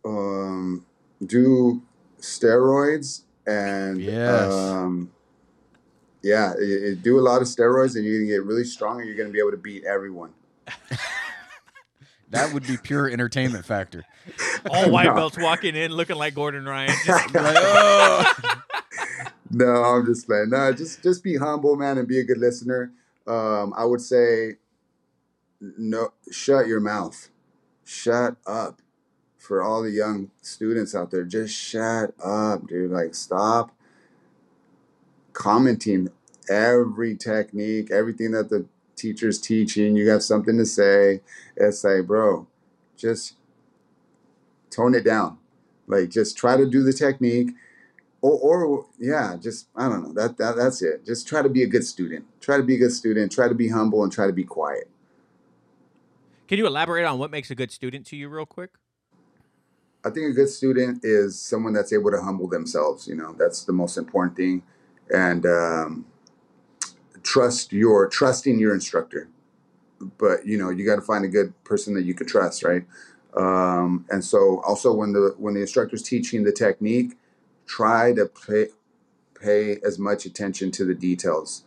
um, 0.04 0.84
do 1.24 1.82
steroids 2.20 3.22
and 3.46 4.00
Yes. 4.00 4.52
um, 4.52 5.10
yeah, 6.22 6.54
i- 6.58 6.90
i- 6.90 6.94
do 6.94 7.18
a 7.18 7.22
lot 7.22 7.40
of 7.42 7.48
steroids, 7.48 7.94
and 7.96 8.04
you're 8.04 8.18
gonna 8.18 8.26
get 8.30 8.44
really 8.44 8.64
strong, 8.64 9.00
and 9.00 9.08
you're 9.08 9.16
gonna 9.18 9.30
be 9.30 9.38
able 9.38 9.50
to 9.52 9.56
beat 9.56 9.84
everyone. 9.84 10.32
That 12.30 12.52
would 12.52 12.66
be 12.66 12.76
pure 12.76 13.08
entertainment 13.08 13.64
factor. 13.64 14.04
All 14.70 14.90
white 14.90 15.06
No. 15.06 15.14
belts 15.14 15.38
walking 15.38 15.76
in 15.76 15.92
looking 15.92 16.16
like 16.16 16.34
Gordon 16.34 16.64
Ryan. 16.64 16.90
Just- 17.04 17.34
Like, 17.34 17.56
oh. 17.58 18.34
No, 19.50 19.66
I'm 19.84 20.04
just 20.04 20.26
playing. 20.26 20.50
No, 20.50 20.72
just 20.72 21.04
just 21.04 21.22
be 21.22 21.36
humble, 21.36 21.76
man, 21.76 21.98
and 21.98 22.08
be 22.08 22.18
a 22.18 22.24
good 22.24 22.38
listener. 22.38 22.90
Um, 23.28 23.72
I 23.76 23.84
would 23.84 24.00
say, 24.00 24.56
no, 25.60 26.12
shut 26.32 26.66
your 26.66 26.80
mouth, 26.80 27.28
shut 27.84 28.36
up. 28.44 28.82
For 29.38 29.62
all 29.62 29.80
the 29.84 29.92
young 29.92 30.32
students 30.42 30.96
out 30.96 31.12
there, 31.12 31.22
just 31.22 31.54
shut 31.54 32.12
up, 32.22 32.66
dude. 32.66 32.90
Like, 32.90 33.14
stop 33.14 33.70
commenting 35.32 36.08
every 36.50 37.16
technique, 37.16 37.90
everything 37.92 38.32
that 38.32 38.48
the 38.50 38.66
teacher's 38.96 39.40
teaching. 39.40 39.96
You 39.96 40.08
have 40.10 40.22
something 40.22 40.56
to 40.58 40.66
say. 40.66 41.20
It's 41.56 41.84
like, 41.84 42.06
bro, 42.06 42.46
just 42.96 43.34
tone 44.70 44.94
it 44.94 45.04
down. 45.04 45.38
Like, 45.86 46.08
just 46.08 46.36
try 46.36 46.56
to 46.56 46.68
do 46.68 46.82
the 46.82 46.92
technique 46.92 47.50
or, 48.26 48.56
or 48.56 48.86
yeah, 48.98 49.36
just 49.40 49.68
I 49.76 49.88
don't 49.88 50.02
know. 50.02 50.12
That, 50.12 50.36
that 50.38 50.56
that's 50.56 50.82
it. 50.82 51.04
Just 51.04 51.28
try 51.28 51.42
to 51.42 51.48
be 51.48 51.62
a 51.62 51.66
good 51.66 51.84
student. 51.84 52.24
Try 52.40 52.56
to 52.56 52.62
be 52.62 52.74
a 52.74 52.78
good 52.78 52.92
student. 52.92 53.30
Try 53.30 53.48
to 53.48 53.54
be 53.54 53.68
humble 53.68 54.02
and 54.02 54.12
try 54.12 54.26
to 54.26 54.32
be 54.32 54.44
quiet. 54.44 54.88
Can 56.48 56.58
you 56.58 56.66
elaborate 56.66 57.04
on 57.04 57.18
what 57.18 57.30
makes 57.30 57.50
a 57.50 57.54
good 57.54 57.70
student 57.70 58.06
to 58.06 58.16
you, 58.16 58.28
real 58.28 58.46
quick? 58.46 58.70
I 60.04 60.10
think 60.10 60.30
a 60.30 60.32
good 60.32 60.48
student 60.48 61.04
is 61.04 61.38
someone 61.40 61.72
that's 61.72 61.92
able 61.92 62.12
to 62.12 62.22
humble 62.22 62.48
themselves. 62.48 63.08
You 63.08 63.16
know, 63.16 63.34
that's 63.36 63.64
the 63.64 63.72
most 63.72 63.96
important 63.96 64.36
thing, 64.36 64.62
and 65.10 65.44
um, 65.46 66.06
trust 67.26 67.72
your 67.72 68.08
trusting 68.08 68.58
your 68.58 68.72
instructor. 68.72 69.28
But 70.18 70.46
you 70.46 70.56
know, 70.56 70.70
you 70.70 70.86
got 70.86 70.96
to 70.96 71.02
find 71.02 71.24
a 71.24 71.28
good 71.28 71.52
person 71.64 71.94
that 71.94 72.04
you 72.04 72.14
can 72.14 72.26
trust, 72.26 72.62
right? 72.62 72.84
Um, 73.34 74.06
and 74.08 74.24
so, 74.24 74.62
also 74.62 74.92
when 74.92 75.12
the 75.12 75.34
when 75.36 75.54
the 75.54 75.60
instructor's 75.60 76.02
teaching 76.02 76.44
the 76.44 76.52
technique, 76.52 77.18
try 77.66 78.12
to 78.14 78.26
pay 78.26 78.68
pay 79.38 79.78
as 79.84 79.98
much 79.98 80.24
attention 80.24 80.70
to 80.72 80.84
the 80.84 80.94
details. 80.94 81.64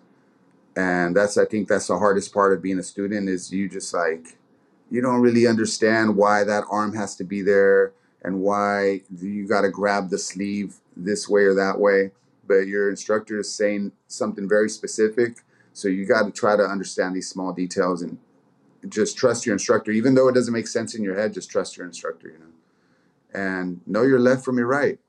And 0.76 1.16
that's 1.16 1.38
I 1.38 1.46
think 1.46 1.68
that's 1.68 1.88
the 1.88 2.00
hardest 2.00 2.34
part 2.34 2.54
of 2.54 2.62
being 2.62 2.80
a 2.80 2.84
student 2.84 3.28
is 3.28 3.52
you 3.52 3.68
just 3.68 3.94
like 3.94 4.38
you 4.90 5.02
don't 5.02 5.22
really 5.22 5.46
understand 5.46 6.16
why 6.16 6.44
that 6.44 6.64
arm 6.72 6.96
has 6.96 7.16
to 7.18 7.24
be 7.24 7.42
there 7.42 7.92
and 8.24 8.42
why 8.42 9.02
you 9.16 9.48
got 9.48 9.62
to 9.62 9.70
grab 9.70 10.10
the 10.10 10.18
sleeve 10.18 10.78
this 10.96 11.28
way 11.30 11.44
or 11.44 11.54
that 11.54 11.80
way. 11.80 12.12
But 12.48 12.68
your 12.68 12.90
instructor 12.90 13.40
is 13.40 13.54
saying 13.54 13.92
something 14.08 14.50
very 14.50 14.70
specific. 14.70 15.44
So 15.80 15.88
you 15.88 16.06
got 16.06 16.24
to 16.24 16.32
try 16.32 16.56
to 16.56 16.64
understand 16.64 17.16
these 17.16 17.30
small 17.30 17.54
details 17.54 18.02
and 18.02 18.18
just 18.88 19.18
trust 19.18 19.46
your 19.46 19.54
instructor. 19.54 19.92
Even 19.92 20.16
though 20.16 20.28
it 20.28 20.36
doesn't 20.36 20.54
make 20.54 20.68
sense 20.68 20.96
in 20.96 21.04
your 21.04 21.16
head, 21.16 21.34
just 21.34 21.50
trust 21.50 21.78
your 21.78 21.86
instructor, 21.86 22.28
you 22.28 22.38
know? 22.38 22.46
and 23.34 23.82
know 23.86 24.02
your 24.04 24.20
left 24.20 24.44
from 24.44 24.58
your 24.58 24.68
right. 24.68 25.00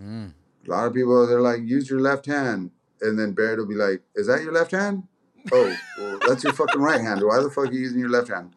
Mm. 0.00 0.32
A 0.66 0.70
lot 0.70 0.86
of 0.86 0.94
people 0.94 1.26
they're 1.26 1.40
like, 1.40 1.60
use 1.62 1.90
your 1.90 2.00
left 2.00 2.26
hand, 2.26 2.70
and 3.00 3.18
then 3.18 3.34
Baret 3.34 3.58
will 3.58 3.66
be 3.66 3.74
like, 3.74 4.02
"Is 4.14 4.26
that 4.28 4.42
your 4.42 4.52
left 4.52 4.70
hand? 4.70 5.04
Oh, 5.52 5.76
well, 5.98 6.20
that's 6.28 6.44
your 6.44 6.52
fucking 6.52 6.80
right 6.80 7.00
hand. 7.00 7.20
Why 7.20 7.42
the 7.42 7.50
fuck 7.50 7.66
are 7.66 7.72
you 7.72 7.80
using 7.80 7.98
your 7.98 8.10
left 8.10 8.28
hand?" 8.28 8.54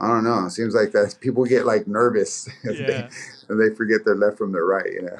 I 0.00 0.08
don't 0.08 0.24
know. 0.24 0.46
It 0.46 0.50
seems 0.50 0.74
like 0.74 0.92
that 0.92 1.16
people 1.20 1.44
get 1.44 1.66
like 1.66 1.86
nervous 1.86 2.48
Yeah. 2.64 2.72
they, 2.72 3.08
and 3.48 3.60
they 3.60 3.74
forget 3.74 4.04
their 4.04 4.14
left 4.14 4.38
from 4.38 4.50
their 4.50 4.64
right. 4.64 4.90
You 4.90 5.02
know? 5.02 5.18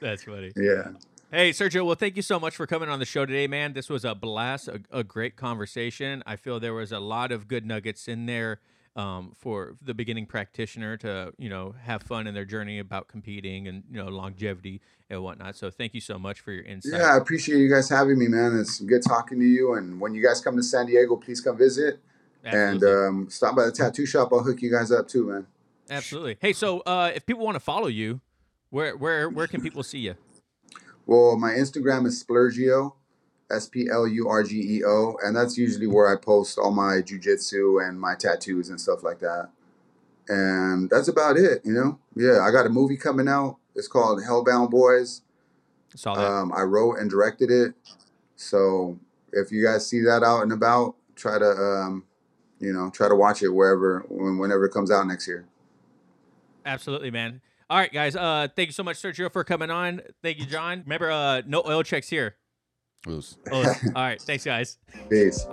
That's 0.00 0.24
funny. 0.24 0.52
Yeah. 0.56 0.92
Hey, 1.34 1.50
Sergio. 1.50 1.84
Well, 1.84 1.96
thank 1.96 2.14
you 2.14 2.22
so 2.22 2.38
much 2.38 2.54
for 2.54 2.64
coming 2.64 2.88
on 2.88 3.00
the 3.00 3.04
show 3.04 3.26
today, 3.26 3.48
man. 3.48 3.72
This 3.72 3.88
was 3.88 4.04
a 4.04 4.14
blast, 4.14 4.68
a, 4.68 4.80
a 4.92 5.02
great 5.02 5.34
conversation. 5.34 6.22
I 6.26 6.36
feel 6.36 6.60
there 6.60 6.74
was 6.74 6.92
a 6.92 7.00
lot 7.00 7.32
of 7.32 7.48
good 7.48 7.66
nuggets 7.66 8.06
in 8.06 8.26
there 8.26 8.60
um, 8.94 9.32
for 9.36 9.74
the 9.82 9.94
beginning 9.94 10.26
practitioner 10.26 10.96
to, 10.98 11.32
you 11.36 11.48
know, 11.48 11.74
have 11.82 12.04
fun 12.04 12.28
in 12.28 12.34
their 12.34 12.44
journey 12.44 12.78
about 12.78 13.08
competing 13.08 13.66
and 13.66 13.82
you 13.90 13.96
know 13.96 14.06
longevity 14.06 14.80
and 15.10 15.24
whatnot. 15.24 15.56
So, 15.56 15.70
thank 15.70 15.92
you 15.92 16.00
so 16.00 16.20
much 16.20 16.38
for 16.38 16.52
your 16.52 16.62
insight. 16.62 17.00
Yeah, 17.00 17.14
I 17.14 17.16
appreciate 17.16 17.58
you 17.58 17.68
guys 17.68 17.88
having 17.88 18.16
me, 18.16 18.28
man. 18.28 18.56
It's 18.56 18.78
good 18.78 19.02
talking 19.02 19.40
to 19.40 19.44
you. 19.44 19.74
And 19.74 19.98
when 20.00 20.14
you 20.14 20.22
guys 20.22 20.40
come 20.40 20.56
to 20.56 20.62
San 20.62 20.86
Diego, 20.86 21.16
please 21.16 21.40
come 21.40 21.58
visit 21.58 21.98
and 22.44 22.84
um, 22.84 23.26
stop 23.28 23.56
by 23.56 23.64
the 23.64 23.72
tattoo 23.72 24.06
shop. 24.06 24.28
I'll 24.32 24.44
hook 24.44 24.62
you 24.62 24.70
guys 24.70 24.92
up 24.92 25.08
too, 25.08 25.26
man. 25.26 25.48
Absolutely. 25.90 26.36
Hey, 26.40 26.52
so 26.52 26.78
uh, 26.82 27.10
if 27.12 27.26
people 27.26 27.44
want 27.44 27.56
to 27.56 27.60
follow 27.60 27.88
you, 27.88 28.20
where 28.70 28.96
where 28.96 29.28
where 29.28 29.48
can 29.48 29.60
people 29.60 29.82
see 29.82 29.98
you? 29.98 30.14
Well, 31.06 31.36
my 31.36 31.52
Instagram 31.52 32.06
is 32.06 32.22
Splurgio, 32.22 32.94
S 33.50 33.68
P 33.68 33.88
L 33.90 34.06
U 34.06 34.28
R 34.28 34.42
G 34.42 34.78
E 34.78 34.84
O, 34.84 35.16
and 35.22 35.36
that's 35.36 35.58
usually 35.58 35.86
where 35.86 36.12
I 36.12 36.16
post 36.20 36.58
all 36.58 36.70
my 36.70 37.02
jujitsu 37.02 37.86
and 37.86 38.00
my 38.00 38.14
tattoos 38.14 38.70
and 38.70 38.80
stuff 38.80 39.02
like 39.02 39.20
that. 39.20 39.50
And 40.28 40.88
that's 40.88 41.08
about 41.08 41.36
it, 41.36 41.60
you 41.64 41.72
know. 41.72 41.98
Yeah, 42.16 42.40
I 42.40 42.50
got 42.50 42.66
a 42.66 42.70
movie 42.70 42.96
coming 42.96 43.28
out. 43.28 43.58
It's 43.74 43.88
called 43.88 44.22
Hellbound 44.22 44.70
Boys. 44.70 45.22
Saw 45.94 46.14
that. 46.14 46.26
Um, 46.26 46.52
I 46.56 46.62
wrote 46.62 46.98
and 46.98 47.10
directed 47.10 47.50
it. 47.50 47.74
So 48.36 48.98
if 49.32 49.52
you 49.52 49.64
guys 49.64 49.86
see 49.86 50.00
that 50.00 50.22
out 50.22 50.42
and 50.42 50.52
about, 50.52 50.96
try 51.14 51.38
to, 51.38 51.44
um, 51.44 52.04
you 52.58 52.72
know, 52.72 52.90
try 52.90 53.08
to 53.08 53.14
watch 53.14 53.42
it 53.42 53.50
wherever, 53.50 54.04
when, 54.08 54.38
whenever 54.38 54.64
it 54.64 54.72
comes 54.72 54.90
out 54.90 55.06
next 55.06 55.28
year. 55.28 55.44
Absolutely, 56.64 57.10
man. 57.10 57.42
All 57.70 57.78
right, 57.78 57.92
guys. 57.92 58.14
Uh, 58.14 58.48
thank 58.54 58.68
you 58.68 58.72
so 58.72 58.82
much, 58.82 58.96
Sergio, 58.96 59.32
for 59.32 59.42
coming 59.44 59.70
on. 59.70 60.02
Thank 60.22 60.38
you, 60.38 60.46
John. 60.46 60.82
Remember, 60.84 61.10
uh, 61.10 61.42
no 61.46 61.62
oil 61.66 61.82
checks 61.82 62.08
here. 62.08 62.36
Oh, 63.06 63.20
all 63.52 64.02
right. 64.02 64.20
Thanks, 64.20 64.44
guys. 64.44 64.78
Peace. 65.10 65.46